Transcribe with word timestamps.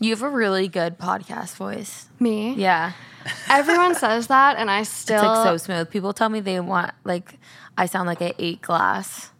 You 0.00 0.10
have 0.10 0.22
a 0.22 0.28
really 0.28 0.68
good 0.68 0.98
podcast 0.98 1.56
voice. 1.56 2.08
Me? 2.18 2.54
Yeah. 2.54 2.92
Everyone 3.48 3.94
says 4.04 4.26
that, 4.26 4.56
and 4.56 4.70
I 4.70 4.82
still. 4.82 5.16
It's 5.16 5.24
like 5.24 5.46
so 5.46 5.56
smooth. 5.56 5.90
People 5.90 6.12
tell 6.12 6.28
me 6.28 6.40
they 6.40 6.60
want 6.60 6.92
like 7.04 7.38
I 7.76 7.86
sound 7.86 8.06
like 8.06 8.22
I 8.22 8.34
ate 8.38 8.62
glass. 8.62 9.30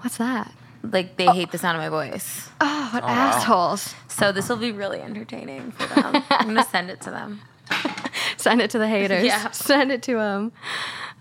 What's 0.00 0.18
that? 0.18 0.52
Like 0.82 1.16
they 1.16 1.26
hate 1.26 1.50
the 1.50 1.58
sound 1.58 1.76
of 1.76 1.82
my 1.82 1.88
voice. 1.88 2.48
Oh, 2.60 2.90
what 2.92 3.04
assholes. 3.04 3.94
So 4.08 4.32
this 4.32 4.48
will 4.48 4.56
be 4.56 4.72
really 4.72 5.00
entertaining 5.00 5.72
for 5.72 5.86
them. 5.94 6.22
I'm 6.28 6.46
gonna 6.48 6.64
send 6.64 6.90
it 6.90 7.00
to 7.02 7.10
them. 7.10 7.40
Send 8.36 8.60
it 8.60 8.70
to 8.70 8.78
the 8.78 8.88
haters. 8.88 9.24
Yeah. 9.24 9.50
Send 9.52 9.90
it 9.90 10.02
to 10.02 10.14
them. 10.14 10.52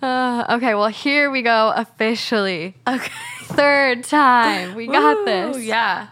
Uh, 0.02 0.44
okay, 0.50 0.76
well, 0.76 0.88
here 0.88 1.32
we 1.32 1.42
go 1.42 1.72
officially. 1.76 2.76
Okay. 2.88 3.12
Third 3.44 4.04
time. 4.04 4.76
We 4.76 4.88
got 4.88 5.20
Woo, 5.20 5.26
this. 5.26 5.64
Yeah. 5.64 6.08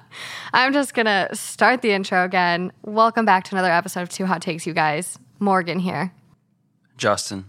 I'm 0.54 0.74
just 0.74 0.94
going 0.94 1.06
to 1.06 1.30
start 1.34 1.82
the 1.82 1.92
intro 1.92 2.26
again. 2.26 2.74
Welcome 2.84 3.26
back 3.26 3.46
to 3.46 3.56
another 3.56 3.72
episode 3.72 4.02
of 4.02 4.10
Two 4.10 4.26
Hot 4.26 4.42
Takes, 4.42 4.68
you 4.68 4.74
guys. 4.74 5.18
Morgan 5.40 5.80
here. 5.80 6.14
Justin. 6.98 7.46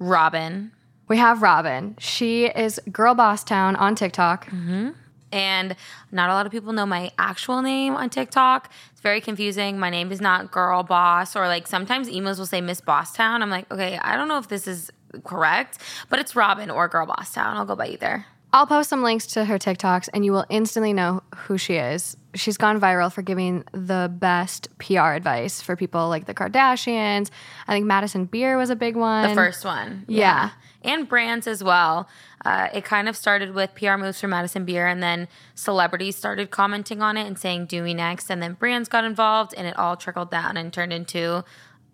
Robyn. 0.00 0.72
We 1.06 1.16
have 1.16 1.42
Robyn. 1.42 1.94
She 1.98 2.46
is 2.46 2.80
Girl 2.90 3.14
Boss 3.14 3.44
Town 3.44 3.76
on 3.76 3.94
TikTok. 3.94 4.46
Mm-hmm. 4.46 4.90
And 5.30 5.76
not 6.10 6.30
a 6.30 6.32
lot 6.32 6.44
of 6.44 6.50
people 6.50 6.72
know 6.72 6.86
my 6.86 7.12
actual 7.18 7.62
name 7.62 7.94
on 7.94 8.10
TikTok. 8.10 8.72
It's 8.90 9.00
very 9.00 9.20
confusing. 9.20 9.78
My 9.78 9.90
name 9.90 10.10
is 10.10 10.20
not 10.20 10.50
Girl 10.50 10.82
Boss, 10.82 11.36
or 11.36 11.46
like 11.46 11.66
sometimes 11.66 12.08
emails 12.08 12.38
will 12.38 12.46
say 12.46 12.60
Miss 12.60 12.80
Boss 12.80 13.12
Town. 13.12 13.42
I'm 13.42 13.50
like, 13.50 13.70
okay, 13.70 13.98
I 13.98 14.16
don't 14.16 14.26
know 14.26 14.38
if 14.38 14.48
this 14.48 14.66
is 14.66 14.90
correct, 15.24 15.78
but 16.08 16.18
it's 16.18 16.34
Robyn 16.34 16.70
or 16.70 16.88
Girl 16.88 17.06
Boss 17.06 17.32
Town. 17.32 17.56
I'll 17.56 17.64
go 17.64 17.76
by 17.76 17.88
either. 17.88 18.26
I'll 18.52 18.66
post 18.66 18.88
some 18.88 19.02
links 19.02 19.26
to 19.28 19.44
her 19.44 19.58
TikToks 19.58 20.08
and 20.14 20.24
you 20.24 20.32
will 20.32 20.46
instantly 20.48 20.92
know 20.92 21.22
who 21.34 21.58
she 21.58 21.74
is. 21.74 22.16
She's 22.34 22.56
gone 22.56 22.80
viral 22.80 23.12
for 23.12 23.20
giving 23.20 23.64
the 23.72 24.10
best 24.12 24.68
PR 24.78 25.12
advice 25.12 25.60
for 25.60 25.76
people 25.76 26.08
like 26.08 26.26
the 26.26 26.34
Kardashians. 26.34 27.30
I 27.66 27.72
think 27.72 27.86
Madison 27.86 28.24
Beer 28.24 28.56
was 28.56 28.70
a 28.70 28.76
big 28.76 28.96
one. 28.96 29.28
The 29.28 29.34
first 29.34 29.64
one. 29.64 30.04
Yeah. 30.08 30.50
And 30.82 31.08
brands 31.08 31.46
as 31.46 31.62
well. 31.62 32.08
Uh, 32.44 32.68
it 32.72 32.84
kind 32.84 33.08
of 33.08 33.16
started 33.16 33.52
with 33.54 33.74
PR 33.74 33.96
moves 33.96 34.20
from 34.20 34.30
Madison 34.30 34.64
Beer, 34.64 34.86
and 34.86 35.02
then 35.02 35.26
celebrities 35.56 36.14
started 36.14 36.50
commenting 36.50 37.02
on 37.02 37.16
it 37.16 37.26
and 37.26 37.36
saying, 37.36 37.66
Do 37.66 37.82
me 37.82 37.94
next. 37.94 38.30
And 38.30 38.40
then 38.40 38.54
brands 38.54 38.88
got 38.88 39.04
involved, 39.04 39.52
and 39.56 39.66
it 39.66 39.76
all 39.76 39.96
trickled 39.96 40.30
down 40.30 40.56
and 40.56 40.72
turned 40.72 40.92
into 40.92 41.44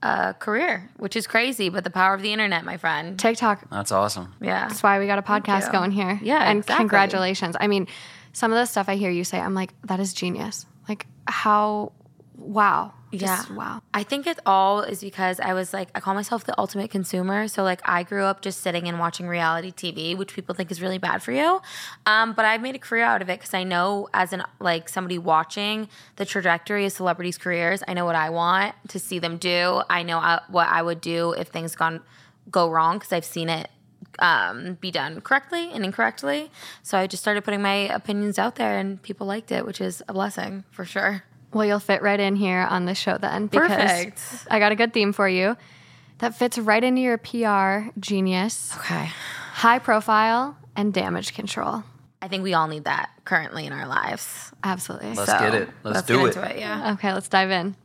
a 0.05 0.35
career, 0.39 0.91
which 0.99 1.17
is 1.17 1.27
crazy, 1.27 1.71
but 1.71 1.83
the 1.83 1.91
power 1.91 2.13
of 2.15 2.21
the 2.21 2.31
internet, 2.33 2.65
my 2.65 2.77
friend. 2.77 3.19
TikTok 3.19 3.71
That's 3.71 3.91
awesome. 3.91 4.35
Yeah. 4.41 4.69
That's 4.69 4.83
why 4.83 4.99
we 5.01 5.07
got 5.07 5.19
a 5.19 5.23
podcast 5.23 5.73
going 5.73 5.91
here. 5.91 6.21
Yeah, 6.23 6.49
And 6.49 6.59
exactly. 6.59 6.83
congratulations. 6.83 7.57
I 7.59 7.67
mean, 7.69 7.89
some 8.35 8.53
of 8.53 8.57
the 8.59 8.67
stuff 8.67 8.89
I 8.89 8.97
hear 8.97 9.11
you 9.11 9.25
say, 9.25 9.41
I'm 9.41 9.55
like, 9.55 9.73
that 9.85 10.01
is 10.01 10.13
genius. 10.13 10.67
Like, 10.89 11.07
how, 11.27 11.93
wow. 12.37 12.93
Just 13.19 13.51
Yeah. 13.51 13.57
wow. 13.57 13.83
I 13.93 14.03
think 14.03 14.27
it 14.27 14.39
all 14.45 14.83
is 14.83 15.01
because 15.01 15.41
I 15.41 15.55
was 15.55 15.73
like, 15.73 15.89
I 15.95 16.01
call 16.01 16.15
myself 16.15 16.45
the 16.45 16.59
ultimate 16.59 16.91
consumer. 16.91 17.49
So, 17.49 17.63
like, 17.63 17.81
I 17.85 18.03
grew 18.03 18.25
up 18.25 18.41
just 18.43 18.61
sitting 18.61 18.89
and 18.89 18.99
watching 18.99 19.27
reality 19.27 19.73
TV, 19.73 20.17
which 20.17 20.35
people 20.35 20.55
think 20.55 20.71
is 20.71 20.81
really 20.83 20.99
bad 20.99 21.23
for 21.23 21.33
you. 21.33 21.61
Um, 22.07 22.33
but 22.33 22.45
I've 22.45 22.61
made 22.61 22.75
a 22.75 22.79
career 22.79 23.05
out 23.05 23.23
of 23.23 23.29
it 23.29 23.39
because 23.39 23.55
I 23.55 23.65
know, 23.65 24.09
as 24.15 24.33
an 24.33 24.43
like 24.61 24.89
somebody 24.89 25.19
watching 25.19 25.89
the 26.17 26.25
trajectory 26.25 26.87
of 26.87 26.93
celebrities' 26.93 27.39
careers, 27.39 27.83
I 27.87 27.95
know 27.95 28.05
what 28.05 28.17
I 28.17 28.31
want 28.31 28.75
to 28.89 28.99
see 28.99 29.19
them 29.19 29.37
do. 29.37 29.83
I 29.89 30.03
know 30.03 30.19
uh, 30.19 30.41
what 30.49 30.69
I 30.69 30.83
would 30.83 31.01
do 31.01 31.33
if 31.33 31.49
things 31.49 31.75
gone 31.75 32.01
go 32.51 32.71
wrong 32.71 32.99
because 32.99 33.13
I've 33.13 33.25
seen 33.25 33.49
it 33.49 33.71
um, 34.19 34.75
be 34.81 34.91
done 34.91 35.21
correctly 35.21 35.71
and 35.73 35.85
incorrectly. 35.85 36.51
So 36.83 36.99
I 36.99 37.07
just 37.07 37.23
started 37.23 37.45
putting 37.45 37.63
my 37.63 37.89
opinions 37.93 38.39
out 38.39 38.57
there, 38.57 38.79
and 38.79 39.03
people 39.03 39.27
liked 39.27 39.51
it, 39.51 39.67
which 39.67 39.81
is 39.81 40.03
a 40.09 40.13
blessing 40.13 40.65
for 40.71 40.85
sure. 40.85 41.25
Well, 41.55 41.65
you'll 41.65 41.79
fit 41.81 42.03
right 42.03 42.19
in 42.21 42.37
here 42.37 42.61
on 42.69 42.85
the 42.85 42.95
show 42.95 43.17
then. 43.17 43.47
Because 43.47 43.69
Perfect. 43.69 44.23
I 44.51 44.59
got 44.59 44.73
a 44.73 44.75
good 44.77 44.93
theme 44.93 45.13
for 45.13 45.29
you 45.29 45.57
that 46.19 46.35
fits 46.37 46.59
right 46.59 46.83
into 46.83 47.01
your 47.01 47.17
PR 47.19 47.89
genius, 47.99 48.75
Okay. 48.79 49.09
high 49.53 49.79
profile, 49.79 50.57
and 50.77 50.93
damage 50.93 51.33
control. 51.35 51.85
I 52.21 52.29
think 52.29 52.43
we 52.43 52.55
all 52.55 52.67
need 52.69 52.85
that 52.85 53.11
currently 53.25 53.67
in 53.67 53.73
our 53.73 53.87
lives. 53.87 54.51
Absolutely. 54.63 55.15
Let's 55.15 55.31
So, 55.31 55.39
get 55.39 55.55
it. 55.55 55.69
Let's, 55.83 56.01
get 56.03 56.07
do 56.07 56.25
it. 56.27 56.37
into 56.37 56.51
it. 56.51 56.59
Yeah. 56.59 56.93
Okay, 56.95 57.13
let's 57.13 57.29
dive 57.29 57.51
in. 57.51 57.77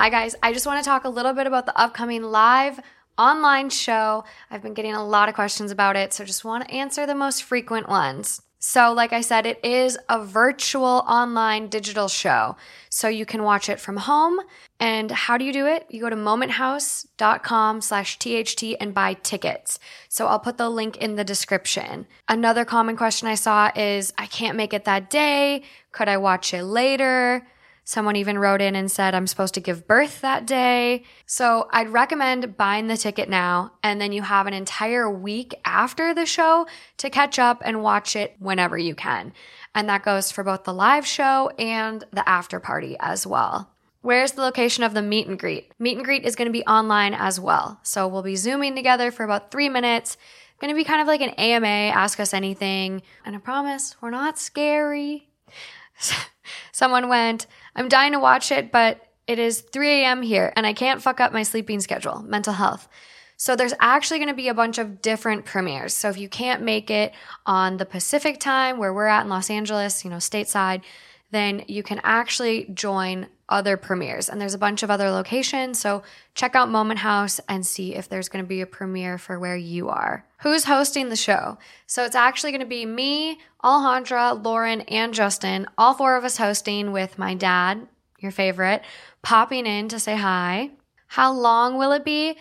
Hi, 0.00 0.08
guys. 0.08 0.34
I 0.42 0.54
just 0.54 0.64
want 0.64 0.82
to 0.82 0.88
talk 0.88 1.04
a 1.04 1.10
little 1.10 1.34
bit 1.34 1.46
about 1.46 1.66
the 1.66 1.78
upcoming 1.78 2.22
live 2.22 2.80
online 3.18 3.68
show. 3.68 4.24
I've 4.50 4.62
been 4.62 4.72
getting 4.72 4.94
a 4.94 5.04
lot 5.04 5.28
of 5.28 5.34
questions 5.34 5.70
about 5.70 5.94
it, 5.94 6.14
so 6.14 6.24
just 6.24 6.42
want 6.42 6.66
to 6.66 6.74
answer 6.74 7.04
the 7.04 7.14
most 7.14 7.42
frequent 7.42 7.86
ones. 7.86 8.40
So, 8.58 8.94
like 8.94 9.12
I 9.12 9.20
said, 9.20 9.44
it 9.44 9.62
is 9.62 9.98
a 10.08 10.24
virtual 10.24 11.04
online 11.06 11.68
digital 11.68 12.08
show. 12.08 12.56
So 12.88 13.08
you 13.08 13.26
can 13.26 13.42
watch 13.42 13.68
it 13.68 13.78
from 13.78 13.98
home. 13.98 14.40
And 14.78 15.10
how 15.10 15.36
do 15.36 15.44
you 15.44 15.52
do 15.52 15.66
it? 15.66 15.84
You 15.90 16.00
go 16.00 16.08
to 16.08 16.16
momenthouse.com 16.16 17.82
slash 17.82 18.18
THT 18.18 18.76
and 18.80 18.94
buy 18.94 19.12
tickets. 19.22 19.78
So 20.08 20.28
I'll 20.28 20.40
put 20.40 20.56
the 20.56 20.70
link 20.70 20.96
in 20.96 21.16
the 21.16 21.24
description. 21.24 22.06
Another 22.26 22.64
common 22.64 22.96
question 22.96 23.28
I 23.28 23.34
saw 23.34 23.70
is 23.76 24.14
I 24.16 24.24
can't 24.24 24.56
make 24.56 24.72
it 24.72 24.86
that 24.86 25.10
day. 25.10 25.62
Could 25.92 26.08
I 26.08 26.16
watch 26.16 26.54
it 26.54 26.64
later? 26.64 27.46
Someone 27.90 28.14
even 28.14 28.38
wrote 28.38 28.62
in 28.62 28.76
and 28.76 28.88
said, 28.88 29.16
I'm 29.16 29.26
supposed 29.26 29.54
to 29.54 29.60
give 29.60 29.88
birth 29.88 30.20
that 30.20 30.46
day. 30.46 31.02
So 31.26 31.66
I'd 31.72 31.88
recommend 31.88 32.56
buying 32.56 32.86
the 32.86 32.96
ticket 32.96 33.28
now, 33.28 33.72
and 33.82 34.00
then 34.00 34.12
you 34.12 34.22
have 34.22 34.46
an 34.46 34.54
entire 34.54 35.10
week 35.10 35.56
after 35.64 36.14
the 36.14 36.24
show 36.24 36.68
to 36.98 37.10
catch 37.10 37.36
up 37.40 37.60
and 37.64 37.82
watch 37.82 38.14
it 38.14 38.36
whenever 38.38 38.78
you 38.78 38.94
can. 38.94 39.32
And 39.74 39.88
that 39.88 40.04
goes 40.04 40.30
for 40.30 40.44
both 40.44 40.62
the 40.62 40.72
live 40.72 41.04
show 41.04 41.50
and 41.58 42.04
the 42.12 42.28
after 42.28 42.60
party 42.60 42.96
as 43.00 43.26
well. 43.26 43.72
Where's 44.02 44.32
the 44.32 44.42
location 44.42 44.84
of 44.84 44.94
the 44.94 45.02
meet 45.02 45.26
and 45.26 45.36
greet? 45.36 45.72
Meet 45.80 45.96
and 45.96 46.04
greet 46.04 46.24
is 46.24 46.36
going 46.36 46.46
to 46.46 46.52
be 46.52 46.64
online 46.66 47.12
as 47.12 47.40
well. 47.40 47.80
So 47.82 48.06
we'll 48.06 48.22
be 48.22 48.36
Zooming 48.36 48.76
together 48.76 49.10
for 49.10 49.24
about 49.24 49.50
three 49.50 49.68
minutes. 49.68 50.16
Going 50.60 50.72
to 50.72 50.76
be 50.76 50.84
kind 50.84 51.00
of 51.00 51.08
like 51.08 51.22
an 51.22 51.30
AMA, 51.30 51.66
ask 51.66 52.20
us 52.20 52.34
anything. 52.34 53.02
And 53.24 53.34
I 53.34 53.40
promise, 53.40 53.96
we're 54.00 54.10
not 54.10 54.38
scary. 54.38 55.29
Someone 56.72 57.08
went, 57.08 57.46
I'm 57.74 57.88
dying 57.88 58.12
to 58.12 58.18
watch 58.18 58.52
it, 58.52 58.72
but 58.72 59.00
it 59.26 59.38
is 59.38 59.60
3 59.60 60.02
a.m. 60.02 60.22
here 60.22 60.52
and 60.56 60.66
I 60.66 60.72
can't 60.72 61.02
fuck 61.02 61.20
up 61.20 61.32
my 61.32 61.42
sleeping 61.42 61.80
schedule, 61.80 62.22
mental 62.22 62.54
health. 62.54 62.88
So 63.36 63.56
there's 63.56 63.74
actually 63.80 64.18
going 64.18 64.28
to 64.28 64.34
be 64.34 64.48
a 64.48 64.54
bunch 64.54 64.76
of 64.76 65.00
different 65.00 65.46
premieres. 65.46 65.94
So 65.94 66.10
if 66.10 66.18
you 66.18 66.28
can't 66.28 66.62
make 66.62 66.90
it 66.90 67.14
on 67.46 67.78
the 67.78 67.86
Pacific 67.86 68.38
time 68.38 68.76
where 68.76 68.92
we're 68.92 69.06
at 69.06 69.22
in 69.22 69.30
Los 69.30 69.48
Angeles, 69.48 70.04
you 70.04 70.10
know, 70.10 70.16
stateside, 70.16 70.82
then 71.30 71.64
you 71.66 71.82
can 71.82 72.00
actually 72.02 72.66
join 72.74 73.28
other 73.50 73.76
premieres. 73.76 74.28
And 74.28 74.40
there's 74.40 74.54
a 74.54 74.58
bunch 74.58 74.82
of 74.82 74.90
other 74.90 75.10
locations. 75.10 75.78
So 75.78 76.02
check 76.34 76.54
out 76.54 76.70
Moment 76.70 77.00
House 77.00 77.40
and 77.48 77.66
see 77.66 77.94
if 77.94 78.08
there's 78.08 78.28
going 78.28 78.44
to 78.44 78.48
be 78.48 78.60
a 78.60 78.66
premiere 78.66 79.18
for 79.18 79.38
where 79.38 79.56
you 79.56 79.88
are. 79.88 80.24
Who's 80.42 80.64
hosting 80.64 81.08
the 81.08 81.16
show? 81.16 81.58
So 81.86 82.04
it's 82.04 82.14
actually 82.14 82.52
going 82.52 82.60
to 82.60 82.66
be 82.66 82.86
me, 82.86 83.38
Alejandra, 83.62 84.42
Lauren, 84.42 84.82
and 84.82 85.12
Justin, 85.12 85.66
all 85.76 85.94
four 85.94 86.16
of 86.16 86.24
us 86.24 86.38
hosting 86.38 86.92
with 86.92 87.18
my 87.18 87.34
dad, 87.34 87.86
your 88.20 88.32
favorite, 88.32 88.82
popping 89.22 89.66
in 89.66 89.88
to 89.88 90.00
say 90.00 90.16
hi. 90.16 90.70
How 91.08 91.32
long 91.32 91.76
will 91.76 91.92
it 91.92 92.04
be? 92.04 92.38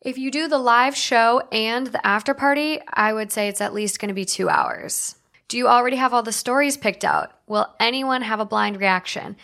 If 0.00 0.18
you 0.18 0.30
do 0.30 0.48
the 0.48 0.58
live 0.58 0.96
show 0.96 1.42
and 1.50 1.88
the 1.88 2.06
after 2.06 2.32
party, 2.32 2.80
I 2.92 3.12
would 3.12 3.32
say 3.32 3.48
it's 3.48 3.60
at 3.60 3.74
least 3.74 3.98
going 3.98 4.08
to 4.08 4.14
be 4.14 4.24
two 4.24 4.48
hours. 4.48 5.16
Do 5.48 5.56
you 5.56 5.68
already 5.68 5.96
have 5.96 6.12
all 6.12 6.22
the 6.22 6.32
stories 6.32 6.76
picked 6.76 7.04
out? 7.04 7.32
Will 7.46 7.72
anyone 7.78 8.22
have 8.22 8.40
a 8.40 8.44
blind 8.44 8.78
reaction? 8.78 9.36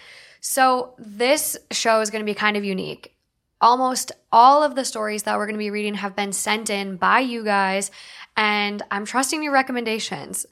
So, 0.45 0.95
this 0.99 1.57
show 1.71 2.01
is 2.01 2.11
going 2.11 2.21
to 2.21 2.31
be 2.31 2.35
kind 2.35 2.57
of 2.57 2.65
unique. 2.65 3.15
Almost 3.61 4.11
all 4.33 4.65
of 4.65 4.75
the 4.75 4.85
stories 4.85 5.23
that 5.23 5.39
we're 5.39 5.47
going 5.47 5.55
to 5.55 5.59
be 5.59 5.71
reading 5.71 5.95
have 5.95 6.17
been 6.17 6.33
sent 6.33 6.69
in 6.69 6.97
by 6.97 7.21
you 7.21 7.45
guys, 7.45 7.93
and 8.37 8.83
I'm 8.91 9.05
trusting 9.05 9.41
your 9.45 9.53
recommendations. 9.53 10.45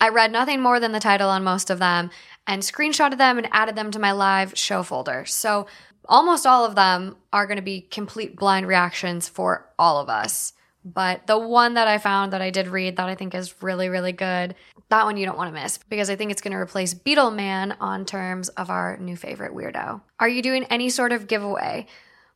I 0.00 0.08
read 0.08 0.32
nothing 0.32 0.62
more 0.62 0.80
than 0.80 0.92
the 0.92 0.98
title 0.98 1.28
on 1.28 1.44
most 1.44 1.68
of 1.68 1.78
them 1.78 2.08
and 2.46 2.62
screenshotted 2.62 3.18
them 3.18 3.36
and 3.36 3.46
added 3.52 3.76
them 3.76 3.90
to 3.90 3.98
my 3.98 4.12
live 4.12 4.56
show 4.56 4.82
folder. 4.82 5.26
So, 5.26 5.66
almost 6.06 6.46
all 6.46 6.64
of 6.64 6.74
them 6.74 7.16
are 7.30 7.46
going 7.46 7.56
to 7.56 7.62
be 7.62 7.82
complete 7.82 8.36
blind 8.36 8.66
reactions 8.66 9.28
for 9.28 9.68
all 9.78 10.00
of 10.00 10.08
us. 10.08 10.53
But 10.84 11.26
the 11.26 11.38
one 11.38 11.74
that 11.74 11.88
I 11.88 11.98
found 11.98 12.32
that 12.32 12.42
I 12.42 12.50
did 12.50 12.68
read 12.68 12.96
that 12.96 13.08
I 13.08 13.14
think 13.14 13.34
is 13.34 13.62
really, 13.62 13.88
really 13.88 14.12
good, 14.12 14.54
that 14.90 15.04
one 15.04 15.16
you 15.16 15.24
don't 15.24 15.38
want 15.38 15.54
to 15.54 15.60
miss 15.60 15.78
because 15.78 16.10
I 16.10 16.16
think 16.16 16.30
it's 16.30 16.42
going 16.42 16.52
to 16.52 16.58
replace 16.58 16.92
Beetleman 16.92 17.76
on 17.80 18.04
terms 18.04 18.50
of 18.50 18.68
our 18.68 18.98
new 18.98 19.16
favorite 19.16 19.54
weirdo. 19.54 20.02
Are 20.20 20.28
you 20.28 20.42
doing 20.42 20.64
any 20.64 20.90
sort 20.90 21.12
of 21.12 21.26
giveaway? 21.26 21.86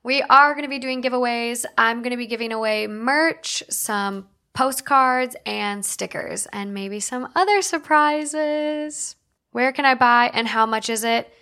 We 0.02 0.22
are 0.22 0.54
going 0.54 0.64
to 0.64 0.70
be 0.70 0.78
doing 0.78 1.02
giveaways. 1.02 1.66
I'm 1.76 1.98
going 1.98 2.12
to 2.12 2.16
be 2.16 2.26
giving 2.26 2.52
away 2.52 2.86
merch, 2.86 3.62
some 3.68 4.28
postcards 4.54 5.36
and 5.44 5.84
stickers, 5.84 6.46
and 6.52 6.72
maybe 6.72 7.00
some 7.00 7.28
other 7.36 7.60
surprises. 7.60 9.16
Where 9.52 9.72
can 9.72 9.84
I 9.84 9.94
buy 9.94 10.30
and 10.32 10.48
how 10.48 10.64
much 10.64 10.88
is 10.88 11.04
it? 11.04 11.32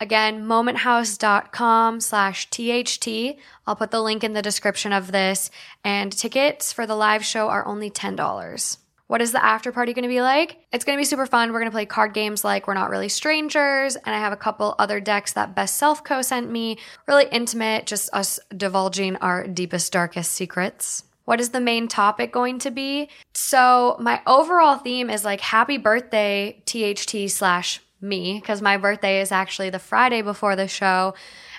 Again, 0.00 0.44
momenthouse.com 0.46 2.00
slash 2.00 2.50
THT. 2.50 3.36
I'll 3.66 3.76
put 3.76 3.90
the 3.90 4.02
link 4.02 4.24
in 4.24 4.32
the 4.32 4.42
description 4.42 4.92
of 4.92 5.12
this. 5.12 5.50
And 5.84 6.12
tickets 6.12 6.72
for 6.72 6.86
the 6.86 6.96
live 6.96 7.24
show 7.24 7.48
are 7.48 7.66
only 7.66 7.90
$10. 7.90 8.78
What 9.06 9.20
is 9.20 9.32
the 9.32 9.44
after 9.44 9.70
party 9.70 9.92
going 9.92 10.02
to 10.02 10.08
be 10.08 10.22
like? 10.22 10.56
It's 10.72 10.84
going 10.84 10.96
to 10.96 11.00
be 11.00 11.04
super 11.04 11.26
fun. 11.26 11.52
We're 11.52 11.60
going 11.60 11.70
to 11.70 11.74
play 11.74 11.86
card 11.86 12.14
games 12.14 12.42
like 12.42 12.66
We're 12.66 12.74
Not 12.74 12.90
Really 12.90 13.10
Strangers. 13.10 13.96
And 13.96 14.14
I 14.14 14.18
have 14.18 14.32
a 14.32 14.36
couple 14.36 14.74
other 14.78 14.98
decks 14.98 15.34
that 15.34 15.54
Best 15.54 15.76
Self 15.76 16.02
Co 16.02 16.22
sent 16.22 16.50
me. 16.50 16.78
Really 17.06 17.26
intimate, 17.30 17.86
just 17.86 18.12
us 18.14 18.40
divulging 18.56 19.16
our 19.16 19.46
deepest, 19.46 19.92
darkest 19.92 20.32
secrets. 20.32 21.04
What 21.26 21.40
is 21.40 21.50
the 21.50 21.60
main 21.60 21.86
topic 21.86 22.32
going 22.32 22.58
to 22.60 22.70
be? 22.70 23.08
So, 23.34 23.96
my 24.00 24.20
overall 24.26 24.76
theme 24.76 25.08
is 25.08 25.24
like 25.24 25.40
happy 25.40 25.78
birthday, 25.78 26.62
THT 26.66 27.30
slash 27.30 27.80
me, 28.04 28.38
because 28.40 28.62
my 28.62 28.76
birthday 28.76 29.20
is 29.20 29.32
actually 29.32 29.70
the 29.70 29.78
Friday 29.78 30.22
before 30.22 30.54
the 30.54 30.68
show. 30.68 31.14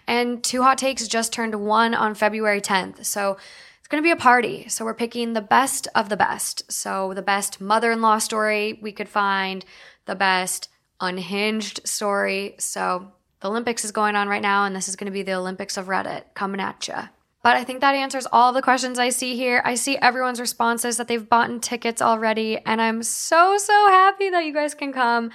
And 0.07 0.43
Two 0.43 0.63
Hot 0.63 0.77
Takes 0.77 1.07
just 1.07 1.33
turned 1.33 1.55
one 1.55 1.93
on 1.93 2.15
February 2.15 2.61
10th. 2.61 3.05
So, 3.05 3.37
it's 3.79 3.87
going 3.87 4.01
to 4.01 4.07
be 4.07 4.11
a 4.11 4.15
party. 4.15 4.69
So, 4.69 4.85
we're 4.85 4.93
picking 4.93 5.33
the 5.33 5.41
best 5.41 5.87
of 5.95 6.09
the 6.09 6.17
best. 6.17 6.71
So, 6.71 7.13
the 7.13 7.21
best 7.21 7.59
mother 7.59 7.91
in 7.91 8.01
law 8.01 8.19
story 8.19 8.79
we 8.81 8.91
could 8.91 9.09
find, 9.09 9.65
the 10.05 10.15
best 10.15 10.69
unhinged 11.01 11.85
story. 11.87 12.55
So, 12.59 13.11
the 13.41 13.49
Olympics 13.49 13.83
is 13.83 13.91
going 13.91 14.15
on 14.15 14.29
right 14.29 14.41
now, 14.41 14.65
and 14.65 14.75
this 14.75 14.87
is 14.87 14.95
going 14.95 15.05
to 15.05 15.11
be 15.11 15.23
the 15.23 15.33
Olympics 15.33 15.77
of 15.77 15.87
Reddit 15.87 16.23
coming 16.33 16.61
at 16.61 16.87
you. 16.87 17.09
But 17.45 17.57
I 17.57 17.63
think 17.63 17.81
that 17.81 17.93
answers 17.93 18.25
all 18.31 18.53
the 18.53 18.61
questions 18.63 18.97
I 18.97 19.09
see 19.09 19.35
here. 19.35 19.61
I 19.63 19.75
see 19.75 19.97
everyone's 19.97 20.39
responses 20.39 20.97
that 20.97 21.07
they've 21.07 21.29
bought 21.29 21.47
in 21.47 21.59
tickets 21.59 22.01
already, 22.01 22.57
and 22.57 22.81
I'm 22.81 23.03
so, 23.03 23.59
so 23.59 23.87
happy 23.87 24.31
that 24.31 24.45
you 24.45 24.51
guys 24.51 24.73
can 24.73 24.91
come. 24.91 25.29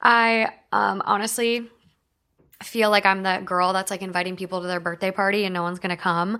I 0.00 0.52
um, 0.70 1.02
honestly 1.04 1.68
feel 2.62 2.90
like 2.90 3.04
I'm 3.04 3.24
that 3.24 3.44
girl 3.44 3.72
that's 3.72 3.90
like 3.90 4.02
inviting 4.02 4.36
people 4.36 4.60
to 4.60 4.68
their 4.68 4.78
birthday 4.78 5.10
party 5.10 5.44
and 5.44 5.52
no 5.52 5.64
one's 5.64 5.80
gonna 5.80 5.96
come. 5.96 6.38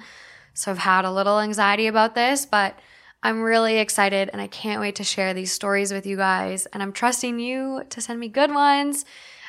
So 0.55 0.70
I've 0.70 0.78
had 0.78 1.05
a 1.05 1.11
little 1.11 1.40
anxiety 1.40 1.88
about 1.88 2.14
this, 2.14 2.46
but 2.46 2.78
I'm 3.20 3.43
really 3.43 3.78
excited 3.78 4.31
and 4.32 4.40
I 4.40 4.46
can't 4.46 4.81
wait 4.81 4.94
to 4.94 5.05
share 5.05 5.34
these 5.34 5.50
stories 5.50 5.93
with 5.93 6.06
you 6.06 6.17
guys. 6.17 6.67
And 6.67 6.84
I'm 6.84 6.93
trusting 6.93 7.40
you 7.40 7.82
to 7.90 8.00
send 8.00 8.20
me 8.20 8.28
good 8.28 8.55
ones. 8.55 9.05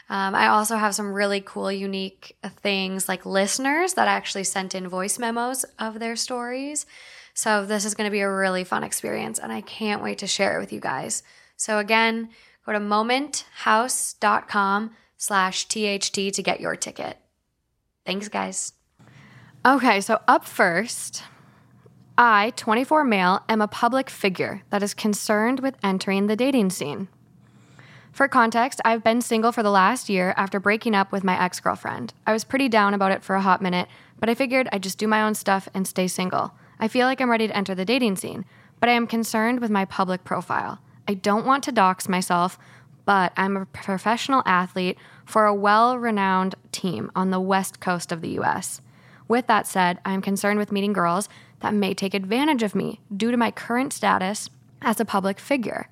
Um, 0.10 0.36
I 0.36 0.48
also 0.48 0.78
have 0.78 0.96
some 0.96 1.12
really 1.12 1.42
cool, 1.42 1.70
unique 1.72 2.38
things 2.62 3.10
like 3.10 3.26
listeners 3.26 3.96
that 3.96 4.08
actually 4.08 4.46
sent 4.46 4.74
in 4.74 4.88
voice 4.88 5.20
memos 5.20 5.66
of 5.78 6.00
their 6.00 6.16
stories. 6.16 6.86
So 7.34 7.66
this 7.66 7.84
is 7.86 7.94
going 7.94 8.08
to 8.08 8.12
be 8.12 8.22
a 8.22 8.32
really 8.32 8.64
fun 8.64 8.84
experience, 8.84 9.38
and 9.38 9.52
I 9.52 9.62
can't 9.62 10.02
wait 10.02 10.18
to 10.20 10.28
share 10.28 10.58
it 10.58 10.62
with 10.62 10.74
you 10.74 10.80
guys. 10.80 11.24
So 11.56 11.78
again, 11.80 12.30
go 12.66 12.72
to 12.72 12.80
momenthouse.com 12.80 14.92
slash 15.18 15.66
THT 15.66 16.34
to 16.34 16.44
get 16.44 16.62
your 16.62 16.76
ticket. 16.76 17.18
Thanks, 18.06 18.30
guys. 18.30 18.74
Okay, 19.66 20.00
so 20.00 20.22
up 20.28 20.46
first, 20.46 21.24
I, 22.18 22.54
24 22.56 23.04
male, 23.04 23.44
am 23.50 23.62
a 23.62 23.68
public 23.68 24.10
figure 24.10 24.64
that 24.70 24.82
is 24.82 24.94
concerned 24.94 25.60
with 25.60 25.76
entering 25.84 26.28
the 26.28 26.38
dating 26.38 26.70
scene. 26.70 27.10
For 28.18 28.28
context, 28.28 28.82
I've 28.84 29.04
been 29.04 29.22
single 29.22 29.52
for 29.52 29.62
the 29.62 29.70
last 29.70 30.10
year 30.10 30.34
after 30.38 30.60
breaking 30.60 30.96
up 30.96 31.12
with 31.12 31.24
my 31.24 31.40
ex 31.40 31.60
girlfriend. 31.60 32.16
I 32.26 32.34
was 32.34 32.44
pretty 32.44 32.68
down 32.68 32.96
about 32.96 33.12
it 33.12 33.22
for 33.22 33.36
a 33.36 33.44
hot 33.44 33.62
minute, 33.62 33.88
but 34.20 34.28
I 34.28 34.34
figured 34.34 34.68
I'd 34.72 34.82
just 34.82 34.98
do 34.98 35.08
my 35.08 35.22
own 35.22 35.36
stuff 35.36 35.70
and 35.72 35.88
stay 35.88 36.08
single. 36.08 36.52
I 36.80 36.88
feel 36.88 37.06
like 37.06 37.22
I'm 37.22 37.30
ready 37.30 37.48
to 37.48 37.56
enter 37.56 37.76
the 37.76 37.86
dating 37.86 38.16
scene, 38.16 38.44
but 38.80 38.90
I 38.90 38.94
am 38.94 39.06
concerned 39.06 39.60
with 39.60 39.70
my 39.70 39.86
public 39.86 40.24
profile. 40.24 40.80
I 41.08 41.14
don't 41.14 41.46
want 41.46 41.64
to 41.66 41.72
dox 41.72 42.10
myself, 42.10 42.58
but 43.06 43.34
I'm 43.38 43.56
a 43.56 43.68
professional 43.68 44.42
athlete 44.48 44.98
for 45.24 45.46
a 45.46 45.54
well 45.54 46.00
renowned 46.00 46.56
team 46.72 47.12
on 47.16 47.30
the 47.30 47.40
west 47.40 47.80
coast 47.80 48.12
of 48.12 48.22
the 48.22 48.40
US. 48.40 48.82
With 49.28 49.46
that 49.46 49.68
said, 49.68 50.00
I'm 50.06 50.24
concerned 50.24 50.58
with 50.58 50.72
meeting 50.72 50.92
girls 50.92 51.30
that 51.60 51.76
may 51.76 51.94
take 51.94 52.16
advantage 52.16 52.64
of 52.64 52.74
me 52.74 53.00
due 53.16 53.30
to 53.30 53.38
my 53.38 53.52
current 53.52 53.94
status 53.94 54.50
as 54.82 55.00
a 55.00 55.06
public 55.06 55.40
figure. 55.40 55.88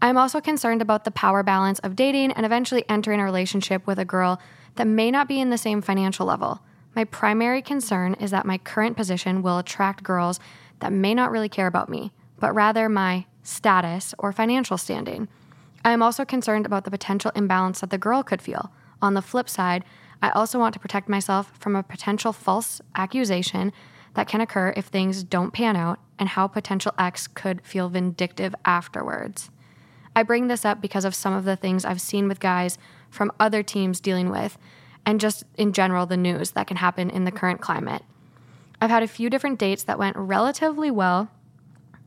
I'm 0.00 0.16
also 0.16 0.40
concerned 0.40 0.80
about 0.80 1.04
the 1.04 1.10
power 1.10 1.42
balance 1.42 1.80
of 1.80 1.96
dating 1.96 2.32
and 2.32 2.46
eventually 2.46 2.84
entering 2.88 3.20
a 3.20 3.24
relationship 3.24 3.86
with 3.86 3.98
a 3.98 4.04
girl 4.04 4.40
that 4.76 4.86
may 4.86 5.10
not 5.10 5.26
be 5.26 5.40
in 5.40 5.50
the 5.50 5.58
same 5.58 5.82
financial 5.82 6.24
level. 6.24 6.60
My 6.94 7.04
primary 7.04 7.62
concern 7.62 8.14
is 8.14 8.30
that 8.30 8.46
my 8.46 8.58
current 8.58 8.96
position 8.96 9.42
will 9.42 9.58
attract 9.58 10.04
girls 10.04 10.38
that 10.78 10.92
may 10.92 11.14
not 11.14 11.32
really 11.32 11.48
care 11.48 11.66
about 11.66 11.88
me, 11.88 12.12
but 12.38 12.54
rather 12.54 12.88
my 12.88 13.26
status 13.42 14.14
or 14.18 14.30
financial 14.30 14.78
standing. 14.78 15.26
I 15.84 15.92
am 15.92 16.02
also 16.02 16.24
concerned 16.24 16.66
about 16.66 16.84
the 16.84 16.90
potential 16.90 17.32
imbalance 17.34 17.80
that 17.80 17.90
the 17.90 17.98
girl 17.98 18.22
could 18.22 18.42
feel. 18.42 18.70
On 19.02 19.14
the 19.14 19.22
flip 19.22 19.48
side, 19.48 19.84
I 20.22 20.30
also 20.30 20.58
want 20.58 20.74
to 20.74 20.80
protect 20.80 21.08
myself 21.08 21.52
from 21.58 21.74
a 21.74 21.82
potential 21.82 22.32
false 22.32 22.80
accusation 22.94 23.72
that 24.14 24.28
can 24.28 24.40
occur 24.40 24.72
if 24.76 24.86
things 24.86 25.22
don't 25.22 25.52
pan 25.52 25.76
out 25.76 25.98
and 26.18 26.28
how 26.30 26.46
potential 26.46 26.92
ex 26.98 27.26
could 27.26 27.62
feel 27.64 27.88
vindictive 27.88 28.54
afterwards. 28.64 29.50
I 30.18 30.24
bring 30.24 30.48
this 30.48 30.64
up 30.64 30.80
because 30.80 31.04
of 31.04 31.14
some 31.14 31.32
of 31.32 31.44
the 31.44 31.54
things 31.54 31.84
I've 31.84 32.00
seen 32.00 32.26
with 32.26 32.40
guys 32.40 32.76
from 33.08 33.30
other 33.38 33.62
teams 33.62 34.00
dealing 34.00 34.30
with, 34.30 34.58
and 35.06 35.20
just 35.20 35.44
in 35.56 35.72
general, 35.72 36.06
the 36.06 36.16
news 36.16 36.50
that 36.50 36.66
can 36.66 36.78
happen 36.78 37.08
in 37.08 37.22
the 37.22 37.30
current 37.30 37.60
climate. 37.60 38.02
I've 38.80 38.90
had 38.90 39.04
a 39.04 39.06
few 39.06 39.30
different 39.30 39.60
dates 39.60 39.84
that 39.84 39.96
went 39.96 40.16
relatively 40.16 40.90
well 40.90 41.30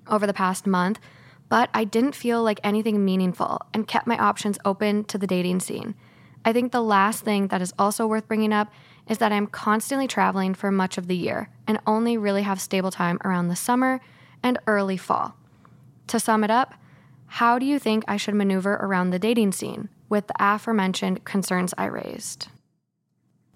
over 0.07 0.27
the 0.27 0.33
past 0.33 0.67
month, 0.67 0.99
but 1.47 1.69
I 1.73 1.85
didn't 1.85 2.13
feel 2.13 2.43
like 2.43 2.59
anything 2.65 3.05
meaningful 3.05 3.61
and 3.73 3.87
kept 3.87 4.07
my 4.07 4.17
options 4.17 4.59
open 4.65 5.05
to 5.05 5.17
the 5.17 5.25
dating 5.25 5.61
scene. 5.61 5.95
I 6.43 6.51
think 6.51 6.73
the 6.73 6.83
last 6.83 7.23
thing 7.23 7.47
that 7.47 7.61
is 7.61 7.73
also 7.79 8.05
worth 8.07 8.27
bringing 8.27 8.51
up 8.51 8.73
is 9.07 9.19
that 9.19 9.31
I'm 9.31 9.47
constantly 9.47 10.09
traveling 10.09 10.53
for 10.53 10.69
much 10.69 10.97
of 10.97 11.07
the 11.07 11.15
year 11.15 11.47
and 11.65 11.79
only 11.87 12.17
really 12.17 12.41
have 12.41 12.59
stable 12.59 12.91
time 12.91 13.19
around 13.23 13.47
the 13.47 13.55
summer 13.55 14.01
and 14.43 14.59
early 14.67 14.97
fall. 14.97 15.37
To 16.07 16.19
sum 16.19 16.43
it 16.43 16.51
up, 16.51 16.73
how 17.35 17.57
do 17.57 17.65
you 17.65 17.79
think 17.79 18.03
I 18.09 18.17
should 18.17 18.35
maneuver 18.35 18.73
around 18.73 19.11
the 19.11 19.17
dating 19.19 19.53
scene 19.53 19.87
with 20.09 20.27
the 20.27 20.33
aforementioned 20.37 21.23
concerns 21.23 21.73
I 21.77 21.85
raised? 21.85 22.49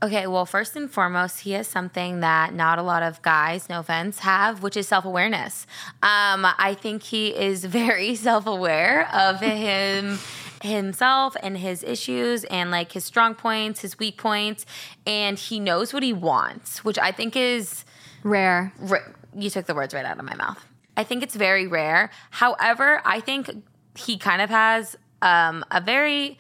Okay, 0.01 0.27
well, 0.27 0.45
first 0.45 0.77
and 0.77 0.89
foremost, 0.89 1.41
he 1.41 1.51
has 1.51 1.67
something 1.67 2.21
that 2.21 2.53
not 2.53 2.79
a 2.79 2.81
lot 2.81 3.03
of 3.03 3.21
guys, 3.21 3.67
no 3.67 3.81
offense, 3.81 4.19
have, 4.19 4.63
which 4.63 4.77
is 4.77 4.87
self 4.87 5.03
awareness. 5.03 5.67
Um, 6.01 6.47
I 6.57 6.77
think 6.79 7.03
he 7.03 7.35
is 7.35 7.65
very 7.81 8.15
self 8.15 8.47
aware 8.47 9.13
of 9.13 9.41
him. 9.41 10.19
himself 10.63 11.35
and 11.43 11.57
his 11.57 11.83
issues 11.83 12.45
and 12.45 12.71
like 12.71 12.93
his 12.93 13.03
strong 13.03 13.35
points, 13.35 13.81
his 13.81 13.99
weak 13.99 14.17
points, 14.17 14.65
and 15.05 15.37
he 15.37 15.59
knows 15.59 15.93
what 15.93 16.01
he 16.01 16.13
wants, 16.13 16.83
which 16.85 16.97
I 16.97 17.11
think 17.11 17.35
is 17.35 17.83
rare. 18.23 18.71
Ra- 18.79 18.99
you 19.35 19.49
took 19.49 19.65
the 19.65 19.75
words 19.75 19.93
right 19.93 20.05
out 20.05 20.17
of 20.17 20.23
my 20.23 20.35
mouth. 20.35 20.65
I 20.97 21.03
think 21.03 21.23
it's 21.23 21.35
very 21.35 21.67
rare. 21.67 22.09
However, 22.31 23.01
I 23.05 23.19
think 23.19 23.49
he 23.95 24.17
kind 24.17 24.41
of 24.41 24.49
has 24.49 24.95
um, 25.21 25.65
a 25.71 25.81
very 25.81 26.37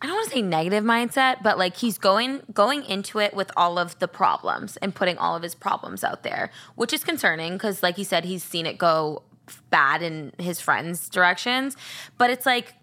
I 0.00 0.06
don't 0.06 0.14
want 0.14 0.28
to 0.28 0.34
say 0.36 0.42
negative 0.42 0.84
mindset, 0.84 1.42
but 1.42 1.58
like 1.58 1.76
he's 1.76 1.98
going 1.98 2.42
going 2.52 2.84
into 2.84 3.18
it 3.18 3.34
with 3.34 3.50
all 3.56 3.78
of 3.78 3.98
the 3.98 4.06
problems 4.06 4.76
and 4.76 4.94
putting 4.94 5.18
all 5.18 5.34
of 5.34 5.42
his 5.42 5.56
problems 5.56 6.04
out 6.04 6.22
there, 6.22 6.50
which 6.76 6.92
is 6.92 7.02
concerning 7.02 7.54
because 7.54 7.82
like 7.82 7.96
he 7.96 8.04
said 8.04 8.24
he's 8.24 8.44
seen 8.44 8.64
it 8.64 8.78
go 8.78 9.22
bad 9.70 10.02
in 10.02 10.32
his 10.38 10.60
friends' 10.60 11.08
directions, 11.08 11.76
but 12.16 12.30
it's 12.30 12.46
like 12.46 12.74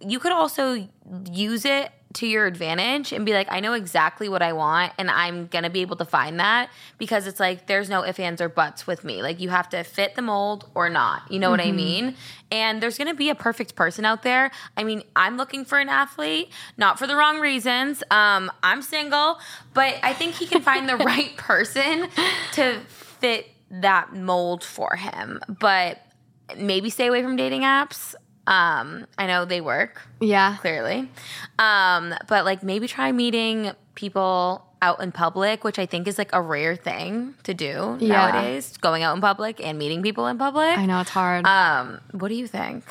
you 0.00 0.18
could 0.18 0.32
also 0.32 0.88
use 1.32 1.64
it 1.64 1.90
to 2.14 2.26
your 2.26 2.46
advantage 2.46 3.12
and 3.12 3.24
be 3.24 3.32
like, 3.32 3.48
I 3.50 3.60
know 3.60 3.72
exactly 3.72 4.28
what 4.28 4.42
I 4.42 4.52
want 4.52 4.92
and 4.98 5.10
I'm 5.10 5.46
gonna 5.46 5.70
be 5.70 5.80
able 5.80 5.96
to 5.96 6.04
find 6.04 6.40
that 6.40 6.70
because 6.98 7.26
it's 7.26 7.40
like 7.40 7.66
there's 7.66 7.88
no 7.88 8.04
ifs, 8.04 8.18
ands, 8.18 8.40
or 8.40 8.48
buts 8.48 8.86
with 8.86 9.04
me. 9.04 9.22
Like 9.22 9.40
you 9.40 9.50
have 9.50 9.68
to 9.70 9.82
fit 9.82 10.14
the 10.14 10.22
mold 10.22 10.68
or 10.74 10.88
not. 10.88 11.30
You 11.30 11.38
know 11.38 11.46
mm-hmm. 11.46 11.50
what 11.52 11.60
I 11.60 11.66
mm-hmm. 11.66 11.76
mean? 11.76 12.16
And 12.50 12.82
there's 12.82 12.98
gonna 12.98 13.14
be 13.14 13.30
a 13.30 13.34
perfect 13.34 13.74
person 13.74 14.04
out 14.04 14.22
there. 14.22 14.50
I 14.76 14.84
mean, 14.84 15.02
I'm 15.16 15.36
looking 15.36 15.64
for 15.64 15.78
an 15.78 15.88
athlete, 15.88 16.50
not 16.76 16.98
for 16.98 17.06
the 17.06 17.16
wrong 17.16 17.40
reasons. 17.40 18.02
Um, 18.10 18.50
I'm 18.62 18.82
single, 18.82 19.38
but 19.74 19.96
I 20.02 20.12
think 20.12 20.34
he 20.34 20.46
can 20.46 20.62
find 20.62 20.88
the 20.88 20.96
right 20.98 21.36
person 21.36 22.08
to 22.52 22.80
fit 22.88 23.46
that 23.70 24.14
mold 24.14 24.62
for 24.62 24.96
him. 24.96 25.40
But 25.48 26.00
maybe 26.56 26.90
stay 26.90 27.06
away 27.06 27.22
from 27.22 27.36
dating 27.36 27.62
apps. 27.62 28.14
Um, 28.46 29.06
I 29.16 29.26
know 29.26 29.44
they 29.44 29.60
work. 29.60 30.02
Yeah. 30.20 30.56
Clearly. 30.60 31.08
Um, 31.58 32.14
but 32.28 32.44
like 32.44 32.62
maybe 32.62 32.88
try 32.88 33.12
meeting 33.12 33.72
people 33.94 34.66
out 34.80 35.00
in 35.00 35.12
public, 35.12 35.62
which 35.62 35.78
I 35.78 35.86
think 35.86 36.08
is 36.08 36.18
like 36.18 36.30
a 36.32 36.42
rare 36.42 36.74
thing 36.74 37.34
to 37.44 37.54
do 37.54 37.96
yeah. 38.00 38.30
nowadays. 38.30 38.76
Going 38.78 39.04
out 39.04 39.14
in 39.14 39.20
public 39.20 39.64
and 39.64 39.78
meeting 39.78 40.02
people 40.02 40.26
in 40.26 40.38
public. 40.38 40.76
I 40.76 40.86
know 40.86 41.00
it's 41.00 41.10
hard. 41.10 41.46
Um, 41.46 42.00
what 42.10 42.28
do 42.28 42.34
you 42.34 42.48
think? 42.48 42.84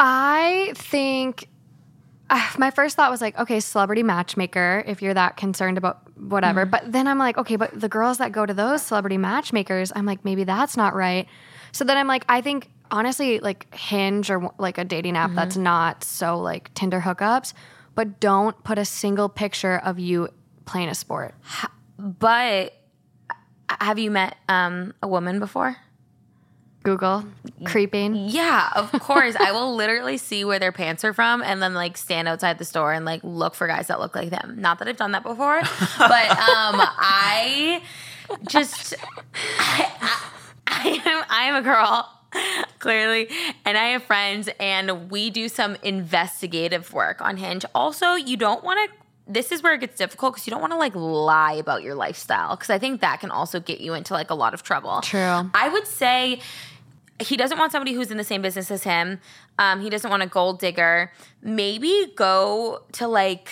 I 0.00 0.72
think 0.74 1.48
uh, 2.30 2.50
my 2.58 2.70
first 2.70 2.96
thought 2.96 3.10
was 3.10 3.20
like, 3.20 3.38
okay, 3.38 3.60
celebrity 3.60 4.02
matchmaker, 4.02 4.82
if 4.86 5.00
you're 5.00 5.14
that 5.14 5.36
concerned 5.36 5.78
about 5.78 6.02
whatever. 6.18 6.66
Mm. 6.66 6.70
But 6.70 6.92
then 6.92 7.06
I'm 7.06 7.18
like, 7.18 7.38
okay, 7.38 7.56
but 7.56 7.78
the 7.78 7.88
girls 7.88 8.18
that 8.18 8.32
go 8.32 8.44
to 8.44 8.52
those 8.52 8.82
celebrity 8.82 9.16
matchmakers, 9.16 9.92
I'm 9.94 10.06
like, 10.06 10.24
maybe 10.24 10.44
that's 10.44 10.76
not 10.76 10.94
right. 10.94 11.26
So 11.72 11.84
then 11.84 11.96
I'm 11.96 12.06
like, 12.06 12.24
I 12.28 12.40
think 12.40 12.70
honestly, 12.90 13.40
like 13.40 13.72
Hinge 13.74 14.30
or 14.30 14.52
like 14.58 14.78
a 14.78 14.84
dating 14.84 15.16
app 15.16 15.34
that's 15.34 15.56
not 15.56 16.04
so 16.04 16.38
like 16.38 16.72
Tinder 16.74 17.00
hookups, 17.00 17.52
but 17.94 18.20
don't 18.20 18.62
put 18.64 18.78
a 18.78 18.84
single 18.84 19.28
picture 19.28 19.76
of 19.78 19.98
you 19.98 20.28
playing 20.64 20.88
a 20.88 20.94
sport. 20.94 21.34
But 21.98 22.74
have 23.68 23.98
you 23.98 24.10
met 24.10 24.36
um, 24.48 24.94
a 25.02 25.08
woman 25.08 25.40
before? 25.40 25.76
Google 26.84 27.24
creeping. 27.64 28.14
Yeah, 28.14 28.70
of 28.74 28.92
course. 28.92 29.36
I 29.36 29.52
will 29.52 29.74
literally 29.76 30.16
see 30.16 30.44
where 30.44 30.58
their 30.58 30.72
pants 30.72 31.04
are 31.04 31.12
from 31.12 31.42
and 31.42 31.60
then 31.60 31.74
like 31.74 31.96
stand 31.98 32.28
outside 32.28 32.58
the 32.58 32.64
store 32.64 32.92
and 32.92 33.04
like 33.04 33.20
look 33.22 33.54
for 33.54 33.66
guys 33.66 33.88
that 33.88 34.00
look 34.00 34.14
like 34.14 34.30
them. 34.30 34.56
Not 34.58 34.78
that 34.78 34.88
I've 34.88 34.96
done 34.96 35.12
that 35.12 35.22
before, 35.22 35.60
but 35.98 36.30
um 36.30 36.80
I 36.80 37.82
just 38.46 38.94
I, 39.58 39.92
I, 40.00 40.20
I 40.66 41.02
am 41.04 41.24
I 41.28 41.42
am 41.44 41.54
a 41.56 41.62
girl 41.62 42.17
clearly 42.78 43.28
and 43.64 43.78
I 43.78 43.88
have 43.88 44.02
friends 44.02 44.48
and 44.60 45.10
we 45.10 45.30
do 45.30 45.48
some 45.48 45.76
investigative 45.82 46.92
work 46.92 47.20
on 47.20 47.36
Hinge. 47.36 47.64
Also, 47.74 48.14
you 48.14 48.36
don't 48.36 48.62
want 48.62 48.90
to 48.90 48.96
this 49.30 49.52
is 49.52 49.62
where 49.62 49.74
it 49.74 49.80
gets 49.80 49.98
difficult 49.98 50.34
because 50.34 50.46
you 50.46 50.50
don't 50.50 50.62
want 50.62 50.72
to 50.72 50.78
like 50.78 50.94
lie 50.94 51.52
about 51.52 51.82
your 51.82 51.94
lifestyle 51.94 52.56
because 52.56 52.70
I 52.70 52.78
think 52.78 53.02
that 53.02 53.20
can 53.20 53.30
also 53.30 53.60
get 53.60 53.80
you 53.80 53.92
into 53.92 54.14
like 54.14 54.30
a 54.30 54.34
lot 54.34 54.54
of 54.54 54.62
trouble. 54.62 55.02
True. 55.02 55.50
I 55.54 55.68
would 55.68 55.86
say 55.86 56.40
he 57.20 57.36
doesn't 57.36 57.58
want 57.58 57.72
somebody 57.72 57.92
who's 57.92 58.10
in 58.10 58.16
the 58.16 58.24
same 58.24 58.42
business 58.42 58.70
as 58.70 58.84
him. 58.84 59.20
Um, 59.58 59.80
he 59.80 59.90
doesn't 59.90 60.10
want 60.10 60.22
a 60.22 60.26
gold 60.26 60.60
digger. 60.60 61.12
Maybe 61.42 62.12
go 62.16 62.82
to 62.92 63.06
like 63.08 63.50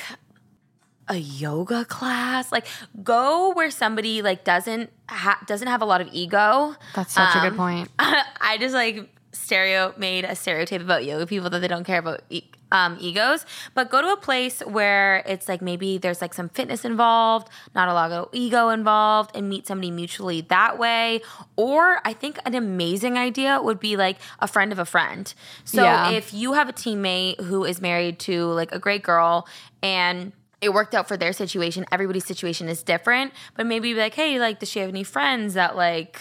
a 1.08 1.16
yoga 1.16 1.84
class. 1.84 2.50
Like 2.52 2.66
go 3.02 3.52
where 3.52 3.70
somebody 3.70 4.22
like 4.22 4.44
doesn't 4.44 4.90
ha- 5.08 5.40
doesn't 5.46 5.68
have 5.68 5.82
a 5.82 5.84
lot 5.86 6.00
of 6.00 6.08
ego. 6.12 6.74
That's 6.94 7.12
such 7.14 7.34
a 7.34 7.38
Um, 7.38 7.48
good 7.48 7.56
point. 7.56 7.90
I 7.98 8.56
just 8.58 8.74
like 8.74 9.08
stereo 9.32 9.94
made 9.98 10.24
a 10.24 10.34
stereotype 10.34 10.80
about 10.80 11.04
yoga 11.04 11.26
people 11.26 11.50
that 11.50 11.60
they 11.60 11.68
don't 11.68 11.84
care 11.84 11.98
about 11.98 12.22
e- 12.30 12.42
um, 12.72 12.96
egos, 13.00 13.46
but 13.74 13.90
go 13.90 14.02
to 14.02 14.08
a 14.08 14.16
place 14.16 14.60
where 14.60 15.22
it's 15.26 15.48
like 15.48 15.62
maybe 15.62 15.98
there's 15.98 16.20
like 16.20 16.34
some 16.34 16.48
fitness 16.48 16.84
involved, 16.84 17.48
not 17.76 17.88
a 17.88 17.92
lot 17.94 18.10
of 18.10 18.28
ego 18.32 18.70
involved, 18.70 19.30
and 19.36 19.48
meet 19.48 19.66
somebody 19.68 19.92
mutually 19.92 20.40
that 20.40 20.76
way. 20.76 21.20
Or 21.54 22.00
I 22.04 22.12
think 22.12 22.40
an 22.44 22.56
amazing 22.56 23.16
idea 23.18 23.60
would 23.62 23.78
be 23.78 23.96
like 23.96 24.16
a 24.40 24.48
friend 24.48 24.72
of 24.72 24.80
a 24.80 24.84
friend. 24.84 25.32
So 25.64 25.84
Yeah. 25.84 26.10
if 26.10 26.34
you 26.34 26.54
have 26.54 26.68
a 26.68 26.72
teammate 26.72 27.40
who 27.42 27.64
is 27.64 27.80
married 27.80 28.18
to 28.20 28.46
like 28.46 28.72
a 28.72 28.80
great 28.80 29.04
girl 29.04 29.46
and 29.80 30.32
it 30.60 30.72
worked 30.72 30.94
out 30.94 31.06
for 31.08 31.16
their 31.16 31.32
situation. 31.32 31.84
Everybody's 31.92 32.24
situation 32.24 32.68
is 32.68 32.82
different, 32.82 33.32
but 33.56 33.66
maybe 33.66 33.92
be 33.92 33.98
like, 34.00 34.14
hey, 34.14 34.38
like, 34.38 34.58
does 34.60 34.70
she 34.70 34.78
have 34.80 34.88
any 34.88 35.04
friends 35.04 35.54
that 35.54 35.76
like 35.76 36.20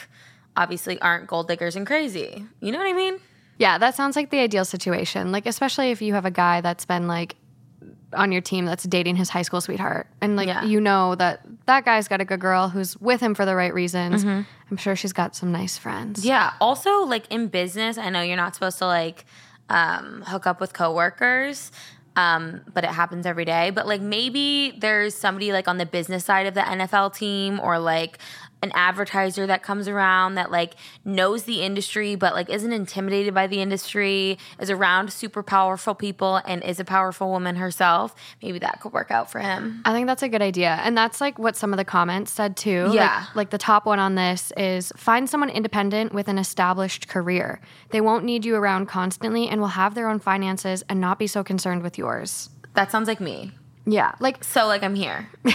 obviously 0.57 0.99
aren't 1.01 1.27
gold 1.27 1.47
diggers 1.47 1.75
and 1.75 1.85
crazy? 1.87 2.45
You 2.59 2.71
know 2.71 2.77
what 2.79 2.87
I 2.87 2.93
mean? 2.93 3.19
Yeah, 3.57 3.77
that 3.77 3.95
sounds 3.95 4.15
like 4.17 4.31
the 4.31 4.39
ideal 4.39 4.65
situation. 4.65 5.31
Like, 5.31 5.45
especially 5.45 5.91
if 5.91 6.01
you 6.01 6.13
have 6.13 6.25
a 6.25 6.31
guy 6.31 6.59
that's 6.61 6.85
been 6.85 7.07
like 7.07 7.35
on 8.13 8.31
your 8.31 8.41
team 8.41 8.65
that's 8.65 8.83
dating 8.83 9.15
his 9.15 9.29
high 9.29 9.41
school 9.41 9.59
sweetheart, 9.61 10.07
and 10.21 10.35
like 10.35 10.47
Yeah. 10.47 10.63
you 10.63 10.79
know 10.79 11.15
that 11.15 11.41
that 11.65 11.83
guy's 11.85 12.07
got 12.07 12.21
a 12.21 12.25
good 12.25 12.39
girl 12.39 12.69
who's 12.69 12.95
with 12.97 13.19
him 13.21 13.35
for 13.35 13.45
the 13.45 13.55
right 13.55 13.73
reasons. 13.73 14.23
Mm-hmm. 14.23 14.41
I'm 14.71 14.77
sure 14.77 14.95
she's 14.95 15.13
got 15.13 15.35
some 15.35 15.51
nice 15.51 15.77
friends. 15.77 16.25
Yeah. 16.25 16.53
Also, 16.61 16.99
like 17.05 17.31
in 17.31 17.47
business, 17.47 17.97
I 17.97 18.09
know 18.09 18.21
you're 18.21 18.37
not 18.37 18.53
supposed 18.53 18.77
to 18.79 18.85
like 18.87 19.25
um, 19.69 20.21
hook 20.27 20.45
up 20.47 20.59
with 20.61 20.73
coworkers. 20.73 21.71
Um, 22.15 22.61
but 22.73 22.83
it 22.83 22.91
happens 22.91 23.25
every 23.25 23.45
day. 23.45 23.71
But 23.71 23.87
like 23.87 24.01
maybe 24.01 24.71
there's 24.77 25.15
somebody 25.15 25.51
like 25.51 25.67
on 25.67 25.77
the 25.77 25.85
business 25.85 26.23
side 26.23 26.45
of 26.47 26.53
the 26.53 26.61
NFL 26.61 27.13
team 27.15 27.59
or 27.59 27.77
like 27.77 28.19
an 28.61 28.71
advertiser 28.73 29.47
that 29.47 29.63
comes 29.63 29.87
around 29.87 30.35
that 30.35 30.51
like 30.51 30.75
knows 31.03 31.43
the 31.43 31.61
industry 31.61 32.15
but 32.15 32.33
like 32.33 32.49
isn't 32.49 32.71
intimidated 32.71 33.33
by 33.33 33.47
the 33.47 33.61
industry, 33.61 34.37
is 34.59 34.69
around 34.69 35.13
super 35.13 35.43
powerful 35.43 35.95
people 35.95 36.41
and 36.45 36.63
is 36.63 36.79
a 36.79 36.85
powerful 36.85 37.29
woman 37.29 37.55
herself. 37.55 38.15
Maybe 38.41 38.59
that 38.59 38.81
could 38.81 38.93
work 38.93 39.11
out 39.11 39.31
for 39.31 39.39
him. 39.39 39.81
I 39.85 39.93
think 39.93 40.07
that's 40.07 40.23
a 40.23 40.29
good 40.29 40.41
idea. 40.41 40.79
And 40.83 40.97
that's 40.97 41.21
like 41.21 41.39
what 41.39 41.55
some 41.55 41.73
of 41.73 41.77
the 41.77 41.85
comments 41.85 42.31
said 42.31 42.57
too. 42.57 42.89
Yeah. 42.91 43.25
Like, 43.27 43.45
like 43.45 43.49
the 43.51 43.57
top 43.59 43.85
one 43.85 43.99
on 43.99 44.15
this 44.15 44.51
is 44.57 44.91
find 44.97 45.29
someone 45.29 45.49
independent 45.49 46.13
with 46.13 46.27
an 46.27 46.39
established 46.39 47.07
career. 47.07 47.61
They 47.91 48.01
won't 48.01 48.25
need 48.25 48.43
you 48.43 48.55
around 48.55 48.87
constantly 48.87 49.47
and 49.47 49.61
will 49.61 49.67
have 49.67 49.93
their 49.93 50.09
own 50.09 50.19
finances 50.19 50.83
and 50.89 50.99
not 50.99 51.19
be 51.19 51.27
so 51.27 51.43
concerned 51.43 51.83
with 51.83 51.97
yours. 51.97 52.49
That 52.73 52.91
sounds 52.91 53.07
like 53.07 53.19
me. 53.19 53.51
Yeah. 53.85 54.15
Like 54.19 54.43
So 54.43 54.65
like 54.65 54.81
I'm 54.81 54.95
here. 54.95 55.29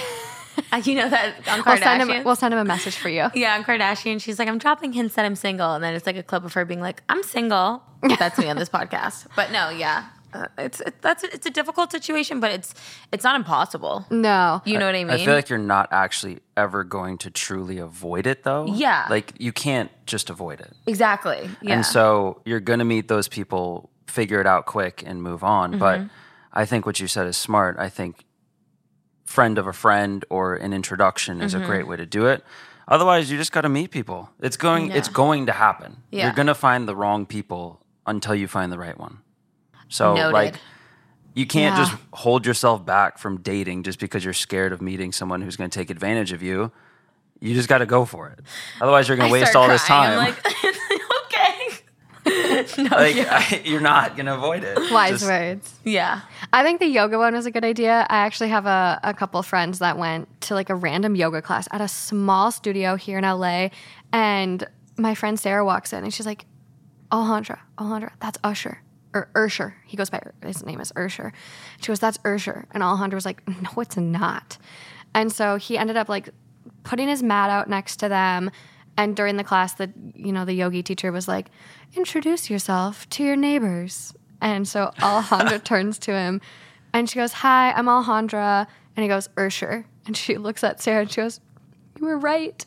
You 0.84 0.94
know 0.94 1.08
that 1.08 1.48
on 1.48 1.62
we'll 1.66 1.76
send, 1.76 2.10
him, 2.10 2.24
we'll 2.24 2.36
send 2.36 2.54
him 2.54 2.60
a 2.60 2.64
message 2.64 2.96
for 2.96 3.08
you. 3.08 3.28
Yeah, 3.34 3.56
on 3.56 3.64
Kardashian, 3.64 4.20
she's 4.20 4.38
like, 4.38 4.48
I'm 4.48 4.58
dropping 4.58 4.92
hints 4.92 5.14
that 5.14 5.24
I'm 5.24 5.36
single, 5.36 5.74
and 5.74 5.84
then 5.84 5.94
it's 5.94 6.06
like 6.06 6.16
a 6.16 6.22
clip 6.22 6.44
of 6.44 6.52
her 6.54 6.64
being 6.64 6.80
like, 6.80 7.02
I'm 7.08 7.22
single. 7.22 7.82
That's 8.18 8.38
me 8.38 8.48
on 8.48 8.56
this 8.56 8.68
podcast. 8.68 9.26
But 9.36 9.52
no, 9.52 9.68
yeah, 9.68 10.06
uh, 10.32 10.46
it's 10.58 10.80
it, 10.80 11.02
that's 11.02 11.22
it's 11.24 11.44
a 11.44 11.50
difficult 11.50 11.90
situation, 11.92 12.40
but 12.40 12.50
it's 12.50 12.72
it's 13.12 13.24
not 13.24 13.36
impossible. 13.36 14.06
No. 14.10 14.62
You 14.64 14.78
know 14.78 14.86
what 14.86 14.94
I 14.94 15.04
mean? 15.04 15.10
I 15.10 15.24
feel 15.24 15.34
like 15.34 15.48
you're 15.50 15.58
not 15.58 15.88
actually 15.90 16.38
ever 16.56 16.84
going 16.84 17.18
to 17.18 17.30
truly 17.30 17.78
avoid 17.78 18.26
it 18.26 18.42
though. 18.44 18.66
Yeah. 18.66 19.06
Like 19.10 19.34
you 19.38 19.52
can't 19.52 19.90
just 20.06 20.30
avoid 20.30 20.60
it. 20.60 20.72
exactly. 20.86 21.50
Yeah. 21.60 21.74
And 21.74 21.84
so 21.84 22.40
you're 22.44 22.60
going 22.60 22.78
to 22.78 22.84
meet 22.84 23.08
those 23.08 23.28
people, 23.28 23.90
figure 24.06 24.40
it 24.40 24.46
out 24.46 24.66
quick 24.66 25.02
and 25.04 25.22
move 25.22 25.42
on. 25.44 25.78
But 25.78 26.00
Mm-hmm. 26.00 26.08
I 26.52 26.64
think 26.64 26.84
what 26.84 26.98
you 26.98 27.06
said 27.06 27.26
is 27.28 27.36
smart. 27.36 27.76
I 27.78 27.88
think 27.88 28.24
friend 29.30 29.58
of 29.58 29.66
a 29.68 29.72
friend 29.72 30.25
or 30.28 30.56
an 30.56 30.72
introduction 30.72 31.40
is 31.40 31.54
Mm-hmm. 31.54 31.62
a 31.62 31.66
great 31.66 31.87
way 31.87 31.96
to 31.96 32.04
do 32.06 32.26
it. 32.26 32.42
Otherwise, 32.88 33.30
you 33.30 33.38
just 33.38 33.52
got 33.52 33.60
to 33.60 33.68
meet 33.68 33.90
people. 33.92 34.28
It's 34.40 34.56
going 34.56 34.90
it's 34.90 35.08
going 35.08 35.46
to 35.46 35.52
happen. 35.52 36.02
Yeah. 36.10 36.25
You're 36.25 36.34
going 36.34 36.49
to 36.49 36.54
find 36.68 36.88
the 36.88 36.96
wrong 36.96 37.26
people 37.26 37.80
until 38.06 38.34
you 38.34 38.49
find 38.49 38.72
the 38.72 38.78
right 38.78 38.99
one. 38.99 39.18
So 39.88 40.14
Noted. 40.14 40.32
like 40.32 40.54
you 41.34 41.46
can't 41.46 41.76
Yeah. 41.76 41.84
just 41.84 41.96
hold 42.12 42.44
yourself 42.44 42.84
back 42.84 43.18
from 43.18 43.37
dating 43.40 43.84
just 43.84 44.00
because 44.00 44.25
you're 44.25 44.34
scared 44.34 44.72
of 44.72 44.82
meeting 44.82 45.12
someone 45.12 45.40
who's 45.42 45.56
going 45.56 45.70
to 45.70 45.78
take 45.78 45.90
advantage 45.90 46.32
of 46.32 46.42
you. 46.42 46.72
You 47.38 47.54
just 47.54 47.68
got 47.68 47.78
to 47.78 47.87
go 47.87 48.04
for 48.04 48.28
it. 48.28 48.40
Otherwise, 48.80 49.06
you're 49.06 49.16
going 49.16 49.30
to 49.30 49.32
waste 49.32 49.54
all 49.54 49.68
this 49.68 49.84
crying. 49.84 50.34
time. 50.34 50.34
I'm 52.30 52.56
like, 52.56 52.72
okay. 52.72 52.82
no, 52.82 52.96
like 52.96 53.16
yeah. 53.16 53.28
I, 53.50 53.62
you're 53.64 53.80
not 53.80 54.16
gonna 54.16 54.34
avoid 54.34 54.64
it. 54.64 54.78
Wise 54.90 55.20
Just- 55.20 55.26
words. 55.26 55.75
yeah. 55.84 56.22
I 56.52 56.62
think 56.62 56.80
the 56.80 56.87
yoga 56.87 57.18
one 57.18 57.34
was 57.34 57.46
a 57.46 57.50
good 57.50 57.64
idea. 57.64 58.06
I 58.08 58.18
actually 58.18 58.49
have 58.49 58.66
a, 58.66 59.00
a 59.02 59.14
couple 59.14 59.42
friends 59.42 59.78
that 59.80 59.99
went 59.99 60.40
to 60.42 60.54
like 60.54 60.70
a 60.70 60.75
random 60.75 61.14
yoga 61.16 61.42
class 61.42 61.68
at 61.70 61.80
a 61.80 61.88
small 61.88 62.50
studio 62.50 62.96
here 62.96 63.18
in 63.18 63.25
LA. 63.25 63.68
And 64.12 64.66
my 64.96 65.14
friend 65.14 65.38
Sarah 65.38 65.64
walks 65.64 65.92
in 65.92 66.04
and 66.04 66.12
she's 66.12 66.26
like, 66.26 66.46
Alejandra, 67.12 67.58
Alejandra, 67.78 68.12
that's 68.20 68.38
Usher. 68.44 68.82
Or 69.12 69.28
Ursher. 69.34 69.75
He 69.87 69.96
goes 69.96 70.08
by, 70.10 70.22
his 70.44 70.64
name 70.64 70.80
is 70.80 70.92
Ursher. 70.92 71.32
She 71.80 71.88
goes, 71.88 71.99
that's 71.99 72.18
Ursher. 72.18 72.66
And 72.72 72.82
Alejandra 72.82 73.14
was 73.14 73.25
like, 73.25 73.46
no, 73.49 73.70
it's 73.80 73.96
not. 73.96 74.56
And 75.14 75.32
so 75.32 75.56
he 75.56 75.76
ended 75.76 75.96
up 75.96 76.08
like 76.08 76.28
putting 76.84 77.08
his 77.08 77.22
mat 77.22 77.50
out 77.50 77.68
next 77.68 77.96
to 77.96 78.08
them. 78.08 78.50
And 78.97 79.16
during 79.16 79.37
the 79.37 79.44
class, 79.44 79.75
the 79.75 79.90
you 80.14 80.32
know 80.32 80.44
the 80.44 80.52
yogi 80.52 80.82
teacher 80.82 81.12
was 81.12 81.26
like, 81.26 81.50
"Introduce 81.94 82.50
yourself 82.50 83.09
to 83.11 83.25
your 83.25 83.37
neighbors." 83.37 84.14
And 84.40 84.66
so 84.66 84.92
Alejandra 84.99 85.62
turns 85.64 85.99
to 86.00 86.12
him, 86.12 86.40
and 86.92 87.09
she 87.09 87.16
goes, 87.16 87.32
"Hi, 87.35 87.73
I'm 87.73 87.87
Alejandra." 87.87 88.66
And 88.97 89.02
he 89.02 89.09
goes, 89.09 89.28
"Ursher." 89.37 89.85
And 90.06 90.16
she 90.16 90.37
looks 90.37 90.64
at 90.64 90.80
Sarah 90.80 91.02
and 91.02 91.11
she 91.11 91.20
goes, 91.20 91.40
"You 91.99 92.06
were 92.06 92.18
right." 92.18 92.64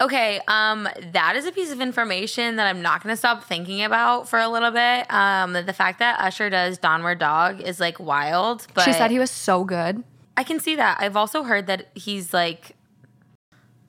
Okay, 0.00 0.40
um, 0.48 0.88
that 1.12 1.36
is 1.36 1.46
a 1.46 1.52
piece 1.52 1.70
of 1.70 1.80
information 1.80 2.56
that 2.56 2.66
I'm 2.66 2.82
not 2.82 3.02
going 3.02 3.12
to 3.12 3.16
stop 3.16 3.44
thinking 3.44 3.82
about 3.82 4.28
for 4.28 4.38
a 4.38 4.48
little 4.48 4.70
bit. 4.70 5.10
Um, 5.12 5.52
the 5.52 5.72
fact 5.72 5.98
that 6.00 6.20
Usher 6.20 6.50
does 6.50 6.78
Downward 6.78 7.18
Dog 7.18 7.60
is 7.60 7.80
like 7.80 7.98
wild, 7.98 8.66
but 8.74 8.84
she 8.84 8.92
said 8.92 9.10
he 9.10 9.18
was 9.18 9.30
so 9.30 9.64
good. 9.64 10.04
I 10.36 10.44
can 10.44 10.60
see 10.60 10.76
that. 10.76 10.98
I've 11.00 11.16
also 11.16 11.42
heard 11.42 11.66
that 11.66 11.88
he's 11.94 12.32
like 12.32 12.76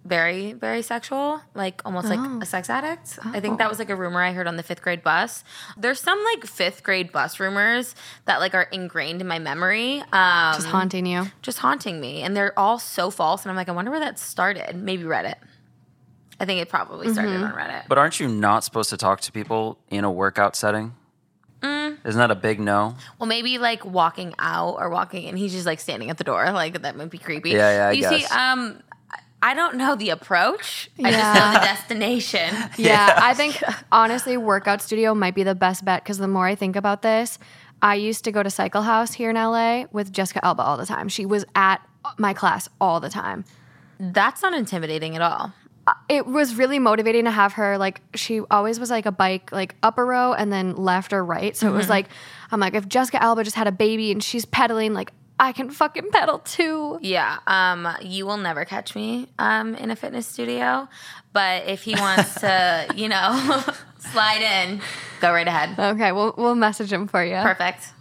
very, 0.06 0.53
very 0.53 0.82
sexual, 0.82 1.41
like 1.53 1.82
almost 1.86 2.08
like 2.08 2.20
a 2.41 2.46
sex 2.46 2.70
addict. 2.70 3.20
I 3.25 3.39
think 3.41 3.58
that 3.60 3.70
was 3.70 3.79
like 3.79 3.89
a 3.89 3.96
rumor 3.96 4.22
I 4.24 4.32
heard 4.32 4.48
on 4.48 4.56
the 4.56 4.63
fifth 4.63 4.82
grade 4.82 5.03
bus. 5.03 5.44
There's 5.77 6.00
some 6.00 6.24
like 6.34 6.46
fifth 6.46 6.84
grade 6.84 7.12
bus 7.12 7.39
rumors 7.39 7.96
that 8.25 8.39
like 8.39 8.56
are 8.56 8.63
ingrained 8.63 9.20
in 9.22 9.27
my 9.27 9.39
memory. 9.39 10.00
Um, 10.13 10.53
Just 10.56 10.68
haunting 10.68 11.06
you. 11.06 11.25
just 11.41 11.60
haunting 11.60 12.00
me 12.00 12.22
and 12.22 12.36
they're 12.36 12.58
all 12.58 12.79
so 12.79 13.10
false 13.12 13.44
and 13.44 13.50
i'm 13.51 13.56
like 13.58 13.68
i 13.70 13.72
wonder 13.72 13.91
where 13.91 14.00
that 14.00 14.18
started 14.20 14.75
maybe 14.75 15.03
reddit 15.03 15.36
i 16.39 16.46
think 16.46 16.62
it 16.62 16.70
probably 16.70 17.12
started 17.12 17.41
on 17.44 17.51
reddit 17.51 17.84
But 17.88 17.98
aren't 17.98 18.20
you 18.20 18.27
not 18.27 18.63
supposed 18.63 18.89
to 18.91 18.98
talk 18.98 19.22
to 19.22 19.32
people 19.32 19.77
in 19.89 20.03
a 20.03 20.12
workout 20.12 20.56
setting? 20.56 20.94
Mm. 21.62 21.98
Isn't 22.06 22.20
that 22.20 22.32
a 22.32 22.36
big 22.36 22.60
no? 22.60 22.96
well 23.20 23.27
maybe 23.27 23.58
like 23.58 23.84
walking 23.86 24.34
out 24.39 24.75
or 24.79 24.89
walking 24.89 25.24
in 25.24 25.36
he's 25.36 25.51
just 25.51 25.65
like 25.65 25.79
standing 25.82 26.10
at 26.10 26.18
the 26.18 26.24
door 26.24 26.50
like 26.51 26.82
that 26.82 26.96
might 26.96 27.10
be 27.10 27.18
creepy 27.18 27.51
Yeah, 27.51 27.72
yeah, 27.72 27.88
I 27.89 27.91
you 27.91 28.03
see 28.20 28.25
um 28.34 28.82
i 29.41 29.53
don't 29.53 29.75
know 29.75 29.96
the 29.96 30.10
approach 30.10 30.89
i 31.03 31.12
just 31.12 31.17
Yeah. 31.17 31.34
know 31.34 31.60
the 31.60 31.65
destination 31.65 32.55
Yeah, 32.77 33.19
I 33.22 33.34
think 33.34 33.62
honestly, 33.91 34.38
workout 34.38 34.81
studio 34.81 35.13
might 35.15 35.36
be 35.36 35.43
the 35.43 35.55
best 35.55 35.84
bet 35.86 36.03
because 36.03 36.17
the 36.17 36.27
more 36.27 36.48
I 36.48 36.55
think 36.55 36.75
about 36.75 37.01
this, 37.01 37.38
I 37.81 37.96
used 37.96 38.24
to 38.25 38.31
go 38.31 38.41
to 38.43 38.50
Cycle 38.50 38.81
House 38.84 39.13
here 39.13 39.29
in 39.29 39.36
LA 39.36 39.86
with 39.91 40.12
Jessica 40.13 40.43
Alba 40.46 40.63
all 40.63 40.77
the 40.77 40.86
time. 40.86 41.10
She 41.10 41.25
was 41.25 41.46
at 41.55 41.81
my 42.17 42.34
class 42.34 42.69
all 42.79 43.00
the 43.00 43.10
time. 43.10 43.43
that's 44.00 44.41
not 44.41 44.53
intimidating 44.53 45.15
at 45.15 45.22
all 45.22 45.51
uh, 45.88 45.93
it 46.08 46.25
was 46.27 46.55
really 46.55 46.79
motivating 46.79 47.25
to 47.25 47.31
have 47.31 47.53
her 47.53 47.77
like 47.77 48.01
she 48.15 48.39
always 48.51 48.79
was 48.79 48.89
like 48.89 49.05
a 49.05 49.12
bike 49.12 49.51
like 49.51 49.75
upper 49.84 50.05
row 50.05 50.34
and 50.34 50.51
then 50.53 50.75
left 50.75 51.12
or 51.13 51.24
right 51.24 51.55
so 51.58 51.67
it 51.67 51.72
was 51.72 51.84
mm-hmm. 51.86 51.91
like 51.91 52.08
i'm 52.51 52.60
like 52.60 52.74
if 52.75 52.88
jessica 52.88 53.22
alba 53.22 53.43
just 53.43 53.55
had 53.58 53.67
a 53.67 53.72
baby 53.72 54.12
and 54.12 54.24
she's 54.24 54.46
pedaling 54.46 54.93
like 54.93 55.12
i 55.39 55.51
can 55.51 55.69
fucking 55.69 56.10
pedal 56.12 56.39
too 56.39 57.00
Yeah. 57.01 57.38
Um, 57.48 57.88
you 58.01 58.25
will 58.25 58.38
never 58.38 58.65
catch 58.65 58.96
me 58.96 59.27
um, 59.39 59.75
in 59.75 59.89
a 59.91 59.96
fitness 59.96 60.27
studio. 60.27 60.88
But 61.33 61.67
if 61.67 61.83
he 61.83 61.95
wants 61.95 62.36
to, 62.41 62.88
you 62.95 63.07
know, 63.09 63.63
slide 64.00 64.41
in, 64.41 64.81
go 65.21 65.33
right 65.33 65.48
ahead. 65.50 65.77
okay 65.77 66.13
we'll, 66.13 66.33
we'll 66.38 66.55
message 66.55 66.93
him 66.93 67.05
for 67.05 67.21
you 67.21 67.36
Perfect. 67.36 67.91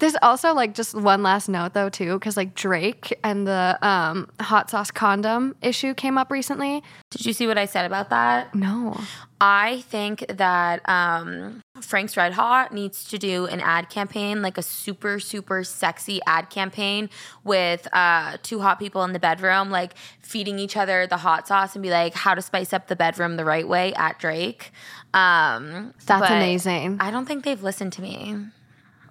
there's 0.00 0.16
also 0.20 0.52
like 0.52 0.74
just 0.74 0.96
one 0.96 1.22
last 1.22 1.48
note 1.48 1.74
though 1.74 1.88
too 1.88 2.14
because 2.18 2.36
like 2.36 2.56
drake 2.56 3.16
and 3.22 3.46
the 3.46 3.78
um, 3.82 4.28
hot 4.40 4.68
sauce 4.68 4.90
condom 4.90 5.54
issue 5.62 5.94
came 5.94 6.18
up 6.18 6.28
recently 6.32 6.82
Did 7.12 7.24
you 7.24 7.32
see 7.34 7.46
what 7.46 7.56
I 7.56 7.66
said 7.66 7.84
about 7.84 8.10
that? 8.10 8.52
no 8.52 9.00
I 9.42 9.80
think 9.88 10.26
that 10.28 10.86
um, 10.86 11.62
Frank's 11.80 12.14
Red 12.14 12.34
Hot 12.34 12.74
needs 12.74 13.04
to 13.04 13.16
do 13.16 13.46
an 13.46 13.60
ad 13.60 13.88
campaign, 13.88 14.42
like 14.42 14.58
a 14.58 14.62
super, 14.62 15.18
super 15.18 15.64
sexy 15.64 16.20
ad 16.26 16.50
campaign 16.50 17.08
with 17.42 17.88
uh, 17.94 18.36
two 18.42 18.60
hot 18.60 18.78
people 18.78 19.02
in 19.04 19.14
the 19.14 19.18
bedroom, 19.18 19.70
like 19.70 19.94
feeding 20.20 20.58
each 20.58 20.76
other 20.76 21.06
the 21.06 21.16
hot 21.16 21.48
sauce 21.48 21.74
and 21.74 21.82
be 21.82 21.88
like, 21.88 22.12
how 22.12 22.34
to 22.34 22.42
spice 22.50 22.72
up 22.72 22.88
the 22.88 22.96
bedroom 22.96 23.36
the 23.36 23.44
right 23.44 23.66
way 23.68 23.94
at 23.94 24.18
Drake. 24.18 24.72
Um, 25.14 25.94
That's 26.04 26.28
amazing. 26.30 26.96
I 27.00 27.12
don't 27.12 27.26
think 27.26 27.44
they've 27.44 27.62
listened 27.62 27.92
to 27.94 28.02
me. 28.02 28.36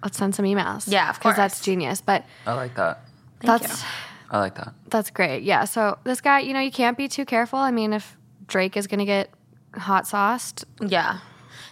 let's 0.02 0.18
send 0.18 0.34
some 0.34 0.44
emails 0.44 0.84
Yeah, 0.90 1.08
of 1.10 1.16
because 1.18 1.36
that's 1.36 1.60
genius 1.62 2.00
but 2.02 2.24
I 2.46 2.52
like 2.52 2.74
that. 2.76 3.00
Thank 3.40 3.62
that's 3.62 3.82
you. 3.82 3.88
I 4.30 4.38
like 4.40 4.54
that. 4.56 4.74
That's 4.88 5.10
great. 5.10 5.42
Yeah. 5.42 5.64
So 5.64 5.98
this 6.04 6.20
guy, 6.20 6.40
you 6.40 6.52
know, 6.52 6.60
you 6.60 6.70
can't 6.70 6.96
be 6.98 7.08
too 7.08 7.24
careful. 7.24 7.58
I 7.58 7.70
mean, 7.70 7.94
if 7.94 8.16
Drake 8.46 8.76
is 8.76 8.86
gonna 8.86 9.06
get 9.06 9.30
hot 9.74 10.06
sauced, 10.06 10.66
Yeah. 10.86 11.18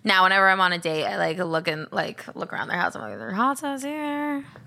Now, 0.05 0.23
whenever 0.23 0.49
I'm 0.49 0.61
on 0.61 0.73
a 0.73 0.79
date, 0.79 1.05
I 1.05 1.17
like 1.19 1.37
look 1.39 1.69
and 1.69 1.87
like 1.93 2.25
look 2.35 2.53
around 2.53 2.69
their 2.69 2.79
house. 2.79 2.95
I'm 2.97 3.03
like, 3.03 3.19
"There's 3.19 3.35
hot 3.35 3.59
sauce 3.59 3.83
here." 3.83 4.45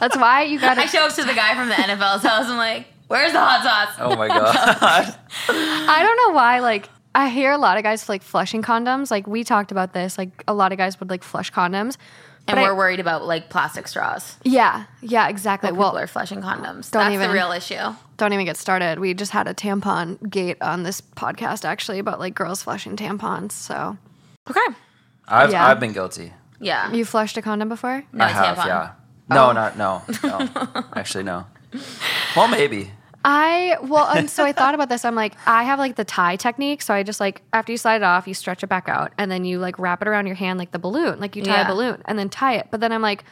that's 0.00 0.16
why 0.16 0.42
you 0.42 0.58
gotta. 0.58 0.86
show 0.88 1.04
up 1.06 1.14
to 1.14 1.22
the 1.24 1.34
guy 1.34 1.54
from 1.54 1.68
the 1.68 1.74
NFL's 1.74 2.22
house. 2.22 2.46
I'm 2.46 2.56
like, 2.56 2.86
"Where's 3.08 3.32
the 3.32 3.40
hot 3.40 3.62
sauce?" 3.62 3.96
Oh 4.00 4.16
my 4.16 4.28
god. 4.38 5.14
I 5.48 6.02
don't 6.02 6.16
know 6.28 6.36
why. 6.36 6.60
Like, 6.60 6.88
I 7.14 7.28
hear 7.28 7.52
a 7.52 7.58
lot 7.58 7.76
of 7.76 7.82
guys 7.82 8.08
like 8.08 8.22
flushing 8.22 8.62
condoms. 8.62 9.10
Like 9.10 9.26
we 9.26 9.42
talked 9.44 9.72
about 9.72 9.92
this. 9.92 10.16
Like 10.16 10.44
a 10.46 10.54
lot 10.54 10.72
of 10.72 10.78
guys 10.78 10.98
would 11.00 11.10
like 11.10 11.22
flush 11.24 11.50
condoms. 11.52 11.96
And 12.46 12.56
But 12.56 12.62
we're 12.62 12.74
worried 12.76 12.98
about 13.00 13.26
like 13.26 13.50
plastic 13.50 13.86
straws. 13.88 14.36
Yeah. 14.42 14.84
Yeah. 15.02 15.28
Exactly. 15.28 15.70
Well, 15.70 15.90
People 15.90 15.98
are 15.98 16.06
flushing 16.06 16.40
condoms. 16.40 16.90
don't 16.90 17.02
That's 17.04 17.14
even- 17.14 17.28
the 17.28 17.34
real 17.34 17.52
issue. 17.52 17.94
don't 18.16 18.32
even 18.32 18.46
get 18.46 18.56
started. 18.56 18.98
We 19.00 19.12
just 19.12 19.32
had 19.32 19.46
a 19.48 19.52
tampon 19.52 20.30
gate 20.30 20.56
on 20.62 20.82
this 20.82 21.02
podcast 21.02 21.66
actually 21.66 21.98
about 21.98 22.18
like 22.20 22.34
girls 22.34 22.62
flushing 22.62 22.96
tampons. 22.96 23.52
So 23.52 23.98
Okay. 24.48 24.60
I've 25.26 25.50
Yeah. 25.50 25.66
I've 25.66 25.78
been 25.78 25.92
guilty. 25.92 26.32
Yeah. 26.58 26.90
you 26.90 27.04
flushed 27.04 27.36
a 27.36 27.42
condom 27.42 27.68
before? 27.68 28.02
no 28.12 28.24
I 28.24 28.28
have, 28.28 28.56
tampon. 28.56 28.66
yeah. 28.66 28.90
No, 29.28 29.50
oh. 29.50 29.52
not 29.52 29.76
no. 29.76 30.02
No. 30.24 30.84
Actually 30.96 31.24
no. 31.24 31.44
Well 32.34 32.48
maybe. 32.48 32.92
I 33.24 33.76
well, 33.82 34.06
and 34.08 34.30
so 34.30 34.44
I 34.44 34.52
thought 34.52 34.74
about 34.76 34.88
this. 34.88 35.04
I'm 35.04 35.14
like, 35.14 35.34
I 35.46 35.64
have 35.64 35.78
like 35.78 35.96
the 35.96 36.04
tie 36.04 36.36
technique. 36.36 36.82
So 36.82 36.94
I 36.94 37.02
just 37.02 37.20
like 37.20 37.42
after 37.52 37.72
you 37.72 37.78
slide 37.78 37.96
it 37.96 38.02
off, 38.04 38.26
you 38.28 38.34
stretch 38.34 38.62
it 38.62 38.68
back 38.68 38.88
out, 38.88 39.12
and 39.18 39.30
then 39.30 39.44
you 39.44 39.58
like 39.58 39.78
wrap 39.78 40.00
it 40.02 40.08
around 40.08 40.26
your 40.26 40.36
hand 40.36 40.58
like 40.58 40.70
the 40.72 40.78
balloon, 40.78 41.18
like 41.20 41.34
you 41.36 41.42
tie 41.42 41.56
Yeah. 41.56 41.66
a 41.66 41.68
balloon, 41.68 42.02
and 42.06 42.18
then 42.18 42.28
tie 42.28 42.54
it. 42.56 42.68
But 42.70 42.80
then 42.80 42.92
I'm 42.92 43.02
like, 43.02 43.24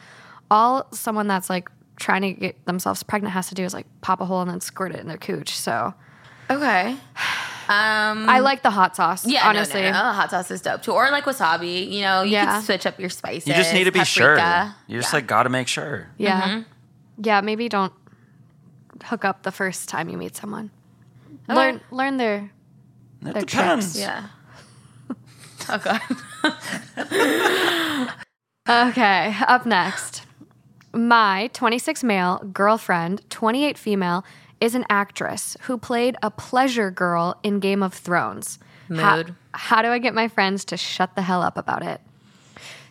all 0.51 0.87
someone 0.91 1.27
that's 1.27 1.49
like 1.49 1.69
trying 1.97 2.21
to 2.21 2.33
get 2.33 2.65
themselves 2.65 3.01
pregnant 3.01 3.33
has 3.33 3.47
to 3.49 3.55
do 3.55 3.63
is 3.63 3.73
like 3.73 3.87
pop 4.01 4.21
a 4.21 4.25
hole 4.25 4.41
and 4.41 4.49
then 4.51 4.61
squirt 4.61 4.93
it 4.93 4.99
in 4.99 5.07
their 5.07 5.17
cooch. 5.17 5.55
So 5.55 5.93
Okay. 6.49 6.95
Um. 7.69 8.29
I 8.29 8.39
like 8.39 8.63
the 8.63 8.69
hot 8.69 8.95
sauce. 8.95 9.25
Yeah, 9.27 9.45
honestly. 9.45 9.81
no, 9.81 9.91
no, 9.91 10.03
no. 10.03 10.11
hot 10.13 10.31
sauce 10.31 10.49
is 10.51 10.61
dope 10.61 10.83
too, 10.83 10.93
or 10.93 11.11
like 11.11 11.25
wasabi. 11.25 11.91
You 11.91 11.99
know, 12.03 12.21
you 12.21 12.31
Yeah. 12.31 12.45
can 12.45 12.61
switch 12.61 12.85
up 12.85 12.97
your 12.97 13.09
spices. 13.09 13.45
You 13.45 13.55
just 13.55 13.73
need 13.73 13.83
to 13.83 13.91
be 13.91 14.05
sure. 14.05 14.35
You 14.87 14.99
just 15.01 15.11
Yeah. 15.11 15.17
like 15.17 15.27
gotta 15.27 15.49
make 15.49 15.67
sure. 15.67 16.07
Yeah, 16.17 16.41
Mm-hmm. 16.43 16.61
yeah. 17.25 17.41
Maybe 17.41 17.67
don't 17.67 17.91
hook 19.03 19.23
up 19.25 19.43
the 19.43 19.51
first 19.51 19.89
time 19.89 20.09
you 20.09 20.17
meet 20.17 20.35
someone. 20.35 20.71
Oh. 21.49 21.55
Learn 21.55 21.81
learn 21.91 22.17
their 22.17 22.51
It 23.25 23.33
Their 23.33 23.41
depends. 23.43 23.93
tricks. 23.93 23.99
Yeah. 23.99 24.27
Oh 25.69 25.79
god. 25.79 26.01
Okay, 28.69 29.33
up 29.47 29.65
next. 29.65 30.23
My 30.93 31.49
26 31.53 32.03
male 32.03 32.39
girlfriend, 32.51 33.21
28 33.29 33.77
female, 33.77 34.25
is 34.59 34.75
an 34.75 34.83
actress 34.89 35.55
who 35.61 35.77
played 35.77 36.17
a 36.21 36.29
pleasure 36.31 36.91
girl 36.91 37.39
in 37.43 37.59
Game 37.61 37.81
of 37.81 37.93
Thrones. 37.93 38.59
How, 38.93 39.17
Mood. 39.17 39.35
how 39.53 39.81
do 39.81 39.87
I 39.89 39.99
get 39.99 40.13
my 40.13 40.27
friends 40.27 40.65
to 40.65 40.75
shut 40.77 41.15
the 41.15 41.21
hell 41.21 41.41
up 41.41 41.57
about 41.57 41.81
it? 41.81 42.01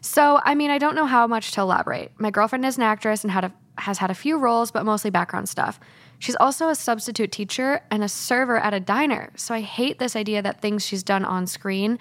So, 0.01 0.40
I 0.45 0.55
mean, 0.55 0.71
I 0.71 0.79
don't 0.79 0.95
know 0.95 1.07
how 1.07 1.27
much 1.27 1.53
to 1.53 1.61
elaborate. 1.62 2.12
My 2.19 2.31
girlfriend 2.31 2.64
is 2.64 2.77
an 2.77 2.83
actress 2.83 3.23
and 3.25 3.31
had 3.31 3.45
a, 3.45 3.53
has 3.78 3.98
had 3.98 4.10
a 4.10 4.14
few 4.14 4.38
roles, 4.38 4.70
but 4.70 4.84
mostly 4.84 5.10
background 5.10 5.48
stuff. 5.48 5.78
She's 6.18 6.36
also 6.36 6.68
a 6.68 6.74
substitute 6.74 7.32
teacher 7.32 7.82
and 7.90 8.02
a 8.02 8.08
server 8.08 8.56
at 8.56 8.74
a 8.74 8.80
diner. 8.80 9.30
So 9.36 9.54
I 9.54 9.60
hate 9.60 9.98
this 9.98 10.16
idea 10.16 10.42
that 10.42 10.60
things 10.60 10.84
she's 10.84 11.02
done 11.02 11.24
on 11.24 11.46
screen 11.46 11.98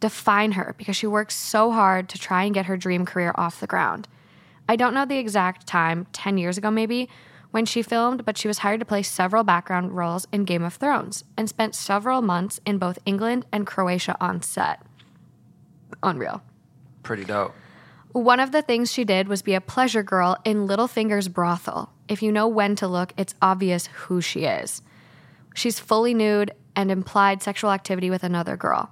define 0.00 0.52
her 0.52 0.74
because 0.76 0.96
she 0.96 1.06
works 1.06 1.34
so 1.34 1.70
hard 1.70 2.08
to 2.10 2.18
try 2.18 2.44
and 2.44 2.54
get 2.54 2.66
her 2.66 2.76
dream 2.76 3.06
career 3.06 3.32
off 3.36 3.60
the 3.60 3.66
ground. 3.66 4.08
I 4.68 4.76
don't 4.76 4.94
know 4.94 5.04
the 5.04 5.18
exact 5.18 5.66
time, 5.66 6.06
10 6.12 6.38
years 6.38 6.58
ago 6.58 6.70
maybe, 6.70 7.08
when 7.52 7.64
she 7.64 7.82
filmed, 7.82 8.24
but 8.24 8.36
she 8.36 8.48
was 8.48 8.58
hired 8.58 8.80
to 8.80 8.86
play 8.86 9.02
several 9.02 9.44
background 9.44 9.96
roles 9.96 10.26
in 10.32 10.44
Game 10.44 10.64
of 10.64 10.74
Thrones 10.74 11.22
and 11.36 11.48
spent 11.48 11.74
several 11.74 12.20
months 12.20 12.60
in 12.66 12.78
both 12.78 12.98
England 13.06 13.46
and 13.52 13.66
Croatia 13.66 14.16
on 14.20 14.42
set. 14.42 14.82
Unreal. 16.02 16.42
Pretty 17.04 17.24
dope. 17.24 17.54
One 18.14 18.38
of 18.38 18.52
the 18.52 18.62
things 18.62 18.92
she 18.92 19.04
did 19.04 19.26
was 19.26 19.42
be 19.42 19.54
a 19.54 19.60
pleasure 19.60 20.04
girl 20.04 20.36
in 20.44 20.68
Littlefinger's 20.68 21.26
brothel. 21.26 21.92
If 22.06 22.22
you 22.22 22.30
know 22.30 22.46
when 22.46 22.76
to 22.76 22.86
look, 22.86 23.12
it's 23.16 23.34
obvious 23.42 23.86
who 23.86 24.20
she 24.20 24.44
is. 24.44 24.82
She's 25.52 25.80
fully 25.80 26.14
nude 26.14 26.52
and 26.76 26.92
implied 26.92 27.42
sexual 27.42 27.72
activity 27.72 28.10
with 28.10 28.22
another 28.22 28.56
girl. 28.56 28.90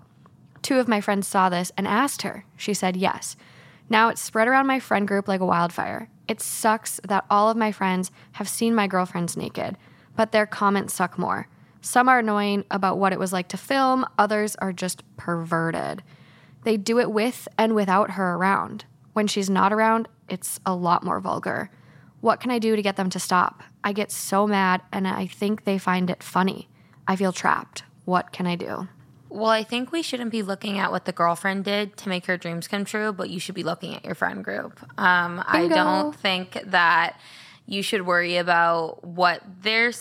Two 0.61 0.81
of 0.81 0.89
my 0.89 1.01
friends 1.01 1.29
saw 1.29 1.49
this 1.49 1.71
and 1.77 1.87
asked 1.87 2.23
her. 2.23 2.45
She 2.57 2.75
said 2.75 2.97
yes. 2.97 3.37
Now 3.89 4.09
it's 4.09 4.21
spread 4.21 4.49
around 4.49 4.67
my 4.67 4.81
friend 4.81 5.07
group 5.07 5.29
like 5.29 5.41
a 5.41 5.47
wildfire. 5.47 6.09
It 6.27 6.41
sucks 6.41 7.01
that 7.07 7.25
all 7.31 7.49
of 7.49 7.57
my 7.57 7.71
friends 7.71 8.11
have 8.33 8.49
seen 8.49 8.75
my 8.75 8.89
girlfriends 8.89 9.37
naked, 9.37 9.77
but 10.17 10.33
their 10.33 10.47
comments 10.47 10.95
suck 10.95 11.17
more. 11.17 11.47
Some 11.81 12.09
are 12.09 12.19
annoying 12.19 12.65
about 12.73 12.99
what 12.99 13.13
it 13.13 13.21
was 13.21 13.33
like 13.33 13.47
to 13.51 13.57
film, 13.57 14.05
others 14.19 14.57
are 14.57 14.73
just 14.73 15.05
perverted. 15.17 16.03
They 16.65 16.77
do 16.77 16.99
it 16.99 17.13
with 17.13 17.47
and 17.57 17.77
without 17.77 18.13
her 18.13 18.35
around. 18.35 18.85
When 19.13 19.27
she's 19.27 19.51
not 19.51 19.73
around, 19.73 20.09
it's 20.29 20.61
a 20.65 20.75
lot 20.75 21.05
more 21.05 21.21
vulgar. 21.21 21.71
What 22.21 22.41
can 22.41 22.51
I 22.51 22.59
do 22.59 22.77
to 22.77 22.83
get 22.83 22.97
them 22.97 23.11
to 23.11 23.19
stop? 23.19 23.63
I 23.85 23.93
get 23.93 24.11
so 24.13 24.47
mad 24.47 24.83
and 24.93 25.09
I 25.09 25.27
think 25.27 25.65
they 25.65 25.79
find 25.79 26.09
it 26.09 26.23
funny. 26.23 26.69
I 27.07 27.17
feel 27.17 27.33
trapped. 27.33 27.83
What 28.05 28.33
can 28.33 28.47
I 28.47 28.57
do? 28.57 28.89
Well, 29.29 29.51
I 29.51 29.65
think 29.65 29.93
we 29.93 30.03
shouldn't 30.03 30.31
be 30.31 30.43
looking 30.43 30.79
at 30.79 30.91
what 30.93 31.07
the 31.07 31.13
girlfriend 31.13 31.65
did 31.65 31.97
to 31.99 32.09
make 32.09 32.27
her 32.27 32.37
dreams 32.37 32.69
come 32.69 32.85
true, 32.85 33.13
but 33.13 33.31
you 33.31 33.41
should 33.41 33.55
be 33.55 33.63
looking 33.63 33.95
at 33.95 34.05
your 34.05 34.15
friend 34.15 34.45
group. 34.45 34.79
Um, 34.99 35.43
I 35.47 35.69
don't 35.69 36.15
think 36.15 36.61
that 36.67 37.19
you 37.67 37.83
should 37.83 38.07
worry 38.07 38.37
about 38.37 39.03
what 39.05 39.43
they're 39.63 39.93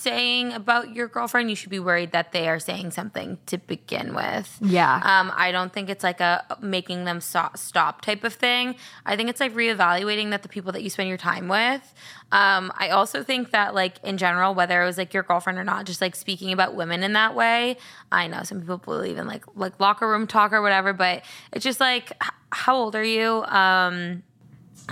saying 0.00 0.52
about 0.52 0.94
your 0.94 1.08
girlfriend. 1.08 1.50
You 1.50 1.56
should 1.56 1.70
be 1.70 1.78
worried 1.78 2.12
that 2.12 2.32
they 2.32 2.48
are 2.48 2.58
saying 2.58 2.92
something 2.92 3.38
to 3.46 3.58
begin 3.58 4.14
with. 4.14 4.58
Yeah. 4.62 4.96
Um, 4.96 5.32
I 5.36 5.52
don't 5.52 5.72
think 5.72 5.90
it's 5.90 6.02
like 6.02 6.20
a 6.20 6.44
making 6.60 7.04
them 7.04 7.20
stop, 7.20 7.58
stop 7.58 8.00
type 8.00 8.24
of 8.24 8.32
thing. 8.32 8.76
I 9.04 9.16
think 9.16 9.28
it's 9.28 9.40
like 9.40 9.54
reevaluating 9.54 10.30
that 10.30 10.42
the 10.42 10.48
people 10.48 10.72
that 10.72 10.82
you 10.82 10.90
spend 10.90 11.08
your 11.08 11.18
time 11.18 11.48
with. 11.48 11.94
Um, 12.32 12.72
I 12.76 12.90
also 12.90 13.22
think 13.22 13.50
that 13.50 13.74
like 13.74 14.02
in 14.02 14.16
general, 14.16 14.54
whether 14.54 14.82
it 14.82 14.86
was 14.86 14.96
like 14.96 15.12
your 15.12 15.22
girlfriend 15.22 15.58
or 15.58 15.64
not, 15.64 15.84
just 15.84 16.00
like 16.00 16.16
speaking 16.16 16.52
about 16.52 16.74
women 16.74 17.02
in 17.02 17.12
that 17.12 17.34
way. 17.34 17.76
I 18.10 18.26
know 18.26 18.42
some 18.44 18.60
people 18.60 18.78
believe 18.78 19.18
in 19.18 19.26
like 19.26 19.44
like 19.54 19.78
locker 19.78 20.08
room 20.08 20.26
talk 20.26 20.52
or 20.52 20.62
whatever, 20.62 20.92
but 20.92 21.24
it's 21.52 21.64
just 21.64 21.80
like 21.80 22.12
how 22.52 22.76
old 22.76 22.96
are 22.96 23.04
you? 23.04 23.44
Um, 23.44 24.22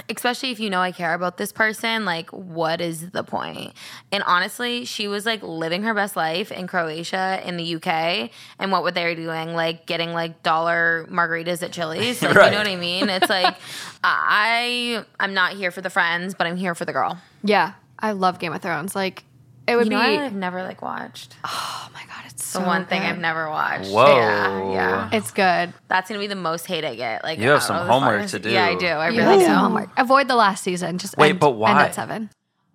especially 0.09 0.51
if 0.51 0.61
you 0.61 0.71
know 0.71 0.81
I 0.81 0.93
care 0.93 1.15
about 1.15 1.37
this 1.37 1.53
person, 1.53 2.05
like 2.05 2.31
what 2.31 2.81
is 2.81 3.11
the 3.11 3.23
point? 3.25 3.73
And 4.13 4.23
honestly, 4.25 4.85
she 4.85 5.09
was 5.09 5.27
like 5.27 5.43
living 5.43 5.83
her 5.83 5.95
best 5.95 6.17
life 6.17 6.51
in 6.53 6.67
Croatia, 6.67 7.41
in 7.45 7.57
the 7.57 7.77
UK, 7.77 8.31
and 8.59 8.73
what 8.73 8.83
were 8.83 8.91
they 8.91 9.15
doing? 9.15 9.55
Like 9.55 9.87
getting 9.87 10.13
like 10.13 10.43
dollar 10.43 11.07
margaritas 11.11 11.63
at 11.63 11.73
Chili's. 11.73 12.23
Like, 12.29 12.37
Right. 12.37 12.45
You 12.47 12.51
know 12.53 12.59
what 12.59 12.69
I 12.69 12.77
mean? 12.77 13.09
It's 13.09 13.31
like 13.31 13.57
I 14.05 15.05
I'm 15.19 15.35
not 15.35 15.53
here 15.55 15.71
for 15.71 15.81
the 15.81 15.91
friends, 15.91 16.35
but 16.35 16.47
I'm 16.47 16.57
here 16.57 16.75
for 16.75 16.85
the 16.85 16.93
girl. 16.93 17.19
Yeah. 17.43 17.73
I 17.99 18.13
love 18.13 18.39
Game 18.39 18.53
of 18.53 18.63
Thrones. 18.63 18.95
Like, 18.95 19.25
it 19.69 19.77
would 19.77 19.87
You 19.87 19.91
know, 19.91 19.99
be. 20.01 20.17
I've 20.19 20.35
never 20.35 20.63
like 20.63 20.83
watched. 20.83 21.37
oh 21.45 21.89
my 21.95 22.01
God, 22.07 22.25
it's 22.27 22.53
The 22.53 22.61
so 22.61 22.67
one 22.67 22.87
thing. 22.87 23.03
I've 23.03 23.19
never 23.19 23.49
watched. 23.51 23.91
Whoa. 23.91 24.07
Yeah, 24.17 24.73
yeah. 24.73 25.11
It's 25.13 25.31
good. 25.31 25.73
That's 25.89 26.09
gonna 26.09 26.21
be 26.21 26.27
the 26.27 26.35
most 26.35 26.67
hate 26.67 26.85
I 26.85 26.95
get. 26.95 27.23
Like 27.23 27.39
You 27.39 27.51
have 27.51 27.63
some 27.63 27.87
homework 27.87 28.27
to 28.29 28.39
do. 28.39 28.51
Yeah, 28.51 28.67
I 28.67 28.75
do. 28.75 28.87
I 28.87 29.11
You 29.11 29.21
really 29.21 29.45
have 29.45 29.49
do. 29.49 29.55
homework. 29.55 29.91
Avoid 29.97 30.27
the 30.29 30.37
last 30.37 30.65
season. 30.65 30.99
Just 30.99 31.17
Wait, 31.17 31.31
end, 31.31 31.41
but 31.41 31.51
End 31.51 31.59
why? 31.59 31.85
at 31.87 31.95
seven. 31.95 32.31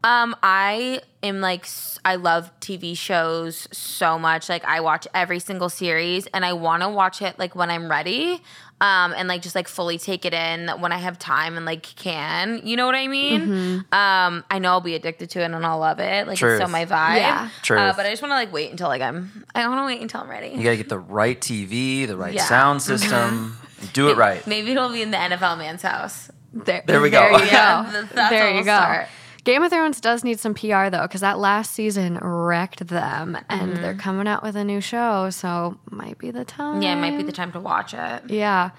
Um, 0.05 0.35
I 0.43 0.99
am 1.23 1.39
like 1.39 1.65
I 2.03 2.15
love 2.15 2.51
TV 2.59 2.97
shows 2.97 3.69
so 3.71 4.19
much. 4.19 4.49
Like 4.49 4.65
I 4.65 4.81
watch 4.81 5.07
every 5.13 5.39
single 5.39 5.69
series, 5.69 6.27
and 6.27 6.43
I 6.43 6.51
want 6.53 6.83
to 6.83 6.89
watch 6.89 7.21
it 7.21 7.39
like 7.39 7.55
when 7.55 7.69
I'm 7.69 7.89
ready, 7.89 8.41
um, 8.81 9.13
and 9.15 9.27
like 9.29 9.41
just 9.41 9.55
like 9.55 9.67
fully 9.67 9.97
take 9.97 10.25
it 10.25 10.33
in 10.33 10.67
when 10.81 10.91
I 10.91 10.97
have 10.97 11.17
time 11.17 11.55
and 11.55 11.65
like 11.65 11.83
can. 11.83 12.61
You 12.65 12.75
know 12.75 12.85
what 12.85 12.95
I 12.95 13.07
mean? 13.07 13.41
Mm-hmm. 13.41 13.93
Um, 13.93 14.43
I 14.51 14.59
know 14.59 14.71
I'll 14.71 14.81
be 14.81 14.95
addicted 14.95 15.29
to 15.31 15.41
it 15.41 15.45
and 15.45 15.65
I'll 15.65 15.79
love 15.79 15.99
it. 15.99 16.27
Like 16.27 16.37
Truth. 16.37 16.59
it's 16.61 16.65
so 16.67 16.71
my 16.71 16.85
vibe. 16.85 17.17
Yeah. 17.17 17.49
Truth. 17.61 17.79
Uh, 17.79 17.93
but 17.95 18.05
I 18.05 18.09
just 18.09 18.21
want 18.21 18.31
to 18.31 18.35
like 18.35 18.51
wait 18.51 18.71
until 18.71 18.87
like 18.89 19.01
I'm. 19.01 19.45
I 19.55 19.67
want 19.67 19.79
to 19.81 19.85
wait 19.85 20.01
until 20.01 20.21
I'm 20.21 20.29
ready. 20.29 20.49
You 20.49 20.63
gotta 20.63 20.77
get 20.77 20.89
the 20.89 20.99
right 20.99 21.39
TV, 21.39 22.05
the 22.07 22.17
right 22.17 22.33
Yeah. 22.33 22.43
sound 22.45 22.81
system, 22.81 23.57
do 23.93 24.09
it 24.09 24.17
right. 24.17 24.45
Maybe 24.47 24.71
it'll 24.71 24.91
be 24.91 25.01
in 25.01 25.11
the 25.11 25.17
NFL 25.17 25.57
man's 25.57 25.81
house. 25.81 26.29
There, 26.53 26.83
There 26.85 27.01
we 27.01 27.09
go. 27.09 27.19
There 27.19 27.31
you 27.31 27.39
go. 27.39 27.45
Yeah, 27.51 28.05
that's 28.13 28.29
there 28.29 28.49
you 28.49 28.55
we'll 28.55 28.63
go. 28.65 28.75
start. 28.77 29.07
Game 29.43 29.61
of 29.61 29.71
Thrones 29.71 29.99
does 29.99 30.23
need 30.23 30.39
some 30.39 30.53
PR 30.53 30.87
though, 30.89 31.01
because 31.01 31.21
that 31.21 31.37
last 31.37 31.71
season 31.73 32.17
wrecked 32.21 32.87
them, 32.87 33.37
and 33.49 33.73
Mm-hmm. 33.73 33.81
they're 33.81 33.93
coming 33.95 34.27
out 34.27 34.41
with 34.43 34.55
a 34.55 34.63
new 34.63 34.79
show, 34.79 35.29
so 35.29 35.77
might 35.89 36.17
be 36.17 36.31
the 36.31 36.45
time. 36.45 36.81
Yeah, 36.81 36.93
it 36.93 37.01
might 37.01 37.17
be 37.17 37.23
the 37.23 37.31
time 37.33 37.51
to 37.51 37.59
watch 37.59 37.93
it. 37.93 38.23
Yeah. 38.29 38.69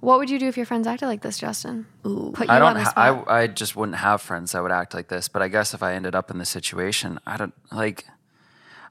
What 0.00 0.18
would 0.18 0.28
you 0.28 0.38
do 0.38 0.46
if 0.48 0.58
your 0.58 0.66
friends 0.66 0.86
acted 0.86 1.06
like 1.06 1.22
this, 1.22 1.38
Justin? 1.38 1.86
Ooh. 2.06 2.32
Put 2.34 2.48
you 2.48 2.52
I 2.54 2.58
don't. 2.58 2.74
the 2.74 2.82
Ha- 2.84 2.90
spot. 2.90 3.24
I 3.28 3.40
I 3.42 3.46
just 3.46 3.74
wouldn't 3.76 3.96
have 3.96 4.20
friends 4.20 4.52
that 4.52 4.62
would 4.62 4.72
act 4.72 4.92
like 4.92 5.08
this. 5.08 5.28
But 5.28 5.40
I 5.40 5.48
guess 5.48 5.72
if 5.72 5.82
I 5.82 5.94
ended 5.94 6.14
up 6.14 6.30
in 6.30 6.36
this 6.36 6.50
situation, 6.50 7.18
I 7.26 7.38
don't 7.38 7.54
like. 7.72 8.04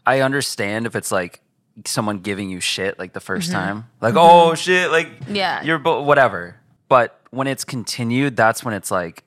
I 0.07 0.21
understand 0.21 0.87
if 0.87 0.95
it's 0.95 1.11
like 1.11 1.41
someone 1.85 2.19
giving 2.19 2.49
you 2.49 2.59
shit 2.59 2.97
like 2.97 3.13
the 3.13 3.19
1st 3.19 3.51
time, 3.51 3.87
like 4.01 4.15
oh 4.17 4.55
shit, 4.55 4.89
like 4.91 5.09
Yeah. 5.29 5.61
you're 5.61 5.77
bo- 5.77 6.01
whatever. 6.01 6.55
But 6.89 7.19
when 7.29 7.45
it's 7.45 7.63
continued, 7.63 8.35
that's 8.35 8.63
when 8.65 8.73
it's 8.73 8.89
like, 8.89 9.23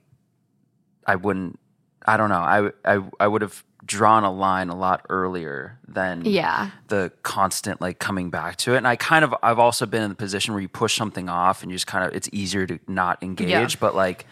I 1.06 1.14
wouldn't. 1.14 1.60
I 2.06 2.16
don't 2.16 2.28
know. 2.28 2.36
I 2.36 2.70
I 2.84 3.02
I 3.20 3.26
would 3.28 3.42
have 3.42 3.64
drawn 3.84 4.24
a 4.24 4.32
line 4.32 4.68
a 4.68 4.74
lot 4.76 5.06
earlier 5.08 5.78
than 5.86 6.24
Yeah. 6.24 6.70
the 6.88 7.12
constant 7.22 7.80
like 7.80 7.98
coming 8.00 8.30
back 8.30 8.56
to 8.56 8.74
it. 8.74 8.78
And 8.78 8.88
I 8.88 8.96
kind 8.96 9.24
of 9.24 9.32
I've 9.42 9.58
also 9.60 9.86
been 9.86 10.02
in 10.02 10.08
the 10.08 10.16
position 10.16 10.54
where 10.54 10.60
you 10.60 10.68
push 10.68 10.96
something 10.96 11.28
off 11.28 11.62
and 11.62 11.70
you 11.70 11.76
just 11.76 11.86
kind 11.86 12.04
of 12.04 12.12
it's 12.14 12.28
easier 12.32 12.66
to 12.66 12.78
not 12.88 13.22
engage. 13.22 13.78
But 13.78 13.94
like 13.94 14.26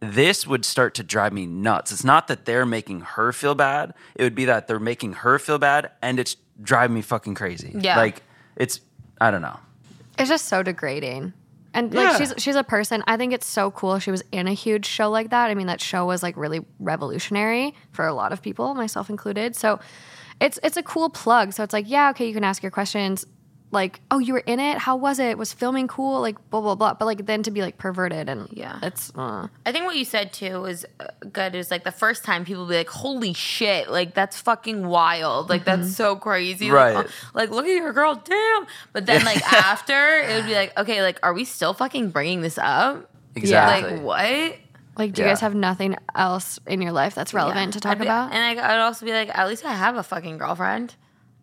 this 0.00 0.46
would 0.46 0.64
start 0.64 0.94
to 0.94 1.02
drive 1.02 1.32
me 1.32 1.44
nuts. 1.46 1.90
It's 1.90 2.04
not 2.04 2.28
that 2.28 2.44
they're 2.44 2.64
making 2.66 3.00
her 3.00 3.32
feel 3.32 3.56
bad. 3.56 3.94
It 4.14 4.22
would 4.22 4.36
be 4.36 4.44
that 4.44 4.68
they're 4.68 4.78
making 4.78 5.14
her 5.14 5.40
feel 5.40 5.58
bad 5.58 5.90
and 6.00 6.20
it's 6.20 6.36
driving 6.62 6.94
me 6.94 7.02
fucking 7.02 7.34
crazy. 7.34 7.72
Yeah. 7.76 7.96
Like 7.96 8.22
it's 8.56 8.80
I 9.20 9.30
don't 9.32 9.42
know. 9.42 9.58
It's 10.18 10.28
just 10.28 10.46
so 10.46 10.62
degrading. 10.62 11.32
And 11.78 11.94
like 11.94 12.04
Yeah. 12.04 12.18
she's 12.18 12.34
she's 12.38 12.56
a 12.56 12.64
person. 12.64 13.02
I 13.06 13.16
think 13.16 13.32
it's 13.32 13.46
so 13.46 13.70
cool 13.70 13.98
she 13.98 14.10
was 14.10 14.22
in 14.32 14.46
a 14.48 14.52
huge 14.52 14.86
show 14.86 15.10
like 15.10 15.30
that. 15.30 15.50
I 15.50 15.54
mean 15.54 15.66
that 15.68 15.80
show 15.80 16.06
was 16.06 16.22
like 16.22 16.36
really 16.36 16.60
revolutionary 16.80 17.74
for 17.92 18.06
a 18.06 18.12
lot 18.14 18.32
of 18.32 18.42
people, 18.42 18.74
myself 18.74 19.08
included. 19.10 19.54
So 19.56 19.78
it's 20.40 20.58
it's 20.62 20.76
a 20.76 20.82
cool 20.82 21.08
plug. 21.10 21.52
So 21.52 21.62
it's 21.62 21.72
like, 21.72 21.88
yeah, 21.88 22.10
okay, 22.10 22.26
you 22.26 22.34
can 22.34 22.44
ask 22.44 22.62
your 22.62 22.70
questions 22.72 23.26
like, 23.70 24.00
"Oh, 24.10 24.18
you 24.18 24.32
were 24.32 24.38
in 24.46 24.60
it? 24.60 24.78
How 24.78 24.96
was 24.96 25.18
it? 25.18 25.36
Was 25.38 25.52
filming 25.52 25.88
cool?" 25.88 26.20
like 26.20 26.36
blah 26.50 26.60
blah 26.60 26.74
blah. 26.74 26.94
But 26.94 27.04
like 27.04 27.26
then 27.26 27.42
to 27.42 27.50
be 27.50 27.60
like 27.60 27.76
perverted 27.78 28.28
and 28.28 28.48
Yeah. 28.50 28.78
It's 28.82 29.12
uh, 29.16 29.48
I 29.66 29.72
think 29.72 29.84
what 29.84 29.96
you 29.96 30.04
said 30.04 30.32
too 30.32 30.62
was 30.62 30.86
uh, 31.00 31.06
good. 31.32 31.54
Is 31.54 31.70
like 31.70 31.84
the 31.84 31.92
first 31.92 32.24
time 32.24 32.44
people 32.44 32.66
be 32.66 32.76
like, 32.76 32.88
"Holy 32.88 33.32
shit! 33.34 33.90
Like 33.90 34.14
that's 34.14 34.40
fucking 34.40 34.86
wild! 34.86 35.50
Like 35.50 35.64
that's 35.64 35.94
so 35.94 36.16
crazy! 36.16 36.70
Like, 36.70 36.94
Right. 36.96 37.06
oh, 37.06 37.30
Like, 37.34 37.50
look 37.50 37.66
at 37.66 37.72
your 37.72 37.92
girl, 37.92 38.14
damn!" 38.14 38.66
But 38.92 39.06
then 39.06 39.24
like 39.24 39.42
after, 39.52 40.18
it 40.20 40.34
would 40.36 40.46
be 40.46 40.54
like, 40.54 40.78
"Okay, 40.78 41.02
like 41.02 41.18
are 41.22 41.34
we 41.34 41.44
still 41.44 41.74
fucking 41.74 42.10
bringing 42.10 42.40
this 42.40 42.58
up? 42.58 43.10
Exactly. 43.34 43.96
Like 43.98 44.02
what?" 44.02 44.56
like 44.96 45.12
do 45.12 45.22
you 45.22 45.28
guys 45.28 45.38
have 45.40 45.54
nothing 45.54 45.94
else 46.16 46.58
in 46.66 46.82
your 46.82 46.90
life 46.90 47.14
that's 47.14 47.32
relevant 47.32 47.74
to 47.74 47.80
talk 47.80 47.98
be- 47.98 48.04
about? 48.04 48.32
And 48.32 48.60
I, 48.60 48.74
I'd 48.74 48.80
also 48.80 49.04
be 49.06 49.12
like, 49.12 49.28
"At 49.36 49.46
least 49.46 49.64
I 49.64 49.74
have 49.74 49.96
a 49.96 50.02
fucking 50.02 50.38
girlfriend." 50.38 50.94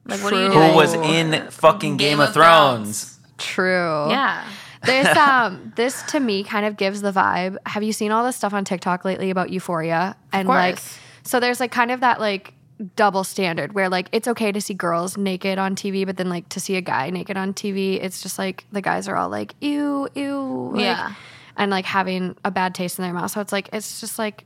Like, 0.05 0.23
what 0.23 0.33
are 0.33 0.43
you 0.43 0.51
doing? 0.51 0.69
Who 0.71 0.75
was 0.75 0.93
in 0.93 1.49
fucking 1.49 1.97
Game, 1.97 2.17
Game 2.17 2.19
of, 2.19 2.29
of 2.29 2.33
Thrones? 2.33 3.19
True. 3.37 4.09
Yeah. 4.09 4.47
This 4.83 5.17
um 5.17 5.73
this 5.75 6.03
to 6.03 6.19
me 6.19 6.43
kind 6.43 6.65
of 6.65 6.77
gives 6.77 7.01
the 7.01 7.11
vibe. 7.11 7.57
Have 7.65 7.83
you 7.83 7.91
seen 7.91 8.11
all 8.11 8.23
this 8.23 8.35
stuff 8.35 8.53
on 8.53 8.65
TikTok 8.65 9.03
lately 9.03 9.29
about 9.29 9.49
euphoria? 9.49 10.15
And 10.31 10.47
like 10.47 10.75
course. 10.75 10.99
so 11.23 11.39
there's 11.39 11.59
like 11.59 11.71
kind 11.71 11.91
of 11.91 12.01
that 12.01 12.19
like 12.19 12.53
double 12.95 13.23
standard 13.23 13.73
where 13.73 13.89
like 13.89 14.09
it's 14.11 14.27
okay 14.27 14.51
to 14.51 14.61
see 14.61 14.73
girls 14.73 15.17
naked 15.17 15.57
on 15.57 15.75
TV, 15.75 16.05
but 16.05 16.17
then 16.17 16.29
like 16.29 16.49
to 16.49 16.59
see 16.59 16.75
a 16.75 16.81
guy 16.81 17.09
naked 17.09 17.37
on 17.37 17.53
TV, 17.53 18.01
it's 18.01 18.21
just 18.21 18.37
like 18.37 18.65
the 18.71 18.81
guys 18.81 19.07
are 19.07 19.15
all 19.15 19.29
like, 19.29 19.55
ew, 19.61 20.07
ew. 20.13 20.71
like, 20.73 20.81
Yeah. 20.81 21.13
And 21.57 21.71
like 21.71 21.85
having 21.85 22.35
a 22.43 22.51
bad 22.51 22.75
taste 22.75 22.99
in 22.99 23.03
their 23.03 23.13
mouth. 23.13 23.31
So 23.31 23.39
it's 23.39 23.53
like 23.53 23.69
it's 23.71 24.01
just 24.01 24.19
like 24.19 24.43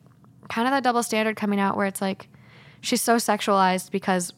kind 0.47 0.67
of 0.67 0.71
that 0.73 0.83
double 0.83 1.03
standard 1.03 1.35
coming 1.35 1.59
out 1.59 1.75
where 1.75 1.87
it's 1.87 2.01
like 2.01 2.27
she's 2.81 3.01
so 3.01 3.15
sexualized 3.15 3.91
because 3.91 4.31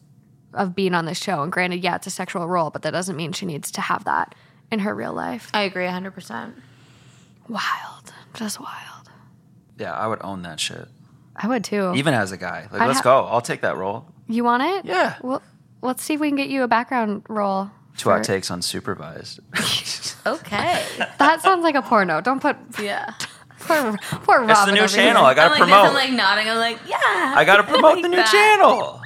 of 0.54 0.74
being 0.74 0.94
on 0.94 1.04
this 1.06 1.18
show. 1.18 1.42
And 1.42 1.50
granted, 1.52 1.82
yeah, 1.82 1.96
it's 1.96 2.06
a 2.06 2.10
sexual 2.10 2.46
role, 2.48 2.70
but 2.70 2.82
that 2.82 2.90
doesn't 2.92 3.16
mean 3.16 3.32
she 3.32 3.46
needs 3.46 3.70
to 3.72 3.80
have 3.80 4.04
that 4.04 4.34
in 4.70 4.80
her 4.80 4.94
real 4.94 5.12
life. 5.12 5.50
I 5.54 5.62
agree 5.62 5.84
100%. 5.86 6.52
Wild. 7.48 8.12
Just 8.34 8.60
wild. 8.60 9.10
Yeah, 9.78 9.92
I 9.92 10.06
would 10.06 10.20
own 10.22 10.42
that 10.42 10.60
shit. 10.60 10.88
I 11.36 11.48
would 11.48 11.64
too. 11.64 11.92
Even 11.94 12.14
as 12.14 12.32
a 12.32 12.36
guy. 12.36 12.68
Like, 12.70 12.82
I'd 12.82 12.86
let's 12.86 13.00
ha- 13.00 13.22
go. 13.22 13.26
I'll 13.26 13.40
take 13.40 13.62
that 13.62 13.76
role. 13.76 14.06
you 14.28 14.44
want 14.44 14.62
it? 14.62 14.84
Yeah. 14.84 15.16
Well, 15.22 15.42
let's 15.80 16.02
see 16.02 16.14
if 16.14 16.20
we 16.20 16.28
can 16.28 16.36
get 16.36 16.48
you 16.48 16.62
a 16.62 16.68
background 16.68 17.22
role. 17.28 17.70
Two 17.96 18.04
for- 18.10 18.18
outtakes 18.20 18.50
unsupervised. 18.50 19.40
Okay. 20.26 20.84
That 21.18 21.40
sounds 21.42 21.64
like 21.64 21.74
a 21.74 21.82
porno. 21.82 22.20
Don't 22.20 22.40
put 22.40 22.56
yeah. 22.80 23.12
poor, 23.58 23.98
poor 24.22 24.36
Robyn. 24.38 24.46
That's 24.46 24.66
the 24.66 24.72
new 24.72 24.86
channel. 24.86 25.22
here. 25.22 25.30
I 25.30 25.34
gotta 25.34 25.54
I'm 25.54 25.60
like 25.60 25.68
promote. 25.68 25.82
this, 25.82 25.88
I'm 25.90 25.94
like 26.10 26.12
nodding. 26.16 26.48
I'm 26.48 26.58
like, 26.58 26.78
yeah. 26.86 27.34
I 27.36 27.42
gotta 27.44 27.64
promote 27.64 28.02
the 28.02 28.08
new 28.08 28.18
that. 28.18 28.30
channel. 28.30 29.01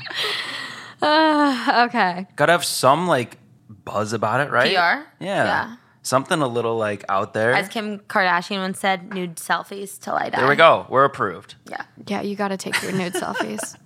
Uh, 1.07 1.87
okay. 1.89 2.27
Gotta 2.37 2.53
have 2.53 2.65
some 2.65 3.07
like 3.07 3.39
buzz 3.69 4.13
about 4.13 4.41
it, 4.41 4.51
right? 4.51 4.71
PR? 4.71 5.09
Yeah. 5.25 5.45
Yeah. 5.45 5.77
Something 6.03 6.41
a 6.41 6.47
little 6.47 6.77
like 6.77 7.05
out 7.09 7.35
there. 7.35 7.53
As 7.53 7.69
Kim 7.69 7.99
Kardashian 7.99 8.59
once 8.59 8.79
said, 8.79 9.13
nude 9.13 9.37
selfies 9.37 9.99
till 9.99 10.15
I 10.15 10.29
die. 10.31 10.39
there 10.39 10.49
we 10.49 10.55
go. 10.57 10.87
We're 10.89 11.05
approved. 11.05 11.57
Yeah. 11.69 11.83
Yeah, 12.07 12.21
you 12.23 12.37
got 12.37 12.49
to 12.49 12.57
take 12.57 12.81
your 12.83 12.93
nude 12.93 13.15
selfies. 13.15 13.77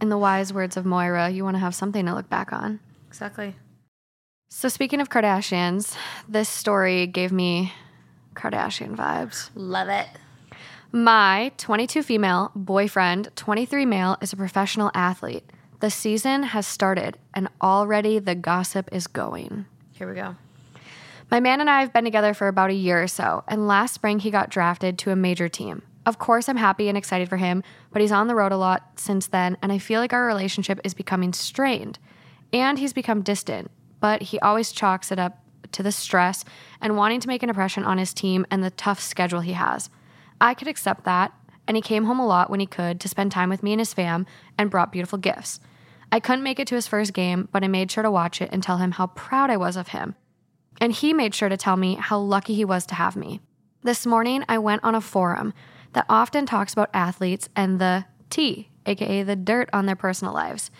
In 0.00 0.08
the 0.10 0.18
wise 0.18 0.52
words 0.52 0.76
of 0.76 0.86
Moira, 0.86 1.28
you 1.28 1.42
want 1.44 1.56
to 1.56 1.58
have 1.58 1.74
something 1.74 2.06
to 2.06 2.14
look 2.14 2.28
back 2.30 2.52
on. 2.52 2.78
Exactly. 3.08 3.56
So, 4.48 4.68
speaking 4.68 5.00
of 5.00 5.10
Kardashians, 5.10 5.96
this 6.28 6.48
story 6.48 7.06
gave 7.06 7.32
me 7.32 7.72
Kardashian 8.34 8.96
vibes. 8.96 9.50
Love 9.54 9.88
it. 9.88 10.06
My 10.92 11.52
22 11.56 12.02
female 12.02 12.50
boyfriend, 12.54 13.30
23 13.36 13.86
male, 13.86 14.16
is 14.20 14.32
a 14.32 14.36
professional 14.36 14.90
athlete. 14.94 15.44
The 15.80 15.90
season 15.90 16.42
has 16.42 16.66
started, 16.66 17.16
and 17.32 17.48
already 17.62 18.18
the 18.18 18.34
gossip 18.34 18.90
is 18.92 19.06
going. 19.06 19.64
Here 19.92 20.06
we 20.06 20.14
go. 20.14 20.36
My 21.30 21.40
man 21.40 21.58
and 21.62 21.70
I 21.70 21.80
have 21.80 21.90
been 21.90 22.04
together 22.04 22.34
for 22.34 22.48
about 22.48 22.68
a 22.68 22.74
year 22.74 23.02
or 23.02 23.08
so, 23.08 23.44
and 23.48 23.66
last 23.66 23.94
spring 23.94 24.18
he 24.18 24.30
got 24.30 24.50
drafted 24.50 24.98
to 24.98 25.10
a 25.10 25.16
major 25.16 25.48
team. 25.48 25.80
Of 26.04 26.18
course, 26.18 26.50
I'm 26.50 26.58
happy 26.58 26.90
and 26.90 26.98
excited 26.98 27.30
for 27.30 27.38
him, 27.38 27.62
but 27.92 28.02
he's 28.02 28.12
on 28.12 28.26
the 28.26 28.34
road 28.34 28.52
a 28.52 28.58
lot 28.58 29.00
since 29.00 29.26
then, 29.28 29.56
and 29.62 29.72
I 29.72 29.78
feel 29.78 30.00
like 30.00 30.12
our 30.12 30.26
relationship 30.26 30.80
is 30.84 30.92
becoming 30.92 31.32
strained. 31.32 31.98
And 32.52 32.78
he's 32.78 32.92
become 32.92 33.22
distant, 33.22 33.70
but 34.00 34.20
he 34.20 34.38
always 34.40 34.72
chalks 34.72 35.10
it 35.10 35.18
up 35.18 35.42
to 35.72 35.82
the 35.82 35.92
stress 35.92 36.44
and 36.82 36.94
wanting 36.94 37.20
to 37.20 37.28
make 37.28 37.42
an 37.42 37.48
impression 37.48 37.84
on 37.84 37.96
his 37.96 38.12
team 38.12 38.44
and 38.50 38.62
the 38.62 38.70
tough 38.70 39.00
schedule 39.00 39.40
he 39.40 39.54
has. 39.54 39.88
I 40.42 40.52
could 40.52 40.68
accept 40.68 41.04
that, 41.04 41.32
and 41.66 41.74
he 41.74 41.80
came 41.80 42.04
home 42.04 42.20
a 42.20 42.26
lot 42.26 42.50
when 42.50 42.60
he 42.60 42.66
could 42.66 43.00
to 43.00 43.08
spend 43.08 43.32
time 43.32 43.48
with 43.48 43.62
me 43.62 43.72
and 43.72 43.80
his 43.80 43.94
fam 43.94 44.26
and 44.58 44.68
brought 44.70 44.92
beautiful 44.92 45.18
gifts. 45.18 45.58
I 46.12 46.20
couldn't 46.20 46.42
make 46.42 46.58
it 46.58 46.66
to 46.68 46.74
his 46.74 46.88
first 46.88 47.12
game, 47.12 47.48
but 47.52 47.62
I 47.62 47.68
made 47.68 47.90
sure 47.90 48.02
to 48.02 48.10
watch 48.10 48.40
it 48.42 48.50
and 48.52 48.62
tell 48.62 48.78
him 48.78 48.92
how 48.92 49.08
proud 49.08 49.50
I 49.50 49.56
was 49.56 49.76
of 49.76 49.88
him 49.88 50.16
and 50.80 50.92
he 50.92 51.12
made 51.12 51.34
sure 51.34 51.48
to 51.48 51.56
tell 51.56 51.76
me 51.76 51.94
how 51.94 52.18
lucky 52.18 52.54
he 52.54 52.64
was 52.64 52.86
to 52.86 52.94
have 52.94 53.14
me. 53.14 53.40
This 53.82 54.06
morning, 54.06 54.44
I 54.48 54.58
went 54.58 54.82
on 54.82 54.94
a 54.94 55.00
forum 55.00 55.52
that 55.92 56.06
often 56.08 56.46
talks 56.46 56.72
about 56.72 56.90
athletes 56.94 57.48
and 57.54 57.78
the 57.78 58.06
tea, 58.30 58.70
aka 58.86 59.22
the 59.22 59.36
dirt 59.36 59.68
on 59.72 59.86
their 59.86 59.96
personal 59.96 60.32
lives. 60.32 60.70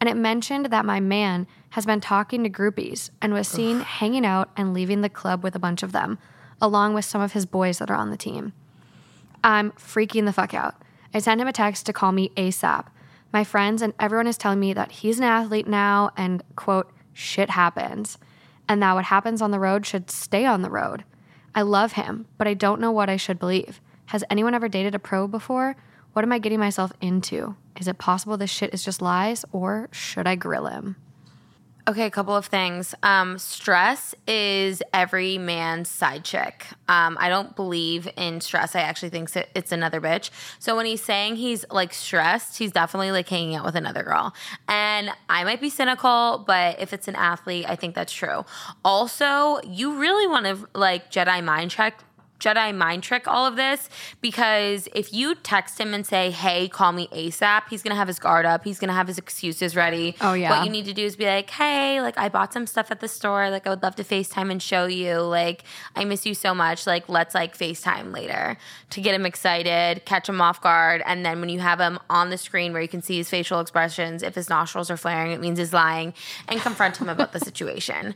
And 0.00 0.08
it 0.08 0.16
mentioned 0.16 0.66
that 0.66 0.84
my 0.84 1.00
man 1.00 1.48
has 1.70 1.84
been 1.84 2.00
talking 2.00 2.44
to 2.44 2.50
groupies 2.50 3.10
and 3.20 3.32
was 3.32 3.48
seen 3.48 3.80
hanging 3.80 4.24
out 4.24 4.48
and 4.56 4.72
leaving 4.72 5.00
the 5.00 5.08
club 5.08 5.42
with 5.42 5.56
a 5.56 5.60
bunch 5.60 5.82
of 5.82 5.90
them, 5.90 6.18
along 6.62 6.94
with 6.94 7.04
some 7.04 7.20
of 7.20 7.32
his 7.32 7.46
boys 7.46 7.78
that 7.78 7.90
are 7.90 7.96
on 7.96 8.10
the 8.10 8.16
team. 8.16 8.52
I'm 9.42 9.72
freaking 9.72 10.24
the 10.24 10.32
fuck 10.32 10.54
out. 10.54 10.76
I 11.12 11.18
sent 11.18 11.40
him 11.40 11.48
a 11.48 11.52
text 11.52 11.86
to 11.86 11.92
call 11.92 12.12
me 12.12 12.30
ASAP. 12.36 12.86
My 13.32 13.44
friends 13.44 13.82
and 13.82 13.92
everyone 14.00 14.26
is 14.26 14.38
telling 14.38 14.60
me 14.60 14.72
that 14.72 14.90
he's 14.90 15.18
an 15.18 15.24
athlete 15.24 15.68
now 15.68 16.10
and, 16.16 16.42
quote, 16.56 16.90
shit 17.12 17.50
happens, 17.50 18.16
and 18.68 18.82
that 18.82 18.94
what 18.94 19.04
happens 19.04 19.42
on 19.42 19.50
the 19.50 19.60
road 19.60 19.84
should 19.84 20.10
stay 20.10 20.46
on 20.46 20.62
the 20.62 20.70
road. 20.70 21.04
I 21.54 21.62
love 21.62 21.92
him, 21.92 22.26
but 22.38 22.46
I 22.46 22.54
don't 22.54 22.80
know 22.80 22.92
what 22.92 23.10
I 23.10 23.16
should 23.16 23.38
believe. 23.38 23.80
Has 24.06 24.24
anyone 24.30 24.54
ever 24.54 24.68
dated 24.68 24.94
a 24.94 24.98
pro 24.98 25.28
before? 25.28 25.76
What 26.14 26.24
am 26.24 26.32
I 26.32 26.38
getting 26.38 26.58
myself 26.58 26.92
into? 27.00 27.56
Is 27.78 27.86
it 27.86 27.98
possible 27.98 28.36
this 28.36 28.50
shit 28.50 28.72
is 28.72 28.84
just 28.84 29.02
lies, 29.02 29.44
or 29.52 29.88
should 29.92 30.26
I 30.26 30.34
grill 30.34 30.66
him? 30.66 30.96
Okay, 31.88 32.04
a 32.04 32.10
couple 32.10 32.36
of 32.36 32.44
things. 32.44 32.94
Um, 33.02 33.38
stress 33.38 34.14
is 34.26 34.82
every 34.92 35.38
man's 35.38 35.88
side 35.88 36.22
chick. 36.22 36.66
Um, 36.86 37.16
I 37.18 37.30
don't 37.30 37.56
believe 37.56 38.06
in 38.14 38.42
stress. 38.42 38.76
I 38.76 38.80
actually 38.80 39.08
think 39.08 39.30
it's 39.54 39.72
another 39.72 39.98
bitch. 39.98 40.28
So 40.58 40.76
when 40.76 40.84
he's 40.84 41.02
saying 41.02 41.36
he's 41.36 41.64
like 41.70 41.94
stressed, 41.94 42.58
he's 42.58 42.72
definitely 42.72 43.10
like 43.10 43.26
hanging 43.26 43.54
out 43.54 43.64
with 43.64 43.74
another 43.74 44.02
girl. 44.02 44.34
And 44.68 45.08
I 45.30 45.44
might 45.44 45.62
be 45.62 45.70
cynical, 45.70 46.44
but 46.46 46.78
if 46.78 46.92
it's 46.92 47.08
an 47.08 47.16
athlete, 47.16 47.64
I 47.66 47.74
think 47.74 47.94
that's 47.94 48.12
true. 48.12 48.44
Also, 48.84 49.58
you 49.64 49.98
really 49.98 50.26
want 50.26 50.44
to 50.44 50.68
like 50.74 51.10
Jedi 51.10 51.42
mind 51.42 51.70
check 51.70 52.04
Jedi 52.40 52.74
mind 52.74 53.02
trick 53.02 53.26
all 53.26 53.46
of 53.46 53.56
this 53.56 53.88
because 54.20 54.88
if 54.94 55.12
you 55.12 55.34
text 55.34 55.80
him 55.80 55.92
and 55.92 56.06
say, 56.06 56.30
"Hey, 56.30 56.68
call 56.68 56.92
me 56.92 57.08
ASAP," 57.12 57.64
he's 57.68 57.82
gonna 57.82 57.96
have 57.96 58.08
his 58.08 58.18
guard 58.18 58.46
up. 58.46 58.64
He's 58.64 58.78
gonna 58.78 58.92
have 58.92 59.08
his 59.08 59.18
excuses 59.18 59.74
ready. 59.74 60.16
Oh, 60.20 60.34
yeah. 60.34 60.50
What 60.50 60.64
you 60.64 60.70
need 60.70 60.84
to 60.84 60.92
do 60.92 61.04
is 61.04 61.16
be 61.16 61.26
like, 61.26 61.50
"Hey, 61.50 62.00
like 62.00 62.16
I 62.16 62.28
bought 62.28 62.52
some 62.52 62.66
stuff 62.66 62.90
at 62.90 63.00
the 63.00 63.08
store. 63.08 63.50
Like 63.50 63.66
I 63.66 63.70
would 63.70 63.82
love 63.82 63.96
to 63.96 64.04
FaceTime 64.04 64.50
and 64.50 64.62
show 64.62 64.86
you. 64.86 65.18
Like 65.20 65.64
I 65.96 66.04
miss 66.04 66.26
you 66.26 66.34
so 66.34 66.54
much. 66.54 66.86
Like 66.86 67.08
let's 67.08 67.34
like 67.34 67.56
FaceTime 67.56 68.12
later 68.14 68.56
to 68.90 69.00
get 69.00 69.14
him 69.14 69.26
excited, 69.26 70.04
catch 70.04 70.28
him 70.28 70.40
off 70.40 70.60
guard, 70.60 71.02
and 71.06 71.24
then 71.24 71.40
when 71.40 71.48
you 71.48 71.60
have 71.60 71.80
him 71.80 71.98
on 72.08 72.30
the 72.30 72.38
screen 72.38 72.72
where 72.72 72.82
you 72.82 72.88
can 72.88 73.02
see 73.02 73.16
his 73.16 73.28
facial 73.28 73.60
expressions, 73.60 74.22
if 74.22 74.34
his 74.34 74.48
nostrils 74.48 74.90
are 74.90 74.96
flaring, 74.96 75.32
it 75.32 75.40
means 75.40 75.58
he's 75.58 75.72
lying, 75.72 76.14
and 76.48 76.60
confront 76.60 76.96
him 76.98 77.08
about 77.08 77.32
the 77.32 77.40
situation. 77.40 78.14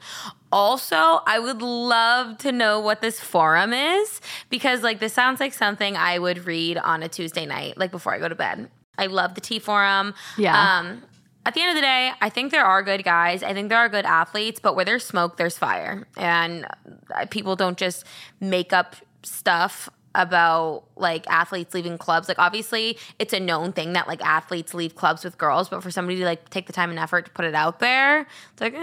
Also, 0.52 0.96
I 1.26 1.38
would 1.38 1.62
love 1.62 2.38
to 2.38 2.52
know 2.52 2.78
what 2.78 3.00
this 3.00 3.18
forum 3.18 3.72
is 3.72 4.20
because 4.50 4.82
like 4.82 5.00
this 5.00 5.14
sounds 5.14 5.40
like 5.40 5.54
something 5.54 5.96
I 5.96 6.18
would 6.18 6.46
read 6.46 6.76
on 6.76 7.02
a 7.02 7.08
Tuesday 7.08 7.46
night, 7.46 7.78
like 7.78 7.90
before 7.90 8.12
I 8.12 8.18
go 8.18 8.28
to 8.28 8.34
bed. 8.34 8.70
I 8.98 9.06
love 9.06 9.34
the 9.34 9.40
T 9.40 9.58
forum. 9.58 10.14
Yeah. 10.36 10.78
Um, 10.78 11.02
at 11.44 11.54
the 11.54 11.60
end 11.60 11.70
of 11.70 11.76
the 11.76 11.80
day, 11.80 12.12
I 12.20 12.28
think 12.28 12.52
there 12.52 12.64
are 12.64 12.82
good 12.82 13.02
guys. 13.02 13.42
I 13.42 13.52
think 13.52 13.68
there 13.68 13.78
are 13.78 13.88
good 13.88 14.04
athletes, 14.04 14.60
but 14.60 14.76
where 14.76 14.84
there's 14.84 15.04
smoke, 15.04 15.38
there's 15.38 15.58
fire. 15.58 16.06
And 16.16 16.66
uh, 17.12 17.26
people 17.30 17.56
don't 17.56 17.76
just 17.76 18.04
make 18.38 18.72
up 18.72 18.94
stuff 19.24 19.88
about 20.14 20.84
like 20.96 21.26
athletes 21.28 21.74
leaving 21.74 21.98
clubs. 21.98 22.28
Like 22.28 22.38
obviously, 22.38 22.98
it's 23.18 23.32
a 23.32 23.40
known 23.40 23.72
thing 23.72 23.92
that 23.94 24.06
like 24.08 24.22
athletes 24.24 24.74
leave 24.74 24.94
clubs 24.94 25.24
with 25.24 25.38
girls, 25.38 25.68
but 25.68 25.82
for 25.82 25.90
somebody 25.90 26.18
to 26.18 26.24
like 26.24 26.48
take 26.50 26.66
the 26.66 26.72
time 26.72 26.90
and 26.90 26.98
effort 26.98 27.24
to 27.26 27.30
put 27.32 27.44
it 27.44 27.54
out 27.54 27.78
there, 27.80 28.20
it's 28.52 28.60
like, 28.60 28.74
eh, 28.74 28.78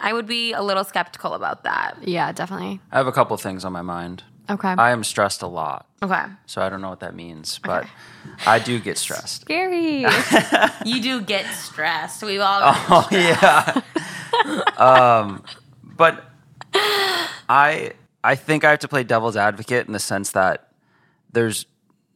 I 0.00 0.10
would 0.12 0.26
be 0.26 0.52
a 0.52 0.62
little 0.62 0.84
skeptical 0.84 1.34
about 1.34 1.64
that. 1.64 1.96
Yeah, 2.02 2.32
definitely. 2.32 2.80
I 2.92 2.96
have 2.98 3.06
a 3.06 3.12
couple 3.12 3.36
things 3.36 3.64
on 3.64 3.72
my 3.72 3.82
mind. 3.82 4.24
Okay. 4.50 4.68
I 4.68 4.90
am 4.90 5.04
stressed 5.04 5.40
a 5.40 5.46
lot, 5.46 5.86
Okay. 6.02 6.22
so 6.44 6.60
I 6.60 6.68
don't 6.68 6.82
know 6.82 6.90
what 6.90 7.00
that 7.00 7.14
means, 7.14 7.58
but 7.64 7.86
I 8.46 8.58
do 8.58 8.78
get 8.78 8.98
stressed. 8.98 9.40
Scary. 9.42 10.04
You 10.84 11.00
do 11.00 11.22
get 11.22 11.46
stressed. 11.54 12.22
We've 12.22 12.42
all 12.42 12.60
Oh 12.62 13.08
yeah. 13.12 13.80
um, 14.76 15.42
but 15.82 16.24
I 17.48 17.92
I 18.24 18.34
think 18.34 18.64
I 18.64 18.70
have 18.70 18.80
to 18.80 18.88
play 18.88 19.04
devil's 19.04 19.36
advocate 19.36 19.86
in 19.86 19.92
the 19.92 20.00
sense 20.00 20.30
that 20.32 20.72
there's 21.32 21.66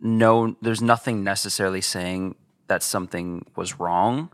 no 0.01 0.57
there's 0.63 0.81
nothing 0.81 1.23
necessarily 1.23 1.83
saying 1.83 2.35
that 2.69 2.83
something 2.83 3.45
was 3.55 3.79
wrong, 3.79 4.31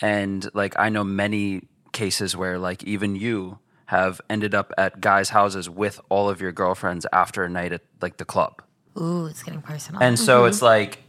and 0.00 0.48
like 0.54 0.78
I 0.78 0.88
know 0.88 1.04
many 1.04 1.62
cases 1.92 2.36
where 2.36 2.58
like 2.58 2.84
even 2.84 3.16
you 3.16 3.58
have 3.86 4.20
ended 4.28 4.54
up 4.54 4.72
at 4.78 5.00
guys' 5.00 5.30
houses 5.30 5.68
with 5.68 6.00
all 6.08 6.28
of 6.28 6.40
your 6.40 6.52
girlfriends 6.52 7.06
after 7.12 7.42
a 7.42 7.48
night 7.48 7.72
at 7.72 7.80
like 8.00 8.18
the 8.18 8.24
club. 8.24 8.62
Ooh, 9.00 9.26
it's 9.26 9.42
getting 9.42 9.62
personal. 9.62 10.02
And 10.02 10.18
so 10.18 10.44
it's 10.44 10.58
mm-hmm. 10.58 10.66
like, 10.66 11.02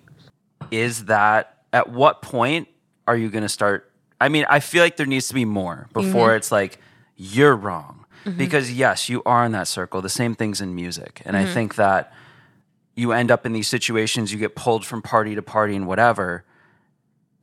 is 0.71 1.05
that 1.05 1.57
at 1.73 1.89
what 1.89 2.21
point 2.21 2.69
are 3.05 3.17
you 3.17 3.29
going 3.29 3.43
to 3.43 3.49
start? 3.49 3.91
I 4.21 4.29
mean, 4.29 4.45
I 4.49 4.61
feel 4.61 4.81
like 4.81 4.95
there 4.95 5.05
needs 5.05 5.27
to 5.27 5.33
be 5.33 5.43
more 5.43 5.89
before 5.93 6.35
it's 6.35 6.53
like, 6.53 6.79
you're 7.17 7.55
wrong. 7.55 7.98
Mm-hmm. 8.25 8.37
Because 8.37 8.71
yes, 8.71 9.09
you 9.09 9.23
are 9.25 9.45
in 9.45 9.51
that 9.53 9.67
circle. 9.67 10.01
The 10.01 10.09
same 10.09 10.35
things 10.35 10.61
in 10.61 10.75
music. 10.75 11.21
And 11.25 11.37
I 11.37 11.43
mm-hmm. 11.43 11.53
think 11.53 11.75
that 11.75 12.13
you 12.95 13.13
end 13.13 13.31
up 13.31 13.45
in 13.45 13.53
these 13.53 13.67
situations, 13.67 14.31
you 14.31 14.39
get 14.39 14.55
pulled 14.55 14.85
from 14.85 15.01
party 15.01 15.35
to 15.35 15.41
party 15.41 15.75
and 15.75 15.87
whatever. 15.87 16.43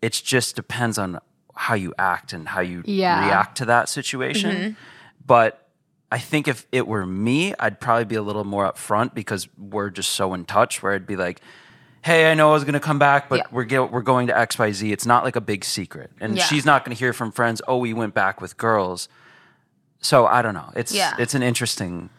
It 0.02 0.12
just 0.24 0.54
depends 0.54 0.98
on 0.98 1.18
how 1.54 1.74
you 1.74 1.94
act 1.98 2.32
and 2.32 2.48
how 2.48 2.60
you 2.60 2.82
Yeah. 2.84 3.26
react 3.26 3.56
to 3.58 3.64
that 3.64 3.88
situation. 3.88 4.56
Mm-hmm. 4.56 4.70
But 5.26 5.66
I 6.12 6.18
think 6.18 6.46
if 6.46 6.66
it 6.70 6.86
were 6.86 7.06
me, 7.06 7.54
I'd 7.58 7.80
probably 7.80 8.04
be 8.04 8.14
a 8.14 8.22
little 8.22 8.44
more 8.44 8.70
upfront 8.70 9.14
because 9.14 9.48
we're 9.58 9.90
just 9.90 10.10
so 10.10 10.34
in 10.34 10.44
touch 10.44 10.82
where 10.82 10.92
I'd 10.92 11.06
be 11.06 11.16
like, 11.16 11.40
hey, 12.02 12.30
I 12.30 12.34
know 12.34 12.50
I 12.50 12.52
was 12.52 12.62
going 12.62 12.74
to 12.74 12.80
come 12.80 13.00
back, 13.00 13.28
but 13.28 13.38
Yeah. 13.38 13.44
we're, 13.50 13.64
get, 13.64 13.90
we're 13.90 14.02
going 14.02 14.28
to 14.28 14.32
XYZ. 14.32 14.92
It's 14.92 15.06
not 15.06 15.24
like 15.24 15.34
a 15.34 15.40
big 15.40 15.64
secret. 15.64 16.12
And 16.20 16.36
Yeah. 16.36 16.44
she's 16.44 16.64
not 16.64 16.84
going 16.84 16.94
to 16.94 16.98
hear 16.98 17.12
from 17.12 17.32
friends, 17.32 17.60
oh, 17.66 17.78
we 17.78 17.92
went 17.92 18.14
back 18.14 18.40
with 18.40 18.56
girls. 18.56 19.08
So 20.00 20.26
I 20.26 20.42
don't 20.42 20.54
know. 20.54 20.70
It's, 20.76 20.92
Yeah. 20.94 21.14
it's 21.18 21.34
an 21.34 21.42
interesting 21.42 22.10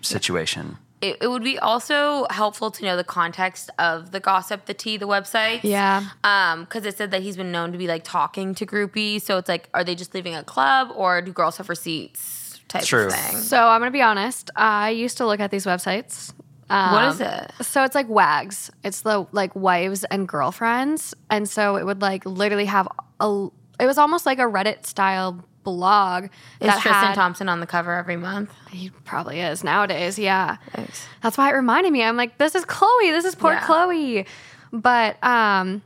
situation. 0.00 0.78
it, 1.00 1.16
it 1.20 1.26
would 1.28 1.42
be 1.42 1.58
also 1.58 2.26
helpful 2.30 2.70
to 2.70 2.84
know 2.84 2.96
the 2.96 3.02
context 3.04 3.70
of 3.78 4.12
the 4.12 4.20
gossip, 4.20 4.66
the 4.66 4.74
tea, 4.74 4.96
the 4.96 5.06
website. 5.08 5.60
Yeah. 5.64 6.04
Um, 6.22 6.60
because 6.64 6.86
it 6.86 6.96
said 6.96 7.10
that 7.10 7.22
he's 7.22 7.36
been 7.36 7.50
known 7.50 7.72
to 7.72 7.78
be 7.78 7.88
like 7.88 8.04
talking 8.04 8.54
to 8.54 8.64
groupies. 8.66 9.22
So 9.22 9.36
it's 9.38 9.48
like, 9.48 9.68
are 9.74 9.82
they 9.82 9.94
just 9.96 10.14
leaving 10.14 10.34
a 10.36 10.44
club 10.44 10.90
or 10.94 11.20
do 11.20 11.32
girls 11.32 11.56
have 11.56 11.68
receipts? 11.68 12.60
Type 12.68 12.84
True. 12.84 13.06
of 13.08 13.12
thing. 13.14 13.36
so 13.38 13.66
I'm 13.66 13.80
gonna 13.80 13.90
be 13.90 14.00
honest. 14.00 14.50
I 14.56 14.90
used 14.90 15.18
to 15.18 15.26
look 15.26 15.40
at 15.40 15.50
these 15.50 15.66
websites. 15.66 16.32
Um, 16.70 16.92
What 16.92 17.04
is 17.08 17.20
it? 17.20 17.50
So 17.60 17.82
it's 17.84 17.94
like 17.94 18.08
WAGs. 18.08 18.70
It's 18.82 19.02
the 19.02 19.26
like 19.32 19.54
wives 19.56 20.04
and 20.04 20.26
girlfriends, 20.26 21.12
and 21.28 21.46
so 21.48 21.76
it 21.76 21.84
would 21.84 22.00
like 22.00 22.24
literally 22.24 22.64
have 22.66 22.88
a. 23.20 23.48
It 23.78 23.86
was 23.86 23.98
almost 23.98 24.24
like 24.24 24.38
a 24.38 24.42
Reddit 24.48 24.86
style 24.86 25.44
blog. 25.64 26.24
Is 26.60 26.72
Tristan 26.72 26.92
had- 26.92 27.14
Thompson 27.14 27.48
on 27.48 27.60
the 27.60 27.66
cover 27.66 27.94
every 27.94 28.16
month? 28.16 28.52
He 28.70 28.90
probably 29.04 29.40
is 29.40 29.62
nowadays. 29.64 30.18
Yeah. 30.18 30.56
Thanks. 30.72 31.06
That's 31.22 31.36
why 31.38 31.50
it 31.50 31.54
reminded 31.54 31.92
me. 31.92 32.02
I'm 32.02 32.16
like, 32.16 32.38
this 32.38 32.54
is 32.54 32.64
Khloé. 32.64 33.10
This 33.10 33.24
is 33.24 33.34
poor 33.34 33.52
Yeah. 33.52 33.60
Khloé. 33.60 34.26
But 34.72 35.22
um, 35.24 35.82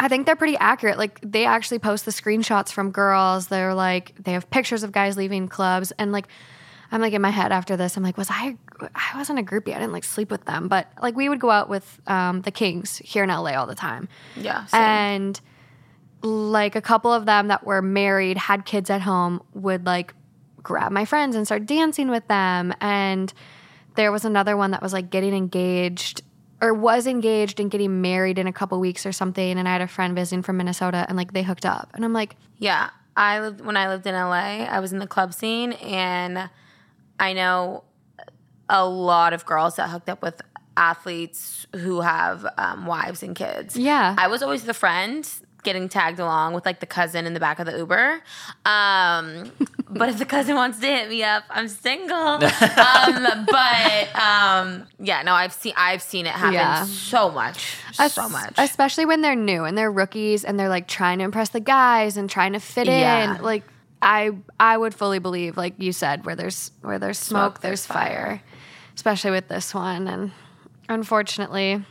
I 0.00 0.08
think 0.08 0.26
they're 0.26 0.36
pretty 0.36 0.56
accurate. 0.56 0.98
Like 0.98 1.20
they 1.22 1.44
actually 1.46 1.78
post 1.78 2.04
the 2.04 2.10
screenshots 2.10 2.70
from 2.72 2.90
girls. 2.90 3.46
They're 3.48 3.74
like 3.74 4.12
they 4.22 4.32
have 4.32 4.48
pictures 4.50 4.82
of 4.82 4.92
guys 4.92 5.16
leaving 5.16 5.48
clubs, 5.48 5.92
and 5.98 6.10
like 6.12 6.26
I'm 6.90 7.00
like 7.00 7.12
in 7.12 7.22
my 7.22 7.30
head 7.30 7.52
after 7.52 7.76
this. 7.76 7.96
I'm 7.96 8.02
like, 8.02 8.16
was 8.16 8.28
I? 8.30 8.56
I 8.94 9.16
wasn't 9.16 9.38
a 9.38 9.42
groupie. 9.42 9.70
I 9.74 9.78
didn't 9.78 9.92
like 9.92 10.04
sleep 10.04 10.30
with 10.30 10.44
them, 10.46 10.68
but 10.68 10.88
like 11.02 11.14
we 11.16 11.28
would 11.28 11.38
go 11.40 11.50
out 11.50 11.68
with 11.68 12.00
um, 12.08 12.42
the 12.42 12.50
Kings 12.50 12.98
here 13.04 13.22
in 13.24 13.28
LA 13.28 13.52
all 13.52 13.66
the 13.66 13.74
time, 13.74 14.08
Yeah. 14.36 14.64
same. 14.66 14.80
and 14.80 15.40
like 16.22 16.74
a 16.74 16.80
couple 16.80 17.12
of 17.12 17.26
them 17.26 17.48
that 17.48 17.64
were 17.64 17.82
married 17.82 18.36
had 18.36 18.64
kids 18.64 18.90
at 18.90 19.00
home 19.00 19.42
would 19.54 19.86
like 19.86 20.14
grab 20.62 20.90
my 20.92 21.04
friends 21.04 21.36
and 21.36 21.46
start 21.46 21.64
dancing 21.66 22.08
with 22.10 22.26
them 22.28 22.74
and 22.80 23.32
there 23.94 24.10
was 24.12 24.24
another 24.24 24.56
one 24.56 24.72
that 24.72 24.82
was 24.82 24.92
like 24.92 25.10
getting 25.10 25.32
engaged 25.32 26.22
or 26.60 26.74
was 26.74 27.06
engaged 27.06 27.60
and 27.60 27.70
getting 27.70 28.00
married 28.00 28.38
in 28.38 28.46
a 28.48 28.52
couple 28.52 28.78
weeks 28.80 29.06
or 29.06 29.12
something 29.12 29.58
and 29.58 29.68
i 29.68 29.72
had 29.72 29.80
a 29.80 29.86
friend 29.86 30.14
visiting 30.16 30.42
from 30.42 30.56
minnesota 30.56 31.06
and 31.08 31.16
like 31.16 31.32
they 31.32 31.42
hooked 31.42 31.64
up 31.64 31.90
and 31.94 32.04
i'm 32.04 32.12
like 32.12 32.36
Yeah, 32.58 32.90
I 33.16 33.40
lived 33.40 33.60
when 33.60 33.76
I 33.76 33.88
lived 33.88 34.06
in 34.06 34.14
LA. 34.14 34.64
I 34.64 34.80
was 34.80 34.92
in 34.92 34.98
the 34.98 35.06
club 35.06 35.32
scene, 35.34 35.72
and 35.72 36.48
I 37.18 37.32
know 37.32 37.84
a 38.68 38.86
lot 38.86 39.32
of 39.32 39.44
girls 39.44 39.76
that 39.76 39.88
hooked 39.90 40.08
up 40.08 40.22
with 40.22 40.40
athletes 40.76 41.66
who 41.74 42.00
have 42.00 42.46
um, 42.56 42.86
wives 42.86 43.22
and 43.22 43.34
kids. 43.34 43.76
Yeah. 43.76 44.14
I 44.16 44.28
was 44.28 44.42
always 44.42 44.64
the 44.64 44.74
friend 44.74 45.28
getting 45.62 45.88
tagged 45.88 46.18
along 46.20 46.54
with 46.54 46.64
like 46.64 46.80
the 46.80 46.86
cousin 46.86 47.26
in 47.26 47.34
the 47.34 47.40
back 47.40 47.58
of 47.58 47.66
the 47.66 47.76
Uber. 47.76 48.20
Um, 48.64 49.50
but 49.90 50.08
if 50.08 50.18
the 50.18 50.24
cousin 50.24 50.54
wants 50.56 50.78
to 50.80 50.86
hit 50.86 51.08
me 51.08 51.22
up, 51.24 51.44
I'm 51.50 51.68
single. 51.68 52.16
um, 52.16 52.40
but 53.46 54.16
um, 54.16 54.86
yeah, 54.98 55.22
no, 55.22 55.34
I've 55.34 55.52
seen 55.52 55.74
I've 55.76 56.02
seen 56.02 56.26
it 56.26 56.32
happen 56.32 56.54
Yeah. 56.54 56.84
so 56.84 57.30
much, 57.30 57.76
es- 57.98 58.14
so 58.14 58.28
much. 58.28 58.54
especially 58.58 59.04
when 59.06 59.20
they're 59.20 59.34
new 59.36 59.64
and 59.64 59.76
they're 59.76 59.90
rookies 59.92 60.44
and 60.44 60.58
they're 60.58 60.68
like 60.68 60.86
trying 60.88 61.18
to 61.18 61.24
impress 61.24 61.48
the 61.50 61.60
guys 61.60 62.16
and 62.16 62.28
trying 62.30 62.52
to 62.52 62.60
fit 62.60 62.86
Yeah. 62.86 63.36
in 63.36 63.42
like 63.42 63.64
i 64.00 64.30
i 64.60 64.76
would 64.76 64.94
fully 64.94 65.18
believe 65.18 65.56
like 65.56 65.74
you 65.78 65.90
said 65.92 66.24
where 66.24 66.36
there's 66.36 66.70
where 66.82 67.00
there's 67.00 67.18
smoke, 67.18 67.54
Smoke, 67.54 67.60
there's 67.62 67.84
there's 67.84 67.86
fire 67.86 68.40
especially 68.94 69.32
with 69.32 69.48
this 69.48 69.74
one 69.74 70.06
and 70.06 70.30
unfortunately 70.88 71.84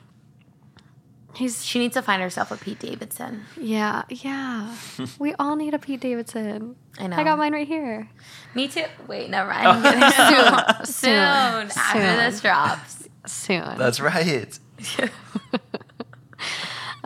he's 1.38 1.64
she 1.64 1.80
needs 1.80 1.94
to 1.94 2.02
find 2.02 2.22
herself 2.22 2.52
a 2.52 2.58
Pete 2.58 2.80
Davidson. 2.80 3.46
yeah 3.60 4.04
yeah 4.10 4.76
we 5.20 5.34
all 5.36 5.56
need 5.56 5.74
a 5.74 5.80
pete 5.80 6.00
davidson 6.00 6.76
I 7.00 7.08
know. 7.08 7.16
i 7.18 7.24
got 7.24 7.38
mine 7.38 7.54
right 7.54 7.68
here 7.68 8.10
Me 8.56 8.68
too. 8.68 8.86
Wait, 9.08 9.30
never 9.30 9.50
mind. 9.50 9.68
I'm 9.68 9.84
kidding. 9.84 10.86
soon, 10.86 10.86
soon, 10.86 11.70
Soon. 11.70 12.02
after 12.02 12.16
this 12.18 12.42
drops. 12.42 13.08
soon 13.26 13.78
That's 13.78 14.00
right. 14.00 14.60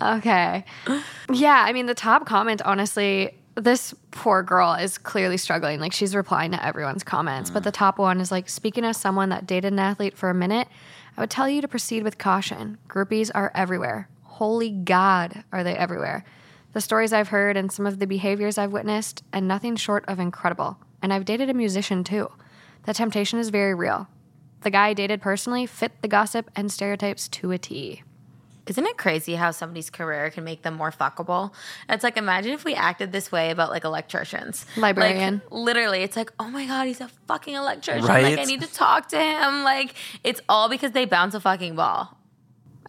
Okay. 0.01 0.65
Yeah, 1.31 1.63
I 1.65 1.73
mean, 1.73 1.85
the 1.85 1.93
top 1.93 2.25
comment, 2.25 2.61
honestly, 2.63 3.37
this 3.55 3.93
poor 4.11 4.41
girl 4.41 4.73
is 4.73 4.97
clearly 4.97 5.37
struggling. 5.37 5.79
Like, 5.79 5.93
she's 5.93 6.15
replying 6.15 6.51
to 6.51 6.65
everyone's 6.65 7.03
comments. 7.03 7.49
But 7.49 7.59
hmm. 7.59 7.65
the 7.65 7.71
top 7.71 7.99
one 7.99 8.19
is 8.19 8.31
like, 8.31 8.49
speaking 8.49 8.83
as 8.83 8.97
someone 8.97 9.29
that 9.29 9.45
dated 9.45 9.73
an 9.73 9.79
athlete 9.79 10.17
for 10.17 10.29
a 10.29 10.33
minute, 10.33 10.67
I 11.17 11.21
would 11.21 11.29
tell 11.29 11.47
you 11.47 11.61
to 11.61 11.67
proceed 11.67 12.03
with 12.03 12.17
caution. 12.17 12.77
Groupies 12.87 13.29
are 13.35 13.51
everywhere. 13.53 14.09
Holy 14.41 14.71
God, 14.71 15.43
are 15.51 15.63
they 15.63 15.75
everywhere? 15.75 16.25
the 16.73 16.81
stories 16.81 17.13
I've 17.13 17.27
heard 17.27 17.57
and 17.57 17.71
some 17.71 17.85
of 17.85 17.99
the 17.99 18.07
behaviors 18.07 18.57
I've 18.57 18.71
witnessed, 18.71 19.23
and 19.31 19.47
nothing 19.47 19.75
short 19.75 20.03
of 20.07 20.19
incredible. 20.19 20.77
And 20.99 21.13
I've 21.13 21.25
dated 21.25 21.51
a 21.51 21.53
musician 21.53 22.03
too. 22.03 22.31
The 22.87 22.93
temptation 22.95 23.37
is 23.37 23.49
very 23.49 23.75
real. 23.75 24.07
The 24.61 24.71
guy 24.71 24.87
I 24.87 24.93
dated 24.93 25.21
personally 25.21 25.67
fit 25.67 26.01
the 26.01 26.07
gossip 26.07 26.49
and 26.55 26.71
stereotypes 26.71 27.27
to 27.29 27.51
a 27.51 27.59
T. 27.59 28.01
Isn't 28.65 28.85
it 28.87 28.97
crazy 28.97 29.35
how 29.35 29.51
somebody's 29.51 29.91
career 29.91 30.31
can 30.31 30.43
make 30.43 30.63
them 30.63 30.75
more 30.75 30.91
fuckable? 30.91 31.51
It's 31.87 32.03
like 32.03 32.17
imagine 32.17 32.53
if 32.53 32.63
we 32.63 32.73
acted 32.73 33.11
this 33.11 33.31
way 33.31 33.51
about 33.51 33.69
like 33.69 33.83
electricians. 33.83 34.65
Librarian. 34.75 35.41
Like, 35.51 35.51
literally, 35.51 36.03
it's 36.03 36.15
like, 36.15 36.31
oh 36.39 36.49
my 36.49 36.65
god, 36.65 36.87
he's 36.87 37.01
a 37.01 37.09
fucking 37.27 37.53
electrician. 37.53 38.05
Like 38.05 38.39
I 38.39 38.43
need 38.45 38.61
to 38.61 38.71
talk 38.71 39.09
to 39.09 39.19
him. 39.19 39.63
Like 39.63 39.95
it's 40.23 40.41
all 40.47 40.69
because 40.69 40.93
they 40.93 41.05
bounce 41.05 41.33
a 41.33 41.39
fucking 41.39 41.75
ball. 41.75 42.17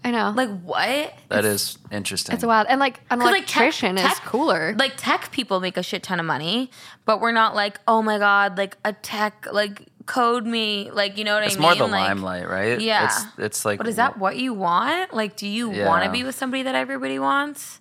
I 0.05 0.11
know. 0.11 0.33
Like 0.35 0.51
what? 0.62 1.15
That 1.29 1.45
is 1.45 1.79
interesting. 1.91 2.35
it's 2.35 2.45
wild. 2.45 2.67
And 2.69 2.81
like 2.81 3.01
an 3.11 3.21
'Cause, 3.21 3.31
like, 3.31 3.47
tech- 3.47 3.57
electrician 3.62 3.99
is 3.99 4.05
tech- 4.05 4.25
cooler. 4.25 4.75
Like 4.79 4.95
tech 4.97 5.31
people 5.31 5.61
make 5.61 5.77
a 5.77 5.83
shit 5.83 6.03
ton 6.03 6.19
of 6.19 6.27
money, 6.27 6.71
but 7.05 7.21
we're 7.21 7.33
not 7.33 7.55
like, 7.55 7.79
oh 7.87 8.03
my 8.03 8.19
god, 8.19 8.59
like 8.59 8.77
a 8.85 8.93
tech 8.93 9.47
like 9.53 9.87
code 10.07 10.45
me, 10.45 10.91
like 10.91 11.17
you 11.19 11.25
know 11.25 11.35
what 11.35 11.45
it's 11.45 11.57
I 11.57 11.61
mean? 11.61 11.71
It's 11.71 11.79
more 11.79 11.87
the 11.87 11.93
like, 11.93 12.09
limelight, 12.09 12.49
right? 12.49 12.81
Yeah. 12.81 13.05
It's 13.05 13.25
it's 13.38 13.65
like 13.65 13.79
But 13.79 13.87
is 13.87 13.97
that 13.97 14.19
what 14.19 14.37
you 14.37 14.53
want? 14.55 15.15
Like, 15.15 15.37
do 15.37 15.47
you 15.47 15.71
want 15.71 16.05
to 16.05 16.11
be 16.11 16.25
with 16.25 16.35
somebody 16.35 16.65
that 16.65 16.75
everybody 16.75 17.19
wants? 17.21 17.81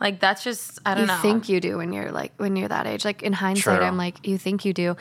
Like, 0.00 0.20
that's 0.20 0.42
just 0.44 0.78
I 0.86 0.94
don't 0.94 1.02
you 1.02 1.06
know. 1.08 1.14
You 1.16 1.20
think 1.22 1.48
you 1.48 1.60
do 1.60 1.76
when 1.78 1.92
you're 1.92 2.12
like 2.12 2.32
when 2.38 2.56
you're 2.56 2.68
that 2.68 2.86
age. 2.86 3.04
Like 3.04 3.22
in 3.22 3.32
hindsight, 3.34 3.78
True. 3.78 3.86
I'm 3.86 3.96
like, 3.98 4.26
you 4.26 4.38
think 4.38 4.64
you 4.64 4.72
do. 4.72 4.96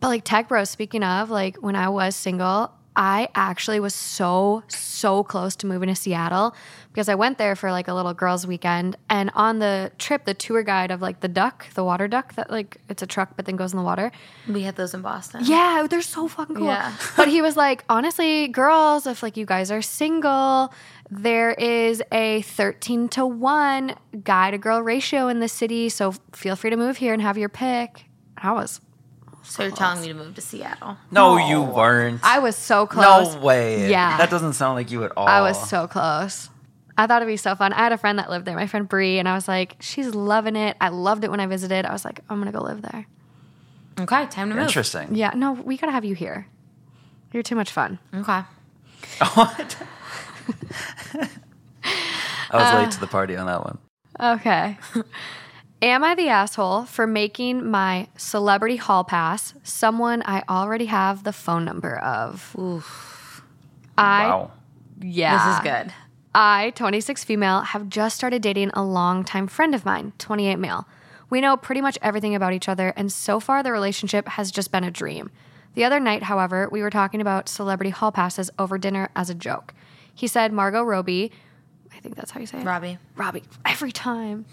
But 0.00 0.08
like 0.08 0.24
tech 0.24 0.48
bro, 0.48 0.64
speaking 0.64 1.02
of, 1.02 1.28
like 1.30 1.56
when 1.56 1.76
I 1.76 1.88
was 1.88 2.14
single, 2.14 2.72
I 2.98 3.28
actually 3.36 3.78
was 3.78 3.94
so, 3.94 4.64
so 4.66 5.22
close 5.22 5.54
to 5.56 5.68
moving 5.68 5.88
to 5.88 5.94
Seattle 5.94 6.52
because 6.88 7.08
I 7.08 7.14
went 7.14 7.38
there 7.38 7.54
for 7.54 7.70
like 7.70 7.86
a 7.86 7.94
little 7.94 8.12
girls' 8.12 8.44
weekend. 8.44 8.96
And 9.08 9.30
on 9.36 9.60
the 9.60 9.92
trip, 9.98 10.24
the 10.24 10.34
tour 10.34 10.64
guide 10.64 10.90
of 10.90 11.00
like 11.00 11.20
the 11.20 11.28
duck, 11.28 11.72
the 11.74 11.84
water 11.84 12.08
duck 12.08 12.34
that 12.34 12.50
like 12.50 12.78
it's 12.88 13.00
a 13.00 13.06
truck 13.06 13.36
but 13.36 13.46
then 13.46 13.54
goes 13.54 13.72
in 13.72 13.76
the 13.76 13.84
water. 13.84 14.10
we 14.48 14.62
had 14.62 14.74
those 14.74 14.94
in 14.94 15.02
Boston. 15.02 15.42
Yeah, 15.44 15.86
they're 15.88 16.02
so 16.02 16.26
fucking 16.26 16.56
cool. 16.56 16.66
Yeah. 16.66 16.92
but 17.16 17.28
he 17.28 17.40
was 17.40 17.56
like, 17.56 17.84
honestly, 17.88 18.48
girls, 18.48 19.06
if 19.06 19.22
like 19.22 19.36
you 19.36 19.46
guys 19.46 19.70
are 19.70 19.80
single, 19.80 20.74
there 21.08 21.52
is 21.52 22.02
a 22.10 22.42
13 22.42 23.10
to 23.10 23.24
1 23.24 23.94
guy 24.24 24.50
to 24.50 24.58
girl 24.58 24.82
ratio 24.82 25.28
in 25.28 25.38
the 25.38 25.48
city. 25.48 25.88
So 25.88 26.14
feel 26.32 26.56
free 26.56 26.70
to 26.70 26.76
move 26.76 26.96
here 26.96 27.12
and 27.12 27.22
have 27.22 27.38
your 27.38 27.48
pick. 27.48 28.06
I 28.36 28.50
was 28.50 28.80
So 29.48 29.62
you're 29.62 29.72
telling 29.72 30.00
me 30.02 30.08
to 30.08 30.14
move 30.14 30.34
to 30.34 30.40
Seattle? 30.40 30.98
No, 31.10 31.36
you 31.38 31.62
weren't. 31.62 32.20
I 32.22 32.38
was 32.38 32.54
so 32.54 32.86
close. 32.86 33.34
no 33.34 33.40
way. 33.40 33.88
Yeah. 33.90 34.18
That 34.18 34.30
doesn't 34.30 34.52
sound 34.52 34.74
like 34.74 34.90
you 34.90 35.04
at 35.04 35.12
all. 35.16 35.26
I 35.26 35.40
was 35.40 35.68
so 35.68 35.86
close. 35.88 36.50
I 36.98 37.06
thought 37.06 37.22
it'd 37.22 37.32
be 37.32 37.36
so 37.38 37.54
fun. 37.54 37.72
I 37.72 37.78
had 37.78 37.92
a 37.92 37.96
friend 37.98 38.18
that 38.18 38.28
lived 38.28 38.44
there, 38.44 38.54
my 38.56 38.66
friend 38.66 38.88
Bree, 38.88 39.18
and 39.18 39.28
I 39.28 39.34
was 39.34 39.48
like, 39.48 39.76
she's 39.80 40.14
loving 40.14 40.54
it. 40.56 40.76
I 40.80 40.88
loved 40.90 41.24
it 41.24 41.30
when 41.30 41.40
I 41.40 41.46
visited. 41.46 41.86
I 41.86 41.92
was 41.92 42.04
like, 42.04 42.20
I'm 42.28 42.38
gonna 42.40 42.52
go 42.52 42.60
live 42.60 42.82
there. 42.82 43.06
Okay, 44.00 44.26
time 44.26 44.48
to 44.50 44.54
move. 44.56 44.64
interesting. 44.66 45.14
Yeah, 45.14 45.30
no, 45.34 45.52
we 45.52 45.76
gotta 45.76 45.92
have 45.92 46.04
you 46.04 46.14
here. 46.14 46.46
You're 47.32 47.42
too 47.42 47.56
much 47.56 47.70
fun. 47.70 47.98
Okay. 48.14 48.40
what? 49.34 49.76
I 52.50 52.56
was 52.56 52.72
Uh, 52.74 52.78
late 52.82 52.90
to 52.92 53.00
the 53.00 53.06
party 53.06 53.36
on 53.36 53.46
that 53.46 53.64
one. 53.64 53.78
Okay. 54.20 54.76
Am 55.80 56.02
I 56.02 56.16
the 56.16 56.28
asshole 56.28 56.86
for 56.86 57.06
making 57.06 57.70
my 57.70 58.08
celebrity 58.16 58.76
hall 58.76 59.04
pass 59.04 59.54
someone 59.62 60.22
I 60.26 60.42
already 60.48 60.86
have 60.86 61.22
the 61.22 61.32
phone 61.32 61.64
number 61.64 61.96
of? 61.96 62.54
Oof. 62.58 63.42
I 63.96 64.26
Wow. 64.26 64.50
yeah. 65.00 65.46
This 65.46 65.56
is 65.56 65.62
good. 65.62 65.92
I, 66.34 66.72
26 66.74 67.22
female, 67.24 67.60
have 67.60 67.88
just 67.88 68.16
started 68.16 68.42
dating 68.42 68.70
a 68.74 68.82
longtime 68.84 69.46
friend 69.46 69.74
of 69.74 69.84
mine, 69.84 70.12
28 70.18 70.56
male. 70.56 70.86
We 71.30 71.40
know 71.40 71.56
pretty 71.56 71.80
much 71.80 71.98
everything 72.02 72.34
about 72.34 72.52
each 72.52 72.68
other, 72.68 72.92
and 72.96 73.12
so 73.12 73.38
far 73.38 73.62
the 73.62 73.72
relationship 73.72 74.28
has 74.28 74.50
just 74.50 74.72
been 74.72 74.84
a 74.84 74.90
dream. 74.90 75.30
The 75.74 75.84
other 75.84 76.00
night, 76.00 76.24
however, 76.24 76.68
we 76.72 76.82
were 76.82 76.90
talking 76.90 77.20
about 77.20 77.48
celebrity 77.48 77.90
hall 77.90 78.10
passes 78.10 78.50
over 78.58 78.78
dinner 78.78 79.10
as 79.14 79.30
a 79.30 79.34
joke. 79.34 79.74
He 80.12 80.26
said 80.26 80.52
Margot 80.52 80.82
Robbie, 80.82 81.30
I 81.98 82.00
think 82.00 82.14
that's 82.14 82.30
how 82.30 82.38
you 82.38 82.46
say 82.46 82.60
it. 82.60 82.64
Robbie. 82.64 82.96
Robbie 83.16 83.42
every 83.66 83.90
time. 83.90 84.46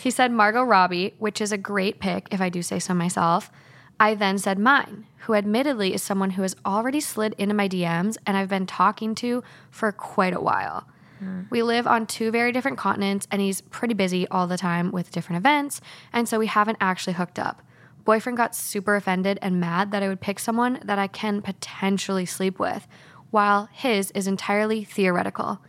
He 0.00 0.10
said 0.10 0.30
Margot 0.30 0.62
Robbie, 0.62 1.14
which 1.18 1.40
is 1.40 1.50
a 1.50 1.56
great 1.56 1.98
pick 1.98 2.28
if 2.30 2.42
I 2.42 2.50
do 2.50 2.60
say 2.60 2.78
so 2.78 2.92
myself. 2.92 3.50
I 3.98 4.14
then 4.14 4.36
said 4.36 4.58
mine, 4.58 5.06
who 5.20 5.34
admittedly 5.34 5.94
is 5.94 6.02
someone 6.02 6.30
who 6.30 6.42
has 6.42 6.56
already 6.64 7.00
slid 7.00 7.34
into 7.38 7.54
my 7.54 7.68
DMs 7.68 8.18
and 8.26 8.36
I've 8.36 8.50
been 8.50 8.66
talking 8.66 9.14
to 9.16 9.42
for 9.70 9.90
quite 9.92 10.34
a 10.34 10.40
while. 10.40 10.86
Hmm. 11.20 11.42
We 11.48 11.62
live 11.62 11.86
on 11.86 12.06
two 12.06 12.30
very 12.30 12.52
different 12.52 12.76
continents 12.76 13.26
and 13.30 13.40
he's 13.40 13.62
pretty 13.62 13.94
busy 13.94 14.28
all 14.28 14.46
the 14.46 14.58
time 14.58 14.90
with 14.90 15.10
different 15.10 15.38
events, 15.38 15.80
and 16.12 16.28
so 16.28 16.38
we 16.38 16.48
haven't 16.48 16.78
actually 16.80 17.14
hooked 17.14 17.38
up. 17.38 17.62
Boyfriend 18.04 18.36
got 18.36 18.54
super 18.54 18.96
offended 18.96 19.38
and 19.40 19.60
mad 19.60 19.90
that 19.92 20.02
I 20.02 20.08
would 20.08 20.20
pick 20.20 20.38
someone 20.38 20.80
that 20.84 20.98
I 20.98 21.06
can 21.06 21.40
potentially 21.42 22.26
sleep 22.26 22.58
with, 22.58 22.86
while 23.30 23.68
his 23.72 24.10
is 24.12 24.26
entirely 24.26 24.84
theoretical. 24.84 25.60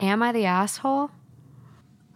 Am 0.00 0.22
I 0.22 0.32
the 0.32 0.44
asshole? 0.44 1.10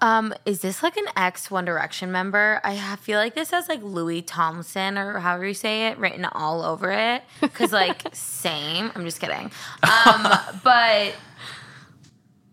Um, 0.01 0.35
is 0.45 0.61
this 0.61 0.83
like 0.83 0.97
an 0.97 1.07
ex 1.16 1.51
One 1.51 1.64
Direction 1.64 2.11
member? 2.11 2.61
I 2.64 2.97
feel 2.97 3.18
like 3.18 3.35
this 3.35 3.53
has 3.53 3.68
like 3.68 3.83
Louis 3.83 4.23
Thompson 4.23 4.99
or 4.99 5.21
however 5.21 5.47
you 5.47 5.55
say 5.55 5.87
it 5.87 5.99
written 5.99 6.25
all 6.25 6.62
over 6.62 6.90
it. 6.90 7.23
Cause 7.55 7.73
like 7.73 8.03
same. 8.12 8.90
I'm 8.95 9.05
just 9.05 9.21
kidding. 9.21 9.51
Um, 9.85 10.23
but 10.64 11.14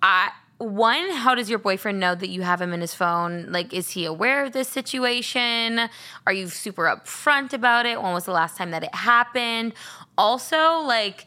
I 0.04 0.32
one, 0.60 1.10
how 1.12 1.36
does 1.36 1.50
your 1.50 1.58
boyfriend 1.58 2.02
know 2.02 2.14
that 2.14 2.28
you 2.30 2.42
have 2.42 2.62
him 2.62 2.74
in 2.74 2.82
his 2.82 2.94
phone? 2.94 3.46
Like, 3.50 3.74
is 3.74 3.92
he 3.92 4.04
aware 4.04 4.44
of 4.44 4.52
this 4.52 4.68
situation? 4.68 5.90
Are 6.28 6.34
you 6.34 6.50
super 6.50 6.84
upfront 6.84 7.54
about 7.54 7.86
it? 7.86 8.02
When 8.02 8.14
was 8.14 8.26
the 8.26 8.34
last 8.34 8.58
time 8.58 8.72
that 8.72 8.84
it 8.84 8.94
happened? 8.94 9.74
Also, 10.18 10.82
like, 10.82 11.26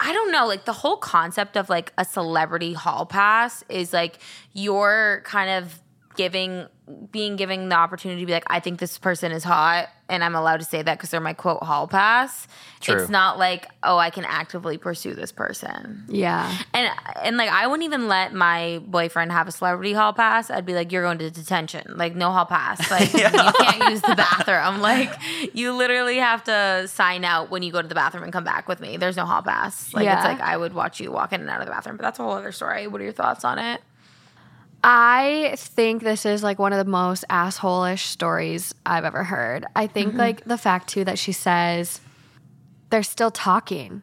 I 0.00 0.12
don't 0.12 0.30
know, 0.30 0.46
like 0.46 0.64
the 0.64 0.72
whole 0.72 0.96
concept 0.96 1.56
of 1.56 1.68
like 1.68 1.92
a 1.98 2.04
celebrity 2.04 2.72
hall 2.72 3.04
pass 3.04 3.64
is 3.68 3.92
like 3.92 4.18
you're 4.52 5.22
kind 5.24 5.50
of 5.50 5.80
giving 6.18 6.66
being 7.12 7.36
given 7.36 7.68
the 7.68 7.74
opportunity 7.76 8.22
to 8.22 8.26
be 8.26 8.32
like, 8.32 8.44
I 8.46 8.60
think 8.60 8.80
this 8.80 8.96
person 8.96 9.30
is 9.30 9.44
hot 9.44 9.88
and 10.08 10.24
I'm 10.24 10.34
allowed 10.34 10.56
to 10.60 10.64
say 10.64 10.80
that 10.80 10.96
because 10.96 11.10
they're 11.10 11.20
my 11.20 11.34
quote 11.34 11.62
hall 11.62 11.86
pass. 11.86 12.48
True. 12.80 12.96
It's 13.02 13.10
not 13.10 13.38
like, 13.38 13.68
oh, 13.82 13.98
I 13.98 14.08
can 14.08 14.24
actively 14.24 14.78
pursue 14.78 15.12
this 15.14 15.30
person. 15.30 16.06
Yeah. 16.08 16.50
And 16.72 16.90
and 17.22 17.36
like 17.36 17.50
I 17.50 17.66
wouldn't 17.66 17.84
even 17.84 18.08
let 18.08 18.32
my 18.32 18.80
boyfriend 18.86 19.32
have 19.32 19.46
a 19.46 19.52
celebrity 19.52 19.92
hall 19.92 20.14
pass. 20.14 20.50
I'd 20.50 20.64
be 20.66 20.72
like, 20.74 20.90
you're 20.90 21.02
going 21.02 21.18
to 21.18 21.30
detention. 21.30 21.94
Like 21.96 22.16
no 22.16 22.30
hall 22.32 22.46
pass. 22.46 22.90
Like 22.90 23.12
you 23.12 23.20
can't 23.20 23.90
use 23.90 24.00
the 24.00 24.16
bathroom. 24.16 24.80
Like 24.80 25.12
you 25.54 25.74
literally 25.74 26.16
have 26.16 26.42
to 26.44 26.88
sign 26.88 27.22
out 27.24 27.50
when 27.50 27.62
you 27.62 27.70
go 27.70 27.82
to 27.82 27.88
the 27.88 27.94
bathroom 27.94 28.24
and 28.24 28.32
come 28.32 28.44
back 28.44 28.66
with 28.66 28.80
me. 28.80 28.96
There's 28.96 29.16
no 29.16 29.26
hall 29.26 29.42
pass. 29.42 29.92
Like 29.94 30.04
Yeah. 30.04 30.16
it's 30.16 30.24
like 30.24 30.40
I 30.40 30.56
would 30.56 30.72
watch 30.72 31.00
you 31.00 31.12
walk 31.12 31.32
in 31.34 31.42
and 31.42 31.50
out 31.50 31.60
of 31.60 31.66
the 31.66 31.72
bathroom. 31.72 31.96
But 31.98 32.04
that's 32.04 32.18
a 32.18 32.22
whole 32.22 32.32
other 32.32 32.50
story. 32.52 32.86
What 32.88 33.00
are 33.02 33.04
your 33.04 33.12
thoughts 33.12 33.44
on 33.44 33.58
it? 33.58 33.82
I 34.82 35.54
think 35.56 36.02
this 36.02 36.24
is 36.24 36.42
like 36.42 36.58
one 36.58 36.72
of 36.72 36.78
the 36.84 36.90
most 36.90 37.24
asshole-ish 37.28 38.04
stories 38.06 38.74
I've 38.86 39.04
ever 39.04 39.24
heard. 39.24 39.66
I 39.74 39.86
think 39.86 40.10
Mm-hmm. 40.10 40.18
like 40.18 40.44
the 40.44 40.58
fact 40.58 40.88
too 40.88 41.04
that 41.04 41.18
she 41.18 41.32
says 41.32 42.00
they're 42.90 43.02
still 43.02 43.30
talking. 43.30 44.02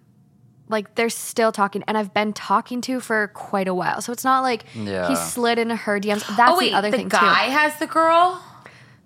Like 0.67 0.95
they're 0.95 1.09
still 1.09 1.51
talking 1.51 1.83
and 1.87 1.97
I've 1.97 2.13
been 2.13 2.33
talking 2.33 2.81
to 2.81 2.99
for 2.99 3.27
quite 3.29 3.67
a 3.67 3.73
while. 3.73 4.01
So 4.01 4.11
it's 4.11 4.23
not 4.25 4.41
like 4.41 4.65
Yeah. 4.75 5.07
he 5.07 5.15
slid 5.15 5.59
into 5.59 5.75
her 5.75 5.99
DMs. 5.99 6.25
That's 6.35 6.51
oh 6.51 6.57
wait, 6.57 6.71
the 6.71 6.75
other 6.77 6.91
the 6.91 6.97
thing 6.97 7.07
guy 7.07 7.45
too. 7.45 7.51
has 7.51 7.79
the 7.79 7.87
girl. 7.87 8.43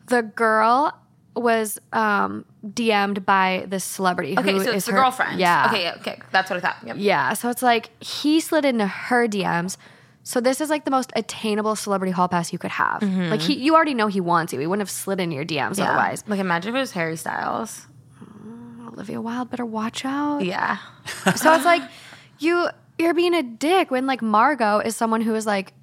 The 0.08 0.24
girl 0.24 0.98
was 1.36 1.80
um 1.94 2.46
DM'd 2.66 3.26
by 3.26 3.66
this 3.68 3.84
celebrity 3.84 4.36
Okay, 4.38 4.54
who 4.54 4.64
so 4.64 4.70
is 4.72 4.76
it's 4.78 4.86
the 4.88 4.94
her- 4.94 4.98
girlfriend. 5.00 5.40
Yeah. 5.40 5.68
Okay, 5.70 5.92
okay, 6.00 6.20
that's 6.32 6.50
what 6.50 6.58
I 6.58 6.60
thought. 6.62 6.78
Yep. 6.86 6.96
Yeah. 7.00 7.34
So 7.34 7.50
it's 7.50 7.62
like 7.62 7.90
he 8.04 8.40
slid 8.40 8.66
into 8.66 8.88
her 8.88 9.28
DMs. 9.28 9.78
So 10.24 10.40
this 10.42 10.62
is 10.62 10.70
like 10.70 10.86
the 10.86 10.92
most 10.92 11.12
attainable 11.16 11.76
celebrity 11.76 12.12
hall 12.12 12.28
pass 12.28 12.52
you 12.54 12.60
could 12.60 12.72
have. 12.72 13.02
Mm-hmm. 13.02 13.30
Like 13.30 13.42
he, 13.42 13.56
you 13.56 13.76
already 13.76 13.94
know 13.94 14.08
he 14.08 14.22
wants 14.22 14.54
you. 14.54 14.60
He 14.60 14.68
wouldn't 14.68 14.82
have 14.82 14.90
slid 14.92 15.20
in 15.20 15.32
your 15.32 15.46
DMs 15.46 15.78
Yeah. 15.78 15.86
otherwise. 15.86 16.24
Like 16.28 16.40
imagine 16.40 16.70
if 16.70 16.76
it 16.78 16.80
was 16.80 16.92
Harry 16.92 17.16
Styles. 17.16 17.88
Mm, 18.24 18.94
Olivia 18.94 19.22
Wilde 19.22 19.50
better 19.50 19.66
watch 19.66 20.06
out. 20.06 20.44
Yeah. 20.46 20.78
So 21.36 21.54
it's 21.54 21.66
like 21.66 21.82
you 22.40 22.68
you're 23.00 23.14
being 23.14 23.34
a 23.34 23.44
dick 23.44 23.92
when 23.92 24.06
like 24.06 24.22
Margot 24.22 24.80
is 24.80 24.96
someone 24.96 25.22
who 25.22 25.34
is 25.36 25.46
like 25.46 25.74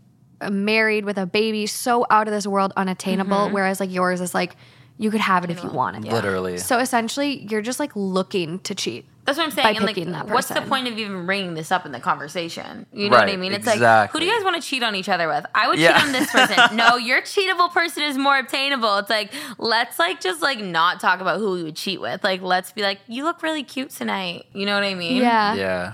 married 0.50 1.04
with 1.06 1.16
a 1.18 1.24
baby, 1.26 1.66
so 1.66 2.06
out 2.10 2.28
of 2.28 2.32
this 2.34 2.46
world, 2.46 2.72
unattainable. 2.76 3.36
Mm-hmm. 3.36 3.54
Whereas 3.54 3.80
like 3.80 3.90
yours 3.90 4.20
is 4.20 4.34
like 4.34 4.54
you 4.98 5.10
could 5.10 5.20
have 5.20 5.44
it 5.44 5.50
if 5.50 5.62
you 5.64 5.70
wanted. 5.70 6.04
Literally. 6.04 6.58
So 6.58 6.78
essentially, 6.78 7.46
you're 7.50 7.62
just 7.62 7.80
like 7.80 7.92
looking 7.94 8.58
to 8.60 8.74
cheat. 8.74 9.06
That's 9.26 9.38
what 9.38 9.44
I'm 9.44 9.50
by 9.50 9.62
saying. 9.62 9.76
And 9.76 9.86
like, 9.86 9.96
picking 9.96 10.12
that 10.12 10.28
what's 10.28 10.48
the 10.48 10.62
point 10.62 10.86
of 10.86 10.96
even 10.98 11.26
bringing 11.26 11.54
this 11.54 11.72
up 11.72 11.84
in 11.84 11.92
the 11.92 11.98
conversation? 11.98 12.86
You 12.92 13.10
know 13.10 13.18
what 13.18 13.28
I 13.28 13.36
mean? 13.36 13.52
It's 13.52 13.66
like, 13.66 14.10
who 14.10 14.20
do 14.20 14.24
you 14.24 14.32
guys 14.32 14.44
want 14.44 14.62
to 14.62 14.66
cheat 14.66 14.82
on 14.82 14.94
each 14.94 15.08
other 15.08 15.28
with? 15.28 15.44
I 15.54 15.68
would 15.68 15.78
Yeah. 15.78 15.98
cheat 15.98 16.06
on 16.06 16.12
this 16.12 16.30
person. 16.30 16.56
no, 16.76 16.96
your 16.96 17.22
cheatable 17.22 17.72
person 17.72 18.04
is 18.04 18.16
more 18.16 18.38
obtainable. 18.38 18.98
It's 18.98 19.10
like, 19.10 19.32
let's 19.58 19.98
like 19.98 20.20
just 20.20 20.42
like 20.42 20.60
not 20.60 21.00
talk 21.00 21.20
about 21.20 21.40
who 21.40 21.52
we 21.52 21.64
would 21.64 21.76
cheat 21.76 22.00
with. 22.00 22.22
Like, 22.22 22.40
let's 22.40 22.72
be 22.72 22.82
like, 22.82 23.00
you 23.08 23.24
look 23.24 23.42
really 23.42 23.64
cute 23.64 23.90
tonight. 23.90 24.46
You 24.52 24.64
know 24.64 24.74
what 24.74 24.84
I 24.84 24.94
mean? 24.94 25.16
Yeah. 25.16 25.54
yeah. 25.54 25.92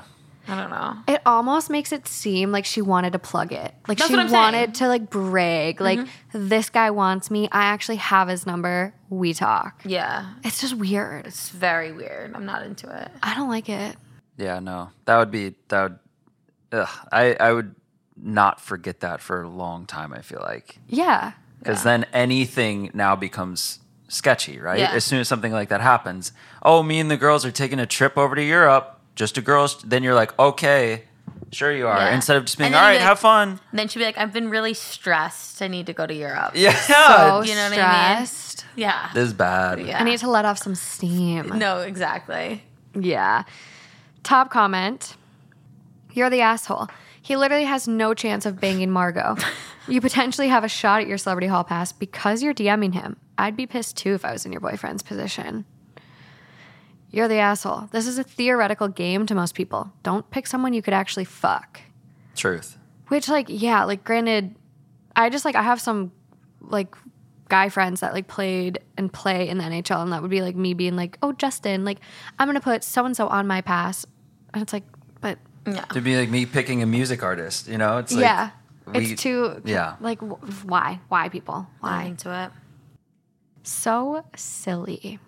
I 0.48 0.56
don't 0.56 0.70
know. 0.70 0.96
It 1.06 1.22
almost 1.24 1.70
makes 1.70 1.92
it 1.92 2.08
seem 2.08 2.50
like 2.52 2.64
she 2.64 2.82
wanted 2.82 3.12
to 3.12 3.18
plug 3.18 3.52
it. 3.52 3.74
Like 3.86 3.98
That's 3.98 4.10
she 4.10 4.16
wanted 4.16 4.30
saying. 4.30 4.72
to 4.72 4.88
like 4.88 5.08
brag. 5.10 5.80
Like 5.80 6.00
mm-hmm. 6.00 6.48
this 6.48 6.68
guy 6.70 6.90
wants 6.90 7.30
me. 7.30 7.48
I 7.52 7.64
actually 7.64 7.96
have 7.96 8.28
his 8.28 8.46
number. 8.46 8.94
We 9.08 9.34
talk. 9.34 9.82
Yeah. 9.84 10.34
It's 10.44 10.60
just 10.60 10.74
weird. 10.74 11.26
It's 11.26 11.50
very 11.50 11.92
weird. 11.92 12.34
I'm 12.34 12.46
not 12.46 12.64
into 12.64 12.88
it. 12.94 13.08
I 13.22 13.34
don't 13.34 13.48
like 13.48 13.68
it. 13.68 13.96
Yeah, 14.36 14.58
no, 14.58 14.90
that 15.04 15.18
would 15.18 15.30
be 15.30 15.54
that 15.68 15.82
would. 15.82 15.98
Ugh, 16.72 16.88
I 17.12 17.34
I 17.34 17.52
would 17.52 17.74
not 18.16 18.60
forget 18.60 19.00
that 19.00 19.20
for 19.20 19.42
a 19.42 19.48
long 19.48 19.86
time. 19.86 20.12
I 20.12 20.22
feel 20.22 20.40
like 20.40 20.78
Yeah. 20.88 21.32
because 21.58 21.82
then 21.82 22.06
anything 22.12 22.90
now 22.94 23.14
becomes 23.16 23.80
sketchy, 24.08 24.58
right? 24.58 24.78
Yeah. 24.78 24.92
As 24.92 25.04
soon 25.04 25.20
as 25.20 25.28
something 25.28 25.52
like 25.52 25.68
that 25.70 25.80
happens, 25.80 26.32
oh, 26.62 26.82
me 26.82 27.00
and 27.00 27.10
the 27.10 27.16
girls 27.16 27.44
are 27.44 27.50
taking 27.50 27.78
a 27.78 27.86
trip 27.86 28.16
over 28.18 28.34
to 28.34 28.42
Europe, 28.42 29.00
just 29.14 29.36
a 29.38 29.42
girl. 29.42 29.68
Then 29.84 30.02
you're 30.02 30.14
like, 30.14 30.38
okay, 30.38 31.04
sure 31.50 31.72
you 31.72 31.86
are. 31.86 31.98
Yeah. 31.98 32.14
Instead 32.14 32.36
of 32.36 32.44
just 32.44 32.58
being, 32.58 32.66
And 32.68 32.74
all 32.76 32.80
then 32.82 32.86
right, 32.88 32.92
you'd 32.94 32.98
be 32.98 33.02
like- 33.04 33.08
have 33.08 33.18
fun. 33.18 33.48
And 33.70 33.78
then 33.78 33.88
she'd 33.88 33.98
be 33.98 34.04
like, 34.04 34.18
I've 34.18 34.32
been 34.32 34.48
really 34.50 34.74
stressed. 34.74 35.60
I 35.62 35.68
need 35.68 35.86
to 35.86 35.92
go 35.92 36.06
to 36.06 36.14
Europe. 36.14 36.52
Yeah, 36.54 36.74
So 36.74 37.42
You 37.44 37.54
know 37.54 37.68
what 37.70 37.78
I 37.78 38.16
mean? 38.16 38.26
stressed. 38.26 38.64
Yeah. 38.76 39.10
this 39.14 39.28
is 39.28 39.34
bad. 39.34 39.80
Yeah. 39.86 40.00
I 40.00 40.04
need 40.04 40.18
to 40.20 40.30
let 40.30 40.44
off 40.44 40.58
some 40.58 40.74
steam. 40.74 41.48
No, 41.58 41.78
exactly. 41.80 42.62
Yeah. 42.98 43.44
Top 44.22 44.50
comment. 44.50 45.16
You're 46.12 46.30
the 46.30 46.40
asshole. 46.40 46.88
He 47.20 47.36
literally 47.36 47.64
has 47.64 47.86
no 47.86 48.14
chance 48.14 48.46
of 48.46 48.60
banging 48.60 48.90
Margot. 48.90 49.36
you 49.88 50.00
potentially 50.00 50.48
have 50.48 50.64
a 50.64 50.68
shot 50.68 51.00
at 51.02 51.06
your 51.06 51.18
celebrity 51.18 51.46
hall 51.46 51.64
pass 51.64 51.92
because 51.92 52.42
you're 52.42 52.52
DMing 52.54 52.94
him. 52.94 53.16
I'd 53.38 53.56
be 53.56 53.66
pissed 53.66 53.96
too 53.96 54.14
if 54.14 54.24
I 54.24 54.32
was 54.32 54.44
in 54.44 54.52
your 54.52 54.60
boyfriend's 54.60 55.02
position. 55.02 55.64
You're 57.12 57.28
the 57.28 57.36
asshole. 57.36 57.88
This 57.92 58.06
is 58.06 58.18
a 58.18 58.24
theoretical 58.24 58.88
game 58.88 59.26
to 59.26 59.34
most 59.34 59.54
people. 59.54 59.92
Don't 60.02 60.28
pick 60.30 60.46
someone 60.46 60.72
you 60.72 60.80
could 60.82 60.94
actually 60.94 61.24
fuck. 61.26 61.80
Truth. 62.34 62.78
Which, 63.08 63.28
like, 63.28 63.46
yeah, 63.48 63.84
like, 63.84 64.02
granted, 64.02 64.54
I 65.14 65.28
just 65.28 65.44
like, 65.44 65.54
I 65.54 65.62
have 65.62 65.80
some 65.80 66.10
like 66.60 66.94
guy 67.50 67.68
friends 67.68 68.00
that 68.00 68.14
like 68.14 68.28
played 68.28 68.78
and 68.96 69.12
play 69.12 69.46
in 69.48 69.58
the 69.58 69.64
NHL, 69.64 70.02
and 70.02 70.12
that 70.12 70.22
would 70.22 70.30
be 70.30 70.40
like 70.40 70.56
me 70.56 70.72
being 70.72 70.96
like, 70.96 71.18
oh, 71.22 71.32
Justin, 71.32 71.84
like, 71.84 71.98
I'm 72.38 72.48
gonna 72.48 72.60
put 72.62 72.82
so 72.82 73.04
and 73.04 73.14
so 73.14 73.28
on 73.28 73.46
my 73.46 73.60
pass. 73.60 74.06
And 74.54 74.62
it's 74.62 74.72
like, 74.72 74.84
but 75.20 75.38
yeah. 75.66 75.84
To 75.86 76.00
be 76.00 76.16
like 76.16 76.30
me 76.30 76.46
picking 76.46 76.82
a 76.82 76.86
music 76.86 77.22
artist, 77.22 77.68
you 77.68 77.76
know? 77.76 77.98
It's 77.98 78.12
like, 78.12 78.22
yeah, 78.22 78.50
we- 78.86 79.12
it's 79.12 79.20
too, 79.20 79.60
yeah. 79.66 79.96
like, 80.00 80.20
w- 80.20 80.38
why? 80.64 81.00
Why, 81.08 81.28
people? 81.28 81.66
I'm 81.82 81.90
Why? 82.00 82.04
into 82.04 82.32
it. 82.44 82.50
So 83.64 84.24
silly. 84.34 85.18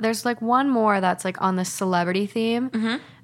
There's 0.00 0.24
like 0.24 0.40
one 0.42 0.68
more 0.68 1.00
that's 1.00 1.24
like 1.24 1.40
on 1.40 1.56
the 1.56 1.64
celebrity 1.64 2.26
theme, 2.26 2.70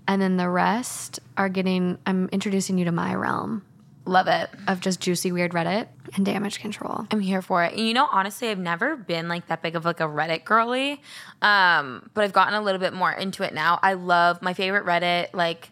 and 0.08 0.22
then 0.22 0.36
the 0.36 0.48
rest 0.48 1.20
are 1.36 1.48
getting, 1.48 1.98
I'm 2.06 2.28
introducing 2.30 2.78
you 2.78 2.84
to 2.84 2.92
my 2.92 3.14
realm 3.14 3.64
Love 4.04 4.28
it. 4.28 4.48
of 4.68 4.80
just 4.80 5.00
juicy, 5.00 5.32
weird 5.32 5.50
Reddit 5.52 5.88
and 6.14 6.24
damage 6.24 6.60
control. 6.60 7.06
I'm 7.10 7.18
here 7.20 7.42
for 7.42 7.64
it. 7.64 7.72
And 7.72 7.88
you 7.88 7.92
know, 7.92 8.06
honestly, 8.12 8.48
I've 8.48 8.58
never 8.58 8.94
been 8.94 9.28
like 9.28 9.48
that 9.48 9.62
big 9.62 9.74
of 9.74 9.84
like 9.84 9.98
a 9.98 10.04
Reddit 10.04 10.44
girly. 10.44 11.02
Um, 11.42 12.08
but 12.14 12.22
I've 12.22 12.32
gotten 12.32 12.54
a 12.54 12.60
little 12.62 12.78
bit 12.80 12.92
more 12.92 13.10
into 13.10 13.42
it 13.42 13.52
now. 13.52 13.80
I 13.82 13.94
love 13.94 14.40
my 14.42 14.54
favorite 14.54 14.84
Reddit, 14.84 15.28
like 15.34 15.70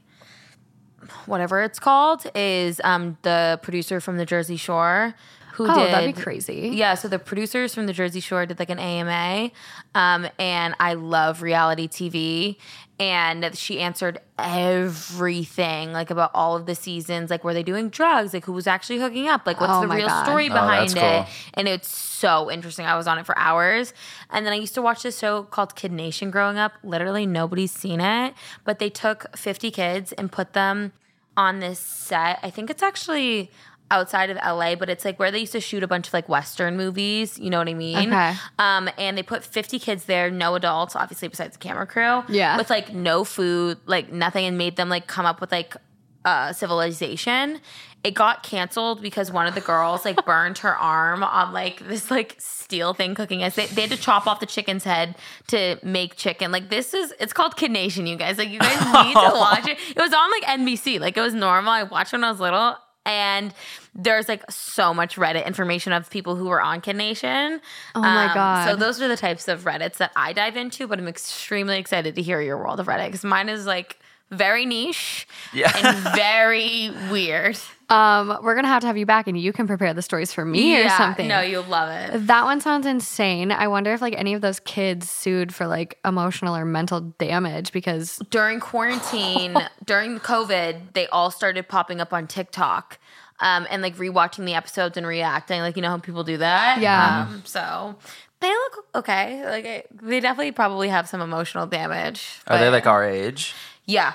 whatever 1.27 1.63
it's 1.63 1.79
called, 1.79 2.27
is 2.35 2.81
um 2.83 3.17
the 3.23 3.61
producer 3.63 4.01
from 4.01 4.17
the 4.17 4.27
Jersey 4.27 4.57
Shore 4.57 5.15
who 5.55 5.65
Oh, 5.71 5.75
did 5.75 5.93
that'd 5.95 6.15
be 6.15 6.21
crazy. 6.21 6.71
Yeah, 6.75 6.95
so 6.95 7.09
the 7.09 7.19
producers 7.19 7.75
from 7.75 7.87
the 7.87 7.93
Jersey 7.93 8.21
Shore 8.21 8.45
did 8.47 8.59
like 8.59 8.71
an 8.71 8.79
AMA. 8.79 9.51
Um, 9.95 10.27
and 10.39 10.75
I 10.81 10.95
love 10.95 11.43
reality 11.43 11.87
TV. 11.89 12.57
And 13.01 13.57
she 13.57 13.81
answered 13.81 14.19
everything, 14.39 15.93
like 15.93 16.11
about 16.11 16.31
all 16.35 16.57
of 16.57 16.67
the 16.67 16.75
seasons. 16.75 17.31
Like, 17.31 17.45
were 17.45 17.55
they 17.55 17.63
doing 17.63 17.89
drugs? 17.89 18.33
Like, 18.35 18.45
who 18.45 18.53
was 18.53 18.67
actually 18.67 18.99
hooking 18.99 19.29
up? 19.29 19.47
Like, 19.47 19.61
what's 19.61 19.73
Oh 19.73 19.81
the 19.83 19.89
real 19.89 20.07
God. 20.09 20.25
story 20.25 20.49
Oh, 20.51 20.55
behind 20.55 20.91
that's 20.91 20.95
it? 20.95 21.01
cool. 21.01 21.27
And 21.55 21.69
it's 21.69 21.89
so 21.89 22.51
interesting. 22.51 22.87
I 22.87 22.97
was 22.97 23.07
on 23.07 23.19
it 23.19 23.27
for 23.27 23.37
hours. 23.39 23.93
And 24.31 24.47
then 24.47 24.53
I 24.53 24.57
used 24.57 24.75
to 24.75 24.83
watch 24.83 25.03
this 25.03 25.19
show 25.19 25.43
called 25.45 25.75
Kid 25.75 25.93
Nation 25.93 26.31
growing 26.31 26.57
up. 26.59 26.73
Literally 26.83 27.27
nobody's 27.27 27.73
seen 27.73 28.01
it, 28.01 28.35
but 28.65 28.79
they 28.79 28.91
took 28.91 29.37
50 29.37 29.71
kids 29.71 30.13
and 30.13 30.31
put 30.31 30.53
them 30.53 30.93
on 31.37 31.59
this 31.59 31.81
set. 31.81 32.39
I 32.43 32.51
think 32.51 32.71
it's 32.71 32.83
actually 32.83 33.51
outside 33.95 34.31
of 34.31 34.37
LA, 34.37 34.75
but 34.75 34.91
it's 34.91 35.05
like 35.05 35.19
where 35.19 35.31
they 35.31 35.41
used 35.41 35.53
to 35.53 35.61
shoot 35.61 35.83
a 35.83 35.87
bunch 35.87 36.09
of 36.09 36.13
like 36.13 36.29
Western 36.29 36.77
movies. 36.77 37.39
You 37.39 37.51
know 37.51 37.59
what 37.59 37.69
I 37.69 37.75
mean? 37.75 38.13
Okay. 38.13 38.35
Um, 38.59 38.91
and 38.99 39.17
they 39.17 39.23
put 39.23 39.45
50 39.45 39.79
kids 39.79 40.05
there, 40.07 40.31
no 40.31 40.55
adults, 40.55 40.97
obviously 40.97 41.29
besides 41.29 41.57
the 41.57 41.59
camera 41.61 41.87
crew. 41.87 42.23
Yeah. 42.29 42.57
With 42.57 42.71
like 42.71 42.93
no 42.93 43.25
food, 43.25 43.79
like 43.87 44.13
nothing, 44.13 44.45
and 44.45 44.59
made 44.59 44.77
them 44.77 44.89
like 44.89 45.07
come 45.07 45.27
up 45.27 45.41
with 45.41 45.53
like 45.53 45.77
uh, 46.25 46.53
civilization. 46.53 47.61
It 48.03 48.13
got 48.13 48.43
canceled 48.43 49.01
because 49.01 49.33
one 49.33 49.47
of 49.47 49.55
the 49.55 49.63
girls 49.63 50.05
like 50.05 50.23
burned 50.27 50.59
her 50.59 50.77
arm 50.77 51.23
on 51.23 51.53
like 51.55 51.87
this 51.89 52.11
like 52.11 52.37
steel 52.39 52.93
thing 52.93 53.15
cooking 53.15 53.43
ice. 53.43 53.55
They, 53.55 53.67
they 53.67 53.83
had 53.83 53.91
to 53.93 53.97
chop 53.97 54.27
off 54.27 54.41
the 54.41 54.47
chicken's 54.47 54.85
head 54.85 55.17
to 55.49 55.79
make 55.83 56.17
chicken. 56.17 56.53
Like 56.53 56.69
this 56.69 56.93
is 56.93 57.15
it's 57.19 57.33
called 57.33 57.57
Kid 57.57 57.71
Nation, 57.71 58.07
you 58.07 58.17
guys. 58.17 58.37
Like 58.37 58.51
you 58.51 58.59
guys 58.59 58.79
need 59.07 59.15
to 59.15 59.33
watch 59.35 59.67
it. 59.67 59.79
It 59.89 60.01
was 60.01 60.13
on 60.13 60.31
like 60.31 60.43
NBC. 60.61 61.01
Like 61.01 61.17
it 61.17 61.23
was 61.23 61.35
normal. 61.35 61.73
I 61.73 61.85
watched 61.85 62.13
when 62.13 62.25
I 62.25 62.31
was 62.31 62.41
little. 62.41 62.77
And 63.07 63.53
there's 63.95 64.29
like 64.29 64.51
so 64.51 64.95
much 64.95 65.17
Reddit 65.17 65.47
information 65.47 65.93
of 65.93 66.09
people 66.11 66.37
who 66.37 66.47
were 66.47 66.61
on 66.63 66.81
Kid 66.81 66.97
Nation. 66.97 67.61
Oh 67.95 68.01
my 68.01 68.27
Um, 68.29 68.35
God. 68.35 68.69
So 68.71 68.77
those 68.77 69.01
are 69.03 69.09
the 69.09 69.17
types 69.17 69.47
of 69.49 69.65
Reddits 69.65 69.99
that 69.99 70.11
I 70.17 70.33
dive 70.33 70.57
into, 70.57 70.87
but 70.87 70.99
I'm 70.99 71.09
extremely 71.09 71.79
excited 71.79 72.15
to 72.15 72.23
hear 72.23 72.41
your 72.41 72.57
world 72.57 72.81
of 72.81 72.87
Reddit 72.87 73.07
because 73.07 73.25
mine 73.25 73.49
is 73.49 73.67
like 73.67 73.99
very 74.31 74.67
niche 74.67 75.27
Yeah. 75.53 75.73
and 75.77 75.99
very 76.17 76.91
weird. 77.11 77.57
Um, 77.91 78.39
we're 78.43 78.55
gonna 78.55 78.69
have 78.69 78.81
to 78.81 78.87
have 78.87 78.97
you 78.97 79.05
back, 79.05 79.29
and 79.29 79.39
you 79.39 79.53
can 79.53 79.67
prepare 79.67 79.93
the 79.93 80.01
stories 80.01 80.33
for 80.33 80.43
me 80.43 80.83
or 80.83 80.89
something. 80.89 81.29
No, 81.29 81.43
you'll 81.43 81.65
love 81.65 81.91
it. 81.91 82.27
that 82.29 82.45
one 82.45 82.63
sounds 82.63 82.87
insane. 82.87 83.53
I 83.53 83.69
wonder 83.69 83.93
if 83.93 84.01
like 84.01 84.15
any 84.17 84.33
of 84.33 84.41
those 84.41 84.59
kids 84.59 85.09
sued 85.11 85.55
for 85.55 85.67
like 85.67 85.99
emotional 86.03 86.57
or 86.57 86.65
mental 86.65 87.01
damage 87.19 87.73
because 87.73 88.23
During 88.31 88.59
quarantine, 88.59 89.55
during 89.85 90.19
COVID, 90.19 90.95
they 90.95 91.07
all 91.09 91.31
started 91.31 91.69
popping 91.69 92.01
up 92.01 92.15
on 92.15 92.27
TikTok. 92.27 92.99
Um, 93.41 93.67
and 93.71 93.83
like 93.83 93.97
rewatching 93.97 94.47
the 94.47 94.55
episodes 94.55 94.97
and 94.97 95.07
reacting, 95.07 95.61
like 95.61 95.77
you 95.77 95.83
know 95.83 95.91
how 95.91 95.99
people 95.99 96.25
do 96.25 96.39
that. 96.39 96.81
Yeah. 96.81 97.27
Um, 97.29 97.43
so 97.45 97.97
they 98.41 98.49
look 98.49 98.87
okay. 98.95 99.45
Like 99.45 99.89
they 99.93 100.21
definitely 100.21 100.53
probably 100.53 100.89
have 100.89 101.07
some 101.07 101.21
emotional 101.21 101.67
damage. 101.67 102.41
Are 102.47 102.59
they 102.59 102.71
like 102.71 102.87
our 102.87 103.05
age? 103.05 103.53
Yeah. 103.87 104.15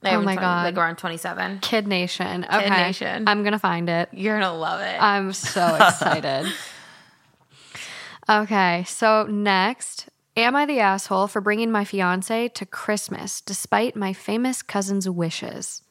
They 0.00 0.10
Oh 0.10 0.20
my 0.20 0.34
20 0.34 0.36
God. 0.36 0.64
Like 0.64 0.76
around 0.76 0.96
twenty 0.96 1.16
seven. 1.16 1.60
Kid 1.60 1.86
Nation. 1.86 2.44
Okay, 2.44 2.68
Nation. 2.68 3.24
I'm 3.28 3.44
gonna 3.44 3.58
find 3.58 3.88
it. 3.88 4.08
You're 4.12 4.38
gonna 4.38 4.56
love 4.56 4.80
it. 4.80 5.00
I'm 5.00 5.32
so 5.32 5.74
excited. 5.80 6.52
okay, 8.28 8.84
so 8.86 9.24
next, 9.24 10.08
am 10.36 10.56
I 10.56 10.66
the 10.66 10.80
asshole 10.80 11.28
for 11.28 11.40
bringing 11.40 11.70
my 11.70 11.84
fiance 11.84 12.48
to 12.48 12.66
Christmas 12.66 13.40
despite 13.40 13.94
my 13.96 14.12
famous 14.12 14.62
cousin's 14.62 15.08
wishes? 15.08 15.82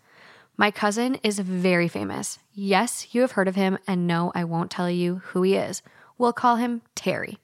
My 0.58 0.72
cousin 0.72 1.16
is 1.24 1.40
very 1.40 1.88
famous. 1.88 2.38
Yes, 2.54 3.08
you 3.16 3.22
have 3.22 3.32
heard 3.32 3.48
of 3.48 3.56
him, 3.56 3.78
and 3.88 4.06
no, 4.06 4.32
I 4.36 4.44
won't 4.44 4.70
tell 4.70 4.90
you 4.90 5.22
who 5.28 5.42
he 5.44 5.56
is. 5.56 5.82
We'll 6.18 6.34
call 6.34 6.58
him 6.58 6.82
Terry. 6.96 7.40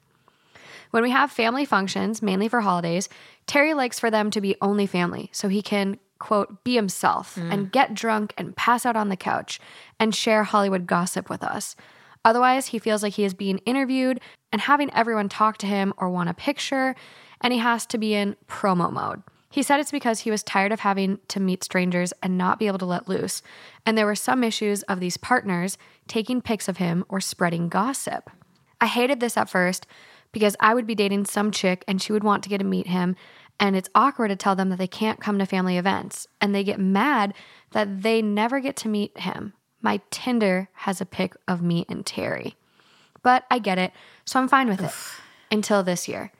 When 0.90 1.02
we 1.02 1.10
have 1.10 1.30
family 1.30 1.64
functions, 1.64 2.22
mainly 2.22 2.48
for 2.48 2.60
holidays, 2.60 3.08
Terry 3.46 3.74
likes 3.74 4.00
for 4.00 4.10
them 4.10 4.30
to 4.30 4.40
be 4.40 4.56
only 4.60 4.86
family 4.86 5.30
so 5.32 5.48
he 5.48 5.62
can, 5.62 5.98
quote, 6.18 6.64
be 6.64 6.74
himself 6.74 7.36
mm. 7.36 7.52
and 7.52 7.70
get 7.70 7.94
drunk 7.94 8.34
and 8.36 8.56
pass 8.56 8.86
out 8.86 8.96
on 8.96 9.08
the 9.08 9.16
couch 9.16 9.60
and 10.00 10.14
share 10.14 10.44
Hollywood 10.44 10.86
gossip 10.86 11.28
with 11.28 11.42
us. 11.42 11.76
Otherwise, 12.24 12.68
he 12.68 12.78
feels 12.78 13.02
like 13.02 13.14
he 13.14 13.24
is 13.24 13.34
being 13.34 13.58
interviewed 13.58 14.20
and 14.52 14.62
having 14.62 14.92
everyone 14.94 15.28
talk 15.28 15.58
to 15.58 15.66
him 15.66 15.94
or 15.96 16.10
want 16.10 16.28
a 16.28 16.34
picture, 16.34 16.94
and 17.40 17.52
he 17.52 17.58
has 17.58 17.86
to 17.86 17.98
be 17.98 18.14
in 18.14 18.36
promo 18.48 18.92
mode. 18.92 19.22
He 19.50 19.62
said 19.62 19.80
it's 19.80 19.90
because 19.90 20.20
he 20.20 20.30
was 20.30 20.42
tired 20.42 20.72
of 20.72 20.80
having 20.80 21.20
to 21.28 21.40
meet 21.40 21.64
strangers 21.64 22.12
and 22.22 22.36
not 22.36 22.58
be 22.58 22.66
able 22.66 22.78
to 22.78 22.84
let 22.84 23.08
loose, 23.08 23.42
and 23.86 23.96
there 23.96 24.04
were 24.04 24.14
some 24.14 24.44
issues 24.44 24.82
of 24.84 25.00
these 25.00 25.16
partners 25.16 25.78
taking 26.06 26.42
pics 26.42 26.68
of 26.68 26.76
him 26.76 27.04
or 27.08 27.20
spreading 27.20 27.68
gossip. 27.68 28.30
I 28.80 28.86
hated 28.86 29.20
this 29.20 29.36
at 29.36 29.48
first 29.48 29.86
because 30.32 30.56
I 30.60 30.74
would 30.74 30.86
be 30.86 30.94
dating 30.94 31.26
some 31.26 31.50
chick 31.50 31.84
and 31.88 32.00
she 32.00 32.12
would 32.12 32.24
want 32.24 32.42
to 32.42 32.48
get 32.48 32.58
to 32.58 32.64
meet 32.64 32.86
him. 32.86 33.16
And 33.60 33.74
it's 33.74 33.90
awkward 33.94 34.28
to 34.28 34.36
tell 34.36 34.54
them 34.54 34.68
that 34.70 34.78
they 34.78 34.86
can't 34.86 35.20
come 35.20 35.38
to 35.38 35.46
family 35.46 35.76
events. 35.76 36.28
And 36.40 36.54
they 36.54 36.62
get 36.62 36.78
mad 36.78 37.34
that 37.72 38.02
they 38.02 38.22
never 38.22 38.60
get 38.60 38.76
to 38.76 38.88
meet 38.88 39.18
him. 39.18 39.54
My 39.80 40.00
Tinder 40.10 40.68
has 40.74 41.00
a 41.00 41.06
pic 41.06 41.34
of 41.46 41.62
me 41.62 41.84
and 41.88 42.04
Terry. 42.04 42.56
But 43.22 43.44
I 43.50 43.58
get 43.58 43.78
it, 43.78 43.92
so 44.24 44.38
I'm 44.38 44.48
fine 44.48 44.68
with 44.68 44.80
it. 44.82 44.92
Until 45.50 45.82
this 45.82 46.08
year. 46.08 46.32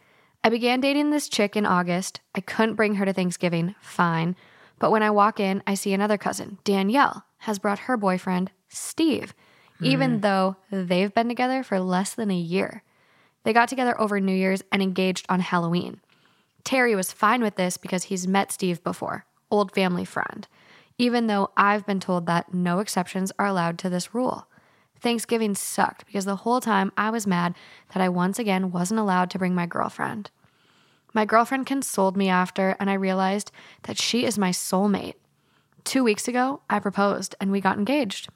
I 0.45 0.49
began 0.49 0.81
dating 0.81 1.11
this 1.11 1.29
chick 1.29 1.57
in 1.57 1.67
August. 1.67 2.21
I 2.35 2.41
couldn't 2.41 2.77
bring 2.77 2.95
her 2.95 3.05
to 3.05 3.13
Thanksgiving, 3.13 3.75
fine. 3.81 4.37
But 4.79 4.93
when 4.93 5.03
I 5.03 5.11
walk 5.11 5.41
in, 5.41 5.63
I 5.67 5.75
see 5.75 5.93
another 5.93 6.19
cousin, 6.19 6.59
Danielle, 6.63 7.25
has 7.39 7.59
brought 7.59 7.81
her 7.81 7.97
boyfriend, 7.97 8.53
Steve, 8.69 9.35
even 9.81 10.15
hmm. 10.15 10.21
though 10.21 10.57
they've 10.71 11.13
been 11.13 11.29
together 11.29 11.63
for 11.63 11.81
less 11.81 12.15
than 12.15 12.31
a 12.31 12.37
year. 12.37 12.83
They 13.45 13.53
got 13.53 13.69
together 13.69 13.99
over 14.01 14.21
New 14.21 14.35
Year's 14.35 14.63
and 14.71 14.83
engaged 14.83 15.27
on 15.29 15.41
Halloween. 15.41 16.01
Terry 16.65 16.95
was 16.95 17.13
fine 17.13 17.41
with 17.43 17.57
this 17.57 17.77
because 17.77 18.05
he's 18.05 18.27
met 18.29 18.53
Steve 18.53 18.83
before, 18.85 19.25
old 19.51 19.75
family 19.75 20.05
friend. 20.05 20.47
even 20.99 21.29
though 21.29 21.51
I've 21.57 21.87
been 21.87 22.01
told 22.01 22.27
that 22.27 22.53
no 22.53 22.81
exceptions 22.81 23.33
are 23.39 23.47
allowed 23.47 23.79
to 23.79 23.89
this 23.89 24.15
rule. 24.15 24.49
Thanksgiving 25.01 25.55
sucked 25.55 26.05
because 26.07 26.25
the 26.25 26.37
whole 26.37 26.61
time 26.61 26.93
I 26.97 27.11
was 27.11 27.27
mad 27.27 27.55
that 27.95 28.03
I 28.03 28.09
once 28.09 28.39
again 28.39 28.73
wasn't 28.73 28.99
allowed 28.99 29.31
to 29.31 29.39
bring 29.39 29.55
my 29.55 29.65
girlfriend. 29.65 30.31
My 31.15 31.25
girlfriend 31.25 31.67
consoled 31.67 32.17
me 32.17 32.29
after, 32.29 32.77
and 32.81 32.91
I 32.91 32.95
realized 32.95 33.51
that 33.85 33.99
she 33.99 34.27
is 34.27 34.37
my 34.39 34.51
soulmate. 34.51 35.15
Two 35.85 36.05
weeks 36.05 36.29
ago, 36.29 36.61
I 36.69 36.81
proposed 36.81 37.35
and 37.41 37.51
we 37.51 37.61
got 37.61 37.79
engaged. 37.79 38.29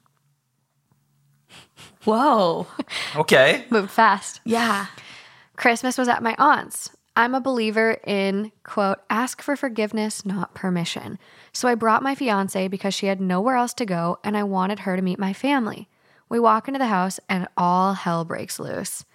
Whoa. 2.03 2.67
Okay. 3.15 3.65
Moved 3.69 3.91
fast. 3.91 4.41
Yeah. 4.43 4.87
Christmas 5.55 5.97
was 5.97 6.07
at 6.07 6.23
my 6.23 6.35
aunt's. 6.39 6.89
I'm 7.15 7.35
a 7.35 7.41
believer 7.41 7.97
in, 8.07 8.51
quote, 8.63 8.97
ask 9.09 9.41
for 9.41 9.55
forgiveness, 9.55 10.25
not 10.25 10.55
permission. 10.55 11.19
So 11.51 11.67
I 11.67 11.75
brought 11.75 12.01
my 12.01 12.15
fiance 12.15 12.67
because 12.67 12.95
she 12.95 13.05
had 13.05 13.21
nowhere 13.21 13.55
else 13.55 13.73
to 13.75 13.85
go 13.85 14.17
and 14.23 14.35
I 14.35 14.43
wanted 14.43 14.79
her 14.79 14.95
to 14.95 15.01
meet 15.03 15.19
my 15.19 15.31
family. 15.31 15.89
We 16.27 16.39
walk 16.39 16.67
into 16.67 16.79
the 16.79 16.87
house 16.87 17.19
and 17.29 17.47
all 17.55 17.93
hell 17.93 18.25
breaks 18.25 18.59
loose. 18.59 19.05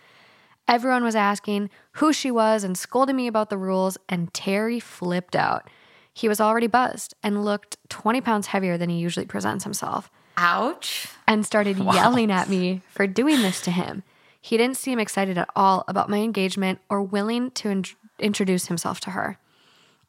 Everyone 0.68 1.02
was 1.02 1.16
asking 1.16 1.70
who 1.92 2.12
she 2.12 2.30
was 2.30 2.62
and 2.62 2.78
scolding 2.78 3.16
me 3.16 3.26
about 3.26 3.48
the 3.48 3.56
rules, 3.56 3.96
and 4.08 4.32
Terry 4.34 4.78
flipped 4.78 5.34
out. 5.34 5.68
He 6.12 6.28
was 6.28 6.40
already 6.40 6.66
buzzed 6.66 7.14
and 7.22 7.44
looked 7.44 7.78
20 7.88 8.20
pounds 8.20 8.48
heavier 8.48 8.76
than 8.76 8.90
he 8.90 8.98
usually 8.98 9.26
presents 9.26 9.64
himself 9.64 10.10
Ouch. 10.38 11.08
and 11.26 11.44
started 11.44 11.78
yelling 11.94 12.30
at 12.30 12.48
me 12.48 12.82
for 12.88 13.06
doing 13.06 13.42
this 13.42 13.60
to 13.62 13.70
him. 13.70 14.02
He 14.40 14.56
didn't 14.56 14.76
seem 14.76 14.98
excited 14.98 15.36
at 15.36 15.50
all 15.56 15.84
about 15.88 16.08
my 16.08 16.18
engagement 16.18 16.78
or 16.88 17.02
willing 17.02 17.50
to 17.52 17.68
in- 17.68 17.84
introduce 18.18 18.66
himself 18.66 19.00
to 19.00 19.10
her. 19.10 19.36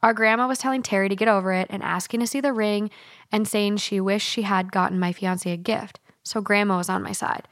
Our 0.01 0.13
grandma 0.13 0.47
was 0.47 0.59
telling 0.59 0.81
Terry 0.83 1.09
to 1.09 1.15
get 1.15 1.27
over 1.27 1.51
it 1.51 1.67
and 1.69 1.83
asking 1.83 2.21
to 2.21 2.27
see 2.27 2.39
the 2.39 2.53
ring 2.53 2.89
and 3.31 3.47
saying 3.47 3.77
she 3.77 3.99
wished 3.99 4.27
she 4.29 4.43
had 4.43 4.71
gotten 4.71 4.99
my 4.99 5.11
fiance 5.11 5.51
a 5.51 5.57
gift. 5.57 5.99
So 6.23 6.41
grandma 6.41 6.77
was 6.77 6.89
on 6.89 7.03
my 7.03 7.11
side. 7.11 7.47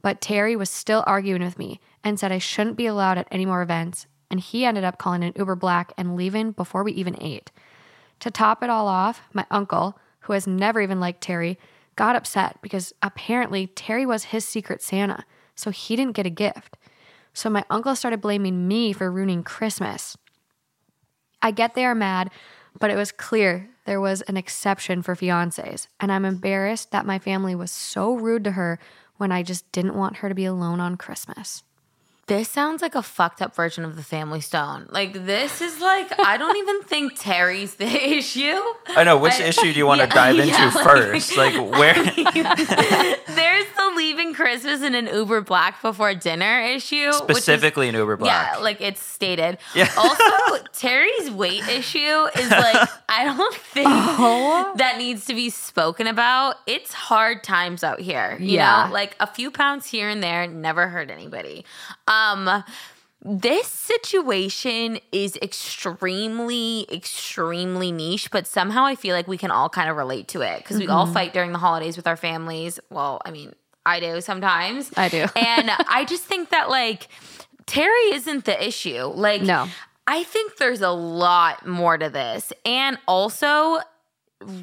But 0.00 0.20
Terry 0.20 0.56
was 0.56 0.70
still 0.70 1.04
arguing 1.06 1.42
with 1.42 1.58
me 1.58 1.80
and 2.02 2.18
said 2.18 2.32
I 2.32 2.38
shouldn't 2.38 2.76
be 2.76 2.86
allowed 2.86 3.18
at 3.18 3.28
any 3.30 3.46
more 3.46 3.62
events. 3.62 4.06
And 4.30 4.40
he 4.40 4.64
ended 4.64 4.82
up 4.82 4.98
calling 4.98 5.22
an 5.22 5.34
Uber 5.36 5.54
Black 5.54 5.92
and 5.96 6.16
leaving 6.16 6.52
before 6.52 6.82
we 6.82 6.92
even 6.92 7.22
ate. 7.22 7.52
To 8.20 8.30
top 8.30 8.62
it 8.62 8.70
all 8.70 8.88
off, 8.88 9.22
my 9.32 9.46
uncle, 9.50 9.98
who 10.20 10.32
has 10.32 10.46
never 10.46 10.80
even 10.80 10.98
liked 10.98 11.20
Terry, 11.20 11.58
got 11.96 12.16
upset 12.16 12.58
because 12.62 12.92
apparently 13.02 13.66
Terry 13.66 14.06
was 14.06 14.24
his 14.24 14.44
secret 14.44 14.82
Santa, 14.82 15.24
so 15.54 15.70
he 15.70 15.96
didn't 15.96 16.16
get 16.16 16.26
a 16.26 16.30
gift. 16.30 16.76
So 17.34 17.48
my 17.48 17.64
uncle 17.70 17.96
started 17.96 18.20
blaming 18.20 18.68
me 18.68 18.92
for 18.92 19.10
ruining 19.10 19.42
Christmas. 19.42 20.16
I 21.40 21.50
get 21.50 21.74
they 21.74 21.84
are 21.84 21.94
mad, 21.94 22.30
but 22.78 22.90
it 22.90 22.96
was 22.96 23.12
clear 23.12 23.68
there 23.84 24.00
was 24.00 24.22
an 24.22 24.36
exception 24.36 25.02
for 25.02 25.16
fiancés, 25.16 25.88
and 25.98 26.12
I'm 26.12 26.24
embarrassed 26.24 26.92
that 26.92 27.06
my 27.06 27.18
family 27.18 27.54
was 27.54 27.70
so 27.70 28.14
rude 28.14 28.44
to 28.44 28.52
her 28.52 28.78
when 29.16 29.32
I 29.32 29.42
just 29.42 29.70
didn't 29.72 29.96
want 29.96 30.18
her 30.18 30.28
to 30.28 30.34
be 30.34 30.44
alone 30.44 30.80
on 30.80 30.96
Christmas. 30.96 31.64
This 32.32 32.48
sounds 32.48 32.80
like 32.80 32.94
a 32.94 33.02
fucked 33.02 33.42
up 33.42 33.54
version 33.54 33.84
of 33.84 33.94
the 33.94 34.02
Family 34.02 34.40
Stone. 34.40 34.86
Like 34.88 35.12
this 35.26 35.60
is 35.60 35.80
like 35.82 36.10
I 36.18 36.38
don't 36.38 36.56
even 36.56 36.82
think 36.84 37.12
Terry's 37.20 37.74
the 37.74 37.84
issue. 38.16 38.58
I 38.88 39.04
know. 39.04 39.18
Which 39.18 39.34
I- 39.38 39.44
issue 39.48 39.70
do 39.70 39.78
you 39.78 39.84
want 39.84 40.00
to 40.00 40.06
Yeah, 40.08 40.14
dive 40.14 40.38
into 40.38 40.46
yeah, 40.50 40.72
like- 40.74 40.84
first? 40.84 41.36
Like, 41.36 41.52
where? 41.78 41.92
There's 42.72 43.66
the 43.76 43.92
leaving 43.96 44.32
Christmas 44.32 44.80
in 44.80 44.94
an 44.94 45.08
Uber 45.08 45.42
Black 45.42 45.82
before 45.82 46.14
dinner 46.14 46.60
issue. 46.62 47.04
which 47.06 47.12
is- 47.12 47.16
Specifically 47.18 47.88
in 47.88 47.94
Uber 47.94 48.16
Black. 48.16 48.54
Yeah, 48.54 48.58
like 48.60 48.80
it's 48.80 49.02
stated. 49.02 49.58
Yeah. 49.74 49.90
Also, 49.98 50.64
Terry's 50.72 51.30
weight 51.30 51.68
issue 51.68 51.98
is 52.38 52.50
like 52.50 52.88
I 53.10 53.24
don't 53.24 53.54
think 53.54 53.88
Oh. 53.90 54.72
that 54.78 54.96
needs 54.96 55.26
to 55.26 55.34
be 55.34 55.50
spoken 55.50 56.06
about. 56.06 56.56
It's 56.66 56.94
hard 56.94 57.44
times 57.44 57.84
out 57.84 58.00
here. 58.00 58.38
You 58.40 58.56
Yeah. 58.56 58.86
know, 58.86 58.92
like 58.94 59.16
a 59.20 59.26
few 59.26 59.50
pounds 59.50 59.86
here 59.86 60.08
and 60.08 60.22
there 60.22 60.46
never 60.46 60.88
hurt 60.88 61.10
anybody. 61.10 61.66
Um 62.08 62.64
this 63.24 63.68
situation 63.68 64.98
is 65.12 65.36
extremely, 65.40 66.86
extremely 66.92 67.92
niche, 67.92 68.30
but 68.32 68.48
somehow 68.48 68.84
I 68.84 68.96
feel 68.96 69.14
like 69.14 69.28
we 69.28 69.38
can 69.38 69.52
all 69.52 69.68
kind 69.68 69.88
of 69.88 69.96
relate 69.96 70.26
to 70.28 70.40
it 70.40 70.58
because 70.58 70.78
we 70.78 70.88
all 70.88 71.04
Mm-hmm. 71.04 71.14
fight 71.14 71.32
during 71.32 71.52
the 71.52 71.58
holidays 71.58 71.96
with 71.96 72.08
our 72.08 72.16
families. 72.16 72.80
Well, 72.90 73.20
I 73.24 73.30
mean, 73.30 73.54
I 73.86 74.00
do 74.00 74.20
sometimes. 74.20 74.90
I 74.96 75.08
do. 75.08 75.18
and 75.36 75.70
I 75.88 76.04
just 76.08 76.24
think 76.24 76.50
that 76.50 76.68
like 76.68 77.08
Terry 77.66 78.12
isn't 78.14 78.44
the 78.44 78.66
issue. 78.66 79.04
Like, 79.04 79.42
No. 79.42 79.68
I 80.04 80.24
think 80.24 80.56
there's 80.56 80.80
a 80.80 80.90
lot 80.90 81.64
more 81.64 81.96
to 81.96 82.08
this. 82.08 82.52
And 82.64 82.98
also, 83.06 83.78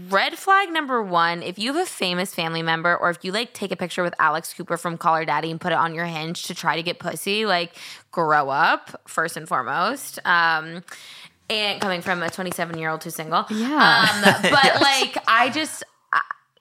red 0.09 0.38
flag 0.38 0.71
number 0.71 1.01
one 1.01 1.43
if 1.43 1.59
you 1.59 1.73
have 1.73 1.82
a 1.82 1.89
famous 1.89 2.34
family 2.34 2.61
member 2.61 2.95
or 2.95 3.09
if 3.09 3.23
you 3.23 3.32
like 3.32 3.53
take 3.53 3.71
a 3.71 3.75
picture 3.75 4.03
with 4.03 4.13
Alex 4.19 4.53
Cooper 4.53 4.77
from 4.77 4.97
Call 4.97 5.15
Her 5.15 5.25
Daddy 5.25 5.51
and 5.51 5.59
put 5.59 5.71
it 5.71 5.77
on 5.77 5.93
your 5.93 6.05
hinge 6.05 6.43
to 6.43 6.55
try 6.55 6.75
to 6.75 6.84
get 6.84 6.99
pussy, 6.99 7.45
like, 7.45 7.75
grow 8.11 8.49
up 8.49 9.01
first 9.07 9.38
and 9.38 9.47
foremost. 9.47 10.19
Um, 10.25 10.84
and 11.49 11.82
coming 11.82 12.01
from 12.01 12.21
a 12.21 12.30
27 12.30 12.77
year 12.77 12.89
old 12.89 13.03
who's 13.03 13.15
single. 13.15 13.45
Yeah. 13.49 14.23
Um, 14.23 14.34
but 14.43 14.82
like, 14.82 15.17
I 15.27 15.49
just 15.49 15.84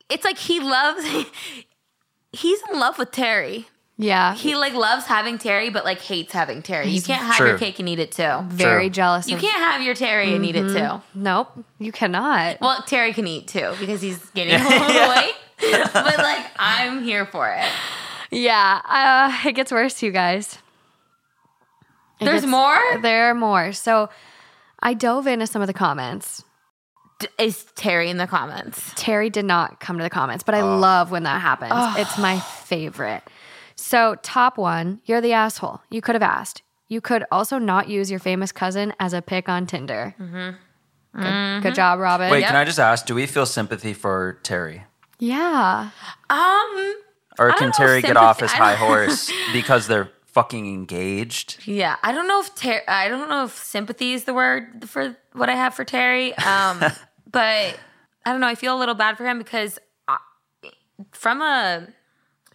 it's 0.09 0.25
like 0.25 0.39
he 0.39 0.61
loves, 0.61 1.05
he's 2.33 2.61
in 2.71 2.79
love 2.79 2.99
with 2.99 3.11
Terry. 3.11 3.69
Yeah. 4.01 4.35
He 4.37 4.55
like 4.55 4.75
loves 4.75 5.07
having 5.07 5.39
Terry, 5.39 5.71
but 5.71 5.85
like 5.85 6.01
hates 6.01 6.33
having 6.33 6.63
Terry. 6.63 6.89
You 6.89 7.03
can't 7.03 7.21
have 7.23 7.35
True. 7.37 7.49
your 7.49 7.59
cake 7.59 7.81
and 7.81 7.89
eat 7.89 7.99
it 7.99 8.13
too. 8.13 8.43
very 8.47 8.85
True. 8.85 8.91
jealous 8.91 9.29
You 9.29 9.35
of 9.37 9.43
can't 9.43 9.57
have 9.57 9.83
your 9.83 9.95
Terry 9.97 10.35
and 10.35 10.45
eat 10.47 10.55
it 10.55 10.69
too. 10.73 11.03
Nope, 11.15 11.65
you 11.81 11.91
cannot. 11.91 12.61
Well, 12.61 12.83
Terry 12.87 13.13
can 13.13 13.27
eat 13.27 13.49
too 13.49 13.75
because 13.81 14.01
he's 14.01 14.19
gaining 14.31 14.55
a 14.55 14.59
little 14.69 15.09
weight. 15.09 15.35
but 15.93 16.19
like, 16.19 16.47
I'm 16.59 17.03
here 17.03 17.27
for 17.27 17.51
it. 17.51 17.67
Yeah, 18.31 18.81
uh, 18.85 19.49
it 19.49 19.55
gets 19.55 19.73
worse, 19.73 20.01
you 20.03 20.13
guys. 20.13 20.59
It 22.21 22.25
There's 22.27 22.43
gets- 22.43 22.51
more? 22.51 22.77
There 23.03 23.31
are 23.31 23.35
more. 23.35 23.73
So 23.73 24.11
I 24.81 24.95
dove 24.95 25.27
into 25.27 25.47
some 25.49 25.61
of 25.63 25.67
the 25.67 25.73
comments. 25.75 26.45
D- 27.19 27.27
Is 27.39 27.65
Terry 27.75 28.11
in 28.11 28.17
the 28.19 28.29
comments? 28.29 28.93
Terry 28.95 29.29
did 29.31 29.45
not 29.45 29.81
come 29.81 29.97
to 29.99 30.05
the 30.05 30.11
comments, 30.11 30.45
but 30.45 30.55
I 30.55 30.63
love 30.63 31.11
when 31.11 31.25
that 31.25 31.41
happens. 31.41 31.73
It's 31.99 32.17
my 32.19 32.39
favorite. 32.39 33.23
So, 33.81 34.17
top 34.23 34.59
one, 34.59 35.01
you're 35.05 35.21
the 35.21 35.33
asshole. 35.33 35.81
You 35.89 36.01
could 36.01 36.17
have 36.17 36.23
asked. 36.23 36.63
You 36.89 37.01
could 37.01 37.25
also 37.31 37.59
not 37.59 37.89
use 37.89 38.11
your 38.11 38.19
famous 38.19 38.51
cousin 38.51 38.93
as 38.99 39.13
a 39.13 39.23
pick 39.23 39.49
on 39.49 39.67
Tinder. 39.67 40.15
Good, 41.15 41.63
good 41.63 41.75
job, 41.75 42.01
Robyn. 42.01 42.31
Wait, 42.31 42.41
Yep. 42.41 42.49
can 42.49 42.57
I 42.57 42.65
just 42.65 42.81
ask? 42.81 43.07
Do 43.07 43.15
we 43.15 43.27
feel 43.27 43.47
sympathy 43.47 43.95
for 43.95 44.39
Terry, 44.43 44.85
Yeah. 45.21 45.91
Um, 46.29 46.95
or 47.39 47.53
can 47.53 47.71
Terry 47.73 47.99
if 47.99 48.05
get 48.05 48.17
off 48.17 48.41
his 48.41 48.51
high 48.53 48.75
horse 48.75 49.31
because 49.53 49.87
they're 49.87 50.11
fucking 50.27 50.67
engaged? 50.67 51.59
yeah, 51.67 51.97
I 52.03 52.11
don't 52.13 52.27
know 52.29 52.41
if 52.41 52.55
Ter- 52.55 52.83
I 52.89 53.09
don't 53.09 53.29
know 53.29 53.45
if 53.45 53.57
sympathy 53.57 54.13
is 54.13 54.25
the 54.25 54.35
word 54.35 54.89
for 54.89 55.17
what 55.35 55.49
I 55.49 55.55
have 55.55 55.75
for 55.75 55.85
Terry. 55.85 56.37
Um, 56.39 56.81
but 57.31 57.79
I 58.27 58.33
don't 58.33 58.41
know. 58.41 58.49
I 58.49 58.55
feel 58.57 58.77
a 58.77 58.81
little 58.81 58.95
bad 58.97 59.17
for 59.17 59.25
him 59.27 59.39
because 59.39 59.79
I, 60.09 60.19
from 61.13 61.43
a 61.43 61.87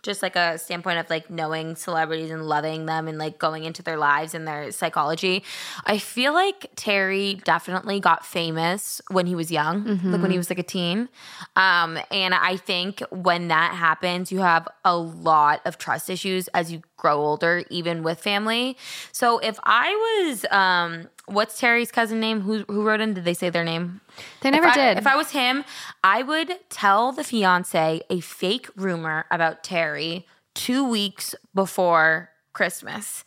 just 0.04 0.22
like 0.22 0.36
a 0.36 0.58
standpoint 0.58 1.00
of 1.00 1.10
like 1.10 1.30
knowing 1.30 1.76
celebrities 1.76 2.30
and 2.30 2.46
loving 2.46 2.86
them 2.86 3.08
and 3.08 3.18
like 3.18 3.40
going 3.40 3.64
into 3.64 3.82
their 3.82 3.98
lives 3.98 4.36
and 4.36 4.46
their 4.48 4.72
psychology, 4.72 5.44
I 5.86 5.98
feel 5.98 6.34
like 6.34 6.68
Terry 6.76 7.42
definitely 7.46 8.00
got 8.00 8.26
famous 8.26 9.02
when 9.10 9.26
he 9.26 9.34
was 9.34 9.50
young, 9.52 9.86
like 10.12 10.22
when 10.22 10.30
he 10.32 10.38
was 10.38 10.50
like 10.50 10.60
a 10.60 10.64
teen. 10.64 11.10
Um, 11.56 11.98
and 12.12 12.34
I 12.36 12.58
think 12.58 13.02
when 13.12 13.48
that 13.48 13.74
happens, 13.74 14.32
you 14.32 14.40
have 14.40 14.68
a 14.84 14.96
lot 14.96 15.62
of 15.66 15.78
trust 15.78 16.10
issues 16.10 16.50
as 16.50 16.72
you 16.72 16.82
grow 16.98 17.18
older, 17.20 17.64
even 17.70 18.04
with 18.04 18.20
family. 18.20 18.78
So 19.12 19.40
if 19.40 19.58
I 19.64 19.90
was, 20.28 20.46
um, 20.52 21.10
what's 21.26 21.60
Terry's 21.60 21.92
cousin 21.92 22.20
name? 22.20 22.42
Who 22.42 22.64
who 22.68 22.84
wrote 22.84 23.02
in? 23.02 23.14
Did 23.14 23.26
they 23.26 23.34
say 23.34 23.50
their 23.50 23.64
name? 23.64 24.02
They 24.42 24.52
never 24.52 24.68
if 24.68 24.74
I, 24.74 24.76
did. 24.76 24.98
If 24.98 25.08
I 25.08 25.16
was 25.16 25.32
him, 25.32 25.64
I 26.04 26.24
would 26.24 26.60
tell 26.70 27.12
the 27.12 27.24
fiance 27.24 28.02
a 28.10 28.20
fake 28.20 28.70
rumor 28.76 29.26
about 29.32 29.64
Terry 29.64 30.26
two 30.54 30.88
weeks 30.88 31.36
before 31.54 32.30
Christmas 32.54 33.24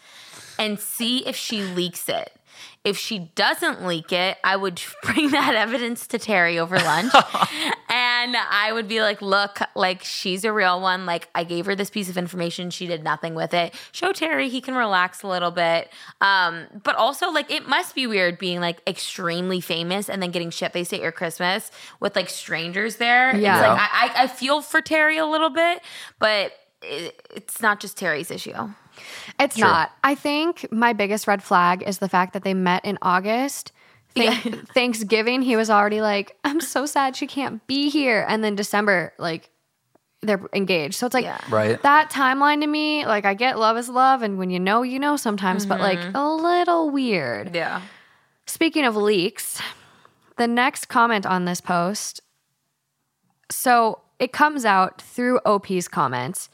and 0.59 0.79
see 0.79 1.27
if 1.27 1.37
she 1.37 1.63
leaks 1.63 2.09
it. 2.09 2.33
If 2.85 2.97
she 2.97 3.31
doesn't 3.35 3.85
leak 3.85 4.13
it, 4.13 4.39
I 4.45 4.57
would 4.57 4.81
bring 5.03 5.31
that 5.31 5.55
evidence 5.55 6.07
to 6.09 6.19
Terry 6.19 6.59
over 6.59 6.79
lunch. 6.79 7.13
and 8.25 8.37
I 8.37 8.73
would 8.73 8.89
be 8.89 9.01
like, 9.01 9.21
look, 9.23 9.59
like 9.75 10.03
she's 10.03 10.45
a 10.45 10.53
real 10.53 10.81
one. 10.81 11.07
Like 11.07 11.29
I 11.35 11.45
gave 11.45 11.67
her 11.67 11.75
this 11.75 11.91
piece 11.91 12.09
of 12.09 12.17
information. 12.17 12.71
She 12.71 12.87
did 12.87 13.03
nothing 13.05 13.35
with 13.35 13.53
it. 13.55 13.75
Show 13.93 14.13
Terry 14.13 14.49
he 14.49 14.61
can 14.61 14.75
relax 14.75 15.23
a 15.23 15.29
little 15.29 15.51
bit. 15.51 15.91
Um, 16.21 16.67
but 16.83 16.97
also 16.97 17.31
like 17.31 17.51
it 17.51 17.69
must 17.69 17.95
be 17.95 18.07
weird 18.07 18.39
being 18.39 18.61
like 18.61 18.81
extremely 18.87 19.61
famous 19.61 20.09
and 20.09 20.23
then 20.23 20.31
getting 20.31 20.51
shit 20.51 20.73
faced 20.73 20.93
at 20.93 21.01
your 21.01 21.13
Christmas 21.13 21.71
with 22.01 22.17
like 22.17 22.29
strangers 22.29 22.97
there. 22.97 23.35
Yeah. 23.37 23.59
It's 23.59 23.69
like 23.69 23.79
I, 23.81 24.21
I, 24.21 24.25
I 24.25 24.27
feel 24.27 24.63
for 24.63 24.81
Terry 24.81 25.19
a 25.19 25.27
little 25.27 25.51
bit, 25.51 25.83
but 26.19 26.53
it, 26.83 27.21
it's 27.35 27.61
not 27.61 27.81
just 27.81 27.97
Terry's 27.97 28.31
issue. 28.31 28.53
It's 29.39 29.57
Sure. 29.57 29.67
not. 29.67 29.93
I 30.03 30.15
think 30.15 30.67
my 30.73 30.93
biggest 30.93 31.27
red 31.27 31.43
flag 31.43 31.83
is 31.87 31.99
the 31.99 32.09
fact 32.09 32.33
that 32.33 32.45
they 32.45 32.55
met 32.55 32.85
in 32.85 32.97
August, 33.03 33.73
Thank- 34.17 34.73
Thanksgiving, 34.73 35.43
he 35.43 35.57
was 35.57 35.71
already 35.71 36.01
like, 36.01 36.37
I'm 36.45 36.61
so 36.61 36.87
sad 36.87 37.17
she 37.17 37.27
can't 37.27 37.65
be 37.67 37.91
here. 37.91 38.25
And 38.29 38.43
then 38.43 38.55
December, 38.55 39.13
like, 39.19 39.51
they're 40.23 40.43
engaged. 40.53 40.95
So 40.95 41.07
it's 41.07 41.15
like 41.15 41.25
Yeah. 41.25 41.39
Right. 41.51 41.81
that 41.83 42.11
timeline 42.11 42.61
to 42.63 42.67
me, 42.67 43.07
like, 43.07 43.25
I 43.25 43.35
get 43.35 43.59
love 43.59 43.77
is 43.77 43.89
love. 43.89 44.23
And 44.23 44.39
when 44.39 44.51
you 44.51 44.59
know, 44.59 44.83
you 44.83 44.99
know 44.99 45.17
sometimes, 45.17 45.67
but 45.67 45.81
like 45.81 45.99
mm-hmm. 45.99 46.17
a 46.17 46.35
little 46.35 46.91
weird. 46.91 47.55
Yeah. 47.55 47.83
Speaking 48.47 48.85
of 48.85 48.97
leaks, 48.97 49.61
the 50.37 50.47
next 50.47 50.87
comment 50.87 51.27
on 51.27 51.45
this 51.45 51.61
post. 51.61 52.21
So 53.51 54.01
it 54.19 54.33
comes 54.33 54.65
out 54.65 55.01
through 55.03 55.41
OP's 55.45 55.89
comments 55.89 56.49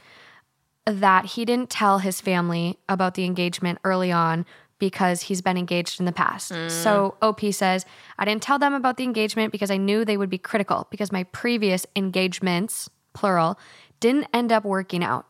that 0.84 1.26
he 1.26 1.44
didn't 1.44 1.70
tell 1.70 1.98
his 1.98 2.20
family 2.20 2.78
about 2.88 3.14
the 3.14 3.24
engagement 3.24 3.78
early 3.84 4.10
on 4.10 4.44
because 4.82 5.22
he's 5.22 5.40
been 5.40 5.56
engaged 5.56 6.00
in 6.00 6.06
the 6.06 6.12
past. 6.12 6.52
So 6.68 7.14
OP 7.22 7.40
says, 7.52 7.86
I 8.18 8.24
didn't 8.24 8.42
tell 8.42 8.58
them 8.58 8.74
about 8.74 8.96
the 8.96 9.04
engagement 9.04 9.52
because 9.52 9.70
I 9.70 9.76
knew 9.76 10.04
they 10.04 10.16
would 10.16 10.28
be 10.28 10.38
critical 10.38 10.88
because 10.90 11.12
my 11.12 11.22
previous 11.22 11.86
engagements, 11.94 12.90
plural, 13.12 13.60
didn't 14.00 14.26
end 14.34 14.50
up 14.50 14.64
working 14.64 15.04
out. 15.04 15.24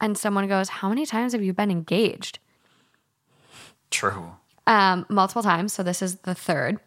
And 0.00 0.18
someone 0.18 0.48
goes, 0.48 0.70
How 0.70 0.88
many 0.88 1.06
times 1.06 1.34
have 1.34 1.42
you 1.42 1.52
been 1.52 1.70
engaged? 1.70 2.40
True. 3.92 4.32
um, 4.66 5.06
multiple 5.08 5.44
times. 5.44 5.72
So 5.72 5.84
this 5.84 6.02
is 6.02 6.16
the 6.16 6.34
third. 6.34 6.80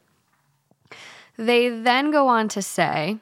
They 1.38 1.70
then 1.70 2.12
go 2.12 2.28
on 2.28 2.50
to 2.50 2.62
say 2.62 3.20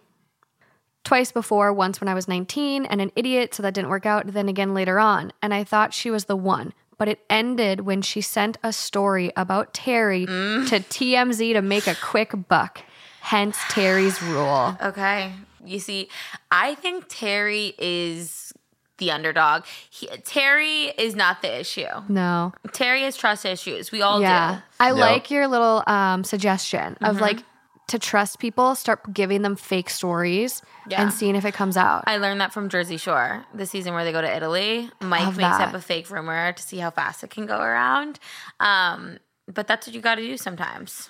twice 1.03 1.32
before, 1.32 1.71
once 1.71 2.01
when 2.01 2.07
I 2.07 2.15
was 2.15 2.27
19 2.27 2.86
and 2.86 2.99
an 2.99 3.11
idiot, 3.15 3.53
so 3.53 3.61
that 3.61 3.75
didn't 3.75 3.89
work 3.89 4.07
out, 4.07 4.25
then 4.25 4.49
again 4.49 4.73
later 4.73 4.99
on. 4.99 5.34
And 5.39 5.53
I 5.53 5.63
thought 5.63 5.93
she 5.93 6.09
was 6.09 6.25
the 6.25 6.36
one. 6.36 6.73
But 7.02 7.10
it 7.10 7.26
ended 7.32 7.80
when 7.82 8.04
she 8.04 8.22
sent 8.22 8.58
a 8.62 8.72
story 8.72 9.32
about 9.36 9.74
Terry 9.74 10.28
to 10.28 10.32
TMZ 10.32 11.54
to 11.54 11.62
make 11.64 11.88
a 11.88 11.95
quick 11.95 12.32
buck. 12.47 12.84
Hence 13.22 13.58
Terry's 13.72 14.22
rule. 14.22 14.78
Okay. 14.80 15.32
You 15.66 15.80
see, 15.80 16.10
I 16.52 16.76
think 16.76 17.06
Terry 17.10 17.74
is 17.80 18.54
the 18.99 19.10
underdog. 19.10 19.64
He, 19.89 20.06
Terry 20.26 20.93
is 20.95 21.16
not 21.16 21.41
the 21.41 21.62
issue. 21.62 21.88
No. 22.08 22.54
Terry 22.72 23.02
has 23.02 23.18
trust 23.18 23.45
issues. 23.47 23.91
We 23.91 24.04
all 24.04 24.22
Yeah. 24.22 24.58
do. 24.58 24.62
I 24.80 24.89
Yep. 24.89 24.97
like 24.97 25.32
your 25.32 25.47
little 25.47 25.82
um, 25.88 26.24
suggestion 26.24 26.97
of 27.02 27.16
Mm-hmm. 27.16 27.22
like 27.24 27.43
to 27.91 27.99
trust 27.99 28.39
people, 28.39 28.75
start 28.75 29.13
giving 29.13 29.41
them 29.43 29.55
fake 29.55 29.89
stories 29.89 30.61
Yeah. 30.87 31.01
and 31.01 31.13
seeing 31.13 31.35
if 31.35 31.45
it 31.45 31.53
comes 31.53 31.77
out. 31.77 32.03
I 32.07 32.17
learned 32.17 32.41
that 32.41 32.51
from 32.51 32.67
Jersey 32.67 32.97
Shore, 32.97 33.45
the 33.53 33.65
season 33.65 33.93
where 33.93 34.03
they 34.03 34.11
go 34.11 34.21
to 34.21 34.35
Italy. 34.35 34.89
Mike 34.99 35.21
Love 35.25 35.37
makes 35.37 35.57
that. 35.57 35.69
up 35.69 35.73
a 35.73 35.81
fake 35.81 36.09
rumor 36.09 36.51
to 36.53 36.61
see 36.63 36.77
how 36.79 36.89
fast 36.91 37.23
it 37.23 37.29
can 37.29 37.45
go 37.45 37.57
around. 37.59 38.19
Um, 38.59 39.19
but 39.47 39.67
that's 39.67 39.87
what 39.87 39.95
you 39.95 40.01
got 40.01 40.15
to 40.15 40.21
do 40.21 40.35
sometimes. 40.37 41.09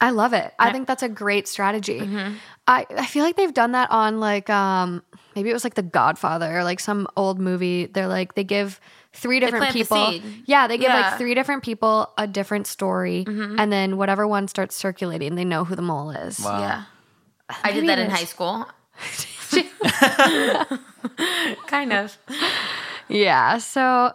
I 0.00 0.10
love 0.10 0.32
it. 0.32 0.52
I 0.58 0.72
think 0.72 0.88
that's 0.88 1.04
a 1.04 1.08
great 1.08 1.46
strategy. 1.46 2.00
Mm-hmm. 2.00 2.34
I, 2.66 2.86
I 2.90 3.06
feel 3.06 3.22
like 3.22 3.36
they've 3.36 3.54
done 3.54 3.70
that 3.72 3.88
on 3.92 4.18
like 4.18 4.50
um 4.50 5.00
maybe 5.36 5.48
it 5.48 5.52
was 5.52 5.62
like 5.62 5.74
The 5.74 5.82
Godfather 5.84 6.58
or 6.58 6.64
like 6.64 6.80
some 6.80 7.06
old 7.16 7.38
movie. 7.38 7.86
They're 7.86 8.08
like 8.08 8.34
they 8.34 8.42
give 8.42 8.80
three 9.14 9.40
different 9.40 9.62
plant 9.62 9.74
the 9.74 9.80
people. 9.80 10.06
seed. 10.10 10.22
Yeah, 10.46 10.66
they 10.66 10.76
give 10.78 10.84
Yeah. 10.84 11.02
Mm-hmm. 11.02 11.10
like 11.10 11.18
three 11.18 11.34
different 11.34 11.62
people 11.62 12.10
a 12.18 12.26
different 12.26 12.66
story, 12.66 13.24
and 13.26 13.72
then 13.72 13.96
whatever 13.96 14.26
one 14.26 14.48
starts 14.48 14.74
circulating, 14.74 15.34
they 15.34 15.44
know 15.44 15.64
who 15.64 15.76
the 15.76 15.82
mole 15.82 16.10
is. 16.10 16.40
Wow. 16.40 16.60
Yeah. 16.60 16.84
I 17.64 17.72
did 17.72 17.88
that 17.88 17.98
in 17.98 18.10
high 18.10 18.24
school. 18.24 18.66
kind 21.66 21.92
of. 21.92 22.18
Yeah. 23.08 23.58
So 23.58 24.12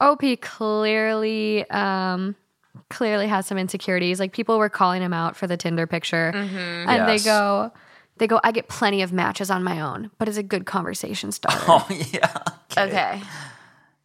OP 0.00 0.22
clearly 0.40 1.68
um 1.70 2.34
clearly 2.88 3.26
has 3.28 3.46
some 3.46 3.58
insecurities. 3.58 4.20
Like 4.20 4.32
people 4.32 4.58
were 4.58 4.68
calling 4.68 5.02
him 5.02 5.12
out 5.12 5.36
for 5.36 5.46
the 5.46 5.56
Tinder 5.56 5.86
picture. 5.86 6.32
Mm-hmm. 6.34 6.88
And 6.88 7.08
Yes. 7.08 7.22
they 7.24 7.30
go 7.30 7.72
they 8.18 8.26
go, 8.26 8.40
I 8.44 8.52
get 8.52 8.68
plenty 8.68 9.02
of 9.02 9.12
matches 9.12 9.50
on 9.50 9.64
my 9.64 9.80
own, 9.80 10.10
but 10.18 10.28
it's 10.28 10.36
a 10.36 10.42
good 10.42 10.66
conversation 10.66 11.32
starter. 11.32 11.58
Oh 11.68 11.86
yeah. 12.12 12.32
Okay. 12.76 13.20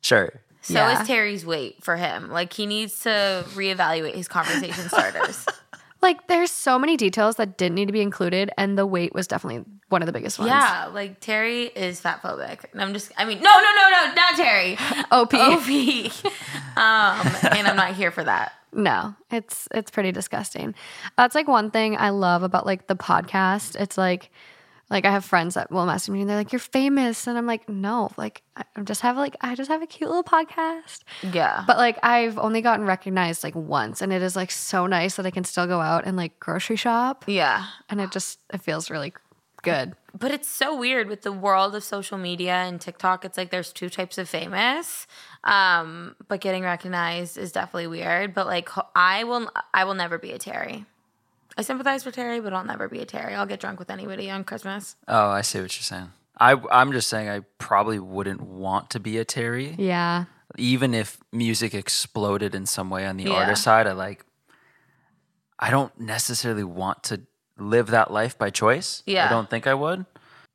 Sure. 0.02 0.42
So 0.62 0.74
Yeah. 0.74 1.02
is 1.02 1.08
Terry's 1.08 1.46
weight 1.46 1.84
for 1.84 1.96
him. 1.96 2.30
Like 2.30 2.52
he 2.54 2.66
needs 2.66 3.00
to 3.02 3.46
reevaluate 3.54 4.16
his 4.16 4.28
conversation 4.28 4.90
starters. 4.90 5.46
Like 6.00 6.28
there's 6.28 6.52
so 6.52 6.78
many 6.78 6.96
details 6.96 7.38
that 7.38 7.58
didn't 7.58 7.74
need 7.74 7.88
to 7.88 7.92
be 7.92 8.02
included, 8.02 8.52
and 8.56 8.78
the 8.78 8.86
weight 8.86 9.16
was 9.16 9.26
definitely 9.26 9.66
one 9.90 10.04
of 10.04 10.06
the 10.06 10.12
biggest 10.12 10.38
ones. 10.38 10.50
yeah, 10.50 10.86
like 10.94 11.20
Terry 11.20 11.64
is 11.64 12.00
fat 12.00 12.22
phobic. 12.22 12.66
And 12.72 12.84
I'm 12.84 12.94
just 12.94 13.12
I 13.18 13.26
mean, 13.26 13.40
no, 13.42 13.50
no, 13.52 13.62
no, 13.76 13.90
no, 13.90 14.14
not 14.14 14.36
Terry. 14.36 14.78
OP. 15.12 15.34
OP. 15.34 15.68
um, 16.78 17.52
and 17.58 17.68
I'm 17.68 17.76
not 17.76 17.96
here 17.96 18.12
for 18.12 18.24
that. 18.24 18.54
No, 18.72 19.16
it's 19.32 19.68
it's 19.74 19.90
pretty 19.90 20.12
disgusting. 20.12 20.76
That's 21.18 21.34
like 21.34 21.48
one 21.48 21.72
thing 21.72 21.98
I 21.98 22.12
love 22.12 22.44
about 22.44 22.68
like 22.68 22.86
the 22.86 22.96
podcast. 22.96 23.76
It's 23.76 23.98
like 23.98 24.30
like 24.90 25.06
I 25.06 25.12
have 25.12 25.26
friends 25.26 25.56
that 25.56 25.72
will 25.72 25.86
message 25.86 26.10
me 26.10 26.22
and 26.22 26.30
they're 26.30 26.38
like, 26.38 26.52
"You're 26.52 26.60
famous," 26.60 27.28
and 27.28 27.38
I'm 27.38 27.46
like, 27.46 27.68
"No, 27.68 28.12
like 28.18 28.42
I 28.56 28.64
I 28.76 28.82
just 28.82 29.02
have 29.02 29.18
like 29.18 29.36
I 29.42 29.56
just 29.56 29.70
have 29.70 29.82
a 29.82 29.88
cute 29.88 30.10
little 30.10 30.24
podcast." 30.24 31.04
Yeah. 31.34 31.64
But 31.68 31.78
like 31.78 31.98
I've 32.04 32.38
only 32.38 32.62
gotten 32.62 32.86
recognized 32.86 33.44
like 33.44 33.56
once, 33.56 34.02
and 34.02 34.14
it 34.14 34.22
is 34.22 34.36
like 34.36 34.52
so 34.52 34.88
nice 34.88 35.16
that 35.16 35.26
I 35.26 35.32
can 35.32 35.44
still 35.44 35.68
go 35.68 35.82
out 35.82 36.06
and 36.06 36.16
like 36.16 36.40
grocery 36.40 36.78
shop, 36.78 37.26
yeah. 37.28 37.66
and 37.90 38.00
it 38.00 38.12
just 38.12 38.40
it 38.54 38.62
feels 38.62 38.90
really 38.90 39.14
good. 39.62 39.94
But 40.18 40.32
it's 40.32 40.48
so 40.48 40.76
weird 40.76 41.10
with 41.10 41.22
the 41.22 41.32
world 41.32 41.76
of 41.76 41.84
social 41.84 42.18
media 42.18 42.54
and 42.54 42.82
TikTok. 42.82 43.26
It's 43.26 43.38
like 43.38 43.52
there's 43.52 43.72
two 43.72 43.90
types 43.90 44.18
of 44.18 44.28
famous. 44.28 45.06
Um, 45.44 46.16
but 46.28 46.42
getting 46.42 46.64
recognized 46.64 47.38
is 47.38 47.52
definitely 47.52 47.88
weird. 47.88 48.34
But 48.34 48.48
like 48.48 48.70
I 48.96 49.26
will 49.26 49.52
I 49.74 49.84
will 49.84 49.96
never 49.96 50.18
be 50.18 50.32
a 50.32 50.40
Terry. 50.40 50.86
I 51.58 51.64
sympathize 51.64 52.04
for 52.04 52.12
Terry, 52.12 52.40
but 52.40 52.54
I'll 52.54 52.64
never 52.64 52.88
be 52.88 53.00
a 53.00 53.06
Terry. 53.06 53.34
I'll 53.34 53.48
get 53.48 53.60
drunk 53.60 53.80
with 53.80 53.90
anybody 53.90 54.30
on 54.30 54.44
Christmas. 54.44 54.96
Oh, 55.08 55.30
I 55.30 55.42
see 55.42 55.60
what 55.60 55.76
you're 55.76 55.84
saying. 55.84 56.12
I 56.40 56.56
I'm 56.72 56.92
just 56.92 57.08
saying 57.10 57.30
I 57.30 57.40
probably 57.58 57.98
wouldn't 58.00 58.42
want 58.42 58.92
to 58.92 59.00
be 59.00 59.18
a 59.18 59.26
Terry, 59.26 59.76
Yeah, 59.80 60.26
even 60.58 60.94
if 60.94 61.18
music 61.32 61.74
exploded 61.74 62.54
in 62.54 62.66
some 62.68 62.90
way 62.92 63.08
on 63.08 63.18
the 63.18 63.24
Yeah. 63.24 63.34
artist 63.34 63.64
side. 63.64 63.88
I 63.88 63.94
like. 63.94 64.24
I 65.60 65.72
don't 65.72 66.00
necessarily 66.00 66.64
want 66.64 67.02
to 67.06 67.22
live 67.58 67.88
that 67.88 68.12
life 68.12 68.38
by 68.38 68.52
choice. 68.52 69.02
Yeah. 69.08 69.26
I 69.26 69.30
don't 69.30 69.50
think 69.50 69.66
I 69.66 69.74
would. 69.74 70.06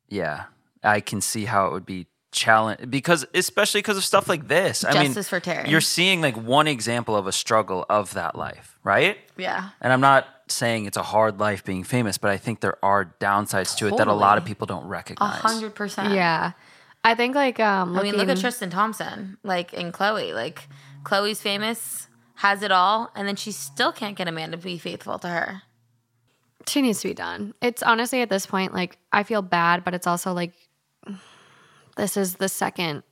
Yeah, 0.07 0.45
I 0.81 1.01
can 1.01 1.19
see 1.19 1.43
how 1.45 1.67
it 1.67 1.73
would 1.73 1.85
be 1.85 2.07
challenge 2.33 2.89
because 2.89 3.25
especially 3.33 3.79
because 3.79 3.97
of 3.97 4.03
stuff 4.03 4.27
like 4.27 4.47
this. 4.47 4.83
I 4.83 5.01
mean, 5.01 5.13
for 5.13 5.39
Terry. 5.39 5.69
You're 5.69 5.81
seeing 5.81 6.19
like 6.21 6.35
one 6.35 6.67
example 6.67 7.15
of 7.15 7.27
a 7.27 7.31
struggle 7.31 7.85
of 7.89 8.13
that 8.15 8.35
life, 8.35 8.77
right? 8.83 9.17
Yeah. 9.37 9.69
And 9.79 9.93
I'm 9.93 10.01
not 10.01 10.27
saying 10.47 10.85
it's 10.85 10.97
a 10.97 11.03
hard 11.03 11.39
life 11.39 11.63
being 11.63 11.83
famous, 11.83 12.17
but 12.17 12.29
I 12.31 12.37
think 12.37 12.59
there 12.59 12.77
are 12.83 13.13
downsides 13.19 13.77
to 13.77 13.87
it 13.87 13.97
that 13.97 14.07
a 14.07 14.13
lot 14.13 14.37
of 14.37 14.43
people 14.45 14.67
don't 14.67 14.85
A 14.85 14.87
recognize. 14.87 15.39
hundred 15.39 15.73
percent. 15.75 16.13
yeah. 16.13 16.51
I 17.05 17.15
think 17.15 17.35
like 17.35 17.59
um. 17.59 17.97
I 17.97 18.03
mean, 18.03 18.15
look 18.15 18.29
at 18.29 18.37
Tristan 18.39 18.69
Thompson, 18.69 19.37
like 19.43 19.73
and 19.73 19.93
Khloé. 19.93 20.33
Like 20.33 20.67
Khloé's 21.03 21.41
famous, 21.41 22.07
has 22.35 22.61
it 22.63 22.71
all, 22.71 23.11
and 23.15 23.27
then 23.27 23.35
she 23.35 23.51
still 23.51 23.91
can't 23.91 24.15
get 24.17 24.27
a 24.27 24.31
man 24.31 24.51
to 24.51 24.57
be 24.57 24.77
faithful 24.77 25.19
to 25.19 25.27
her. 25.27 25.61
She 26.65 26.81
needs 26.81 27.01
to 27.01 27.09
be 27.09 27.13
done. 27.13 27.53
It's 27.61 27.83
honestly 27.83 28.21
at 28.21 28.29
this 28.29 28.45
point, 28.45 28.73
like, 28.73 28.97
I 29.11 29.23
feel 29.23 29.41
bad, 29.41 29.83
but 29.83 29.93
it's 29.93 30.07
also 30.07 30.31
like, 30.31 30.53
this 31.95 32.17
is 32.17 32.35
the 32.35 32.49
second 32.49 33.03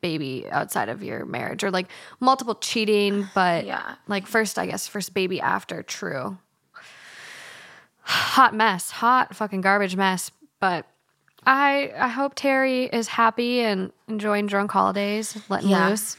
baby 0.00 0.46
outside 0.50 0.88
of 0.88 1.02
your 1.02 1.24
marriage 1.26 1.62
or 1.62 1.70
like 1.70 1.88
multiple 2.20 2.54
cheating, 2.54 3.28
but 3.34 3.66
Yeah. 3.66 3.96
like, 4.08 4.26
first, 4.26 4.58
I 4.58 4.66
guess, 4.66 4.86
first 4.86 5.12
baby 5.14 5.40
after, 5.40 5.82
true. 5.82 6.38
Hot 8.02 8.54
mess, 8.54 8.90
hot 8.90 9.34
fucking 9.34 9.60
garbage 9.62 9.96
mess. 9.96 10.30
But 10.60 10.86
I, 11.46 11.92
I 11.98 12.08
hope 12.08 12.34
Terry 12.34 12.84
is 12.84 13.08
happy 13.08 13.60
and 13.60 13.92
enjoying 14.08 14.46
drunk 14.46 14.70
holidays, 14.72 15.36
letting 15.48 15.70
Yeah. 15.70 15.88
loose. 15.90 16.16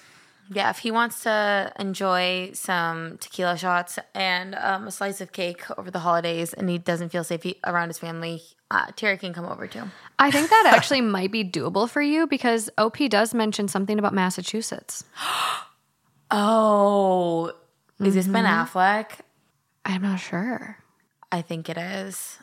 Yeah, 0.51 0.69
if 0.69 0.79
he 0.79 0.91
wants 0.91 1.23
to 1.23 1.71
enjoy 1.79 2.51
some 2.53 3.17
tequila 3.19 3.57
shots 3.57 3.97
and 4.13 4.53
um, 4.55 4.87
a 4.87 4.91
slice 4.91 5.19
of 5.21 5.31
cake 5.31 5.63
over 5.77 5.89
the 5.89 5.99
holidays, 5.99 6.53
and 6.53 6.69
he 6.69 6.77
doesn't 6.77 7.09
feel 7.09 7.23
safe 7.23 7.43
he- 7.43 7.59
around 7.65 7.87
his 7.87 7.97
family, 7.97 8.41
uh, 8.69 8.87
Terry 8.95 9.17
can 9.17 9.33
come 9.33 9.45
over 9.45 9.65
too. 9.67 9.83
I 10.19 10.29
think 10.29 10.49
that 10.49 10.71
actually 10.75 11.01
might 11.01 11.31
be 11.31 11.43
doable 11.43 11.89
for 11.89 12.01
you 12.01 12.27
because 12.27 12.69
OP 12.77 12.97
does 13.09 13.33
mention 13.33 13.67
something 13.67 13.97
about 13.99 14.13
Massachusetts. 14.13 15.03
Oh, 16.31 17.51
is 17.99 18.15
this 18.15 18.27
Ben 18.27 18.45
Affleck? 18.45 19.19
I'm 19.85 20.01
not 20.01 20.19
sure. 20.19 20.77
I 21.31 21.41
think 21.43 21.69
it 21.69 21.77
is. 21.77 22.39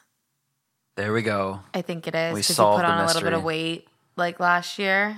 There 0.96 1.12
we 1.12 1.22
go. 1.22 1.61
I 1.74 1.82
think 1.82 2.07
it 2.07 2.14
is 2.14 2.32
We 2.32 2.38
because 2.38 2.48
he 2.48 2.55
solved 2.55 2.80
put 2.80 2.86
the 2.86 2.92
on 2.92 3.00
a 3.05 3.07
little 3.07 3.22
bit 3.22 3.32
of 3.32 3.42
weight 3.42 3.88
like 4.16 4.38
last 4.38 4.78
year. 4.78 5.16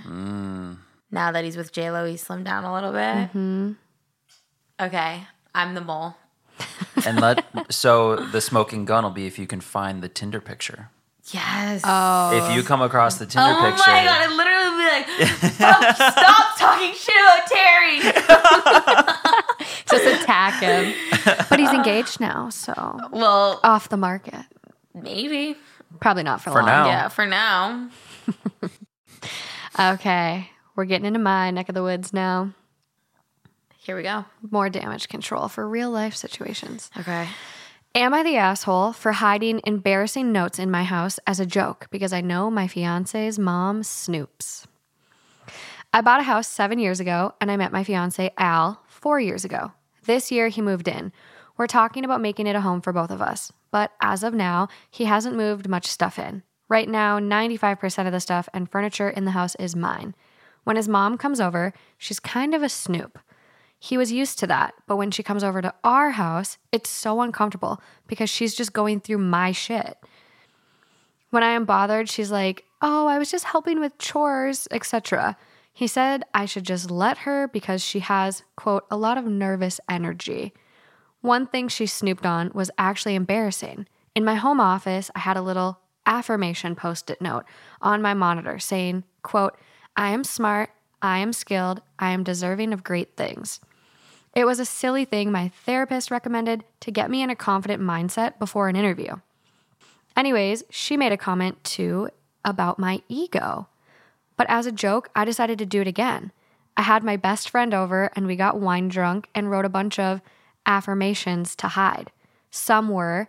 Now 1.15 1.31
that 1.31 1.45
he's 1.45 1.57
with 1.57 1.71
J 1.73 1.91
Lo, 1.93 2.05
he 2.05 2.15
slimmed 2.17 2.45
down 2.45 2.65
a 2.65 2.75
little 2.75 2.91
bit. 2.91 2.99
Mm-hmm. 3.33 3.73
Okay, 4.81 5.23
I'm 5.55 5.75
the 5.75 5.81
mole. 5.81 6.17
And 7.07 7.21
let 7.21 7.45
so 7.71 8.17
the 8.17 8.41
smoking 8.41 8.85
gun 8.85 9.05
will 9.05 9.11
be 9.11 9.27
if 9.27 9.39
you 9.39 9.47
can 9.47 9.61
find 9.61 10.03
the 10.03 10.09
Tinder 10.09 10.41
picture. 10.41 10.89
Yes. 11.33 11.83
Oh. 11.85 12.33
If 12.37 12.55
you 12.57 12.63
come 12.63 12.83
across 12.83 13.19
the 13.19 13.27
Tinder 13.27 13.55
Oh 13.57 13.71
picture, 13.71 13.91
Oh 13.91 13.93
my 13.93 14.05
god! 14.05 14.21
I 14.23 14.37
literally 14.37 14.69
would 14.71 14.79
be 14.83 14.89
like, 14.91 15.07
"Fuck, 15.53 15.97
"Stop 15.97 16.59
talking 16.59 16.93
shit 16.95 17.15
about 17.23 17.47
Terry." 17.57 18.01
Just 19.91 20.23
attack 20.23 20.61
him. 20.63 20.95
But 21.49 21.59
he's 21.61 21.73
engaged 21.73 22.21
now, 22.21 22.49
so 22.51 22.99
Well, 23.13 23.61
off 23.63 23.89
the 23.89 23.97
market. 23.97 24.45
maybe. 24.95 25.57
Probably 26.01 26.23
not 26.25 26.41
for, 26.41 26.51
For 26.51 26.59
long. 26.59 26.67
now. 26.67 26.87
Yeah, 26.87 27.09
for 27.09 27.27
now. 27.27 27.89
Okay, 29.79 30.49
we're 30.77 30.85
getting 30.85 31.07
into 31.07 31.19
my 31.19 31.51
neck 31.51 31.69
of 31.69 31.75
the 31.75 31.83
woods 31.83 32.13
now. 32.13 32.53
Here 33.79 33.97
we 33.97 34.03
go. 34.03 34.25
More 34.51 34.71
damage 34.71 35.09
control 35.09 35.49
for 35.49 35.69
real 35.69 35.91
life 35.91 36.17
situations. 36.17 36.91
Okay. 36.99 37.29
Am 37.95 38.13
I 38.13 38.23
the 38.23 38.37
asshole 38.37 38.93
for 38.93 39.13
hiding 39.13 39.61
embarrassing 39.65 40.33
notes 40.33 40.59
in 40.59 40.71
my 40.71 40.83
house 40.83 41.21
as 41.27 41.39
a 41.39 41.47
joke 41.47 41.87
because 41.91 42.13
I 42.13 42.23
know 42.23 42.51
my 42.51 42.67
fiance's 42.67 43.39
mom 43.39 43.83
snoops? 43.83 44.67
I 45.93 46.01
bought 46.01 46.19
a 46.19 46.25
house 46.25 46.49
seven 46.49 46.81
years 46.81 46.99
ago 46.99 47.35
and 47.41 47.53
I 47.53 47.57
met 47.57 47.73
my 47.73 47.85
fiance 47.85 48.33
Al 48.37 48.83
four 48.89 49.21
years 49.21 49.45
ago. 49.45 49.73
This 50.07 50.33
year 50.33 50.49
he 50.49 50.61
moved 50.61 50.89
in. 50.89 51.13
We're 51.57 51.69
talking 51.69 52.05
about 52.05 52.21
making 52.21 52.49
it 52.49 52.57
a 52.57 52.63
home 52.63 52.81
for 52.81 52.93
both 52.93 53.13
of 53.13 53.23
us, 53.23 53.53
but 53.71 53.93
as 54.01 54.25
of 54.25 54.35
now, 54.35 54.67
he 54.91 55.05
hasn't 55.05 55.37
moved 55.37 55.69
much 55.69 55.87
stuff 55.87 56.19
in. 56.19 56.43
Right 56.69 56.89
now, 56.89 57.21
95% 57.21 58.07
of 58.07 58.13
the 58.13 58.19
stuff 58.19 58.49
and 58.53 58.69
furniture 58.69 59.09
in 59.09 59.25
the 59.25 59.31
house 59.31 59.55
is 59.57 59.77
mine. 59.77 60.17
When 60.65 60.77
his 60.77 60.89
mom 60.89 61.17
comes 61.17 61.41
over, 61.41 61.73
she's 61.99 62.21
kind 62.21 62.55
of 62.55 62.63
a 62.63 62.69
snoop. 62.69 63.19
He 63.79 63.99
was 63.99 64.13
used 64.13 64.39
to 64.39 64.47
that, 64.47 64.75
but 64.87 64.97
when 64.97 65.11
she 65.11 65.23
comes 65.23 65.45
over 65.45 65.61
to 65.61 65.75
our 65.85 66.13
house, 66.13 66.57
it's 66.73 66.89
so 66.89 67.21
uncomfortable 67.21 67.81
because 68.07 68.31
she's 68.31 68.55
just 68.55 68.73
going 68.73 69.01
through 69.01 69.19
my 69.19 69.53
shit. 69.53 69.99
When 71.31 71.43
I 71.43 71.51
am 71.51 71.65
bothered, 71.67 72.09
she's 72.09 72.31
like, 72.31 72.65
"Oh, 72.81 73.07
I 73.07 73.19
was 73.19 73.31
just 73.31 73.45
helping 73.45 73.81
with 73.81 73.99
chores, 73.99 74.67
etc." 74.71 75.37
He 75.73 75.87
said 75.87 76.25
I 76.33 76.47
should 76.47 76.65
just 76.65 76.91
let 76.91 77.19
her 77.19 77.49
because 77.49 77.83
she 77.83 77.99
has, 77.99 78.45
quote, 78.57 78.87
a 78.91 78.97
lot 78.97 79.19
of 79.19 79.27
nervous 79.27 79.81
energy. 79.89 80.55
One 81.21 81.47
thing 81.47 81.69
she 81.69 81.87
snooped 81.87 82.25
on 82.25 82.53
was 82.55 82.71
actually 82.79 83.17
embarrassing. 83.17 83.87
In 84.15 84.25
my 84.25 84.37
home 84.37 84.61
office, 84.61 85.11
I 85.17 85.19
had 85.19 85.37
a 85.37 85.43
little 85.43 85.81
affirmation 86.07 86.77
post-it 86.77 87.21
note 87.21 87.45
on 87.83 88.01
my 88.01 88.15
monitor 88.15 88.59
saying, 88.59 89.03
quote, 89.23 89.59
I 89.97 90.11
am 90.11 90.25
smart, 90.25 90.71
I 91.01 91.19
am 91.19 91.33
skilled, 91.33 91.83
I 91.99 92.11
am 92.11 92.25
deserving 92.25 92.73
of 92.73 92.83
great 92.83 93.17
things. 93.17 93.61
It 94.35 94.45
was 94.45 94.59
a 94.59 94.65
silly 94.65 95.05
thing 95.05 95.31
my 95.31 95.49
therapist 95.49 96.11
recommended 96.11 96.65
to 96.81 96.91
get 96.91 97.11
me 97.11 97.23
in 97.23 97.31
a 97.31 97.37
confident 97.37 97.81
mindset 97.81 98.39
before 98.39 98.69
an 98.69 98.75
interview. 98.75 99.17
Anyways, 100.17 100.65
she 100.71 100.97
made 100.97 101.13
a 101.13 101.17
comment 101.17 101.63
too 101.63 102.09
about 102.45 102.79
my 102.79 103.03
ego. 103.09 103.69
But 104.37 104.49
as 104.51 104.67
a 104.67 104.73
joke, 104.73 105.09
I 105.15 105.25
decided 105.25 105.59
to 105.59 105.67
do 105.67 105.81
it 105.81 105.87
again. 105.87 106.33
I 106.77 106.83
had 106.83 107.05
my 107.05 107.17
best 107.17 107.49
friend 107.49 107.73
over 107.73 108.11
and 108.17 108.27
we 108.27 108.35
got 108.35 108.59
wine 108.59 108.89
drunk 108.89 109.29
and 109.35 109.51
wrote 109.51 109.65
a 109.65 109.69
bunch 109.69 109.99
of 110.01 110.21
affirmations 110.67 111.55
to 111.57 111.69
hide. 111.69 112.11
Some 112.51 112.89
were 112.89 113.29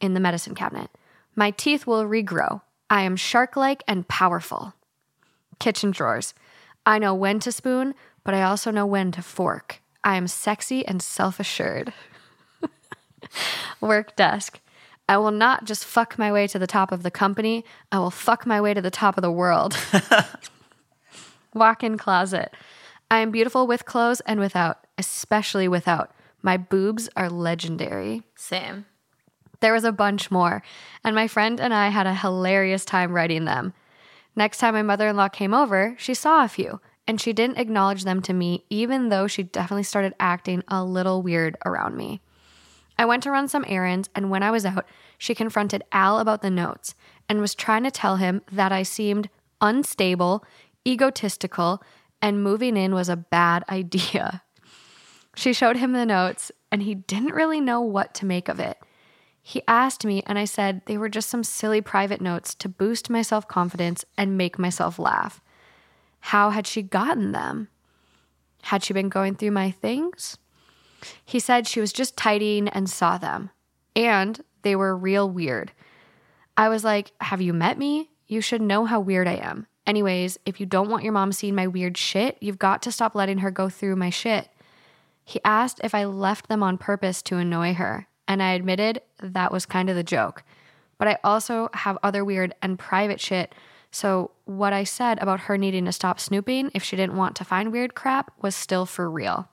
in 0.00 0.14
the 0.14 0.20
medicine 0.20 0.54
cabinet. 0.54 0.90
My 1.36 1.52
teeth 1.52 1.86
will 1.86 2.04
regrow. 2.04 2.62
I 2.90 3.02
am 3.02 3.16
shark 3.16 3.56
like 3.56 3.82
and 3.86 4.06
powerful. 4.08 4.74
Kitchen 5.58 5.90
drawers. 5.90 6.34
I 6.86 6.98
know 6.98 7.14
when 7.14 7.40
to 7.40 7.52
spoon, 7.52 7.94
but 8.24 8.34
I 8.34 8.42
also 8.42 8.70
know 8.70 8.86
when 8.86 9.12
to 9.12 9.22
fork. 9.22 9.80
I 10.02 10.16
am 10.16 10.26
sexy 10.26 10.86
and 10.86 11.00
self 11.00 11.40
assured. 11.40 11.92
Work 13.80 14.16
desk. 14.16 14.60
I 15.08 15.18
will 15.18 15.30
not 15.30 15.64
just 15.64 15.84
fuck 15.84 16.18
my 16.18 16.32
way 16.32 16.46
to 16.46 16.58
the 16.58 16.66
top 16.66 16.90
of 16.90 17.02
the 17.02 17.10
company, 17.10 17.64
I 17.92 17.98
will 17.98 18.10
fuck 18.10 18.46
my 18.46 18.60
way 18.60 18.72
to 18.74 18.80
the 18.80 18.90
top 18.90 19.18
of 19.18 19.22
the 19.22 19.30
world. 19.30 19.76
Walk 21.54 21.82
in 21.84 21.98
closet. 21.98 22.54
I 23.10 23.18
am 23.18 23.30
beautiful 23.30 23.66
with 23.66 23.84
clothes 23.84 24.20
and 24.20 24.40
without, 24.40 24.86
especially 24.96 25.68
without. 25.68 26.10
My 26.42 26.56
boobs 26.56 27.08
are 27.16 27.30
legendary. 27.30 28.22
Same. 28.34 28.86
There 29.60 29.72
was 29.72 29.84
a 29.84 29.92
bunch 29.92 30.30
more, 30.30 30.62
and 31.04 31.14
my 31.14 31.28
friend 31.28 31.60
and 31.60 31.72
I 31.72 31.88
had 31.88 32.06
a 32.06 32.14
hilarious 32.14 32.84
time 32.84 33.12
writing 33.12 33.44
them. 33.44 33.72
Next 34.36 34.58
time 34.58 34.74
my 34.74 34.82
mother 34.82 35.08
in 35.08 35.16
law 35.16 35.28
came 35.28 35.54
over, 35.54 35.94
she 35.98 36.14
saw 36.14 36.44
a 36.44 36.48
few, 36.48 36.80
and 37.06 37.20
she 37.20 37.32
didn't 37.32 37.58
acknowledge 37.58 38.04
them 38.04 38.20
to 38.22 38.32
me, 38.32 38.64
even 38.68 39.08
though 39.08 39.26
she 39.26 39.42
definitely 39.42 39.84
started 39.84 40.14
acting 40.18 40.62
a 40.68 40.84
little 40.84 41.22
weird 41.22 41.56
around 41.64 41.96
me. 41.96 42.20
I 42.98 43.04
went 43.04 43.22
to 43.24 43.30
run 43.30 43.48
some 43.48 43.64
errands, 43.68 44.08
and 44.14 44.30
when 44.30 44.42
I 44.42 44.50
was 44.50 44.64
out, 44.64 44.86
she 45.18 45.34
confronted 45.34 45.84
Al 45.92 46.18
about 46.18 46.42
the 46.42 46.50
notes 46.50 46.94
and 47.28 47.40
was 47.40 47.54
trying 47.54 47.84
to 47.84 47.90
tell 47.90 48.16
him 48.16 48.42
that 48.50 48.72
I 48.72 48.82
seemed 48.82 49.28
unstable, 49.60 50.44
egotistical, 50.86 51.82
and 52.20 52.42
moving 52.42 52.76
in 52.76 52.94
was 52.94 53.08
a 53.08 53.16
bad 53.16 53.64
idea. 53.68 54.42
She 55.36 55.52
showed 55.52 55.76
him 55.76 55.92
the 55.92 56.06
notes, 56.06 56.52
and 56.70 56.82
he 56.82 56.94
didn't 56.94 57.34
really 57.34 57.60
know 57.60 57.80
what 57.80 58.14
to 58.14 58.26
make 58.26 58.48
of 58.48 58.60
it. 58.60 58.78
He 59.46 59.60
asked 59.68 60.06
me, 60.06 60.22
and 60.26 60.38
I 60.38 60.46
said 60.46 60.80
they 60.86 60.96
were 60.96 61.10
just 61.10 61.28
some 61.28 61.44
silly 61.44 61.82
private 61.82 62.22
notes 62.22 62.54
to 62.54 62.66
boost 62.66 63.10
my 63.10 63.20
self 63.20 63.46
confidence 63.46 64.02
and 64.16 64.38
make 64.38 64.58
myself 64.58 64.98
laugh. 64.98 65.42
How 66.20 66.48
had 66.48 66.66
she 66.66 66.80
gotten 66.80 67.32
them? 67.32 67.68
Had 68.62 68.82
she 68.82 68.94
been 68.94 69.10
going 69.10 69.34
through 69.34 69.50
my 69.50 69.70
things? 69.70 70.38
He 71.22 71.38
said 71.38 71.68
she 71.68 71.78
was 71.78 71.92
just 71.92 72.16
tidying 72.16 72.68
and 72.68 72.88
saw 72.88 73.18
them, 73.18 73.50
and 73.94 74.42
they 74.62 74.74
were 74.74 74.96
real 74.96 75.28
weird. 75.28 75.72
I 76.56 76.70
was 76.70 76.82
like, 76.82 77.12
Have 77.20 77.42
you 77.42 77.52
met 77.52 77.76
me? 77.76 78.08
You 78.26 78.40
should 78.40 78.62
know 78.62 78.86
how 78.86 78.98
weird 78.98 79.28
I 79.28 79.34
am. 79.34 79.66
Anyways, 79.86 80.38
if 80.46 80.58
you 80.58 80.64
don't 80.64 80.88
want 80.88 81.04
your 81.04 81.12
mom 81.12 81.32
seeing 81.32 81.54
my 81.54 81.66
weird 81.66 81.98
shit, 81.98 82.38
you've 82.40 82.58
got 82.58 82.80
to 82.80 82.92
stop 82.92 83.14
letting 83.14 83.38
her 83.38 83.50
go 83.50 83.68
through 83.68 83.96
my 83.96 84.08
shit. 84.08 84.48
He 85.22 85.38
asked 85.44 85.82
if 85.84 85.94
I 85.94 86.06
left 86.06 86.48
them 86.48 86.62
on 86.62 86.78
purpose 86.78 87.20
to 87.24 87.36
annoy 87.36 87.74
her, 87.74 88.08
and 88.26 88.42
I 88.42 88.52
admitted 88.52 89.00
that 89.20 89.52
was 89.52 89.66
kind 89.66 89.90
of 89.90 89.96
the 89.96 90.02
joke. 90.02 90.42
But 90.98 91.08
I 91.08 91.18
also 91.24 91.68
have 91.74 91.98
other 92.02 92.24
weird 92.24 92.54
and 92.62 92.78
private 92.78 93.20
shit, 93.20 93.54
so 93.90 94.32
what 94.44 94.72
I 94.72 94.84
said 94.84 95.20
about 95.20 95.40
her 95.40 95.56
needing 95.56 95.84
to 95.84 95.92
stop 95.92 96.18
snooping 96.18 96.70
if 96.74 96.82
she 96.82 96.96
didn't 96.96 97.16
want 97.16 97.36
to 97.36 97.44
find 97.44 97.70
weird 97.70 97.94
crap 97.94 98.32
was 98.42 98.56
still 98.56 98.86
for 98.86 99.08
real. 99.08 99.48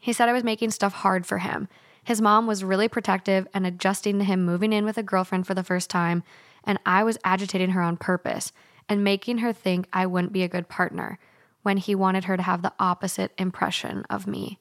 He 0.00 0.12
said 0.12 0.28
I 0.28 0.32
was 0.32 0.44
making 0.44 0.70
stuff 0.70 0.92
hard 0.92 1.26
for 1.26 1.38
him. 1.38 1.68
His 2.04 2.20
mom 2.20 2.46
was 2.46 2.64
really 2.64 2.88
protective 2.88 3.46
and 3.52 3.66
adjusting 3.66 4.18
to 4.18 4.24
him 4.24 4.44
moving 4.44 4.72
in 4.72 4.84
with 4.84 4.98
a 4.98 5.02
girlfriend 5.02 5.46
for 5.46 5.54
the 5.54 5.64
first 5.64 5.90
time, 5.90 6.22
and 6.64 6.78
I 6.84 7.04
was 7.04 7.18
agitating 7.24 7.70
her 7.70 7.82
on 7.82 7.96
purpose 7.96 8.52
and 8.88 9.04
making 9.04 9.38
her 9.38 9.52
think 9.52 9.86
I 9.92 10.06
wouldn't 10.06 10.32
be 10.32 10.42
a 10.42 10.48
good 10.48 10.68
partner 10.68 11.18
when 11.62 11.76
he 11.76 11.94
wanted 11.94 12.24
her 12.24 12.36
to 12.36 12.42
have 12.42 12.62
the 12.62 12.72
opposite 12.78 13.32
impression 13.38 14.04
of 14.10 14.26
me. 14.26 14.58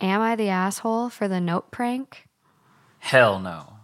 Am 0.00 0.20
I 0.20 0.36
the 0.36 0.48
asshole 0.48 1.08
for 1.08 1.26
the 1.26 1.40
note 1.40 1.70
prank? 1.70 2.27
Hell 2.98 3.38
no. 3.38 3.74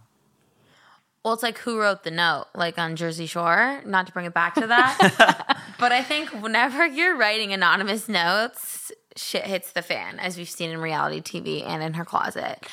Well, 1.25 1.33
it's 1.33 1.43
like 1.43 1.59
who 1.59 1.79
wrote 1.81 2.05
the 2.05 2.11
note, 2.11 2.47
like 2.55 2.79
on 2.79 2.97
Jersey 2.97 3.27
Shore. 3.27 3.83
Not 3.87 4.07
to 4.07 4.13
bring 4.13 4.27
it 4.27 4.35
back 4.35 4.55
to 4.57 4.67
that, 4.67 5.59
but 5.79 5.91
I 5.91 6.03
think 6.03 6.31
whenever 6.43 6.87
you're 6.87 7.17
writing 7.17 7.53
anonymous 7.53 8.09
notes, 8.11 8.93
shit 9.17 9.45
hits 9.45 9.73
the 9.73 9.81
fan, 9.81 10.19
as 10.19 10.37
we've 10.37 10.51
seen 10.51 10.71
in 10.71 10.79
reality 10.79 11.23
TV 11.23 11.67
and 11.67 11.83
in 11.83 11.95
her 11.95 12.05
closet. 12.05 12.67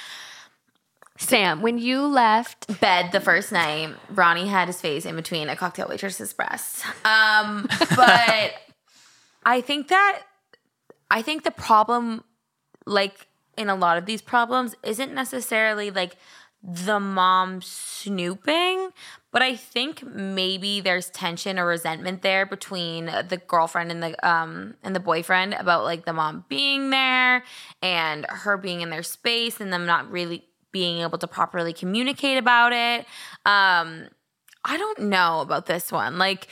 Sam, 1.18 1.62
when 1.62 1.78
you 1.78 2.06
left, 2.08 2.80
Bed 2.82 3.12
the 3.12 3.22
first 3.22 3.52
night, 3.52 3.96
Ronnie 4.10 4.48
had 4.48 4.68
his 4.68 4.82
face 4.82 5.06
in 5.06 5.16
between 5.16 5.50
a 5.50 5.56
cocktail 5.56 5.88
waitress's 5.88 6.34
breasts. 6.34 6.84
Um, 7.06 7.68
but 7.96 8.54
I 9.46 9.62
think 9.62 9.90
that 9.90 10.24
I 11.12 11.22
think 11.22 11.44
the 11.44 11.52
problem, 11.52 12.24
like 12.86 13.28
in 13.58 13.70
a 13.70 13.76
lot 13.76 13.98
of 13.98 14.06
these 14.06 14.22
problems, 14.22 14.76
isn't 14.84 15.14
necessarily 15.14 15.92
like 15.92 16.16
the 16.64 17.00
mom 17.00 17.62
snooping, 17.62 18.92
but 19.32 19.42
I 19.42 19.56
think 19.56 20.04
maybe 20.06 20.80
there's 20.80 21.10
tension 21.10 21.58
or 21.58 21.66
resentment 21.66 22.22
there 22.22 22.46
between 22.46 23.06
the 23.06 23.42
girlfriend 23.48 23.92
and 23.92 24.04
the 24.04 24.28
um 24.28 24.76
and 24.84 24.96
the 24.96 25.00
boyfriend 25.00 25.56
about 25.56 25.84
like 25.84 26.06
the 26.06 26.14
mom 26.14 26.46
being 26.50 26.92
there 26.92 27.44
and 27.82 28.26
her 28.30 28.58
being 28.58 28.82
in 28.82 28.92
their 28.92 29.04
space 29.04 29.60
and 29.60 29.74
them 29.74 29.88
not 29.88 30.12
really 30.12 30.46
being 30.72 31.00
able 31.02 31.18
to 31.18 31.28
properly 31.28 31.74
communicate 31.74 32.38
about 32.38 32.74
it. 32.74 33.06
Um 33.46 34.08
I 34.64 34.78
don't 34.78 35.00
know 35.00 35.42
about 35.42 35.66
this 35.66 35.92
one. 35.92 36.20
Like 36.20 36.48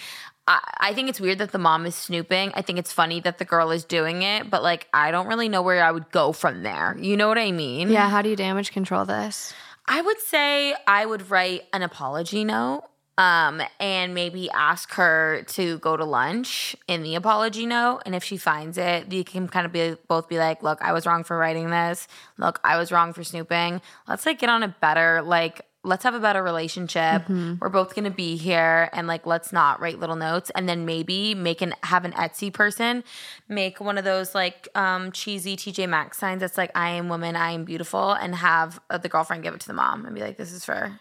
I, 0.49 0.59
I 0.79 0.93
think 0.93 1.07
it's 1.07 1.21
weird 1.21 1.37
that 1.37 1.51
the 1.51 1.59
mom 1.59 1.85
is 1.85 1.95
snooping. 1.95 2.51
I 2.55 2.61
think 2.61 2.79
it's 2.79 2.91
funny 2.91 3.21
that 3.21 3.37
the 3.37 3.45
girl 3.45 3.71
is 3.71 3.85
doing 3.85 4.23
it, 4.23 4.49
but 4.49 4.63
like 4.63 4.87
I 4.93 5.11
don't 5.11 5.27
really 5.27 5.47
know 5.47 5.61
where 5.61 5.83
I 5.83 5.91
would 5.91 6.11
go 6.11 6.33
from 6.33 6.63
there. 6.63 6.97
You 6.99 7.15
know 7.15 7.29
what 7.29 7.37
I 7.37 7.51
mean? 7.51 7.89
yeah, 7.89 8.09
how 8.09 8.21
do 8.21 8.29
you 8.29 8.35
damage 8.35 8.71
control 8.71 9.05
this? 9.05 9.53
I 9.85 10.01
would 10.01 10.19
say 10.19 10.75
I 10.85 11.05
would 11.05 11.29
write 11.29 11.63
an 11.71 11.83
apology 11.83 12.43
note 12.43 12.83
um, 13.19 13.61
and 13.79 14.13
maybe 14.15 14.49
ask 14.51 14.93
her 14.93 15.43
to 15.49 15.77
go 15.79 15.97
to 15.97 16.05
lunch 16.05 16.75
in 16.87 17.03
the 17.03 17.15
apology 17.15 17.65
note. 17.65 18.01
And 18.05 18.15
if 18.15 18.23
she 18.23 18.37
finds 18.37 18.77
it, 18.77 19.11
you 19.11 19.23
can 19.23 19.47
kind 19.47 19.65
of 19.65 19.71
be 19.71 19.97
both 20.07 20.29
be 20.29 20.37
like, 20.37 20.63
look, 20.63 20.81
I 20.81 20.93
was 20.93 21.05
wrong 21.05 21.23
for 21.23 21.37
writing 21.37 21.69
this. 21.69 22.07
Look, 22.37 22.59
I 22.63 22.77
was 22.77 22.91
wrong 22.91 23.13
for 23.13 23.23
snooping. 23.23 23.81
Let's 24.07 24.25
like 24.25 24.39
get 24.39 24.49
on 24.49 24.63
a 24.63 24.69
better 24.79 25.21
like 25.21 25.65
let's 25.83 26.03
have 26.03 26.13
a 26.13 26.19
better 26.19 26.43
relationship. 26.43 27.23
Mm-hmm. 27.23 27.55
We're 27.59 27.69
both 27.69 27.95
gonna 27.95 28.11
be 28.11 28.35
here, 28.35 28.89
and 28.93 29.07
like 29.07 29.25
let's 29.25 29.51
not 29.51 29.79
write 29.79 29.99
little 29.99 30.15
notes, 30.15 30.51
and 30.55 30.67
then 30.67 30.85
maybe 30.85 31.35
make 31.35 31.61
an 31.61 31.73
have 31.83 32.05
an 32.05 32.13
Etsy 32.13 32.53
person 32.53 33.03
make 33.47 33.79
one 33.79 33.97
of 33.97 34.03
those 34.03 34.33
like 34.35 34.67
um, 34.75 35.11
cheesy 35.11 35.57
TJ 35.57 35.89
Maxx 35.89 36.17
signs 36.17 36.41
that's 36.41 36.57
like 36.57 36.71
I 36.75 36.91
am 36.91 37.09
woman, 37.09 37.35
I 37.35 37.51
am 37.51 37.65
beautiful, 37.65 38.11
and 38.11 38.35
have 38.35 38.79
uh, 38.89 38.97
the 38.97 39.09
girlfriend 39.09 39.43
give 39.43 39.53
it 39.53 39.61
to 39.61 39.67
the 39.67 39.73
mom 39.73 40.05
and 40.05 40.15
be 40.15 40.21
like, 40.21 40.37
this 40.37 40.53
is 40.53 40.63
for 40.63 40.99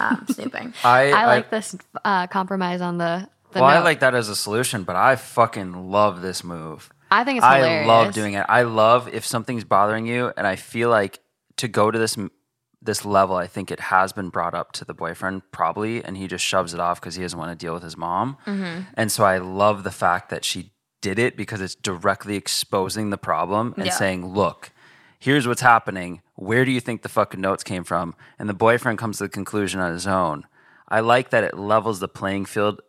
um, 0.00 0.26
snooping. 0.30 0.74
I, 0.82 1.12
I 1.12 1.26
like 1.26 1.50
this 1.50 1.76
uh, 2.04 2.26
compromise 2.26 2.80
on 2.80 2.98
the. 2.98 3.28
the 3.52 3.60
Well, 3.60 3.68
I 3.68 3.78
like 3.80 4.00
that 4.00 4.14
as 4.14 4.28
a 4.28 4.36
solution, 4.36 4.84
but 4.84 4.96
I 4.96 5.16
fucking 5.16 5.90
love 5.90 6.22
this 6.22 6.42
move. 6.42 6.90
I 7.10 7.24
think 7.24 7.38
it's 7.38 7.46
hilarious. 7.46 7.84
I 7.84 7.86
love 7.86 8.14
doing 8.14 8.34
it. 8.34 8.44
I 8.48 8.62
love 8.62 9.08
if 9.08 9.24
something's 9.24 9.64
bothering 9.64 10.06
you, 10.06 10.32
and 10.36 10.46
I 10.46 10.56
feel 10.56 10.88
like 10.88 11.20
to 11.58 11.68
go 11.68 11.90
to 11.90 11.98
this 11.98 12.16
this 12.84 13.04
level, 13.04 13.36
I 13.36 13.46
think 13.46 13.70
it 13.70 13.80
has 13.80 14.12
been 14.12 14.28
brought 14.28 14.54
up 14.54 14.72
to 14.72 14.84
the 14.84 14.94
boyfriend 14.94 15.42
probably, 15.52 16.04
and 16.04 16.16
he 16.16 16.26
just 16.26 16.44
shoves 16.44 16.74
it 16.74 16.80
off 16.80 17.00
because 17.00 17.14
he 17.14 17.22
doesn't 17.22 17.38
want 17.38 17.50
to 17.58 17.62
deal 17.66 17.72
with 17.74 17.82
his 17.82 17.96
mom. 17.96 18.36
Mm-hmm. 18.46 18.82
And 18.94 19.10
so 19.10 19.24
I 19.24 19.38
love 19.38 19.84
the 19.84 19.90
fact 19.90 20.28
that 20.30 20.44
she 20.44 20.70
did 21.00 21.18
it 21.18 21.36
because 21.36 21.60
it's 21.60 21.74
directly 21.74 22.36
exposing 22.36 23.10
the 23.10 23.18
problem 23.18 23.74
and 23.76 23.86
Yeah. 23.86 23.92
saying, 23.92 24.26
"Look, 24.26 24.70
here's 25.18 25.46
what's 25.48 25.60
happening. 25.62 26.22
Where 26.34 26.64
do 26.64 26.70
you 26.70 26.80
think 26.80 27.02
the 27.02 27.08
fucking 27.08 27.40
notes 27.40 27.64
came 27.64 27.84
from?" 27.84 28.14
And 28.38 28.48
the 28.48 28.54
boyfriend 28.54 28.98
comes 28.98 29.18
to 29.18 29.24
the 29.24 29.28
conclusion 29.30 29.80
on 29.80 29.92
his 29.92 30.06
own. 30.06 30.44
I 30.88 31.00
like 31.00 31.30
that 31.30 31.44
it 31.44 31.58
levels 31.58 32.00
the 32.00 32.08
playing 32.08 32.44
field 32.46 32.80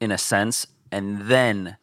in 0.00 0.10
a 0.12 0.18
sense, 0.18 0.66
and 0.90 1.22
then 1.22 1.76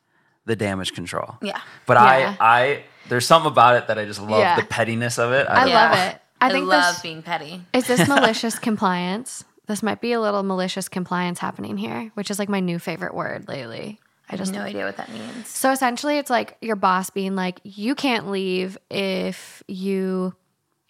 the 0.45 0.55
damage 0.55 0.93
control. 0.93 1.37
Yeah. 1.41 1.59
But 1.85 1.97
Yeah. 1.97 2.35
I, 2.39 2.59
I, 2.61 2.83
there's 3.07 3.25
something 3.25 3.51
about 3.51 3.75
it 3.75 3.87
that 3.87 3.97
I 3.97 4.05
just 4.05 4.21
love 4.21 4.39
Yeah. 4.41 4.55
the 4.55 4.63
pettiness 4.65 5.17
of 5.17 5.31
it. 5.31 5.47
I 5.49 5.65
don't 5.65 5.73
love 5.73 5.97
it. 5.97 6.21
I 6.41 6.47
I, 6.47 6.51
think 6.51 6.67
love 6.67 6.95
this 6.95 7.01
being 7.01 7.21
petty. 7.21 7.61
is 7.73 7.87
this 7.87 8.07
malicious 8.07 8.57
compliance. 8.59 9.43
This 9.67 9.83
might 9.83 10.01
be 10.01 10.13
a 10.13 10.21
little 10.21 10.43
malicious 10.43 10.89
compliance 10.89 11.39
happening 11.39 11.77
here, 11.77 12.11
which 12.15 12.31
is 12.31 12.39
like 12.39 12.49
my 12.49 12.59
new 12.59 12.79
favorite 12.79 13.13
word 13.13 13.47
lately. 13.47 13.99
I 14.29 14.35
I 14.35 14.37
just 14.37 14.53
have 14.53 14.63
no 14.63 14.67
idea 14.67 14.85
what 14.85 14.97
that 14.97 15.11
means. 15.11 15.47
So 15.47 15.71
essentially, 15.71 16.17
it's 16.17 16.29
like 16.29 16.57
your 16.61 16.75
boss 16.75 17.09
being 17.09 17.35
like, 17.35 17.59
you 17.63 17.95
can't 17.95 18.29
leave 18.29 18.77
if 18.89 19.63
you 19.67 20.35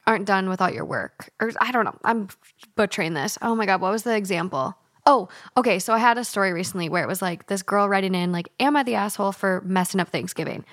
aren't 0.05 0.25
done 0.25 0.49
with 0.49 0.61
all 0.61 0.69
your 0.69 0.85
work. 0.85 1.31
Or 1.39 1.51
I 1.59 1.71
don't 1.71 1.85
know. 1.85 1.97
I'm 2.03 2.29
butchering 2.75 3.13
this. 3.13 3.37
Oh 3.41 3.55
my 3.55 3.65
God. 3.65 3.79
What 3.79 3.91
was 3.91 4.03
the 4.03 4.15
example? 4.15 4.75
Oh, 5.05 5.29
okay. 5.55 5.79
So 5.79 5.93
I 5.93 5.99
had 5.99 6.17
a 6.17 6.25
story 6.25 6.51
recently 6.51 6.89
where 6.89 7.03
it 7.03 7.07
was 7.07 7.21
like 7.21 7.47
this 7.47 7.63
girl 7.63 7.87
writing 7.87 8.15
in, 8.15 8.31
like, 8.31 8.49
am 8.59 8.75
I 8.75 8.83
the 8.83 8.95
asshole 8.95 9.31
for 9.31 9.61
messing 9.65 10.01
up 10.01 10.09
Thanksgiving? 10.09 10.65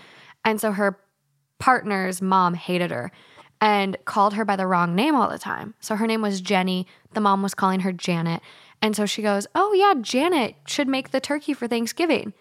And 0.45 0.61
so 0.61 0.72
her 0.72 0.99
partner's 1.59 2.20
mom 2.20 2.55
hated 2.55 2.91
her 2.91 3.12
and 3.61 3.96
called 4.04 4.34
her 4.34 4.44
by 4.44 4.57
the 4.57 4.66
wrong 4.66 4.94
name 4.94 5.14
all 5.14 5.28
the 5.28 5.38
time. 5.38 5.74
So 5.80 5.96
her 5.96 6.07
name 6.07 6.22
was 6.22 6.40
Jenny. 6.40 6.86
The 7.14 7.20
mom 7.20 7.42
was 7.42 7.54
calling 7.54 7.80
her 7.80 7.92
Janet. 7.92 8.42
And 8.82 8.94
so 8.94 9.07
she 9.07 9.22
goes, 9.22 9.46
Oh, 9.54 9.72
yeah, 9.72 9.94
Janet 10.00 10.57
should 10.66 10.88
make 10.88 11.11
the 11.11 11.20
turkey 11.20 11.54
for 11.54 11.66
Thanksgiving. 11.66 12.34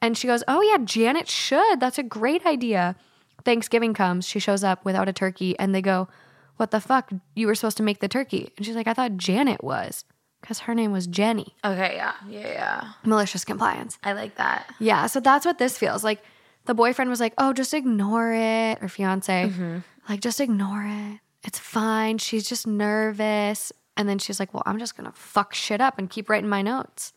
And 0.00 0.16
she 0.16 0.26
goes, 0.26 0.42
Oh, 0.48 0.62
yeah, 0.62 0.78
Janet 0.78 1.28
should. 1.28 1.80
That's 1.80 1.98
a 1.98 2.02
great 2.02 2.46
idea. 2.46 2.96
Thanksgiving 3.44 3.94
comes. 3.94 4.26
She 4.26 4.38
shows 4.38 4.64
up 4.64 4.84
without 4.84 5.08
a 5.08 5.12
turkey. 5.12 5.58
And 5.58 5.74
they 5.74 5.82
go, 5.82 6.08
What 6.56 6.70
the 6.70 6.80
fuck? 6.80 7.10
You 7.34 7.46
were 7.46 7.54
supposed 7.54 7.76
to 7.76 7.82
make 7.82 8.00
the 8.00 8.08
turkey. 8.08 8.52
And 8.56 8.64
she's 8.64 8.76
like, 8.76 8.86
I 8.86 8.94
thought 8.94 9.16
Janet 9.16 9.62
was 9.62 10.04
because 10.42 10.60
her 10.60 10.74
name 10.74 10.92
was 10.92 11.06
Jenny. 11.06 11.54
Okay, 11.64 11.94
yeah, 11.94 12.14
yeah, 12.28 12.48
yeah. 12.48 12.92
Malicious 13.04 13.44
compliance. 13.44 13.98
I 14.02 14.12
like 14.12 14.36
that. 14.36 14.74
Yeah, 14.80 15.06
so 15.06 15.20
that's 15.20 15.46
what 15.46 15.58
this 15.58 15.78
feels 15.78 16.04
like. 16.04 16.22
The 16.64 16.74
boyfriend 16.74 17.10
was 17.10 17.18
like, 17.18 17.34
"Oh, 17.38 17.52
just 17.52 17.74
ignore 17.74 18.32
it," 18.32 18.78
or 18.80 18.86
fiance, 18.86 19.48
mm-hmm. 19.48 19.78
Like, 20.08 20.20
"Just 20.20 20.40
ignore 20.40 20.84
it. 20.86 21.20
It's 21.44 21.58
fine. 21.58 22.18
She's 22.18 22.48
just 22.48 22.66
nervous." 22.66 23.72
And 23.96 24.08
then 24.08 24.18
she's 24.18 24.40
like, 24.40 24.54
"Well, 24.54 24.62
I'm 24.66 24.78
just 24.78 24.96
gonna 24.96 25.12
fuck 25.14 25.54
shit 25.54 25.80
up 25.80 25.98
and 25.98 26.08
keep 26.08 26.28
writing 26.30 26.48
my 26.48 26.62
notes." 26.62 27.12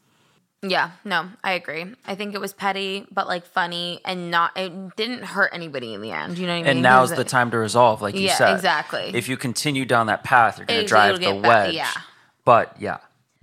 Yeah, 0.62 0.92
no, 1.04 1.28
I 1.44 1.52
agree. 1.52 1.86
I 2.08 2.16
think 2.16 2.34
it 2.34 2.42
was 2.42 2.52
petty, 2.54 3.06
but 3.12 3.28
like 3.28 3.46
funny 3.46 4.02
and 4.04 4.32
not. 4.32 4.58
It 4.58 4.96
didn't 4.96 5.24
hurt 5.24 5.52
anybody 5.54 5.94
in 5.94 6.02
the 6.02 6.12
end. 6.12 6.38
You 6.40 6.48
know 6.48 6.54
what 6.54 6.60
I 6.60 6.62
mean? 6.64 6.68
And 6.68 6.82
now's 6.82 7.12
the 7.12 7.22
a- 7.22 7.26
time 7.26 7.52
to 7.52 7.58
resolve, 7.58 8.02
like 8.02 8.16
you 8.16 8.22
Yeah, 8.22 8.36
said. 8.36 8.56
exactly. 8.56 9.12
If 9.14 9.30
you 9.30 9.38
continue 9.38 9.86
down 9.86 10.08
that 10.08 10.24
path, 10.24 10.58
you're 10.58 10.66
going 10.66 10.80
to 10.80 10.84
It'll- 10.86 10.88
drive 10.96 11.16
the 11.16 11.20
get 11.22 11.42
ba- 11.42 11.48
wedge. 11.48 11.74
yeah. 11.76 11.92
But 12.46 12.76
yeah, 12.80 12.98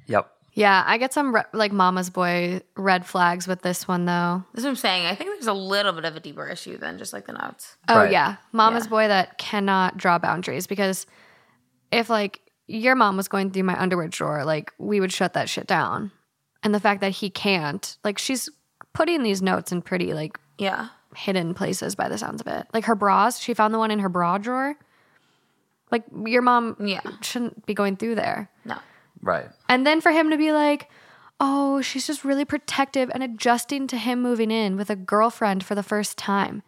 yep. 0.07 0.32
Yeah, 0.55 0.85
I 0.87 0.99
get 0.99 1.15
some 1.15 1.35
re- 1.35 1.45
like 1.55 1.73
mama's 1.73 2.11
boy 2.11 2.61
red 2.77 3.07
flags 3.07 3.49
with 3.49 3.63
this 3.63 3.89
one 3.89 4.05
though. 4.05 4.45
That's 4.53 4.65
what 4.65 4.71
I'm 4.71 4.77
saying. 4.77 5.07
I 5.07 5.15
think 5.15 5.31
there's 5.31 5.47
a 5.47 5.53
little 5.55 5.93
bit 5.93 6.05
of 6.05 6.15
a 6.15 6.21
deeper 6.21 6.47
issue 6.47 6.77
than 6.77 6.99
just 6.99 7.13
like 7.15 7.27
the 7.27 7.33
notes. 7.33 7.77
Oh 7.89 8.01
Right. 8.01 8.13
yeah, 8.13 8.37
mama's 8.53 8.85
Yeah. 8.85 8.91
boy 8.91 9.09
that 9.09 9.39
cannot 9.39 9.97
draw 9.97 10.19
boundaries 10.19 10.67
because 10.67 11.07
if 11.91 12.11
like 12.11 12.41
your 12.67 12.95
mom 12.95 13.17
was 13.17 13.29
going 13.29 13.51
through 13.51 13.63
my 13.65 13.81
underwear 13.81 14.09
drawer, 14.09 14.45
like 14.45 14.73
we 14.79 15.01
would 15.01 15.13
shut 15.13 15.33
that 15.35 15.49
shit 15.49 15.67
down. 15.67 16.13
And 16.63 16.75
the 16.75 16.81
fact 16.81 17.01
that 17.01 17.11
he 17.13 17.31
can't, 17.31 17.97
like 18.05 18.19
she's 18.19 18.49
putting 18.93 19.23
these 19.23 19.41
notes 19.41 19.73
in 19.73 19.81
pretty 19.81 20.13
like 20.13 20.39
Yeah. 20.59 20.89
hidden 21.17 21.55
places 21.55 21.95
by 21.95 22.09
the 22.11 22.19
sounds 22.19 22.43
of 22.43 22.47
it. 22.47 22.67
Like 22.75 22.85
her 22.85 22.95
bras, 22.95 23.41
she 23.41 23.55
found 23.55 23.73
the 23.73 23.79
one 23.79 23.91
in 23.91 24.01
her 24.01 24.09
bra 24.11 24.37
drawer. 24.37 24.75
Like 25.91 26.05
your 26.27 26.43
mom 26.43 26.77
Yeah. 26.79 27.01
shouldn't 27.23 27.65
be 27.65 27.73
going 27.75 27.97
through 27.97 28.17
there. 28.17 28.51
No. 28.67 28.77
Right. 29.23 29.49
And 29.69 29.87
then 29.87 30.01
for 30.01 30.11
him 30.11 30.31
to 30.31 30.37
be 30.37 30.53
like, 30.53 30.91
oh, 31.41 31.81
she's 31.81 32.07
just 32.07 32.25
really 32.25 32.45
protective 32.45 33.11
and 33.13 33.23
adjusting 33.23 33.87
to 33.89 33.97
him 33.97 34.21
moving 34.23 34.51
in 34.51 34.77
with 34.77 34.91
a 34.91 34.97
girlfriend 34.97 35.65
for 35.65 35.75
the 35.75 35.83
first 35.83 36.19
time. 36.19 36.63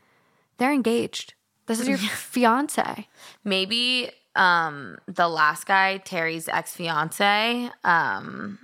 They're 0.59 0.73
engaged. 0.73 1.35
This 1.67 1.81
is 1.81 1.89
your 1.89 1.99
fiance. 1.99 3.09
Maybe 3.43 4.11
um 4.37 4.99
the 5.07 5.29
last 5.29 5.67
guy, 5.67 5.99
Terry's 5.99 6.49
ex 6.49 6.75
fiance, 6.75 7.71
um, 7.85 8.59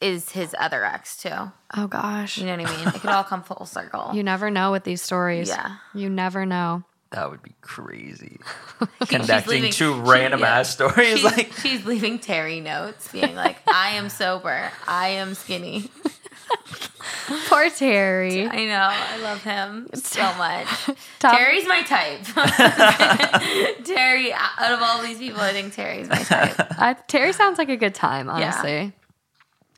is 0.00 0.30
his 0.30 0.54
other 0.58 0.84
ex 0.84 1.16
too. 1.16 1.52
Oh 1.76 1.86
gosh. 1.88 2.38
You 2.38 2.46
know 2.46 2.56
what 2.56 2.68
I 2.68 2.76
mean? 2.76 2.88
It 2.88 3.00
could 3.00 3.10
all 3.10 3.24
come 3.24 3.42
full 3.42 3.66
circle. 3.66 4.10
You 4.14 4.22
never 4.22 4.50
know 4.50 4.72
with 4.72 4.84
these 4.84 5.02
stories. 5.02 5.48
Yeah. 5.48 5.76
You 5.94 6.08
never 6.08 6.46
know. 6.46 6.84
That 7.12 7.30
would 7.30 7.42
be 7.42 7.54
crazy. 7.60 8.38
She's 9.00 9.08
Connecting 9.08 9.50
leaving- 9.50 9.72
two 9.72 9.94
she- 9.94 10.00
random 10.00 10.40
yeah. 10.40 10.58
ass 10.58 10.70
stories. 10.70 11.18
She's, 11.20 11.24
like, 11.24 11.52
she's 11.62 11.86
leaving 11.86 12.18
Terry 12.18 12.60
notes, 12.60 13.08
being 13.12 13.34
like, 13.34 13.56
"I 13.72 13.90
am 13.90 14.08
sober. 14.08 14.70
I 14.88 15.08
am 15.08 15.34
skinny." 15.34 15.90
Poor 17.48 17.70
Terry. 17.70 18.46
I 18.46 18.64
know. 18.66 18.88
I 18.92 19.16
love 19.18 19.42
him 19.42 19.88
so 19.94 20.22
much. 20.34 20.66
Top- 21.18 21.36
Terry's 21.36 21.66
my 21.66 21.82
type. 21.82 22.24
Terry, 23.84 24.32
out 24.32 24.72
of 24.72 24.80
all 24.82 25.02
these 25.02 25.18
people, 25.18 25.40
I 25.40 25.52
think 25.52 25.74
Terry's 25.74 26.08
my 26.08 26.22
type. 26.22 26.54
Uh, 26.78 26.94
Terry 27.08 27.32
sounds 27.32 27.58
like 27.58 27.68
a 27.68 27.76
good 27.76 27.94
time, 27.94 28.28
honestly. 28.28 28.92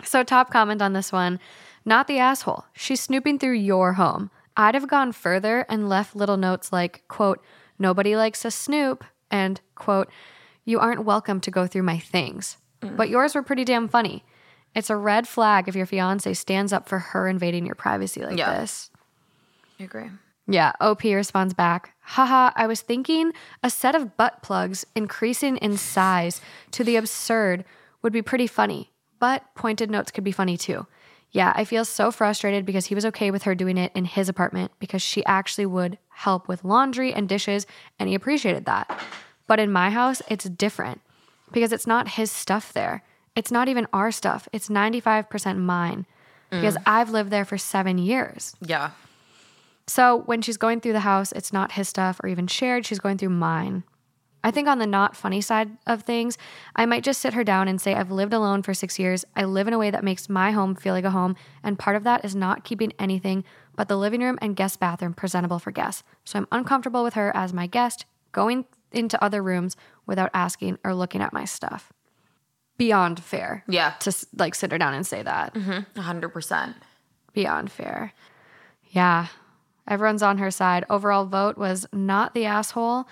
So, 0.04 0.22
top 0.22 0.50
comment 0.50 0.80
on 0.82 0.92
this 0.92 1.12
one 1.12 1.38
not 1.84 2.06
the 2.06 2.18
asshole. 2.18 2.66
She's 2.74 3.00
snooping 3.00 3.38
through 3.38 3.54
your 3.54 3.94
home. 3.94 4.30
I'd 4.58 4.74
have 4.74 4.88
gone 4.88 5.12
further 5.12 5.64
and 5.68 5.88
left 5.88 6.16
little 6.16 6.36
notes 6.36 6.72
like, 6.72 7.04
quote, 7.08 7.42
nobody 7.78 8.16
likes 8.16 8.44
a 8.44 8.50
snoop, 8.50 9.04
and, 9.30 9.60
quote, 9.76 10.10
you 10.64 10.80
aren't 10.80 11.04
welcome 11.04 11.40
to 11.42 11.50
go 11.50 11.66
through 11.68 11.84
my 11.84 11.98
things. 11.98 12.56
Mm. 12.82 12.96
But 12.96 13.08
yours 13.08 13.34
were 13.36 13.42
pretty 13.42 13.64
damn 13.64 13.86
funny. 13.88 14.24
It's 14.74 14.90
a 14.90 14.96
red 14.96 15.28
flag 15.28 15.68
if 15.68 15.76
your 15.76 15.86
fiance 15.86 16.34
stands 16.34 16.72
up 16.72 16.88
for 16.88 16.98
her 16.98 17.28
invading 17.28 17.64
your 17.66 17.76
privacy 17.76 18.24
like 18.24 18.36
Yeah. 18.36 18.58
this. 18.58 18.90
I 19.80 19.84
agree. 19.84 20.10
Yeah, 20.48 20.72
OP 20.80 21.04
responds 21.14 21.54
back, 21.54 21.92
haha, 22.00 22.50
I 22.56 22.66
was 22.66 22.80
thinking 22.80 23.32
a 23.62 23.70
set 23.70 23.94
of 23.94 24.16
butt 24.16 24.42
plugs 24.42 24.84
increasing 24.96 25.56
in 25.58 25.76
size 25.76 26.40
to 26.72 26.82
the 26.82 26.96
absurd 26.96 27.64
would 28.02 28.12
be 28.12 28.22
pretty 28.22 28.46
funny, 28.46 28.90
but 29.20 29.44
pointed 29.54 29.90
notes 29.90 30.10
could 30.10 30.24
be 30.24 30.32
funny 30.32 30.56
too. 30.56 30.86
Yeah, 31.30 31.52
I 31.54 31.64
feel 31.64 31.84
so 31.84 32.10
frustrated 32.10 32.64
because 32.64 32.86
he 32.86 32.94
was 32.94 33.04
okay 33.06 33.30
with 33.30 33.42
her 33.42 33.54
doing 33.54 33.76
it 33.76 33.92
in 33.94 34.04
his 34.06 34.28
apartment 34.28 34.72
because 34.78 35.02
she 35.02 35.24
actually 35.26 35.66
would 35.66 35.98
help 36.08 36.48
with 36.48 36.64
laundry 36.64 37.12
and 37.12 37.28
dishes 37.28 37.66
and 37.98 38.08
he 38.08 38.14
appreciated 38.14 38.64
that. 38.64 38.98
But 39.46 39.60
in 39.60 39.70
my 39.70 39.90
house, 39.90 40.22
it's 40.28 40.44
different 40.44 41.00
because 41.52 41.72
it's 41.72 41.86
not 41.86 42.08
his 42.08 42.30
stuff 42.30 42.72
there. 42.72 43.02
It's 43.36 43.50
not 43.50 43.68
even 43.68 43.86
our 43.92 44.10
stuff. 44.10 44.48
It's 44.52 44.68
95% 44.68 45.58
mine 45.58 46.06
because 46.50 46.76
mm. 46.76 46.82
I've 46.86 47.10
lived 47.10 47.30
there 47.30 47.44
for 47.44 47.58
seven 47.58 47.98
years. 47.98 48.54
Yeah. 48.60 48.90
So 49.86 50.22
when 50.26 50.42
she's 50.42 50.56
going 50.56 50.80
through 50.80 50.92
the 50.92 51.00
house, 51.00 51.32
it's 51.32 51.52
not 51.52 51.72
his 51.72 51.88
stuff 51.88 52.20
or 52.22 52.28
even 52.28 52.46
shared. 52.46 52.84
She's 52.84 52.98
going 52.98 53.18
through 53.18 53.30
mine. 53.30 53.84
I 54.44 54.50
think 54.50 54.68
on 54.68 54.78
the 54.78 54.86
not 54.86 55.16
funny 55.16 55.40
side 55.40 55.70
of 55.86 56.02
things, 56.02 56.38
I 56.76 56.86
might 56.86 57.02
just 57.02 57.20
sit 57.20 57.34
her 57.34 57.42
down 57.42 57.66
and 57.66 57.80
say, 57.80 57.94
I've 57.94 58.10
lived 58.12 58.32
alone 58.32 58.62
for 58.62 58.72
six 58.72 58.98
years. 58.98 59.24
I 59.34 59.44
live 59.44 59.66
in 59.66 59.74
a 59.74 59.78
way 59.78 59.90
that 59.90 60.04
makes 60.04 60.28
my 60.28 60.52
home 60.52 60.74
feel 60.74 60.94
like 60.94 61.04
a 61.04 61.10
home. 61.10 61.34
And 61.62 61.78
part 61.78 61.96
of 61.96 62.04
that 62.04 62.24
is 62.24 62.36
not 62.36 62.64
keeping 62.64 62.92
anything 62.98 63.44
but 63.76 63.86
the 63.88 63.96
living 63.96 64.20
room 64.22 64.38
and 64.42 64.56
guest 64.56 64.80
bathroom 64.80 65.14
presentable 65.14 65.58
for 65.60 65.70
guests. 65.70 66.02
So 66.24 66.38
I'm 66.38 66.48
uncomfortable 66.50 67.04
with 67.04 67.14
her 67.14 67.34
as 67.36 67.52
my 67.52 67.66
guest 67.68 68.06
going 68.32 68.64
into 68.90 69.22
other 69.22 69.42
rooms 69.42 69.76
without 70.06 70.30
asking 70.34 70.78
or 70.82 70.94
looking 70.94 71.20
at 71.20 71.32
my 71.32 71.44
stuff. 71.44 71.92
Beyond 72.76 73.22
fair. 73.22 73.64
Yeah. 73.68 73.90
To 74.00 74.12
like 74.36 74.54
sit 74.54 74.72
her 74.72 74.78
down 74.78 74.94
and 74.94 75.06
say 75.06 75.22
that. 75.22 75.54
100%. 75.54 76.74
beyond 77.32 77.70
fair. 77.70 78.12
Yeah, 78.90 79.26
everyone's 79.86 80.22
on 80.22 80.38
her 80.38 80.50
side. 80.50 80.84
Overall 80.88 81.26
vote 81.26 81.56
was 81.58 81.86
not 81.92 82.34
the 82.34 82.46
asshole, 82.46 83.06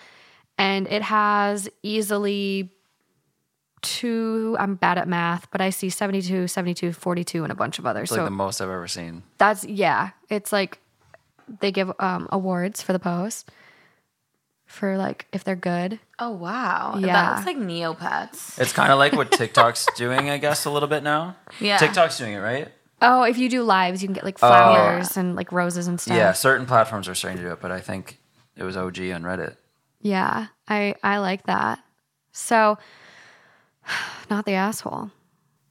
and 0.58 0.86
it 0.88 1.02
has 1.02 1.68
easily 1.82 2.70
two 3.82 4.56
I'm 4.58 4.74
bad 4.74 4.98
at 4.98 5.08
math, 5.08 5.50
but 5.50 5.60
I 5.60 5.70
see 5.70 5.90
72, 5.90 6.48
72, 6.48 6.92
42, 6.92 7.42
and 7.42 7.52
a 7.52 7.54
bunch 7.54 7.78
of 7.78 7.86
others. 7.86 8.04
It's 8.04 8.10
so 8.10 8.22
like 8.22 8.26
the 8.26 8.30
most 8.36 8.60
I've 8.60 8.70
ever 8.70 8.88
seen. 8.88 9.22
that's, 9.38 9.64
yeah, 9.64 10.10
it's 10.28 10.52
like 10.52 10.80
they 11.60 11.70
give 11.70 11.92
um, 12.00 12.28
awards 12.32 12.82
for 12.82 12.92
the 12.92 12.98
pose 12.98 13.44
for 14.66 14.96
like 14.96 15.26
if 15.32 15.44
they're 15.44 15.56
good. 15.56 16.00
Oh 16.18 16.32
wow. 16.32 16.96
Yeah. 16.98 17.12
That 17.12 17.34
looks 17.34 17.46
like 17.46 17.56
Neopets. 17.56 18.60
It's 18.60 18.72
kind 18.72 18.92
of 18.92 18.98
like 18.98 19.12
what 19.12 19.30
TikTok's 19.30 19.86
doing, 19.96 20.28
I 20.28 20.38
guess, 20.38 20.64
a 20.64 20.70
little 20.70 20.88
bit 20.88 21.02
now. 21.02 21.36
Yeah. 21.60 21.78
TikTok's 21.78 22.18
doing 22.18 22.32
it, 22.32 22.38
right? 22.38 22.68
Oh, 23.00 23.22
if 23.22 23.38
you 23.38 23.48
do 23.48 23.62
lives, 23.62 24.02
you 24.02 24.08
can 24.08 24.14
get 24.14 24.24
like 24.24 24.38
flowers 24.38 25.16
and 25.16 25.36
like 25.36 25.52
roses 25.52 25.86
and 25.86 26.00
stuff. 26.00 26.16
Yeah, 26.16 26.32
certain 26.32 26.66
platforms 26.66 27.08
are 27.08 27.14
starting 27.14 27.38
to 27.38 27.44
do 27.44 27.52
it, 27.52 27.60
but 27.60 27.70
I 27.70 27.80
think 27.80 28.18
it 28.56 28.64
was 28.64 28.76
OG 28.76 28.98
on 29.10 29.22
Reddit. 29.22 29.56
Yeah, 30.06 30.46
I 30.68 30.94
I 31.02 31.18
like 31.18 31.46
that. 31.46 31.80
So, 32.30 32.78
not 34.30 34.46
the 34.46 34.52
asshole. 34.52 35.10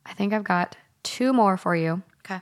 I 0.05 0.13
think 0.13 0.33
I've 0.33 0.43
got 0.43 0.75
two 1.03 1.31
more 1.31 1.55
for 1.55 1.73
you. 1.73 2.03
Okay. 2.19 2.41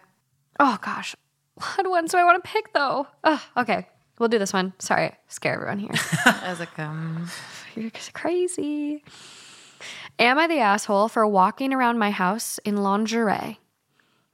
Oh 0.60 0.80
gosh, 0.82 1.16
what 1.54 1.88
ones 1.88 2.12
do 2.12 2.18
I 2.18 2.24
want 2.24 2.44
to 2.44 2.50
pick 2.50 2.74
though? 2.74 3.06
Ugh, 3.24 3.40
okay, 3.58 3.88
we'll 4.18 4.30
do 4.30 4.40
this 4.40 4.54
one. 4.54 4.74
Sorry, 4.80 5.14
scare 5.28 5.54
everyone 5.54 5.78
here. 5.78 5.92
As 6.26 6.60
it 6.60 6.70
um, 6.78 7.30
You're 7.76 7.92
crazy. 8.14 9.04
Am 10.18 10.40
I 10.40 10.48
the 10.48 10.60
asshole 10.60 11.10
for 11.10 11.28
walking 11.28 11.74
around 11.74 12.00
my 12.00 12.10
house 12.10 12.60
in 12.66 12.78
lingerie? 12.78 13.60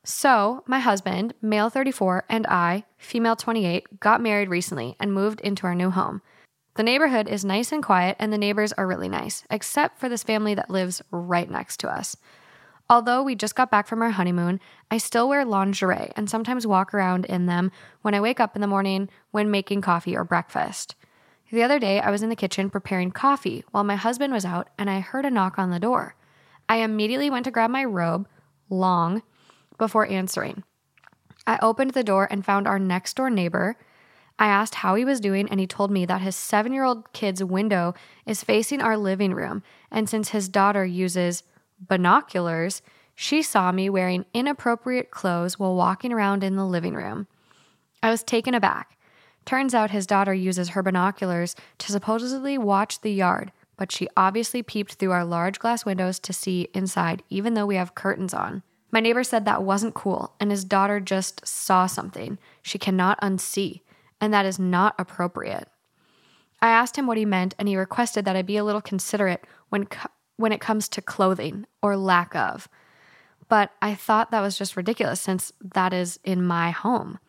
So, 0.05 0.63
my 0.65 0.79
husband, 0.79 1.33
male 1.41 1.69
34, 1.69 2.25
and 2.29 2.47
I, 2.47 2.85
female 2.97 3.35
28, 3.35 3.99
got 3.99 4.21
married 4.21 4.49
recently 4.49 4.95
and 4.99 5.13
moved 5.13 5.41
into 5.41 5.67
our 5.67 5.75
new 5.75 5.89
home. 5.89 6.21
The 6.79 6.83
neighborhood 6.83 7.27
is 7.27 7.43
nice 7.43 7.73
and 7.73 7.83
quiet, 7.83 8.15
and 8.19 8.31
the 8.31 8.37
neighbors 8.37 8.71
are 8.71 8.87
really 8.87 9.09
nice, 9.09 9.43
except 9.51 9.99
for 9.99 10.07
this 10.07 10.23
family 10.23 10.53
that 10.53 10.69
lives 10.69 11.01
right 11.11 11.51
next 11.51 11.81
to 11.81 11.91
us. 11.91 12.15
Although 12.89 13.21
we 13.21 13.35
just 13.35 13.53
got 13.53 13.69
back 13.69 13.85
from 13.85 14.01
our 14.01 14.11
honeymoon, 14.11 14.61
I 14.89 14.97
still 14.97 15.27
wear 15.27 15.43
lingerie 15.43 16.13
and 16.15 16.29
sometimes 16.29 16.65
walk 16.65 16.93
around 16.93 17.25
in 17.25 17.47
them 17.47 17.73
when 18.01 18.15
I 18.15 18.21
wake 18.21 18.39
up 18.39 18.55
in 18.55 18.61
the 18.61 18.65
morning 18.65 19.09
when 19.31 19.51
making 19.51 19.81
coffee 19.81 20.15
or 20.15 20.23
breakfast. 20.23 20.95
The 21.51 21.63
other 21.63 21.79
day, 21.79 21.99
I 21.99 22.11
was 22.11 22.23
in 22.23 22.29
the 22.29 22.35
kitchen 22.37 22.69
preparing 22.69 23.11
coffee 23.11 23.65
while 23.71 23.83
my 23.83 23.97
husband 23.97 24.31
was 24.31 24.45
out 24.45 24.69
and 24.77 24.89
I 24.89 25.01
heard 25.01 25.25
a 25.25 25.29
knock 25.29 25.59
on 25.59 25.71
the 25.71 25.81
door. 25.81 26.15
I 26.69 26.77
immediately 26.77 27.29
went 27.29 27.43
to 27.43 27.51
grab 27.51 27.71
my 27.71 27.83
robe, 27.83 28.25
long, 28.69 29.21
before 29.77 30.07
answering. 30.07 30.63
I 31.45 31.59
opened 31.61 31.91
the 31.91 32.05
door 32.05 32.29
and 32.31 32.45
found 32.45 32.69
our 32.69 32.79
next 32.79 33.17
door 33.17 33.29
neighbor. 33.29 33.75
I 34.39 34.47
asked 34.47 34.75
how 34.75 34.95
he 34.95 35.03
was 35.03 35.19
doing, 35.19 35.49
and 35.49 35.59
he 35.59 35.67
told 35.67 35.91
me 35.91 36.05
that 36.05 36.21
his 36.21 36.35
seven 36.35 36.71
year 36.71 36.85
old 36.85 37.11
kid's 37.11 37.43
window 37.43 37.93
is 38.25 38.43
facing 38.43 38.81
our 38.81 38.97
living 38.97 39.33
room. 39.33 39.61
And 39.91 40.09
since 40.09 40.29
his 40.29 40.47
daughter 40.47 40.85
uses 40.85 41.43
binoculars, 41.79 42.81
she 43.13 43.41
saw 43.41 43.73
me 43.73 43.89
wearing 43.89 44.25
inappropriate 44.33 45.11
clothes 45.11 45.59
while 45.59 45.75
walking 45.75 46.13
around 46.13 46.41
in 46.41 46.55
the 46.55 46.65
living 46.65 46.93
room. 46.93 47.27
I 48.01 48.09
was 48.09 48.23
taken 48.23 48.53
aback. 48.53 48.97
Turns 49.43 49.75
out 49.75 49.91
his 49.91 50.07
daughter 50.07 50.33
uses 50.33 50.69
her 50.69 50.83
binoculars 50.83 51.53
to 51.79 51.91
supposedly 51.91 52.57
watch 52.57 53.01
the 53.01 53.11
yard, 53.11 53.51
but 53.75 53.91
she 53.91 54.07
obviously 54.15 54.63
peeped 54.63 54.93
through 54.93 55.11
our 55.11 55.25
large 55.25 55.59
glass 55.59 55.85
windows 55.85 56.17
to 56.19 56.31
see 56.31 56.69
inside, 56.73 57.23
even 57.29 57.55
though 57.55 57.65
we 57.65 57.75
have 57.75 57.93
curtains 57.93 58.33
on. 58.33 58.63
My 58.89 59.01
neighbor 59.01 59.23
said 59.23 59.43
that 59.45 59.63
wasn't 59.63 59.95
cool, 59.95 60.33
and 60.39 60.49
his 60.49 60.63
daughter 60.63 61.01
just 61.01 61.45
saw 61.45 61.87
something 61.87 62.37
she 62.61 62.77
cannot 62.77 63.19
unsee, 63.21 63.81
and 64.21 64.33
that 64.33 64.45
is 64.45 64.59
not 64.59 64.95
appropriate. 64.97 65.67
I 66.61 66.69
asked 66.69 66.97
him 66.97 67.07
what 67.07 67.17
he 67.17 67.25
meant, 67.25 67.55
and 67.57 67.67
he 67.67 67.77
requested 67.77 68.25
that 68.25 68.35
I 68.35 68.41
be 68.41 68.57
a 68.57 68.63
little 68.63 68.81
considerate 68.81 69.45
when, 69.69 69.85
co- 69.85 70.09
when 70.37 70.51
it 70.51 70.61
comes 70.61 70.89
to 70.89 71.01
clothing 71.01 71.65
or 71.81 71.95
lack 71.95 72.35
of. 72.35 72.67
But 73.47 73.71
I 73.81 73.95
thought 73.95 74.31
that 74.31 74.41
was 74.41 74.57
just 74.57 74.77
ridiculous 74.77 75.21
since 75.21 75.53
that 75.73 75.93
is 75.93 76.19
in 76.23 76.45
my 76.45 76.71
home. 76.71 77.19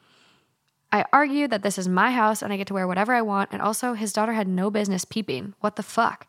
I 0.93 1.05
argued 1.13 1.51
that 1.51 1.63
this 1.63 1.79
is 1.79 1.89
my 1.89 2.11
house 2.11 2.43
and 2.43 2.53
I 2.53 2.57
get 2.57 2.67
to 2.67 2.75
wear 2.75 2.87
whatever 2.87 3.15
I 3.15 3.23
want, 3.23 3.51
and 3.53 3.63
also 3.63 3.95
his 3.95 4.13
daughter 4.13 4.33
had 4.33 4.49
no 4.49 4.71
business 4.71 5.05
peeping. 5.05 5.55
What 5.61 5.77
the 5.77 5.83
fuck? 5.83 6.27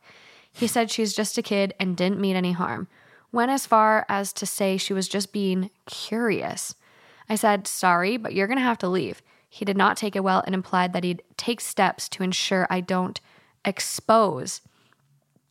He 0.54 0.68
said 0.68 0.92
she's 0.92 1.16
just 1.16 1.38
a 1.38 1.42
kid 1.42 1.74
and 1.80 1.98
didn't 1.98 2.22
mean 2.22 2.36
any 2.36 2.52
harm. 2.52 2.88
Went 3.32 3.52
as 3.52 3.66
far 3.66 4.06
as 4.08 4.32
to 4.34 4.46
say 4.46 4.78
she 4.78 4.94
was 4.94 5.08
just 5.08 5.34
being 5.34 5.72
curious. 5.86 6.76
I 7.30 7.36
said, 7.36 7.66
sorry, 7.66 8.18
but 8.18 8.34
you're 8.34 8.48
gonna 8.48 8.62
have 8.62 8.78
to 8.80 8.90
leave. 8.90 9.22
He 9.54 9.66
did 9.66 9.76
not 9.76 9.98
take 9.98 10.16
it 10.16 10.24
well 10.24 10.42
and 10.46 10.56
implied 10.56 10.94
that 10.94 11.04
he'd 11.04 11.24
take 11.36 11.60
steps 11.60 12.08
to 12.10 12.24
ensure 12.24 12.66
I 12.70 12.80
don't 12.80 13.20
expose 13.66 14.62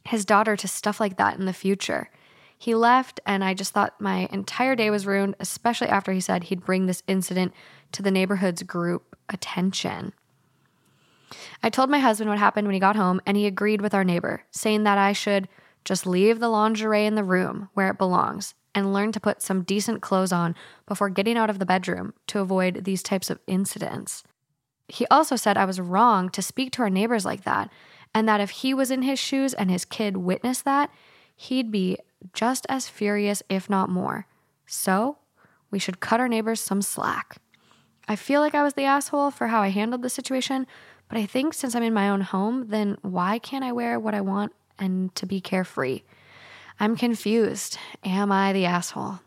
his 0.07 0.25
daughter 0.25 0.57
to 0.57 0.67
stuff 0.67 1.01
like 1.01 1.19
that 1.19 1.39
in 1.39 1.45
the 1.45 1.53
future. 1.53 2.09
He 2.57 2.75
left, 2.75 3.21
and 3.27 3.45
I 3.45 3.53
just 3.53 3.75
thought 3.75 4.01
my 4.01 4.27
entire 4.33 4.75
day 4.75 4.89
was 4.89 5.07
ruined, 5.07 5.37
especially 5.39 5.89
after 5.89 6.13
he 6.13 6.21
said 6.21 6.45
he'd 6.45 6.65
bring 6.65 6.87
this 6.87 7.03
incident 7.07 7.53
to 7.93 8.03
the 8.03 8.11
neighborhood's 8.11 8.63
group 8.63 9.17
attention. 9.29 10.15
I 11.63 11.69
told 11.69 11.91
my 11.91 11.99
husband 11.99 12.31
what 12.31 12.39
happened 12.39 12.67
when 12.67 12.75
he 12.75 12.81
got 12.81 12.97
home, 12.97 13.21
and 13.27 13.37
he 13.37 13.47
agreed 13.47 13.83
with 13.83 13.93
our 13.93 14.03
neighbor, 14.03 14.45
saying 14.51 14.85
that 14.85 14.97
I 14.97 15.13
should 15.13 15.47
just 15.85 16.07
leave 16.07 16.41
the 16.41 16.49
lingerie 16.49 17.05
in 17.05 17.17
the 17.17 17.23
room 17.23 17.69
where 17.75 17.91
it 17.91 17.99
belongs 17.99 18.55
and 18.75 18.93
learn 18.93 19.13
to 19.13 19.21
put 19.21 19.43
some 19.43 19.63
decent 19.63 20.01
clothes 20.01 20.33
on 20.33 20.55
before 20.87 21.09
getting 21.09 21.37
out 21.37 21.51
of 21.51 21.59
the 21.59 21.67
bedroom 21.67 22.15
to 22.29 22.41
avoid 22.41 22.85
these 22.85 23.03
types 23.03 23.31
of 23.31 23.41
incidents. 23.47 24.23
He 24.89 25.07
also 25.07 25.37
said 25.37 25.57
I 25.57 25.65
was 25.65 25.81
wrong 25.81 26.31
to 26.31 26.43
speak 26.43 26.73
to 26.73 26.83
our 26.83 26.91
neighbors 26.91 27.25
like 27.25 27.45
that, 27.45 27.71
and 28.15 28.29
that 28.29 28.41
if 28.41 28.51
he 28.51 28.75
was 28.75 28.91
in 28.91 29.03
his 29.03 29.19
shoes 29.19 29.55
and 29.55 29.71
his 29.71 29.85
kid 29.85 30.17
witnessed 30.17 30.65
that, 30.65 30.91
he'd 31.37 31.71
be 31.71 31.99
just 32.33 32.67
as 32.69 32.89
furious, 32.89 33.43
if 33.49 33.71
not 33.71 33.89
more. 33.89 34.27
So, 34.67 35.19
we 35.71 35.79
should 35.79 36.01
cut 36.01 36.21
our 36.21 36.29
neighbors 36.29 36.61
some 36.61 36.83
slack. 36.83 37.37
I 38.09 38.17
feel 38.17 38.41
like 38.41 38.55
I 38.55 38.63
was 38.63 38.75
the 38.75 38.85
asshole 38.85 39.31
for 39.31 39.49
how 39.49 39.63
I 39.63 39.69
handled 39.69 40.03
the 40.03 40.11
situation, 40.11 40.67
but 41.09 41.17
I 41.17 41.27
think 41.27 41.55
since 41.55 41.75
I'm 41.75 41.83
in 41.83 41.95
my 41.95 42.09
own 42.09 42.21
home, 42.21 42.67
then 42.69 42.97
why 43.03 43.39
can't 43.39 43.65
I 43.65 43.73
wear 43.73 43.99
what 44.01 44.15
I 44.15 44.21
want 44.21 44.53
and 44.79 45.15
to 45.15 45.27
be 45.27 45.41
carefree? 45.41 46.03
I'm 46.81 46.97
confused. 46.97 47.79
Am 48.05 48.33
I 48.33 48.53
the 48.55 48.65
asshole? 48.65 49.21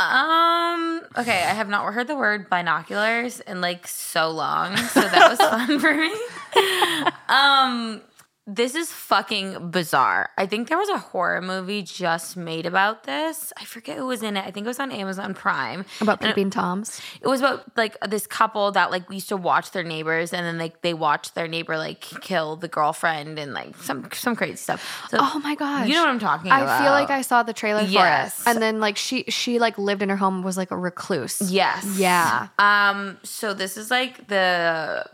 Um. 0.00 1.02
Okay, 1.16 1.44
I 1.44 1.54
have 1.54 1.68
not 1.68 1.94
heard 1.94 2.08
the 2.08 2.16
word 2.16 2.50
binoculars 2.50 3.38
in 3.38 3.60
like 3.60 3.86
so 3.86 4.28
long, 4.30 4.76
so 4.76 5.00
that 5.00 5.30
was 5.30 5.38
fun 5.38 5.78
for 5.78 5.94
me. 5.94 6.12
Um, 7.26 8.00
this 8.46 8.74
is 8.74 8.92
fucking 8.92 9.70
bizarre. 9.70 10.28
I 10.36 10.44
think 10.44 10.68
there 10.68 10.76
was 10.76 10.90
a 10.90 10.98
horror 10.98 11.40
movie 11.40 11.82
just 11.82 12.36
made 12.36 12.66
about 12.66 13.04
this. 13.04 13.54
I 13.58 13.64
forget 13.64 13.96
who 13.96 14.04
was 14.06 14.22
in 14.22 14.36
it. 14.36 14.44
I 14.44 14.50
think 14.50 14.66
it 14.66 14.68
was 14.68 14.78
on 14.78 14.92
Amazon 14.92 15.32
Prime. 15.32 15.86
About 16.02 16.20
And 16.20 16.28
it- 16.30 16.34
peeping 16.34 16.50
toms? 16.50 17.00
it 17.22 17.26
was 17.26 17.40
about 17.40 17.64
like 17.76 17.96
this 18.06 18.26
couple 18.26 18.70
that 18.72 18.90
like 18.90 19.10
used 19.10 19.30
to 19.30 19.38
watch 19.38 19.70
their 19.70 19.82
neighbors 19.82 20.34
and 20.34 20.44
then 20.44 20.58
like 20.58 20.82
they 20.82 20.92
watched 20.92 21.34
their 21.34 21.48
neighbor 21.48 21.78
like 21.78 22.02
kill 22.02 22.56
the 22.56 22.68
girlfriend 22.68 23.38
and 23.38 23.54
like 23.54 23.74
some 23.78 24.08
some 24.12 24.36
crazy 24.36 24.56
stuff. 24.56 25.06
So 25.10 25.16
Oh 25.20 25.40
my 25.42 25.54
gosh. 25.54 25.88
you 25.88 25.94
know 25.94 26.02
what 26.02 26.10
I'm 26.10 26.18
talking 26.18 26.48
about. 26.50 26.68
I 26.68 26.82
feel 26.82 26.92
like 26.92 27.08
I 27.08 27.22
saw 27.22 27.42
the 27.44 27.54
trailer 27.54 27.84
for 27.86 27.90
Yes. 27.92 28.40
it. 28.42 28.48
And 28.50 28.60
then 28.60 28.78
like 28.78 28.98
she 28.98 29.24
she 29.28 29.58
like 29.58 29.78
lived 29.78 30.02
in 30.02 30.10
her 30.10 30.16
home 30.16 30.42
was 30.42 30.58
like 30.58 30.70
a 30.70 30.76
recluse. 30.76 31.40
Yes. 31.50 31.86
Yeah. 31.98 32.48
Um, 32.58 33.16
so 33.22 33.54
this 33.54 33.78
is 33.78 33.90
like 33.90 34.28
the 34.28 35.06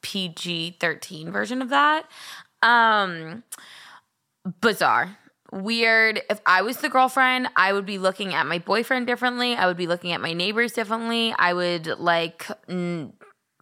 PG 0.00 0.76
13 0.80 1.30
version 1.30 1.62
of 1.62 1.70
that. 1.70 2.04
Um, 2.64 3.44
bizarre. 4.60 5.16
Weird. 5.52 6.20
If 6.28 6.40
I 6.46 6.62
was 6.62 6.78
the 6.78 6.88
girlfriend, 6.88 7.48
I 7.54 7.72
would 7.72 7.86
be 7.86 7.98
looking 7.98 8.34
at 8.34 8.46
my 8.46 8.58
boyfriend 8.58 9.06
differently. 9.06 9.54
I 9.54 9.66
would 9.66 9.76
be 9.76 9.86
looking 9.86 10.10
at 10.10 10.20
my 10.20 10.32
neighbors 10.32 10.72
differently. 10.72 11.32
I 11.38 11.52
would 11.52 11.86
like 12.00 12.48
n- 12.68 13.12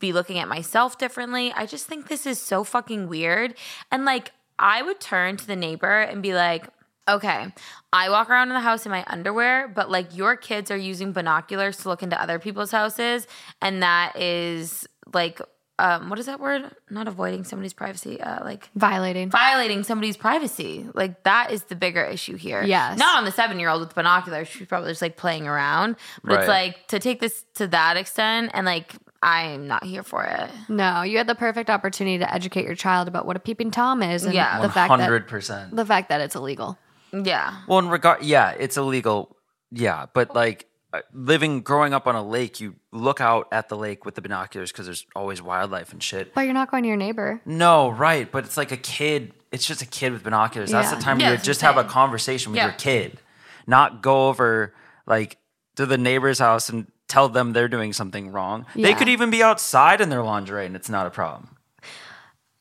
be 0.00 0.12
looking 0.12 0.38
at 0.38 0.48
myself 0.48 0.96
differently. 0.96 1.52
I 1.54 1.66
just 1.66 1.86
think 1.86 2.08
this 2.08 2.24
is 2.24 2.40
so 2.40 2.64
fucking 2.64 3.08
weird. 3.08 3.54
And 3.90 4.06
like, 4.06 4.32
I 4.58 4.80
would 4.80 5.00
turn 5.00 5.36
to 5.36 5.46
the 5.46 5.56
neighbor 5.56 6.00
and 6.00 6.22
be 6.22 6.34
like, 6.34 6.68
okay, 7.08 7.52
I 7.92 8.08
walk 8.08 8.30
around 8.30 8.48
in 8.48 8.54
the 8.54 8.60
house 8.60 8.86
in 8.86 8.92
my 8.92 9.04
underwear, 9.06 9.68
but 9.68 9.90
like 9.90 10.16
your 10.16 10.36
kids 10.36 10.70
are 10.70 10.76
using 10.76 11.12
binoculars 11.12 11.76
to 11.78 11.88
look 11.88 12.02
into 12.02 12.20
other 12.20 12.38
people's 12.38 12.70
houses. 12.70 13.26
And 13.60 13.82
that 13.82 14.16
is 14.16 14.86
like, 15.12 15.40
um, 15.82 16.08
what 16.10 16.18
is 16.18 16.26
that 16.26 16.38
word? 16.40 16.62
Not 16.90 17.08
avoiding 17.08 17.44
somebody's 17.44 17.72
privacy. 17.72 18.20
Uh, 18.20 18.44
like 18.44 18.70
Violating. 18.74 19.30
violating 19.30 19.82
somebody's 19.84 20.16
privacy. 20.16 20.86
Like 20.94 21.22
that 21.24 21.50
is 21.50 21.64
the 21.64 21.74
bigger 21.76 22.04
issue 22.04 22.36
here. 22.36 22.62
Yes. 22.62 22.98
Not 22.98 23.18
on 23.18 23.24
the 23.24 23.32
seven 23.32 23.58
year 23.60 23.68
old 23.68 23.80
with 23.80 23.94
binoculars. 23.94 24.48
She's 24.48 24.66
probably 24.68 24.90
just 24.92 25.02
like 25.02 25.16
playing 25.16 25.46
around. 25.48 25.96
But 26.22 26.40
it's 26.40 26.48
like 26.48 26.86
to 26.88 26.98
take 26.98 27.20
this 27.20 27.44
to 27.56 27.66
that 27.68 27.96
extent 27.96 28.52
and 28.54 28.64
like 28.66 28.94
I'm 29.24 29.68
not 29.68 29.84
here 29.84 30.02
for 30.02 30.24
it. 30.24 30.50
No, 30.68 31.02
you 31.02 31.18
had 31.18 31.26
the 31.28 31.34
perfect 31.36 31.70
opportunity 31.70 32.18
to 32.18 32.34
educate 32.34 32.64
your 32.64 32.74
child 32.74 33.06
about 33.08 33.24
what 33.26 33.36
a 33.36 33.40
peeping 33.40 33.70
tom 33.70 34.02
is 34.02 34.24
and 34.24 34.34
Yeah. 34.34 34.60
the 34.60 34.68
fact 34.68 34.90
that 34.96 35.08
100%. 35.10 35.74
the 35.76 35.86
fact 35.86 36.08
that 36.08 36.20
it's 36.20 36.34
illegal. 36.34 36.76
Yeah. 37.12 37.56
Well, 37.68 37.78
in 37.78 37.88
regard, 37.88 38.22
yeah, 38.22 38.50
it's 38.58 38.76
illegal. 38.76 39.36
Yeah, 39.70 40.06
but 40.12 40.34
like, 40.34 40.66
Uh, 40.94 41.00
living, 41.14 41.62
growing 41.62 41.94
up 41.94 42.06
on 42.06 42.14
a 42.14 42.22
lake, 42.22 42.60
you 42.60 42.74
look 42.92 43.20
out 43.20 43.48
at 43.50 43.68
the 43.70 43.76
lake 43.76 44.04
with 44.04 44.14
the 44.14 44.20
binoculars 44.20 44.70
because 44.70 44.84
there's 44.84 45.06
always 45.16 45.40
wildlife 45.40 45.90
and 45.92 46.02
shit. 46.02 46.34
But 46.34 46.42
you're 46.42 46.52
not 46.52 46.70
going 46.70 46.82
to 46.82 46.88
your 46.88 46.98
neighbor. 46.98 47.40
No, 47.46 47.88
right, 47.90 48.30
but 48.30 48.44
it's 48.44 48.58
like 48.58 48.72
a 48.72 48.76
kid. 48.76 49.32
It's 49.50 49.66
just 49.66 49.80
a 49.80 49.86
kid 49.86 50.12
with 50.12 50.22
binoculars. 50.22 50.70
That's 50.70 50.90
the 50.90 51.00
time 51.00 51.18
Yeah, 51.18 51.28
you 51.28 51.32
would 51.36 51.44
just 51.44 51.62
have 51.62 51.78
a 51.78 51.84
conversation 51.84 52.52
with 52.52 52.58
Yeah. 52.58 52.64
your 52.66 52.74
kid, 52.74 53.18
not 53.66 54.02
go 54.02 54.28
over 54.28 54.74
like 55.06 55.38
to 55.76 55.86
the 55.86 55.96
neighbor's 55.96 56.38
house 56.38 56.68
and 56.68 56.86
tell 57.08 57.28
them 57.28 57.52
they're 57.52 57.68
doing 57.68 57.92
something 57.92 58.30
wrong. 58.30 58.66
They 58.74 58.94
could 58.94 59.08
even 59.08 59.30
be 59.30 59.42
outside 59.42 60.00
in 60.00 60.10
their 60.10 60.22
lingerie 60.22 60.66
and 60.66 60.76
it's 60.76 60.88
not 60.90 61.06
a 61.06 61.10
problem. 61.10 61.56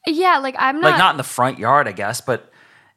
Yeah, 0.07 0.37
like 0.39 0.55
I'm 0.57 0.79
not. 0.81 0.91
Like 0.91 0.97
not 0.97 1.11
in 1.13 1.17
the 1.17 1.23
front 1.23 1.59
yard, 1.59 1.87
I 1.87 1.91
guess, 1.91 2.21
but 2.21 2.50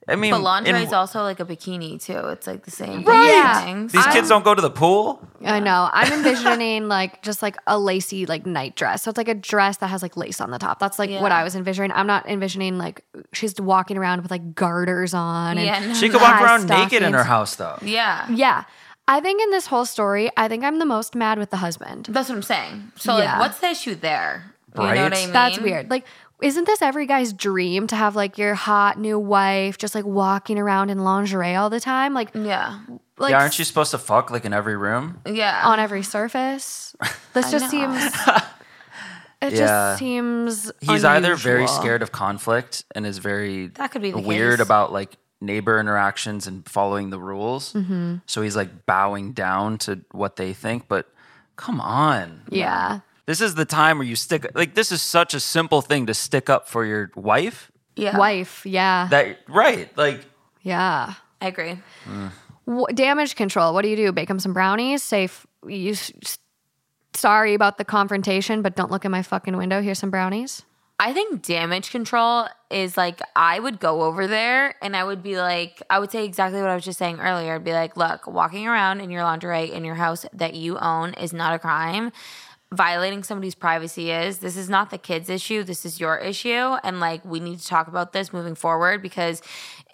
I 0.06 0.16
mean, 0.16 0.32
But 0.32 0.42
lingerie 0.42 0.76
in- 0.80 0.86
is 0.86 0.92
also 0.92 1.22
like 1.22 1.40
a 1.40 1.44
bikini 1.46 2.00
too. 2.02 2.18
It's 2.28 2.46
like 2.46 2.64
the 2.64 2.70
same 2.70 3.04
Right. 3.04 3.26
yeah. 3.26 3.32
Yeah. 3.32 3.64
things. 3.64 3.92
these 3.92 4.06
kids 4.08 4.28
don't 4.28 4.44
go 4.44 4.54
to 4.54 4.60
the 4.60 4.70
pool. 4.70 5.26
I 5.44 5.60
know. 5.60 5.88
I'm 5.92 6.12
envisioning 6.12 6.88
like 6.98 7.22
just 7.22 7.40
like 7.42 7.56
a 7.66 7.78
lacy 7.78 8.26
like 8.26 8.44
night 8.44 8.76
dress. 8.76 9.02
So 9.02 9.08
it's 9.10 9.16
like 9.16 9.28
a 9.28 9.34
dress 9.34 9.78
that 9.78 9.86
has 9.88 10.02
like 10.02 10.16
lace 10.16 10.40
on 10.40 10.50
the 10.50 10.58
top. 10.58 10.78
That's 10.78 10.98
like 10.98 11.10
what 11.22 11.32
I 11.32 11.42
was 11.42 11.54
envisioning. 11.56 11.92
I'm 11.92 12.06
not 12.06 12.28
envisioning 12.28 12.76
like 12.76 13.02
she's 13.32 13.58
walking 13.60 13.96
around 13.96 14.20
with 14.22 14.30
like 14.30 14.54
garters 14.54 15.14
on. 15.14 15.56
And, 15.58 15.66
Yeah, 15.66 15.86
no, 15.86 15.94
She 15.94 16.08
could 16.10 16.20
walk 16.20 16.34
high 16.34 16.44
around 16.44 16.68
naked 16.68 17.02
in 17.02 17.12
her 17.14 17.24
house 17.24 17.56
though. 17.56 17.78
Yeah. 17.82 18.26
Yeah. 18.30 18.64
I 19.08 19.20
think 19.20 19.42
in 19.42 19.50
this 19.50 19.66
whole 19.66 19.84
story, 19.84 20.30
I 20.36 20.48
think 20.48 20.64
I'm 20.64 20.78
the 20.78 20.86
most 20.86 21.14
mad 21.14 21.38
with 21.38 21.50
the 21.50 21.58
husband. 21.58 22.06
That's 22.10 22.28
what 22.28 22.36
I'm 22.36 22.42
saying. 22.42 22.92
So 22.96 23.16
Yeah. 23.18 23.32
like 23.32 23.40
what's 23.40 23.60
the 23.60 23.68
issue 23.68 23.94
there? 23.94 24.50
You 24.76 24.82
know 24.82 24.88
Right? 24.90 25.02
what 25.04 25.12
I 25.12 25.16
mean? 25.24 25.32
That's 25.32 25.58
weird. 25.60 25.88
Like, 25.88 26.04
isn't 26.42 26.66
this 26.66 26.82
every 26.82 27.06
guy's 27.06 27.32
dream 27.32 27.86
to 27.86 27.96
have 27.96 28.16
like 28.16 28.36
your 28.38 28.54
hot 28.54 28.98
new 28.98 29.18
wife 29.18 29.78
just 29.78 29.94
like 29.94 30.04
walking 30.04 30.58
around 30.58 30.90
in 30.90 30.98
lingerie 31.04 31.54
all 31.54 31.70
the 31.70 31.80
time? 31.80 32.12
Like, 32.14 32.30
Yeah. 32.34 32.80
like 33.18 33.30
yeah, 33.30 33.40
aren't 33.40 33.58
you 33.58 33.64
supposed 33.64 33.92
to 33.92 33.98
fuck 33.98 34.30
like 34.30 34.44
in 34.44 34.52
every 34.52 34.76
room? 34.76 35.20
Yeah. 35.26 35.62
on 35.64 35.78
every 35.80 36.02
surface? 36.02 36.94
This 37.34 37.50
just 37.50 37.64
know. 37.72 37.94
seems. 37.96 38.12
It 39.42 39.52
Yeah. 39.54 39.58
just 39.58 39.98
seems. 39.98 40.72
He's 40.80 41.04
either 41.04 41.34
very 41.36 41.66
scared 41.66 42.00
of 42.02 42.12
conflict 42.12 42.84
and 42.94 43.04
is 43.06 43.18
very 43.18 43.66
That 43.68 43.90
could 43.90 44.00
be 44.00 44.10
the 44.12 44.18
weird 44.20 44.58
case. 44.58 44.64
about 44.66 44.90
like 44.92 45.16
neighbor 45.40 45.78
interactions 45.78 46.46
and 46.46 46.66
following 46.66 47.10
the 47.10 47.18
rules. 47.18 47.74
Mm-hmm. 47.74 48.16
So 48.26 48.40
he's 48.40 48.56
like 48.56 48.86
bowing 48.86 49.32
down 49.32 49.76
to 49.78 50.00
what 50.12 50.36
they 50.36 50.54
think. 50.54 50.88
But 50.88 51.12
come 51.56 51.78
on, 51.80 52.42
Yeah. 52.48 53.00
This 53.26 53.40
is 53.40 53.54
the 53.54 53.64
time 53.64 53.98
where 53.98 54.06
you 54.06 54.16
stick. 54.16 54.46
Like 54.54 54.74
this 54.74 54.92
is 54.92 55.02
such 55.02 55.34
a 55.34 55.40
simple 55.40 55.80
thing 55.82 56.06
to 56.06 56.14
stick 56.14 56.48
up 56.50 56.68
for 56.68 56.84
your 56.84 57.10
wife. 57.14 57.70
yeah. 57.96 58.16
Wife. 58.18 58.64
Yeah. 58.66 59.08
That 59.10 59.38
right? 59.48 59.94
Like 59.96 60.24
yeah. 60.62 61.14
I 61.40 61.46
agree. 61.48 61.78
W- 62.66 62.86
damage 62.94 63.36
control. 63.36 63.74
What 63.74 63.82
do 63.82 63.88
you 63.88 63.96
do? 63.96 64.12
Bake 64.12 64.30
him 64.30 64.38
some 64.38 64.52
brownies. 64.54 65.02
Say, 65.02 65.24
f- 65.24 65.46
you. 65.66 65.92
s- 65.92 66.12
s- 66.22 66.38
Sorry 67.16 67.54
about 67.54 67.78
the 67.78 67.84
confrontation, 67.84 68.60
but 68.60 68.74
don't 68.74 68.90
look 68.90 69.04
in 69.04 69.12
my 69.12 69.22
fucking 69.22 69.56
window. 69.56 69.80
Here's 69.80 70.00
some 70.00 70.10
brownies. 70.10 70.62
I 70.98 71.12
think 71.12 71.42
damage 71.42 71.90
control 71.92 72.46
is 72.70 72.96
like 72.96 73.20
I 73.36 73.60
would 73.60 73.78
go 73.78 74.02
over 74.02 74.26
there 74.26 74.74
and 74.82 74.96
I 74.96 75.04
would 75.04 75.22
be 75.22 75.36
like 75.36 75.80
I 75.88 76.00
would 76.00 76.10
say 76.10 76.24
exactly 76.24 76.60
what 76.60 76.70
I 76.70 76.74
was 76.74 76.84
just 76.84 76.98
saying 76.98 77.20
earlier. 77.20 77.54
I'd 77.54 77.62
be 77.64 77.72
like, 77.72 77.96
look, 77.96 78.26
walking 78.26 78.66
around 78.66 79.00
in 79.00 79.10
your 79.10 79.22
lingerie 79.22 79.70
in 79.72 79.84
your 79.84 79.94
house 79.94 80.26
that 80.32 80.54
you 80.54 80.76
own 80.78 81.14
is 81.14 81.32
not 81.32 81.54
a 81.54 81.58
crime. 81.60 82.10
Violating 82.74 83.22
somebody's 83.22 83.54
privacy 83.54 84.10
is. 84.10 84.38
This 84.38 84.56
is 84.56 84.68
not 84.68 84.90
the 84.90 84.98
kids' 84.98 85.28
issue. 85.30 85.62
This 85.62 85.84
is 85.84 86.00
your 86.00 86.16
issue. 86.18 86.48
And 86.82 87.00
like 87.00 87.24
we 87.24 87.40
need 87.40 87.60
to 87.60 87.66
talk 87.66 87.86
about 87.88 88.12
this 88.12 88.32
moving 88.32 88.54
forward 88.54 89.02
because 89.02 89.42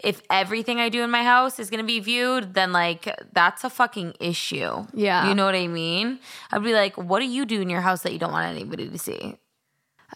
if 0.03 0.23
everything 0.31 0.81
I 0.81 0.89
do 0.89 1.03
in 1.03 1.11
my 1.11 1.23
house 1.23 1.59
is 1.59 1.69
gonna 1.71 1.85
be 1.85 2.01
viewed, 2.01 2.55
then 2.55 2.73
like 2.73 3.15
that's 3.33 3.65
a 3.65 3.71
fucking 3.71 4.15
issue. 4.21 4.87
Yeah. 4.95 5.29
You 5.29 5.35
know 5.35 5.45
what 5.45 5.55
I 5.55 5.67
mean? 5.67 6.19
I'd 6.53 6.63
be 6.63 6.73
like, 6.73 6.97
what 6.97 7.21
do 7.21 7.27
you 7.27 7.45
do 7.45 7.61
in 7.61 7.69
your 7.69 7.81
house 7.83 8.03
that 8.03 8.13
you 8.13 8.19
don't 8.19 8.33
want 8.33 8.47
anybody 8.55 8.89
to 8.89 8.99
see? 8.99 9.37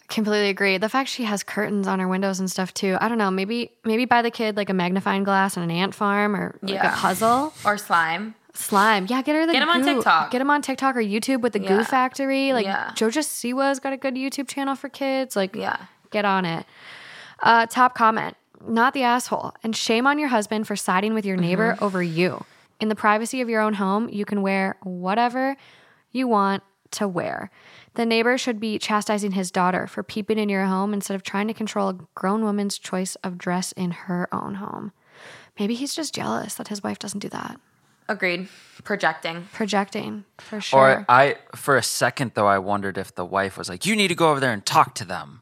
Completely 0.09 0.49
agree. 0.49 0.77
The 0.77 0.89
fact 0.89 1.09
she 1.09 1.23
has 1.23 1.41
curtains 1.41 1.87
on 1.87 1.99
her 1.99 2.07
windows 2.07 2.39
and 2.39 2.51
stuff 2.51 2.73
too. 2.73 2.97
I 2.99 3.07
don't 3.07 3.17
know. 3.17 3.31
Maybe 3.31 3.71
maybe 3.85 4.05
buy 4.05 4.21
the 4.21 4.31
kid 4.31 4.57
like 4.57 4.69
a 4.69 4.73
magnifying 4.73 5.23
glass 5.23 5.55
and 5.55 5.63
an 5.63 5.71
ant 5.71 5.95
farm 5.95 6.35
or 6.35 6.59
like 6.61 6.73
Yeah. 6.73 6.93
a 6.93 6.95
puzzle. 6.97 7.53
Or 7.63 7.77
slime. 7.77 8.35
Slime. 8.55 9.05
Yeah, 9.09 9.21
get 9.21 9.35
her 9.35 9.45
the 9.45 9.53
Get 9.53 9.61
him 9.61 9.69
on 9.69 9.83
TikTok. 9.83 10.31
Get 10.31 10.41
him 10.41 10.49
on 10.49 10.61
TikTok 10.61 10.95
or 10.95 11.01
YouTube 11.01 11.41
with 11.41 11.53
the 11.53 11.59
Goo 11.59 11.83
Factory. 11.83 12.53
Like 12.53 12.65
Yeah. 12.65 12.91
JoJo 12.95 13.23
Siwa's 13.23 13.79
got 13.79 13.93
a 13.93 13.97
good 13.97 14.15
YouTube 14.15 14.47
channel 14.47 14.75
for 14.75 14.89
kids. 14.89 15.35
Like 15.35 15.55
Yeah. 15.55 15.77
get 16.11 16.25
on 16.25 16.45
it. 16.45 16.65
Uh, 17.43 17.65
top 17.65 17.95
comment. 17.95 18.35
Not 18.67 18.93
the 18.93 19.03
asshole. 19.03 19.53
And 19.63 19.75
shame 19.75 20.07
on 20.07 20.17
your 20.17 20.29
husband 20.29 20.67
for 20.67 20.75
siding 20.75 21.13
with 21.13 21.25
your 21.25 21.37
neighbor 21.37 21.73
Mm-hmm. 21.73 21.83
over 21.83 22.01
you. 22.01 22.45
In 22.79 22.89
the 22.89 22.95
privacy 22.95 23.41
of 23.41 23.49
your 23.49 23.61
own 23.61 23.75
home, 23.75 24.09
you 24.09 24.25
can 24.25 24.41
wear 24.41 24.77
whatever 24.83 25.55
you 26.11 26.27
want 26.27 26.63
to 26.91 27.07
wear. 27.07 27.49
The 27.95 28.05
neighbor 28.05 28.37
should 28.37 28.59
be 28.59 28.77
chastising 28.79 29.31
his 29.33 29.51
daughter 29.51 29.85
for 29.87 30.01
peeping 30.03 30.37
in 30.39 30.49
your 30.49 30.65
home 30.65 30.93
instead 30.93 31.15
of 31.15 31.23
trying 31.23 31.47
to 31.47 31.53
control 31.53 31.89
a 31.89 31.97
grown 32.15 32.43
woman's 32.43 32.77
choice 32.77 33.15
of 33.15 33.37
dress 33.37 33.71
in 33.73 33.91
her 33.91 34.27
own 34.33 34.55
home. 34.55 34.91
Maybe 35.59 35.75
he's 35.75 35.93
just 35.95 36.13
jealous 36.13 36.55
that 36.55 36.67
his 36.69 36.83
wife 36.83 36.99
doesn't 36.99 37.19
do 37.19 37.29
that. 37.29 37.59
Agreed. 38.07 38.47
Projecting. 38.83 39.47
Projecting, 39.53 40.25
for 40.37 40.61
sure. 40.61 40.79
Or 40.79 41.05
I, 41.09 41.37
for 41.55 41.75
a 41.77 41.81
second 41.83 42.31
though, 42.35 42.45
I 42.47 42.59
wondered 42.59 42.97
if 42.97 43.15
the 43.15 43.25
wife 43.25 43.57
was 43.57 43.67
like, 43.69 43.85
"You 43.85 43.95
need 43.95 44.09
to 44.09 44.15
go 44.15 44.29
over 44.31 44.39
there 44.39 44.51
and 44.53 44.63
talk 44.65 44.93
to 44.95 45.05
them." 45.05 45.41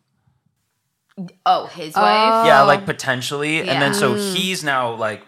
Oh, 1.46 1.68
his 1.68 1.94
wife. 1.96 2.46
Yeah, 2.48 2.64
like 2.64 2.86
potentially, 2.86 3.60
and 3.62 3.82
then 3.82 3.94
so 3.94 4.16
Mm. 4.16 4.36
he's 4.36 4.64
now 4.64 4.94
like, 4.96 5.24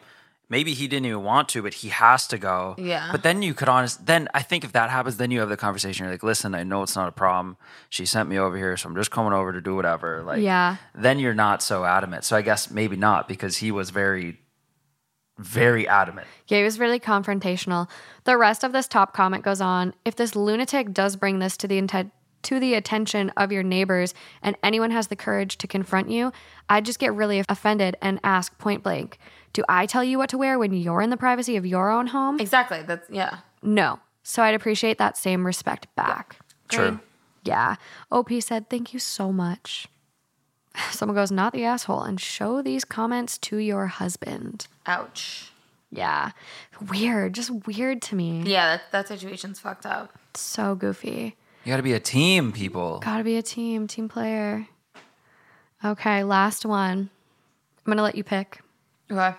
maybe 0.50 0.74
he 0.74 0.88
didn't 0.88 1.06
even 1.06 1.24
want 1.24 1.50
to, 1.50 1.62
but 1.62 1.76
he 1.76 1.90
has 1.90 2.26
to 2.28 2.38
go. 2.40 2.74
Yeah. 2.78 3.10
But 3.12 3.22
then 3.22 3.42
you 3.44 3.54
could 3.54 3.70
honest. 3.70 4.06
Then 4.06 4.28
I 4.34 4.42
think 4.42 4.64
if 4.64 4.72
that 4.72 4.90
happens, 4.90 5.18
then 5.18 5.30
you 5.30 5.42
have 5.42 5.50
the 5.50 5.58
conversation. 5.58 6.06
You're 6.06 6.14
like, 6.14 6.24
"Listen, 6.24 6.56
I 6.56 6.64
know 6.64 6.82
it's 6.84 6.96
not 6.96 7.08
a 7.08 7.12
problem. 7.12 7.58
She 7.90 8.06
sent 8.06 8.30
me 8.30 8.40
over 8.40 8.58
here, 8.58 8.76
so 8.78 8.90
I'm 8.90 8.96
just 8.96 9.12
coming 9.12 9.34
over 9.34 9.54
to 9.54 9.62
do 9.62 9.76
whatever." 9.76 10.24
Like, 10.24 10.42
Yeah. 10.42 10.78
Then 10.96 11.20
you're 11.20 11.36
not 11.36 11.62
so 11.62 11.84
adamant. 11.86 12.24
So 12.24 12.36
I 12.36 12.42
guess 12.42 12.72
maybe 12.72 12.96
not 12.96 13.28
because 13.28 13.58
he 13.58 13.72
was 13.72 13.90
very, 13.92 14.40
very 15.38 15.88
adamant. 15.88 16.28
Yeah, 16.48 16.60
he 16.60 16.64
was 16.64 16.80
really 16.80 17.00
confrontational. 17.00 17.90
The 18.24 18.38
rest 18.38 18.64
of 18.64 18.72
this 18.72 18.88
top 18.88 19.14
comment 19.14 19.44
goes 19.44 19.62
on. 19.62 19.94
If 20.06 20.16
this 20.16 20.36
lunatic 20.36 20.94
does 20.94 21.16
bring 21.16 21.40
this 21.40 21.58
to 21.58 21.68
the 21.68 21.78
intent 21.78 22.12
to 22.44 22.60
the 22.60 22.76
attention 22.76 23.32
of 23.38 23.52
your 23.52 23.64
neighbors 23.64 24.14
and 24.44 24.56
anyone 24.62 24.92
has 24.92 25.08
the 25.08 25.16
courage 25.16 25.58
to 25.58 25.66
confront 25.66 26.12
you, 26.12 26.32
I'd 26.70 26.86
just 26.86 27.00
get 27.00 27.12
really 27.12 27.44
offended 27.50 27.98
and 28.04 28.20
ask 28.24 28.56
point 28.60 28.84
blank, 28.84 29.18
do 29.52 29.64
I 29.68 29.88
tell 29.88 30.04
you 30.04 30.20
what 30.20 30.30
to 30.30 30.38
wear 30.38 30.60
when 30.60 30.72
you're 30.72 31.02
in 31.02 31.10
the 31.10 31.18
privacy 31.18 31.56
of 31.56 31.66
your 31.66 31.90
own 31.90 32.08
home? 32.08 32.40
Exactly. 32.40 32.84
That's 32.84 33.10
yeah. 33.10 33.38
No. 33.64 34.00
So 34.22 34.44
I'd 34.44 34.54
appreciate 34.54 35.00
that 35.00 35.18
same 35.18 35.46
respect 35.46 35.88
back. 35.96 36.38
True. 36.70 37.00
Yeah. 37.44 37.76
OP 38.12 38.32
said, 38.42 38.70
thank 38.70 38.94
you 38.94 39.00
so 39.00 39.32
much. 39.32 39.88
Someone 40.92 41.16
goes, 41.16 41.32
not 41.32 41.54
the 41.54 41.64
asshole, 41.66 42.04
and 42.04 42.20
show 42.20 42.62
these 42.62 42.86
comments 42.86 43.38
to 43.40 43.58
your 43.58 43.88
husband. 43.88 44.68
Ouch. 44.86 45.52
Yeah. 45.92 46.32
Weird. 46.90 47.34
Just 47.34 47.52
weird 47.68 48.02
to 48.04 48.16
me. 48.16 48.44
Yeah, 48.46 48.78
that 48.78 48.92
that 48.92 49.08
situation's 49.08 49.60
fucked 49.60 49.86
up. 49.86 50.12
So 50.34 50.76
goofy. 50.76 51.36
You 51.64 51.72
got 51.72 51.78
to 51.78 51.84
be 51.84 51.94
a 51.94 52.00
team, 52.00 52.52
people. 52.52 53.00
Gotta 53.00 53.24
be 53.24 53.38
a 53.38 53.42
team, 53.42 53.88
team 53.88 54.08
player. 54.08 54.68
Okay, 55.84 56.24
last 56.24 56.66
one. 56.66 57.10
I'm 57.86 57.92
gonna 57.92 58.02
let 58.04 58.16
you 58.16 58.24
pick. 58.24 58.62
Okay. 59.12 59.36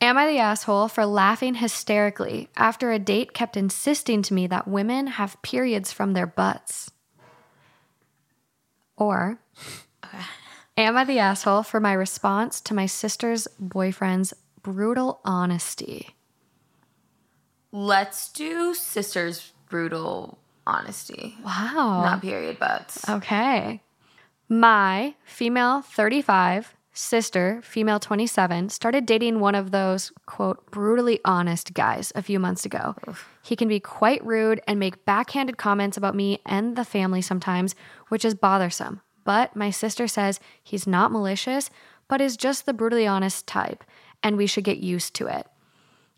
Am 0.00 0.18
I 0.18 0.26
the 0.26 0.38
asshole 0.38 0.88
for 0.88 1.06
laughing 1.06 1.54
hysterically 1.54 2.48
after 2.56 2.90
a 2.90 2.98
date 2.98 3.32
kept 3.32 3.56
insisting 3.56 4.20
to 4.22 4.34
me 4.34 4.46
that 4.48 4.66
women 4.66 5.06
have 5.06 5.40
periods 5.42 5.92
from 5.92 6.12
their 6.12 6.26
butts? 6.26 6.90
Or 8.96 9.38
am 10.76 10.96
I 10.96 11.04
the 11.04 11.18
asshole 11.18 11.62
for 11.62 11.80
my 11.80 11.92
response 11.92 12.60
to 12.62 12.74
my 12.74 12.86
sister's 12.86 13.48
boyfriend's 13.58 14.34
brutal 14.62 15.20
honesty? 15.24 16.16
Let's 17.72 18.30
do 18.30 18.74
sisters 18.74 19.52
brutal 19.68 20.38
honesty. 20.66 21.36
Wow. 21.44 22.02
Not 22.04 22.20
period 22.20 22.58
butts. 22.58 23.08
Okay. 23.08 23.80
My 24.48 25.14
female 25.24 25.80
35 25.80 26.74
sister, 26.92 27.60
female 27.62 27.98
27, 27.98 28.68
started 28.68 29.06
dating 29.06 29.40
one 29.40 29.54
of 29.54 29.70
those, 29.70 30.12
quote, 30.26 30.70
brutally 30.70 31.18
honest 31.24 31.72
guys 31.72 32.12
a 32.14 32.22
few 32.22 32.38
months 32.38 32.66
ago. 32.66 32.94
He 33.42 33.56
can 33.56 33.68
be 33.68 33.80
quite 33.80 34.24
rude 34.24 34.60
and 34.68 34.78
make 34.78 35.04
backhanded 35.04 35.56
comments 35.56 35.96
about 35.96 36.14
me 36.14 36.40
and 36.44 36.76
the 36.76 36.84
family 36.84 37.22
sometimes, 37.22 37.74
which 38.08 38.24
is 38.24 38.34
bothersome. 38.34 39.00
But 39.24 39.54
my 39.56 39.70
sister 39.70 40.08
says 40.08 40.40
he's 40.62 40.86
not 40.86 41.12
malicious, 41.12 41.70
but 42.08 42.20
is 42.20 42.36
just 42.36 42.66
the 42.66 42.72
brutally 42.72 43.06
honest 43.06 43.46
type, 43.46 43.84
and 44.22 44.36
we 44.36 44.46
should 44.46 44.64
get 44.64 44.78
used 44.78 45.14
to 45.14 45.26
it. 45.26 45.46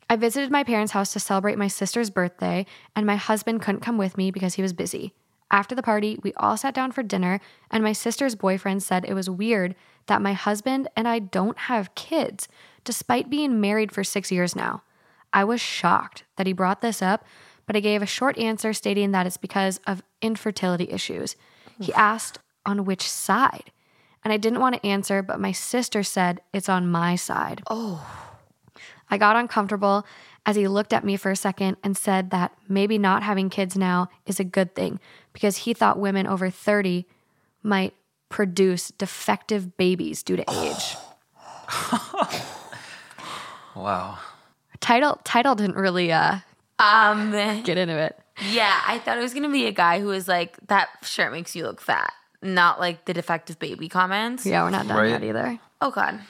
I 0.09 0.17
visited 0.17 0.51
my 0.51 0.65
parents' 0.65 0.93
house 0.93 1.13
to 1.13 1.21
celebrate 1.21 1.59
my 1.59 1.69
sister's 1.69 2.11
birthday, 2.11 2.67
and 2.95 3.07
my 3.07 3.17
husband 3.17 3.63
couldn't 3.63 3.81
come 3.81 3.99
with 3.99 4.17
me 4.19 4.31
because 4.31 4.55
he 4.55 4.63
was 4.63 4.73
busy. 4.73 5.15
After 5.51 5.75
the 5.75 5.83
party, 5.83 6.19
we 6.23 6.33
all 6.35 6.57
sat 6.57 6.75
down 6.75 6.93
for 6.93 7.03
dinner, 7.03 7.41
and 7.71 7.83
my 7.83 7.93
sister's 7.93 8.35
boyfriend 8.35 8.83
said 8.83 9.05
it 9.05 9.15
was 9.15 9.31
weird 9.31 9.75
that 10.07 10.23
my 10.23 10.33
husband 10.33 10.89
and 10.97 11.07
I 11.09 11.19
don't 11.19 11.59
have 11.59 11.95
kids, 11.95 12.49
despite 12.83 13.31
being 13.31 13.61
married 13.61 13.93
for 13.93 14.05
six 14.05 14.33
years 14.33 14.57
now. 14.57 14.83
I 15.33 15.45
was 15.45 15.61
shocked 15.61 16.25
that 16.37 16.47
he 16.47 16.53
brought 16.53 16.81
this 16.81 17.01
up 17.01 17.25
but 17.67 17.77
I 17.77 17.81
gave 17.81 18.03
a 18.03 18.07
short 18.07 18.39
answer 18.39 18.73
stating 18.73 19.13
that 19.13 19.27
it's 19.27 19.37
because 19.37 19.81
of 19.87 20.03
infertility 20.21 20.91
issues. 20.91 21.37
He 21.81 21.93
asked 21.95 22.39
on 22.67 22.85
which 22.85 23.09
side, 23.09 23.71
and 24.25 24.33
I 24.33 24.37
didn't 24.37 24.61
want 24.61 24.75
to 24.77 24.87
answer, 24.87 25.23
but 25.23 25.41
my 25.41 25.53
sister 25.53 26.03
said 26.03 26.41
it's 26.53 26.69
on 26.69 26.89
my 26.91 27.17
side. 27.17 27.63
Oh. 27.69 28.05
I 29.11 29.19
got 29.19 29.37
uncomfortable 29.37 30.07
as 30.47 30.57
he 30.57 30.67
looked 30.67 30.93
at 30.93 31.05
me 31.05 31.17
for 31.17 31.31
a 31.31 31.37
second 31.37 31.77
and 31.85 31.97
said 31.97 32.31
that 32.31 32.53
maybe 32.69 32.97
not 32.99 33.23
having 33.23 33.51
kids 33.51 33.77
now 33.77 34.09
is 34.27 34.41
a 34.41 34.45
good 34.45 34.75
thing 34.75 34.99
because 35.33 35.59
he 35.59 35.75
thought 35.75 35.99
women 35.99 36.27
over 36.27 36.49
30 36.51 37.07
might 37.63 37.95
produce 38.31 38.89
defective 38.89 39.77
babies 39.77 40.23
due 40.23 40.37
to 40.37 40.45
age. 40.51 40.97
Wow. 43.75 44.19
Title 44.81 45.19
title 45.25 45.55
didn't 45.55 45.77
really 45.77 46.13
uh 46.13 46.39
Um, 46.79 47.33
get 47.33 47.77
into 47.79 47.97
it. 47.99 48.19
yeah, 48.51 48.81
I 48.87 48.99
thought 48.99 49.19
it 49.19 49.23
was 49.23 49.35
gonna 49.35 49.51
be 49.51 49.67
a 49.67 49.73
guy 49.73 50.01
who 50.01 50.07
was 50.09 50.29
like, 50.29 50.57
"That 50.69 50.89
shirt 51.03 51.33
makes 51.33 51.57
you 51.57 51.65
look 51.65 51.81
fat," 51.81 52.13
not 52.45 52.79
like 52.79 53.07
the 53.07 53.15
defective 53.15 53.59
baby 53.59 53.89
comments. 53.89 54.45
Yeah, 54.47 54.63
we're 54.63 54.71
not 54.71 54.87
done 54.87 54.97
Right. 54.97 55.09
yet 55.11 55.25
either. 55.25 55.59
Oh 55.81 55.91
God. 55.91 56.21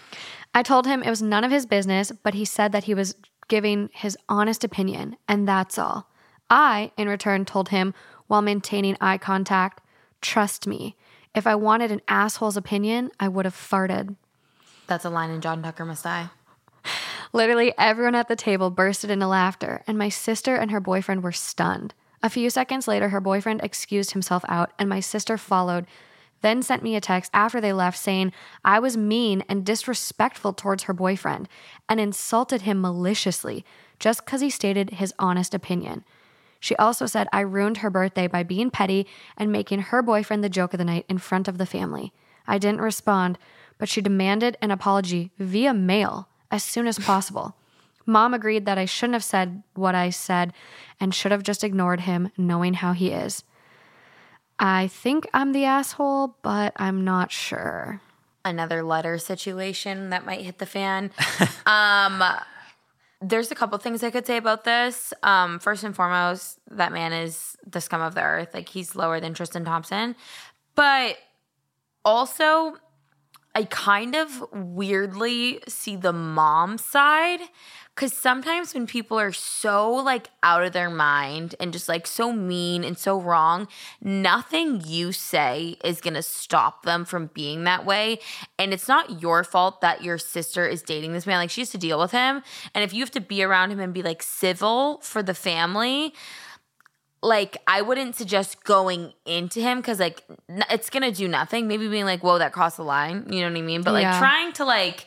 I 0.54 0.62
told 0.62 0.86
him 0.86 1.02
it 1.02 1.10
was 1.10 1.20
none 1.20 1.44
of 1.44 1.50
his 1.50 1.66
business, 1.66 2.12
but 2.22 2.34
he 2.34 2.44
said 2.44 2.72
that 2.72 2.84
he 2.84 2.94
was 2.94 3.16
giving 3.48 3.90
his 3.92 4.16
honest 4.28 4.62
opinion, 4.64 5.16
and 5.28 5.46
that's 5.46 5.76
all. 5.78 6.08
I, 6.48 6.92
in 6.96 7.08
return, 7.08 7.44
told 7.44 7.70
him 7.70 7.92
while 8.28 8.40
maintaining 8.42 8.96
eye 9.00 9.18
contact, 9.18 9.80
trust 10.22 10.66
me, 10.66 10.96
if 11.34 11.46
I 11.46 11.56
wanted 11.56 11.90
an 11.90 12.00
asshole's 12.08 12.56
opinion, 12.56 13.10
I 13.18 13.28
would 13.28 13.44
have 13.44 13.54
farted. 13.56 14.14
That's 14.86 15.04
a 15.04 15.10
line 15.10 15.30
in 15.30 15.40
John 15.40 15.62
Tucker 15.62 15.84
Must 15.84 16.04
Die. 16.04 16.30
Literally 17.32 17.74
everyone 17.76 18.14
at 18.14 18.28
the 18.28 18.36
table 18.36 18.70
bursted 18.70 19.10
into 19.10 19.26
laughter, 19.26 19.82
and 19.88 19.98
my 19.98 20.08
sister 20.08 20.54
and 20.54 20.70
her 20.70 20.80
boyfriend 20.80 21.22
were 21.24 21.32
stunned. 21.32 21.92
A 22.24 22.30
few 22.30 22.48
seconds 22.48 22.88
later, 22.88 23.10
her 23.10 23.20
boyfriend 23.20 23.60
excused 23.62 24.12
himself 24.12 24.46
out, 24.48 24.72
and 24.78 24.88
my 24.88 24.98
sister 24.98 25.36
followed, 25.36 25.84
then 26.40 26.62
sent 26.62 26.82
me 26.82 26.96
a 26.96 27.00
text 27.00 27.30
after 27.34 27.60
they 27.60 27.74
left 27.74 27.98
saying 27.98 28.32
I 28.64 28.78
was 28.78 28.96
mean 28.96 29.44
and 29.46 29.64
disrespectful 29.64 30.54
towards 30.54 30.84
her 30.84 30.94
boyfriend 30.94 31.50
and 31.86 32.00
insulted 32.00 32.62
him 32.62 32.80
maliciously 32.80 33.62
just 33.98 34.24
because 34.24 34.40
he 34.40 34.48
stated 34.48 34.88
his 34.90 35.12
honest 35.18 35.52
opinion. 35.52 36.02
She 36.60 36.74
also 36.76 37.04
said 37.04 37.28
I 37.30 37.40
ruined 37.40 37.78
her 37.78 37.90
birthday 37.90 38.26
by 38.26 38.42
being 38.42 38.70
petty 38.70 39.06
and 39.36 39.52
making 39.52 39.80
her 39.80 40.00
boyfriend 40.00 40.42
the 40.42 40.48
joke 40.48 40.72
of 40.72 40.78
the 40.78 40.84
night 40.86 41.04
in 41.10 41.18
front 41.18 41.46
of 41.46 41.58
the 41.58 41.66
family. 41.66 42.14
I 42.46 42.56
didn't 42.56 42.80
respond, 42.80 43.38
but 43.76 43.90
she 43.90 44.00
demanded 44.00 44.56
an 44.62 44.70
apology 44.70 45.30
via 45.38 45.74
mail 45.74 46.28
as 46.50 46.64
soon 46.64 46.86
as 46.86 46.98
possible. 46.98 47.54
Mom 48.06 48.34
agreed 48.34 48.66
that 48.66 48.78
I 48.78 48.84
shouldn't 48.84 49.14
have 49.14 49.24
said 49.24 49.62
what 49.74 49.94
I 49.94 50.10
said 50.10 50.52
and 51.00 51.14
should 51.14 51.32
have 51.32 51.42
just 51.42 51.64
ignored 51.64 52.00
him, 52.00 52.30
knowing 52.36 52.74
how 52.74 52.92
he 52.92 53.10
is. 53.10 53.44
I 54.58 54.88
think 54.88 55.26
I'm 55.34 55.52
the 55.52 55.64
asshole, 55.64 56.36
but 56.42 56.72
I'm 56.76 57.04
not 57.04 57.32
sure. 57.32 58.00
Another 58.44 58.82
letter 58.82 59.18
situation 59.18 60.10
that 60.10 60.24
might 60.24 60.42
hit 60.42 60.58
the 60.58 60.66
fan. 60.66 61.10
um, 61.66 62.22
there's 63.20 63.50
a 63.50 63.54
couple 63.54 63.78
things 63.78 64.02
I 64.02 64.10
could 64.10 64.26
say 64.26 64.36
about 64.36 64.64
this. 64.64 65.12
Um, 65.22 65.58
first 65.58 65.82
and 65.82 65.96
foremost, 65.96 66.58
that 66.70 66.92
man 66.92 67.12
is 67.12 67.56
the 67.66 67.80
scum 67.80 68.02
of 68.02 68.14
the 68.14 68.22
earth. 68.22 68.52
Like 68.52 68.68
he's 68.68 68.94
lower 68.94 69.18
than 69.18 69.34
Tristan 69.34 69.64
Thompson, 69.64 70.14
but 70.74 71.16
also 72.04 72.76
I 73.54 73.64
kind 73.64 74.14
of 74.14 74.44
weirdly 74.52 75.60
see 75.68 75.96
the 75.96 76.12
mom 76.12 76.76
side 76.76 77.40
because 77.94 78.12
sometimes 78.12 78.74
when 78.74 78.86
people 78.88 79.18
are 79.20 79.32
so 79.32 79.92
like 79.92 80.28
out 80.42 80.64
of 80.64 80.72
their 80.72 80.90
mind 80.90 81.54
and 81.60 81.72
just 81.72 81.88
like 81.88 82.06
so 82.08 82.32
mean 82.32 82.82
and 82.82 82.98
so 82.98 83.20
wrong, 83.20 83.68
nothing 84.02 84.82
you 84.84 85.12
say 85.12 85.76
is 85.84 86.00
gonna 86.00 86.22
stop 86.22 86.84
them 86.84 87.04
from 87.04 87.30
being 87.34 87.64
that 87.64 87.86
way. 87.86 88.18
And 88.58 88.72
it's 88.72 88.88
not 88.88 89.22
your 89.22 89.44
fault 89.44 89.80
that 89.80 90.02
your 90.02 90.18
sister 90.18 90.66
is 90.66 90.82
dating 90.82 91.12
this 91.12 91.24
man. 91.26 91.38
Like 91.38 91.50
she 91.50 91.60
has 91.60 91.70
to 91.70 91.78
deal 91.78 92.00
with 92.00 92.10
him. 92.10 92.42
And 92.74 92.82
if 92.82 92.92
you 92.92 93.00
have 93.00 93.12
to 93.12 93.20
be 93.20 93.44
around 93.44 93.70
him 93.70 93.78
and 93.78 93.94
be 93.94 94.02
like 94.02 94.22
civil 94.24 94.98
for 95.02 95.22
the 95.22 95.34
family, 95.34 96.14
like 97.22 97.56
I 97.66 97.80
wouldn't 97.80 98.16
suggest 98.16 98.64
going 98.64 99.12
into 99.24 99.60
him 99.60 99.78
because 99.78 100.00
like 100.00 100.22
n- 100.48 100.64
it's 100.68 100.90
gonna 100.90 101.12
do 101.12 101.26
nothing. 101.28 101.68
Maybe 101.68 101.88
being 101.88 102.04
like, 102.04 102.22
"Whoa, 102.22 102.38
that 102.38 102.52
crossed 102.52 102.76
the 102.76 102.82
line," 102.84 103.26
you 103.30 103.40
know 103.40 103.48
what 103.50 103.56
I 103.56 103.62
mean? 103.62 103.82
But 103.82 103.94
like 103.94 104.02
Yeah. 104.02 104.18
trying 104.18 104.52
to 104.54 104.64
like, 104.64 105.06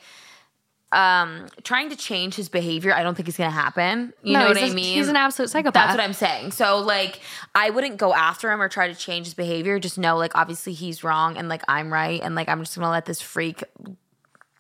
um, 0.92 1.48
trying 1.64 1.90
to 1.90 1.96
change 1.96 2.36
his 2.36 2.48
behavior, 2.50 2.94
I 2.94 3.04
don't 3.04 3.16
think 3.16 3.28
it's 3.28 3.38
gonna 3.38 3.50
happen. 3.52 4.14
You 4.24 4.34
No, 4.34 4.40
know 4.40 4.48
what 4.50 4.58
he's 4.58 4.70
I 4.70 4.72
a- 4.72 4.76
mean? 4.76 4.96
he's 4.98 5.10
an 5.10 5.16
absolute 5.18 5.50
psychopath. 5.50 5.74
That's 5.88 5.98
what 5.98 6.04
I'm 6.04 6.14
saying. 6.14 6.52
So 6.52 6.80
like, 6.80 7.20
I 7.54 7.70
wouldn't 7.72 7.98
go 7.98 8.14
after 8.14 8.52
him 8.52 8.62
or 8.62 8.70
try 8.70 8.88
to 8.88 8.96
change 8.96 9.28
his 9.28 9.34
behavior. 9.34 9.80
Just 9.80 9.98
know 9.98 10.16
like, 10.18 10.32
obviously 10.36 10.74
he's 10.74 11.04
wrong 11.04 11.36
and 11.38 11.50
like 11.50 11.62
I'm 11.68 11.92
right, 11.92 12.22
and 12.24 12.36
like 12.36 12.48
I'm 12.50 12.60
just 12.62 12.76
gonna 12.76 12.90
let 12.90 13.06
this 13.06 13.22
freak 13.22 13.64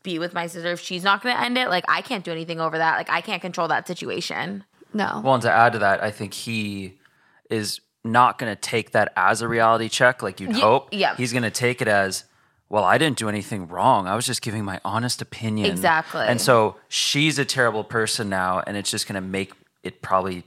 be 0.04 0.20
with 0.20 0.34
my 0.34 0.48
sister. 0.48 0.72
If 0.72 0.80
she's 0.82 1.04
not 1.04 1.22
gonna 1.24 1.40
end 1.40 1.58
it, 1.58 1.70
like 1.70 1.86
I 1.88 2.02
can't 2.02 2.24
do 2.24 2.32
anything 2.32 2.60
over 2.60 2.78
that. 2.78 2.98
Like 2.98 3.10
I 3.10 3.22
can't 3.22 3.42
control 3.42 3.68
that 3.70 3.88
situation. 3.88 4.64
No. 4.94 5.22
Well, 5.24 5.34
and 5.36 5.44
to 5.44 5.52
add 5.52 5.74
to 5.74 5.80
that, 5.80 6.02
I 6.04 6.12
think 6.12 6.34
he 6.34 6.98
is 7.50 7.82
not 8.04 8.38
going 8.38 8.50
to 8.54 8.60
take 8.60 8.92
that 8.92 9.12
as 9.18 9.42
a 9.42 9.48
reality 9.48 9.90
check 9.90 10.24
like 10.24 10.40
you'd 10.40 10.54
hope. 10.56 10.90
yeah. 10.94 11.14
He's 11.18 11.34
going 11.34 11.44
to 11.44 11.52
take 11.52 11.82
it 11.82 11.90
as, 11.90 12.24
well, 12.70 12.84
I 12.84 12.98
didn't 12.98 13.18
do 13.18 13.30
anything 13.30 13.68
wrong. 13.68 14.08
I 14.08 14.16
was 14.16 14.26
just 14.26 14.42
giving 14.42 14.66
my 14.66 14.80
honest 14.84 15.22
opinion. 15.22 15.72
Exactly. 15.72 16.26
And 16.26 16.40
so 16.42 16.76
she's 16.90 17.40
a 17.40 17.46
terrible 17.46 17.84
person 17.84 18.30
now, 18.30 18.62
and 18.66 18.76
it's 18.76 18.92
just 18.92 19.08
going 19.08 19.16
to 19.16 19.28
make 19.28 19.54
it 19.84 20.02
probably 20.02 20.44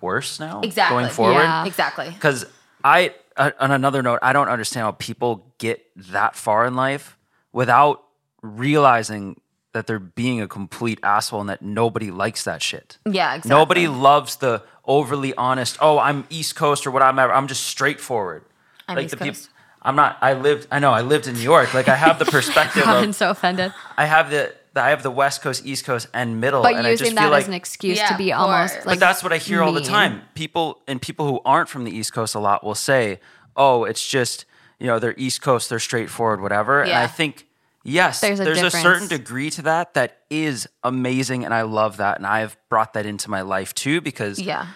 worse 0.00 0.40
now 0.40 0.60
Exactly. 0.62 0.96
going 0.96 1.10
forward. 1.10 1.40
Yeah. 1.42 1.66
Exactly. 1.66 2.08
Because 2.10 2.46
I, 2.82 3.14
uh, 3.36 3.50
on 3.60 3.70
another 3.70 4.02
note, 4.02 4.20
I 4.22 4.32
don't 4.32 4.48
understand 4.48 4.84
how 4.84 4.92
people 4.92 5.52
get 5.58 5.84
that 5.96 6.36
far 6.36 6.64
in 6.66 6.74
life 6.74 7.18
without 7.52 8.02
realizing 8.40 9.40
that 9.72 9.86
they're 9.86 9.98
being 9.98 10.40
a 10.40 10.48
complete 10.48 10.98
asshole 11.02 11.40
and 11.40 11.50
that 11.50 11.60
nobody 11.60 12.10
likes 12.10 12.44
that 12.44 12.62
shit. 12.62 12.98
Yeah, 13.04 13.34
exactly. 13.34 13.50
Nobody 13.50 13.88
loves 13.88 14.36
the 14.36 14.62
overly 14.84 15.34
honest. 15.34 15.76
Oh, 15.80 15.98
I'm 15.98 16.26
East 16.30 16.56
Coast 16.56 16.86
or 16.86 16.90
what 16.90 17.02
I'm. 17.02 17.46
Just 17.46 17.64
straightforward. 17.64 18.44
I'm 18.88 18.96
like 18.96 19.06
East 19.06 19.18
the 19.18 19.24
Coast. 19.24 19.50
I'm 19.82 19.96
not. 19.96 20.18
I 20.20 20.34
lived. 20.34 20.66
I 20.70 20.78
know. 20.78 20.92
I 20.92 21.02
lived 21.02 21.26
in 21.26 21.34
New 21.34 21.40
York. 21.42 21.72
Like 21.74 21.88
I 21.88 21.94
have 21.96 22.18
the 22.18 22.24
perspective. 22.36 22.82
I'm 22.86 23.10
of, 23.10 23.14
so 23.14 23.30
offended. 23.30 23.72
I 23.96 24.04
have 24.06 24.30
the. 24.30 24.54
the- 24.74 24.82
I 24.82 24.90
have 24.90 25.02
the 25.02 25.10
West 25.10 25.42
Coast, 25.42 25.66
East 25.66 25.84
Coast, 25.84 26.06
and 26.14 26.40
middle. 26.40 26.62
But 26.62 26.76
and 26.76 26.86
I 26.86 26.92
just 26.92 27.00
using 27.00 27.16
feel 27.16 27.24
that 27.24 27.32
like, 27.32 27.42
as 27.42 27.48
an 27.48 27.54
excuse 27.54 27.98
Yeah, 27.98 28.08
to 28.10 28.16
be 28.16 28.32
of 28.32 28.42
almost 28.42 28.76
like 28.76 28.84
but 28.84 29.00
that's 29.00 29.24
what 29.24 29.32
I 29.32 29.38
hear 29.38 29.60
all 29.60 29.72
the 29.72 29.80
time. 29.80 30.22
People 30.34 30.80
and 30.86 31.02
people 31.02 31.26
who 31.26 31.40
aren't 31.44 31.68
from 31.68 31.82
the 31.82 31.90
East 31.90 32.12
Coast 32.12 32.36
a 32.36 32.38
lot 32.38 32.62
will 32.62 32.76
say, 32.76 33.18
"Oh, 33.56 33.82
it's 33.84 34.06
just 34.08 34.44
you 34.78 34.86
know 34.86 35.00
they're 35.00 35.14
East 35.16 35.42
Coast, 35.42 35.68
they're 35.68 35.80
straightforward, 35.80 36.40
whatever." 36.40 36.82
And 36.82 36.92
I 36.92 37.08
think 37.08 37.48
yes, 37.82 38.20
There's 38.20 38.38
there's, 38.38 38.62
a 38.62 38.66
a, 38.66 38.70
certain 38.70 39.08
degree 39.08 39.50
to 39.50 39.62
that 39.62 39.94
that 39.94 40.18
is 40.30 40.68
amazing, 40.84 41.44
and 41.44 41.52
I 41.52 41.62
love 41.62 41.96
that, 41.96 42.18
and 42.18 42.26
I've 42.26 42.56
brought 42.68 42.92
that 42.92 43.04
into 43.04 43.30
my 43.30 43.40
life 43.40 43.74
too 43.74 44.00
because 44.00 44.38
Yeah. 44.38 44.66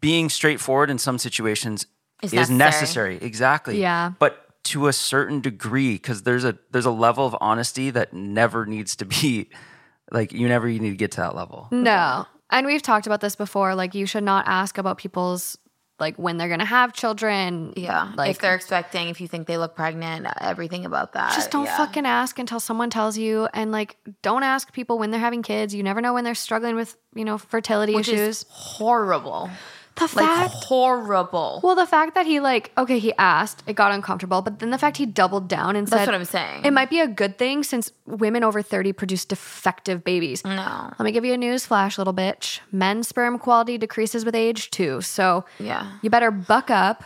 being 0.00 0.28
straightforward 0.28 0.90
in 0.90 0.98
some 0.98 1.16
situations 1.16 1.86
Is 2.22 2.32
is, 2.32 2.50
necessary. 2.50 2.58
necessary. 2.58 3.18
Exactly. 3.22 3.80
Yeah. 3.80 4.12
But 4.18 4.46
to 4.64 4.88
a 4.88 4.92
certain 4.92 5.40
degree, 5.40 5.94
because 5.94 6.22
there's 6.22 6.44
a 6.44 6.58
there's 6.70 6.86
a 6.86 6.90
level 6.90 7.26
of 7.26 7.36
honesty 7.40 7.90
that 7.90 8.12
never 8.12 8.66
needs 8.66 8.96
to 8.96 9.04
be 9.04 9.50
like 10.12 10.32
you 10.32 10.48
never 10.48 10.68
need 10.68 10.80
to 10.80 10.96
get 10.96 11.12
to 11.12 11.20
that 11.22 11.34
level. 11.34 11.68
No. 11.70 12.26
And 12.50 12.66
we've 12.66 12.82
talked 12.82 13.06
about 13.06 13.20
this 13.20 13.36
before. 13.36 13.74
Like, 13.74 13.94
you 13.94 14.06
should 14.06 14.24
not 14.24 14.46
ask 14.48 14.76
about 14.76 14.98
people's, 14.98 15.56
like, 16.00 16.16
when 16.16 16.36
they're 16.36 16.48
going 16.48 16.60
to 16.60 16.66
have 16.66 16.92
children. 16.92 17.72
Yeah. 17.76 18.12
Like, 18.16 18.30
if 18.30 18.38
they're 18.40 18.56
expecting, 18.56 19.08
if 19.08 19.20
you 19.20 19.28
think 19.28 19.46
they 19.46 19.56
look 19.56 19.76
pregnant, 19.76 20.26
everything 20.40 20.84
about 20.84 21.12
that. 21.12 21.34
just 21.34 21.50
don't 21.52 21.66
yeah. 21.66 21.76
fucking 21.76 22.06
ask 22.06 22.38
until 22.38 22.58
someone 22.58 22.90
tells 22.90 23.16
you. 23.16 23.48
And, 23.54 23.70
like, 23.70 23.96
don't 24.22 24.42
ask 24.42 24.72
people 24.72 24.98
when 24.98 25.12
they're 25.12 25.20
having 25.20 25.42
kids. 25.42 25.74
You 25.74 25.82
never 25.82 26.00
know 26.00 26.12
when 26.12 26.24
they're 26.24 26.34
struggling 26.34 26.74
with, 26.74 26.96
you 27.14 27.24
know, 27.24 27.38
fertility 27.38 27.94
Which 27.94 28.08
issues. 28.08 28.20
is 28.20 28.46
horrible. 28.48 29.48
The 29.96 30.04
Like 30.14 30.26
fact. 30.26 30.54
horrible. 30.64 31.60
well, 31.62 31.74
the 31.74 31.86
fact 31.86 32.14
that 32.14 32.24
he, 32.26 32.40
like, 32.40 32.72
okay, 32.78 32.98
he 32.98 33.12
asked, 33.18 33.62
it 33.66 33.74
got 33.74 33.92
uncomfortable. 33.92 34.40
But 34.42 34.58
then 34.58 34.70
the 34.70 34.78
fact 34.78 34.96
he 34.96 35.04
doubled 35.06 35.46
down 35.48 35.76
and 35.76 35.86
That's 35.86 36.04
said, 36.04 36.08
what 36.08 36.14
I'm 36.14 36.24
saying. 36.24 36.64
It 36.64 36.72
might 36.72 36.88
be 36.90 37.00
a 37.00 37.06
good 37.08 37.36
thing 37.38 37.62
since 37.62 37.92
women 38.06 38.42
over 38.44 38.62
30 38.62 38.92
produce 38.94 39.24
defective 39.24 40.02
babies. 40.04 40.44
no. 40.44 40.92
Let 40.98 41.04
me 41.04 41.12
give 41.12 41.24
you 41.24 41.34
a 41.34 41.36
news 41.36 41.66
flash, 41.66 41.98
little 41.98 42.14
bitch. 42.14 42.60
Men's 42.72 43.08
sperm 43.08 43.38
quality 43.38 43.76
decreases 43.78 44.24
with 44.24 44.34
age 44.34 44.70
too. 44.70 45.00
So 45.02 45.44
Yeah. 45.58 45.92
you 46.02 46.08
better 46.10 46.30
buck 46.30 46.70
up 46.70 47.04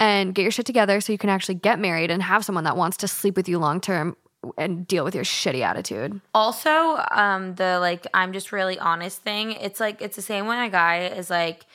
and 0.00 0.34
get 0.34 0.42
your 0.42 0.50
shit 0.52 0.66
together 0.66 1.00
so 1.00 1.12
you 1.12 1.18
can 1.18 1.30
actually 1.30 1.56
get 1.56 1.78
married 1.78 2.10
and 2.10 2.22
have 2.22 2.44
someone 2.44 2.64
that 2.64 2.76
wants 2.76 2.96
to 2.98 3.08
sleep 3.08 3.36
with 3.36 3.48
you 3.48 3.58
long 3.58 3.80
term 3.80 4.16
and 4.56 4.86
deal 4.86 5.04
with 5.04 5.14
your 5.16 5.24
shitty 5.24 5.62
attitude. 5.62 6.20
Also, 6.32 7.02
um, 7.10 7.56
the 7.56 7.78
like 7.80 8.06
I'm 8.14 8.32
just 8.32 8.52
really 8.52 8.78
honest 8.78 9.22
thing. 9.22 9.52
It's 9.52 9.80
like 9.80 10.00
it's 10.00 10.14
the 10.16 10.22
same 10.22 10.46
when 10.46 10.58
a 10.60 10.70
guy 10.70 11.06
is 11.06 11.28
like, 11.30 11.66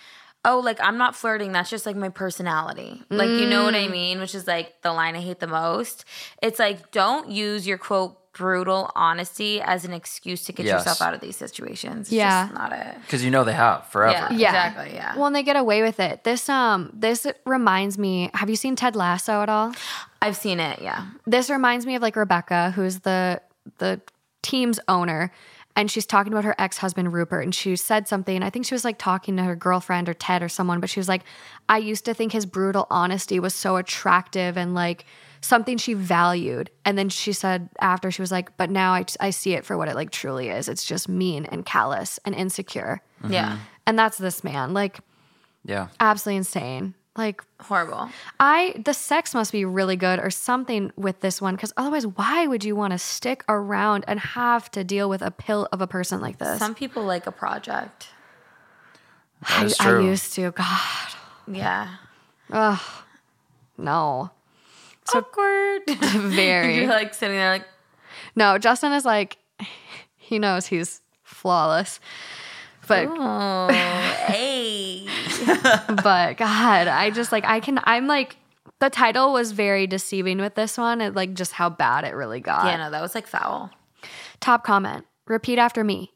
oh, 0.45 0.59
like 0.59 0.79
I'm 0.81 0.97
not 0.97 1.15
flirting. 1.15 1.51
That's 1.51 1.69
just 1.69 1.85
like 1.85 1.95
my 1.95 2.09
personality. 2.09 3.01
Like 3.09 3.29
you 3.29 3.47
know 3.47 3.63
what 3.63 3.75
I 3.75 3.87
mean? 3.87 4.19
Which 4.19 4.35
is 4.35 4.47
like 4.47 4.81
the 4.81 4.91
line 4.93 5.15
I 5.15 5.21
hate 5.21 5.39
the 5.39 5.47
most. 5.47 6.05
It's 6.41 6.59
like 6.59 6.91
don't 6.91 7.29
use 7.31 7.65
your 7.67 7.77
quote 7.77 8.17
brutal 8.33 8.89
honesty 8.95 9.61
as 9.61 9.85
an 9.85 9.93
excuse 9.93 10.43
to 10.45 10.51
get 10.51 10.65
Yes. 10.65 10.79
yourself 10.79 11.03
out 11.03 11.13
of 11.13 11.21
these 11.21 11.35
situations. 11.37 12.07
It's 12.07 12.13
Yeah. 12.13 12.45
just 12.45 12.53
not 12.55 12.73
it. 12.73 12.95
Because 13.01 13.23
you 13.23 13.29
know 13.29 13.43
they 13.43 13.53
have 13.53 13.85
forever. 13.87 14.33
Yeah, 14.33 14.37
Yeah. 14.37 14.47
exactly. 14.67 14.95
Yeah. 14.95 15.15
Well, 15.15 15.27
and 15.27 15.35
they 15.35 15.43
get 15.43 15.55
away 15.55 15.83
with 15.83 15.99
it. 15.99 16.23
This 16.23 16.49
um 16.49 16.89
this 16.93 17.27
reminds 17.45 17.97
me. 17.97 18.31
Have 18.33 18.49
you 18.49 18.55
seen 18.55 18.75
Ted 18.75 18.95
Lasso 18.95 19.41
at 19.43 19.49
all? 19.49 19.73
I've 20.21 20.35
seen 20.35 20.59
it. 20.59 20.81
Yeah. 20.81 21.05
This 21.27 21.49
reminds 21.51 21.85
me 21.85 21.95
of 21.95 22.01
like 22.01 22.15
Rebecca, 22.15 22.71
who's 22.71 22.99
the 23.01 23.39
the 23.77 24.01
team's 24.41 24.79
owner, 24.87 25.31
and 25.75 25.89
she's 25.89 26.05
talking 26.05 26.31
about 26.31 26.43
her 26.43 26.55
ex 26.57 26.77
husband 26.77 27.13
Rupert, 27.13 27.43
and 27.43 27.53
she 27.53 27.75
said 27.75 28.07
something. 28.07 28.43
I 28.43 28.49
think 28.49 28.65
she 28.65 28.75
was 28.75 28.85
like 28.85 28.97
talking 28.97 29.37
to 29.37 29.43
her 29.43 29.55
girlfriend 29.55 30.07
or 30.07 30.13
Ted 30.13 30.43
or 30.43 30.49
someone, 30.49 30.79
but 30.79 30.89
she 30.89 30.99
was 30.99 31.07
like, 31.09 31.23
"I 31.67 31.77
used 31.79 32.05
to 32.05 32.13
think 32.13 32.31
his 32.31 32.45
brutal 32.45 32.87
honesty 32.89 33.39
was 33.39 33.53
so 33.53 33.77
attractive 33.77 34.57
and 34.57 34.73
like." 34.73 35.05
something 35.41 35.77
she 35.77 35.93
valued 35.93 36.69
and 36.85 36.97
then 36.97 37.09
she 37.09 37.33
said 37.33 37.67
after 37.81 38.09
she 38.09 38.21
was 38.21 38.31
like 38.31 38.55
but 38.55 38.69
now 38.69 38.93
I, 38.93 39.03
I 39.19 39.29
see 39.31 39.53
it 39.55 39.65
for 39.65 39.77
what 39.77 39.89
it 39.89 39.95
like 39.95 40.09
truly 40.09 40.47
is 40.47 40.69
it's 40.69 40.85
just 40.85 41.09
mean 41.09 41.43
and 41.47 41.65
callous 41.65 42.17
and 42.23 42.33
insecure 42.33 43.01
mm-hmm. 43.21 43.33
Yeah. 43.33 43.57
and 43.85 43.99
that's 43.99 44.17
this 44.17 44.41
man 44.41 44.73
like 44.73 44.99
Yeah. 45.65 45.89
absolutely 45.99 46.37
insane 46.37 46.93
like 47.15 47.43
Horrible. 47.59 48.09
I 48.39 48.73
the 48.83 48.93
sex 48.93 49.33
must 49.33 49.51
be 49.51 49.65
really 49.65 49.95
good 49.95 50.19
or 50.19 50.29
something 50.29 50.91
with 50.95 51.19
this 51.21 51.41
one 51.41 51.55
because 51.55 51.71
otherwise, 51.77 52.07
why 52.07 52.47
would 52.47 52.63
you 52.63 52.75
want 52.75 52.91
to 52.91 52.97
stick 52.97 53.43
around 53.47 54.03
and 54.07 54.19
have 54.19 54.69
to 54.71 54.83
deal 54.83 55.09
with 55.09 55.21
a 55.21 55.31
pill 55.31 55.67
of 55.71 55.81
a 55.81 55.87
person 55.87 56.21
like 56.21 56.39
this? 56.39 56.59
Some 56.59 56.75
people 56.75 57.03
like 57.03 57.27
a 57.27 57.31
project. 57.31 58.07
I, 59.43 59.65
is 59.65 59.79
I 59.79 59.99
used 59.99 60.33
to. 60.35 60.51
God, 60.51 61.13
Yeah. 61.47 61.95
no, 63.77 64.31
So 65.05 65.19
Awkward. 65.19 65.81
very 65.87 66.77
You're 66.77 66.87
like 66.87 67.13
sitting 67.13 67.35
there 67.37 67.51
like, 67.51 67.67
no. 68.35 68.57
Justin 68.57 68.93
is 68.93 69.05
like, 69.05 69.37
he 70.17 70.39
knows 70.39 70.67
he's 70.67 71.01
flawless, 71.23 71.99
but 72.87 73.07
oh, 73.09 73.67
hey. 74.27 75.07
but 76.03 76.37
God, 76.37 76.87
I 76.87 77.11
just 77.13 77.31
like 77.31 77.45
I 77.45 77.59
can. 77.59 77.79
I'm 77.83 78.07
like 78.07 78.37
the 78.79 78.89
title 78.89 79.33
was 79.33 79.51
very 79.51 79.87
deceiving 79.87 80.39
with 80.39 80.55
this 80.55 80.77
one. 80.77 81.01
It 81.01 81.15
like 81.15 81.33
just 81.33 81.53
how 81.53 81.69
bad 81.69 82.03
it 82.03 82.15
really 82.15 82.39
got. 82.39 82.65
Yeah, 82.65 82.77
no, 82.77 82.91
that 82.91 83.01
was 83.01 83.15
like 83.15 83.27
foul. 83.27 83.69
Top 84.39 84.63
comment. 84.63 85.05
Repeat 85.25 85.57
after 85.57 85.83
me. 85.83 86.11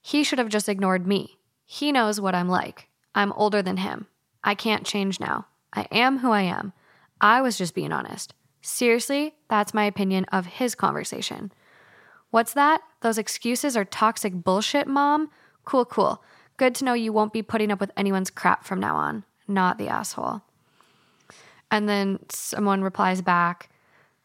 He 0.00 0.24
should 0.24 0.38
have 0.38 0.48
just 0.48 0.68
ignored 0.68 1.06
me. 1.06 1.38
He 1.64 1.92
knows 1.92 2.20
what 2.20 2.34
I'm 2.34 2.48
like. 2.48 2.88
I'm 3.14 3.32
older 3.32 3.60
than 3.60 3.78
him. 3.78 4.06
I 4.44 4.54
can't 4.54 4.86
change 4.86 5.20
now. 5.20 5.46
I 5.72 5.86
am 5.90 6.18
who 6.18 6.30
I 6.30 6.42
am. 6.42 6.72
I 7.20 7.40
was 7.42 7.58
just 7.58 7.74
being 7.74 7.92
honest. 7.92 8.34
Seriously, 8.62 9.34
that's 9.50 9.74
my 9.74 9.84
opinion 9.84 10.24
of 10.32 10.46
his 10.46 10.74
conversation. 10.74 11.52
What's 12.30 12.54
that? 12.54 12.80
Those 13.02 13.18
excuses 13.18 13.76
are 13.76 13.84
toxic 13.84 14.32
bullshit, 14.32 14.86
mom? 14.86 15.30
Cool, 15.64 15.84
cool. 15.84 16.22
Good 16.56 16.74
to 16.76 16.84
know 16.84 16.94
you 16.94 17.12
won't 17.12 17.32
be 17.32 17.42
putting 17.42 17.70
up 17.70 17.80
with 17.80 17.90
anyone's 17.96 18.30
crap 18.30 18.64
from 18.64 18.80
now 18.80 18.96
on. 18.96 19.24
Not 19.46 19.78
the 19.78 19.88
asshole. 19.88 20.42
And 21.70 21.88
then 21.88 22.20
someone 22.30 22.82
replies 22.82 23.20
back, 23.22 23.68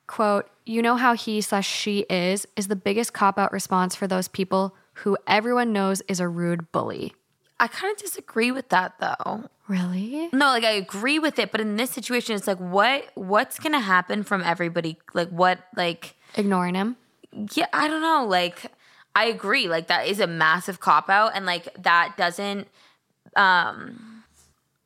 quote, 0.08 0.50
you 0.66 0.82
know 0.82 0.96
how 0.96 1.14
he 1.16 1.42
slash 1.42 1.68
she 1.68 2.00
is, 2.10 2.48
is 2.56 2.68
the 2.68 2.76
biggest 2.76 3.14
cop 3.14 3.38
out 3.40 3.52
response 3.52 3.96
for 3.96 4.08
those 4.08 4.28
people 4.28 4.76
who 4.94 5.18
everyone 5.28 5.74
knows 5.74 6.02
is 6.08 6.20
a 6.20 6.28
rude 6.28 6.72
bully. 6.72 7.14
I 7.60 7.68
kind 7.68 7.92
of 7.92 8.02
disagree 8.02 8.52
with 8.52 8.70
that 8.70 8.94
though. 9.00 9.50
Really? 9.68 10.30
No, 10.34 10.48
like 10.48 10.64
I 10.64 10.72
agree 10.72 11.20
with 11.20 11.40
it, 11.40 11.52
but 11.52 11.62
in 11.62 11.76
this 11.76 11.92
situation, 11.92 12.36
it's 12.36 12.48
like 12.48 12.58
what 12.58 13.06
what's 13.16 13.60
gonna 13.60 13.80
happen 13.80 14.24
from 14.24 14.42
everybody? 14.42 14.98
Like 15.14 15.30
what 15.30 15.60
like 15.76 16.16
Ignoring 16.36 16.76
him? 16.76 16.98
yeah, 17.54 17.68
I 17.72 17.88
don't 17.88 18.02
know. 18.02 18.26
Like 18.28 18.72
I 19.16 19.26
agree. 19.26 19.68
Like 19.68 19.88
that 19.88 20.08
is 20.08 20.20
a 20.20 20.28
massive 20.28 20.80
cop 20.80 21.10
out, 21.10 21.32
and 21.36 21.46
like 21.46 21.68
that 21.84 22.16
doesn't 22.18 22.68
um 23.36 24.24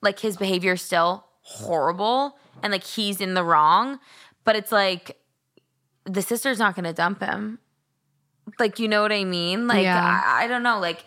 like 0.01 0.19
his 0.19 0.37
behavior 0.37 0.73
is 0.73 0.81
still 0.81 1.25
horrible, 1.41 2.37
and 2.63 2.71
like 2.71 2.83
he's 2.83 3.21
in 3.21 3.33
the 3.33 3.43
wrong. 3.43 3.99
But 4.43 4.55
it's 4.55 4.71
like 4.71 5.17
the 6.05 6.21
sister's 6.21 6.59
not 6.59 6.75
gonna 6.75 6.93
dump 6.93 7.21
him. 7.21 7.59
Like 8.59 8.79
you 8.79 8.87
know 8.87 9.01
what 9.01 9.11
I 9.11 9.23
mean? 9.23 9.67
Like 9.67 9.83
Yeah. 9.83 10.21
I, 10.23 10.45
I 10.45 10.47
don't 10.47 10.63
know. 10.63 10.79
Like 10.79 11.05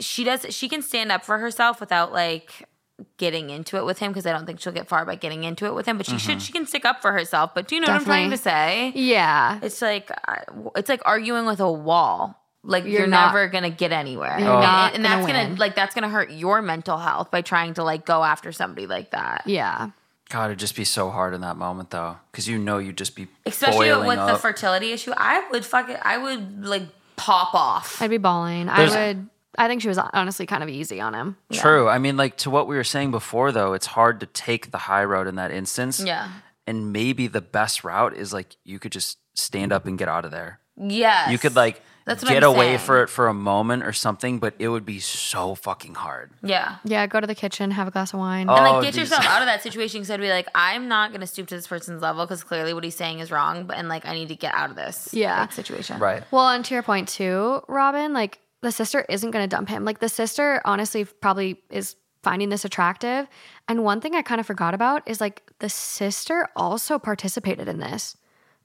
she 0.00 0.24
does. 0.24 0.46
She 0.50 0.68
can 0.68 0.82
stand 0.82 1.10
up 1.10 1.24
for 1.24 1.38
herself 1.38 1.80
without 1.80 2.12
like 2.12 2.67
getting 3.16 3.50
into 3.50 3.76
it 3.76 3.84
with 3.84 3.98
him 3.98 4.10
because 4.12 4.26
I 4.26 4.32
don't 4.32 4.46
think 4.46 4.60
she'll 4.60 4.72
get 4.72 4.88
far 4.88 5.04
by 5.04 5.14
getting 5.14 5.44
into 5.44 5.66
it 5.66 5.74
with 5.74 5.86
him. 5.86 5.96
But 5.98 6.06
she 6.06 6.18
should. 6.18 6.32
Mm-hmm. 6.32 6.38
She 6.40 6.52
can 6.52 6.66
stick 6.66 6.84
up 6.84 7.00
for 7.02 7.12
herself. 7.12 7.54
But 7.54 7.68
do 7.68 7.74
you 7.74 7.80
know 7.80 7.88
what 7.88 8.00
I'm 8.00 8.04
trying 8.04 8.30
to 8.30 8.36
say? 8.36 8.92
Yeah. 8.94 9.60
It's 9.62 9.80
like 9.82 10.10
uh, 10.26 10.70
it's 10.76 10.88
like 10.88 11.02
arguing 11.04 11.46
with 11.46 11.60
a 11.60 11.70
wall. 11.70 12.34
Like 12.64 12.84
you're, 12.84 13.00
You're 13.00 13.06
not- 13.06 13.28
never 13.32 13.46
gonna 13.48 13.70
get 13.70 13.92
anywhere, 13.92 14.36
You're 14.38 14.50
and, 14.50 14.60
not 14.60 14.94
and 14.94 15.02
gonna 15.04 15.16
that's 15.22 15.26
gonna 15.32 15.54
like 15.60 15.74
that's 15.76 15.94
gonna 15.94 16.08
hurt 16.08 16.32
your 16.32 16.60
mental 16.60 16.98
health 16.98 17.30
by 17.30 17.40
trying 17.40 17.74
to 17.74 17.84
like 17.84 18.04
go 18.04 18.24
after 18.24 18.50
somebody 18.50 18.86
like 18.86 19.12
that. 19.12 19.42
Yeah. 19.46 19.90
God, 20.28 20.46
it'd 20.46 20.58
just 20.58 20.76
be 20.76 20.84
so 20.84 21.08
hard 21.08 21.32
in 21.34 21.40
that 21.42 21.56
moment 21.56 21.90
though, 21.90 22.16
because 22.30 22.48
you 22.48 22.58
know 22.58 22.78
you'd 22.78 22.98
just 22.98 23.14
be 23.14 23.28
Especially 23.46 23.88
boiling 23.88 24.08
with 24.08 24.18
the 24.18 24.34
fertility 24.36 24.90
issue, 24.92 25.12
I 25.16 25.48
would 25.50 25.64
fuck 25.64 25.88
it. 25.88 25.98
I 26.02 26.18
would 26.18 26.66
like 26.66 26.82
pop 27.16 27.54
off. 27.54 28.02
I'd 28.02 28.10
be 28.10 28.18
bawling. 28.18 28.66
There's- 28.66 28.92
I 28.92 29.06
would. 29.06 29.28
I 29.58 29.68
think 29.68 29.82
she 29.82 29.88
was 29.88 29.98
honestly 29.98 30.46
kind 30.46 30.62
of 30.62 30.68
easy 30.68 31.00
on 31.00 31.12
him. 31.14 31.36
True. 31.52 31.88
I 31.88 31.98
mean, 31.98 32.16
like 32.16 32.36
to 32.38 32.50
what 32.50 32.66
we 32.68 32.76
were 32.76 32.84
saying 32.84 33.10
before, 33.10 33.52
though, 33.52 33.72
it's 33.74 33.86
hard 33.86 34.20
to 34.20 34.26
take 34.26 34.70
the 34.70 34.78
high 34.78 35.04
road 35.04 35.26
in 35.26 35.34
that 35.36 35.50
instance. 35.50 36.00
yeah. 36.00 36.30
And 36.66 36.92
maybe 36.92 37.28
the 37.28 37.40
best 37.40 37.82
route 37.82 38.14
is 38.14 38.32
like 38.32 38.56
you 38.64 38.78
could 38.78 38.92
just 38.92 39.18
stand 39.34 39.72
up 39.72 39.86
and 39.86 39.98
get 39.98 40.08
out 40.08 40.24
of 40.24 40.30
there. 40.30 40.60
Yeah. 40.76 41.30
You 41.30 41.38
could 41.38 41.56
like 41.56 41.80
That's 42.04 42.22
get 42.22 42.44
I'm 42.44 42.50
away 42.54 42.66
saying. 42.76 42.78
for 42.80 43.02
it 43.02 43.08
for 43.08 43.26
a 43.28 43.32
moment 43.34 43.84
or 43.84 43.92
something, 43.94 44.38
but 44.38 44.52
it 44.58 44.68
would 44.68 44.84
be 44.84 45.00
so 45.00 45.54
fucking 45.54 45.94
hard. 45.94 46.30
Yeah. 46.42 46.76
Yeah, 46.84 47.06
go 47.06 47.20
to 47.20 47.26
the 47.26 47.34
kitchen, 47.34 47.70
have 47.70 47.88
a 47.88 47.90
glass 47.90 48.12
of 48.12 48.18
wine. 48.20 48.50
Oh, 48.50 48.54
And 48.54 48.64
like 48.64 48.82
get 48.82 48.92
these- 48.94 49.08
yourself 49.10 49.24
out 49.28 49.40
of 49.40 49.46
that 49.46 49.62
situation 49.62 50.00
because 50.00 50.10
I'd 50.10 50.20
be 50.20 50.28
like, 50.28 50.46
I'm 50.54 50.88
not 50.88 51.10
gonna 51.12 51.26
stoop 51.26 51.48
to 51.48 51.56
this 51.56 51.66
person's 51.66 52.02
level 52.02 52.24
because 52.26 52.44
clearly 52.44 52.74
what 52.74 52.84
he's 52.84 52.94
saying 52.96 53.20
is 53.20 53.30
wrong, 53.32 53.64
but 53.64 53.76
and 53.78 53.88
like 53.88 54.04
I 54.06 54.12
need 54.14 54.28
to 54.28 54.36
get 54.36 54.54
out 54.54 54.68
of 54.70 54.76
this 54.76 55.08
Yeah. 55.14 55.40
like, 55.40 55.52
situation. 55.52 55.98
Right. 55.98 56.22
Well, 56.30 56.48
and 56.50 56.62
to 56.66 56.74
your 56.74 56.82
point 56.82 57.08
too, 57.08 57.62
Robyn, 57.66 58.12
like 58.12 58.38
the 58.60 58.72
sister 58.72 59.04
isn't 59.08 59.30
going 59.30 59.48
to 59.48 59.56
dump 59.56 59.68
him. 59.68 59.84
Like 59.84 60.00
the 60.00 60.08
sister 60.08 60.60
honestly 60.64 61.04
probably 61.04 61.62
is 61.70 61.96
finding 62.22 62.48
this 62.48 62.64
attractive. 62.64 63.28
And 63.68 63.84
one 63.84 64.00
thing 64.00 64.14
I 64.14 64.22
kind 64.22 64.40
of 64.40 64.46
forgot 64.46 64.74
about 64.74 65.02
is 65.08 65.20
like 65.20 65.42
the 65.60 65.68
sister 65.68 66.48
also 66.56 66.98
participated 66.98 67.68
in 67.68 67.78
this. 67.78 68.16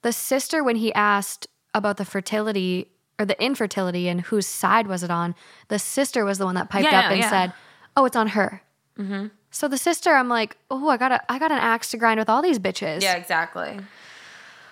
The 0.02 0.12
sister, 0.12 0.64
when 0.64 0.76
he 0.76 0.94
asked 0.94 1.48
about 1.74 1.98
the 1.98 2.06
fertility 2.06 2.90
or 3.20 3.26
the 3.26 3.42
infertility 3.42 4.08
and 4.10 4.22
whose 4.22 4.48
side 4.48 4.88
was 4.88 5.04
it 5.04 5.12
on, 5.12 5.36
the 5.68 5.80
sister 5.80 6.26
was 6.26 6.40
the 6.40 6.46
one 6.46 6.56
that 6.56 6.70
piped 6.70 6.92
Yeah, 6.92 7.00
up 7.00 7.12
and 7.12 7.20
yeah. 7.20 7.30
said, 7.30 7.54
"Oh, 7.96 8.06
it's 8.06 8.16
on 8.16 8.28
her." 8.30 8.62
Mm-hmm. 8.98 9.28
So 9.52 9.68
the 9.68 9.78
sister, 9.78 10.14
I'm 10.14 10.28
like, 10.30 10.58
"Oh, 10.72 10.90
I 10.90 10.98
got 10.98 11.12
a, 11.12 11.32
I 11.32 11.38
got 11.40 11.52
an 11.52 11.60
axe 11.60 11.92
to 11.92 11.98
grind 11.98 12.20
with 12.20 12.28
all 12.30 12.42
these 12.42 12.60
bitches." 12.60 13.02
Yeah, 13.02 13.16
exactly. 13.16 13.80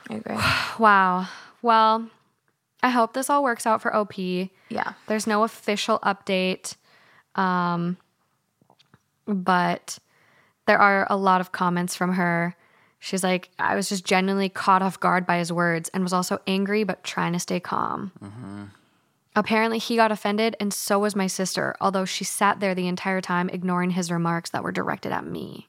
I 0.10 0.14
agree. 0.16 0.38
Wow. 0.80 1.28
Well, 1.62 2.10
I 2.84 2.90
hope 2.90 3.14
this 3.14 3.30
all 3.30 3.44
works 3.44 3.68
out 3.68 3.82
for 3.82 3.96
OP. 3.96 4.18
Yeah. 4.18 4.94
There's 5.08 5.28
no 5.28 5.44
official 5.44 6.00
update, 6.00 6.76
um, 7.36 7.98
but 9.26 10.00
there 10.66 10.80
are 10.80 11.06
a 11.10 11.16
lot 11.16 11.42
of 11.42 11.52
comments 11.52 11.96
from 11.96 12.14
her. 12.14 12.56
She's 13.00 13.24
like, 13.24 13.50
I 13.58 13.76
was 13.76 13.90
just 13.90 14.06
genuinely 14.06 14.50
caught 14.50 14.82
off 14.82 15.00
guard 15.00 15.26
by 15.26 15.38
his 15.38 15.52
words 15.52 15.90
and 15.90 16.04
was 16.04 16.14
also 16.14 16.40
angry, 16.46 16.84
but 16.84 17.04
trying 17.04 17.34
to 17.34 17.40
stay 17.40 17.60
calm. 17.60 18.12
Apparently, 19.36 19.80
he 19.80 19.96
got 19.96 20.12
offended, 20.12 20.56
and 20.60 20.74
so 20.74 21.00
was 21.00 21.16
my 21.16 21.28
sister, 21.28 21.76
although 21.80 22.06
she 22.06 22.24
sat 22.24 22.60
there 22.60 22.76
the 22.76 22.88
entire 22.88 23.22
time 23.22 23.50
ignoring 23.50 23.92
his 23.92 24.12
remarks 24.12 24.50
that 24.50 24.62
were 24.64 24.72
directed 24.74 25.12
at 25.12 25.26
me. 25.26 25.68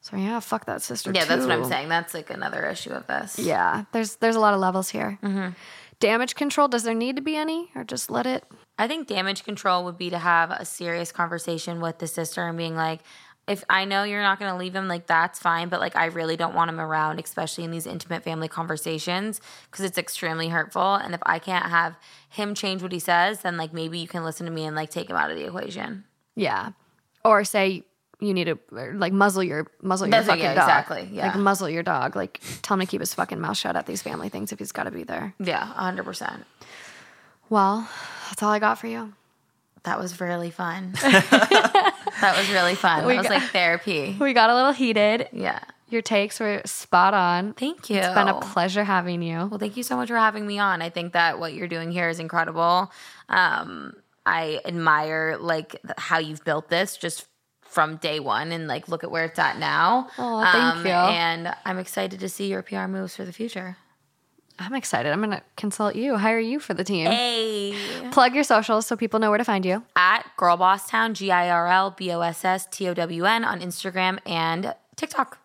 So, 0.00 0.16
yeah, 0.16 0.40
fuck 0.40 0.66
that 0.66 0.82
sister. 0.82 1.12
Yeah, 1.14 1.24
that's 1.26 1.42
what 1.42 1.50
I'm 1.50 1.64
saying. 1.64 1.88
That's 1.88 2.14
like 2.14 2.30
another 2.30 2.64
issue 2.66 2.90
of 2.90 3.06
this. 3.06 3.38
Yeah, 3.38 3.84
there's 3.92 4.16
there's 4.16 4.36
a 4.36 4.40
lot 4.40 4.54
of 4.54 4.60
levels 4.60 4.88
here. 4.88 5.18
Mm-hmm. 5.22 5.50
Damage 5.98 6.34
control. 6.34 6.68
Does 6.68 6.82
there 6.82 6.94
need 6.94 7.16
to 7.16 7.22
be 7.22 7.36
any, 7.36 7.70
or 7.74 7.84
just 7.84 8.10
let 8.10 8.26
it? 8.26 8.44
I 8.78 8.86
think 8.86 9.08
damage 9.08 9.44
control 9.44 9.84
would 9.84 9.96
be 9.96 10.10
to 10.10 10.18
have 10.18 10.50
a 10.50 10.64
serious 10.64 11.10
conversation 11.10 11.80
with 11.80 11.98
the 11.98 12.06
sister 12.06 12.46
and 12.46 12.58
being 12.58 12.76
like, 12.76 13.00
if 13.48 13.64
I 13.70 13.84
know 13.84 14.02
you're 14.02 14.22
not 14.22 14.38
going 14.40 14.50
to 14.52 14.58
leave 14.58 14.74
him, 14.74 14.88
like 14.88 15.06
that's 15.06 15.38
fine, 15.38 15.68
but 15.68 15.80
like 15.80 15.94
I 15.96 16.06
really 16.06 16.36
don't 16.36 16.54
want 16.54 16.68
him 16.68 16.80
around, 16.80 17.20
especially 17.20 17.64
in 17.64 17.70
these 17.70 17.86
intimate 17.86 18.24
family 18.24 18.48
conversations, 18.48 19.40
because 19.70 19.84
it's 19.84 19.98
extremely 19.98 20.48
hurtful. 20.48 20.96
And 20.96 21.14
if 21.14 21.20
I 21.24 21.38
can't 21.38 21.66
have 21.66 21.96
him 22.28 22.54
change 22.54 22.82
what 22.82 22.92
he 22.92 22.98
says, 22.98 23.42
then 23.42 23.56
like 23.56 23.72
maybe 23.72 23.98
you 23.98 24.08
can 24.08 24.24
listen 24.24 24.46
to 24.46 24.52
me 24.52 24.64
and 24.64 24.74
like 24.74 24.90
take 24.90 25.08
him 25.08 25.16
out 25.16 25.30
of 25.30 25.36
the 25.36 25.46
equation. 25.46 26.04
Yeah, 26.34 26.72
or 27.24 27.44
say 27.44 27.84
you 28.20 28.32
need 28.32 28.44
to 28.44 28.58
like 28.70 29.12
muzzle 29.12 29.42
your 29.42 29.66
muzzle 29.82 30.08
your 30.08 30.22
fucking 30.22 30.42
yeah, 30.42 30.54
dog. 30.54 30.64
exactly, 30.64 31.08
yeah. 31.12 31.28
like 31.28 31.36
muzzle 31.36 31.68
your 31.68 31.82
dog. 31.82 32.16
Like 32.16 32.40
tell 32.62 32.74
him 32.74 32.80
to 32.80 32.86
keep 32.86 33.00
his 33.00 33.12
fucking 33.14 33.40
mouth 33.40 33.56
shut 33.56 33.76
at 33.76 33.86
these 33.86 34.02
family 34.02 34.28
things 34.28 34.52
if 34.52 34.58
he's 34.58 34.72
got 34.72 34.84
to 34.84 34.90
be 34.90 35.04
there. 35.04 35.34
Yeah, 35.38 35.70
100%. 35.76 36.42
Well, 37.50 37.88
that's 38.28 38.42
all 38.42 38.50
I 38.50 38.58
got 38.58 38.78
for 38.78 38.86
you. 38.86 39.12
That 39.84 40.00
was 40.00 40.20
really 40.20 40.50
fun. 40.50 40.92
that 41.00 42.34
was 42.36 42.50
really 42.50 42.74
fun. 42.74 43.06
We 43.06 43.12
That 43.12 43.18
was 43.18 43.28
got- 43.28 43.40
like 43.42 43.50
therapy. 43.50 44.16
We 44.18 44.32
got 44.32 44.50
a 44.50 44.54
little 44.54 44.72
heated. 44.72 45.28
Yeah. 45.32 45.60
Your 45.88 46.02
takes 46.02 46.40
were 46.40 46.62
spot 46.64 47.14
on. 47.14 47.52
Thank 47.52 47.88
you. 47.90 47.98
It's 47.98 48.08
been 48.08 48.26
a 48.26 48.40
pleasure 48.40 48.82
having 48.82 49.22
you. 49.22 49.46
Well, 49.46 49.58
thank 49.58 49.76
you 49.76 49.84
so 49.84 49.94
much 49.94 50.08
for 50.08 50.16
having 50.16 50.44
me 50.44 50.58
on. 50.58 50.82
I 50.82 50.90
think 50.90 51.12
that 51.12 51.38
what 51.38 51.54
you're 51.54 51.68
doing 51.68 51.92
here 51.92 52.08
is 52.08 52.18
incredible. 52.18 52.90
Um, 53.28 53.94
I 54.24 54.60
admire 54.64 55.36
like 55.38 55.80
how 55.96 56.18
you've 56.18 56.42
built 56.42 56.68
this 56.68 56.96
just 56.96 57.28
from 57.76 57.96
day 57.96 58.20
one 58.20 58.52
and 58.52 58.66
like 58.66 58.88
look 58.88 59.04
at 59.04 59.10
where 59.10 59.26
it's 59.26 59.38
at 59.38 59.58
now. 59.58 60.08
Oh, 60.16 60.42
thank 60.42 60.76
um, 60.76 60.86
you. 60.86 60.92
And 60.92 61.54
I'm 61.66 61.78
excited 61.78 62.20
to 62.20 62.28
see 62.30 62.46
your 62.46 62.62
PR 62.62 62.86
moves 62.86 63.14
for 63.14 63.26
the 63.26 63.34
future. 63.34 63.76
I'm 64.58 64.72
excited. 64.72 65.12
I'm 65.12 65.18
going 65.18 65.32
to 65.32 65.42
consult 65.58 65.94
you, 65.94 66.16
hire 66.16 66.38
you 66.38 66.58
for 66.58 66.72
the 66.72 66.84
team. 66.84 67.10
Hey. 67.10 67.76
Plug 68.12 68.34
your 68.34 68.44
socials 68.44 68.86
so 68.86 68.96
people 68.96 69.20
know 69.20 69.28
where 69.28 69.36
to 69.36 69.44
find 69.44 69.62
you. 69.66 69.84
At 69.94 70.22
Girl 70.38 70.56
Boss 70.56 70.88
Town, 70.88 71.12
G 71.12 71.30
I 71.30 71.50
R 71.50 71.68
L 71.68 71.90
B 71.90 72.10
O 72.12 72.22
S 72.22 72.46
S 72.46 72.66
T 72.70 72.88
O 72.88 72.94
W 72.94 73.26
N 73.26 73.44
on 73.44 73.60
Instagram 73.60 74.20
and 74.24 74.74
TikTok. 74.96 75.38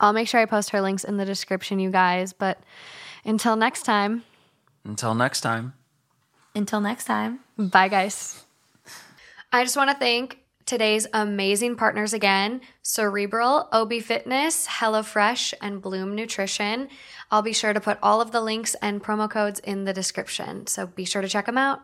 I'll 0.00 0.12
make 0.12 0.26
sure 0.26 0.40
I 0.40 0.46
post 0.46 0.70
her 0.70 0.80
links 0.80 1.04
in 1.04 1.18
the 1.18 1.24
description, 1.24 1.78
you 1.78 1.92
guys. 1.92 2.32
But 2.32 2.58
until 3.24 3.54
next 3.54 3.82
time, 3.84 4.24
Until 4.84 5.14
next 5.14 5.42
time. 5.42 5.74
Until 6.52 6.80
next 6.80 7.04
time. 7.04 7.38
bye, 7.56 7.86
guys. 7.86 8.44
I 9.52 9.62
just 9.62 9.76
want 9.76 9.90
to 9.90 9.96
thank 9.96 10.40
today's 10.66 11.06
amazing 11.12 11.76
partners 11.76 12.12
again 12.12 12.60
Cerebral, 12.82 13.68
Obe 13.72 14.02
Fitness, 14.02 14.66
HelloFresh, 14.66 15.54
and 15.62 15.80
Bloom 15.80 16.14
Nutrition. 16.14 16.88
I'll 17.30 17.42
be 17.42 17.52
sure 17.52 17.72
to 17.72 17.80
put 17.80 17.98
all 18.02 18.20
of 18.20 18.32
the 18.32 18.40
links 18.40 18.74
and 18.82 19.02
promo 19.02 19.30
codes 19.30 19.60
in 19.60 19.84
the 19.84 19.92
description. 19.92 20.66
So 20.66 20.86
be 20.86 21.04
sure 21.04 21.22
to 21.22 21.28
check 21.28 21.46
them 21.46 21.56
out. 21.56 21.80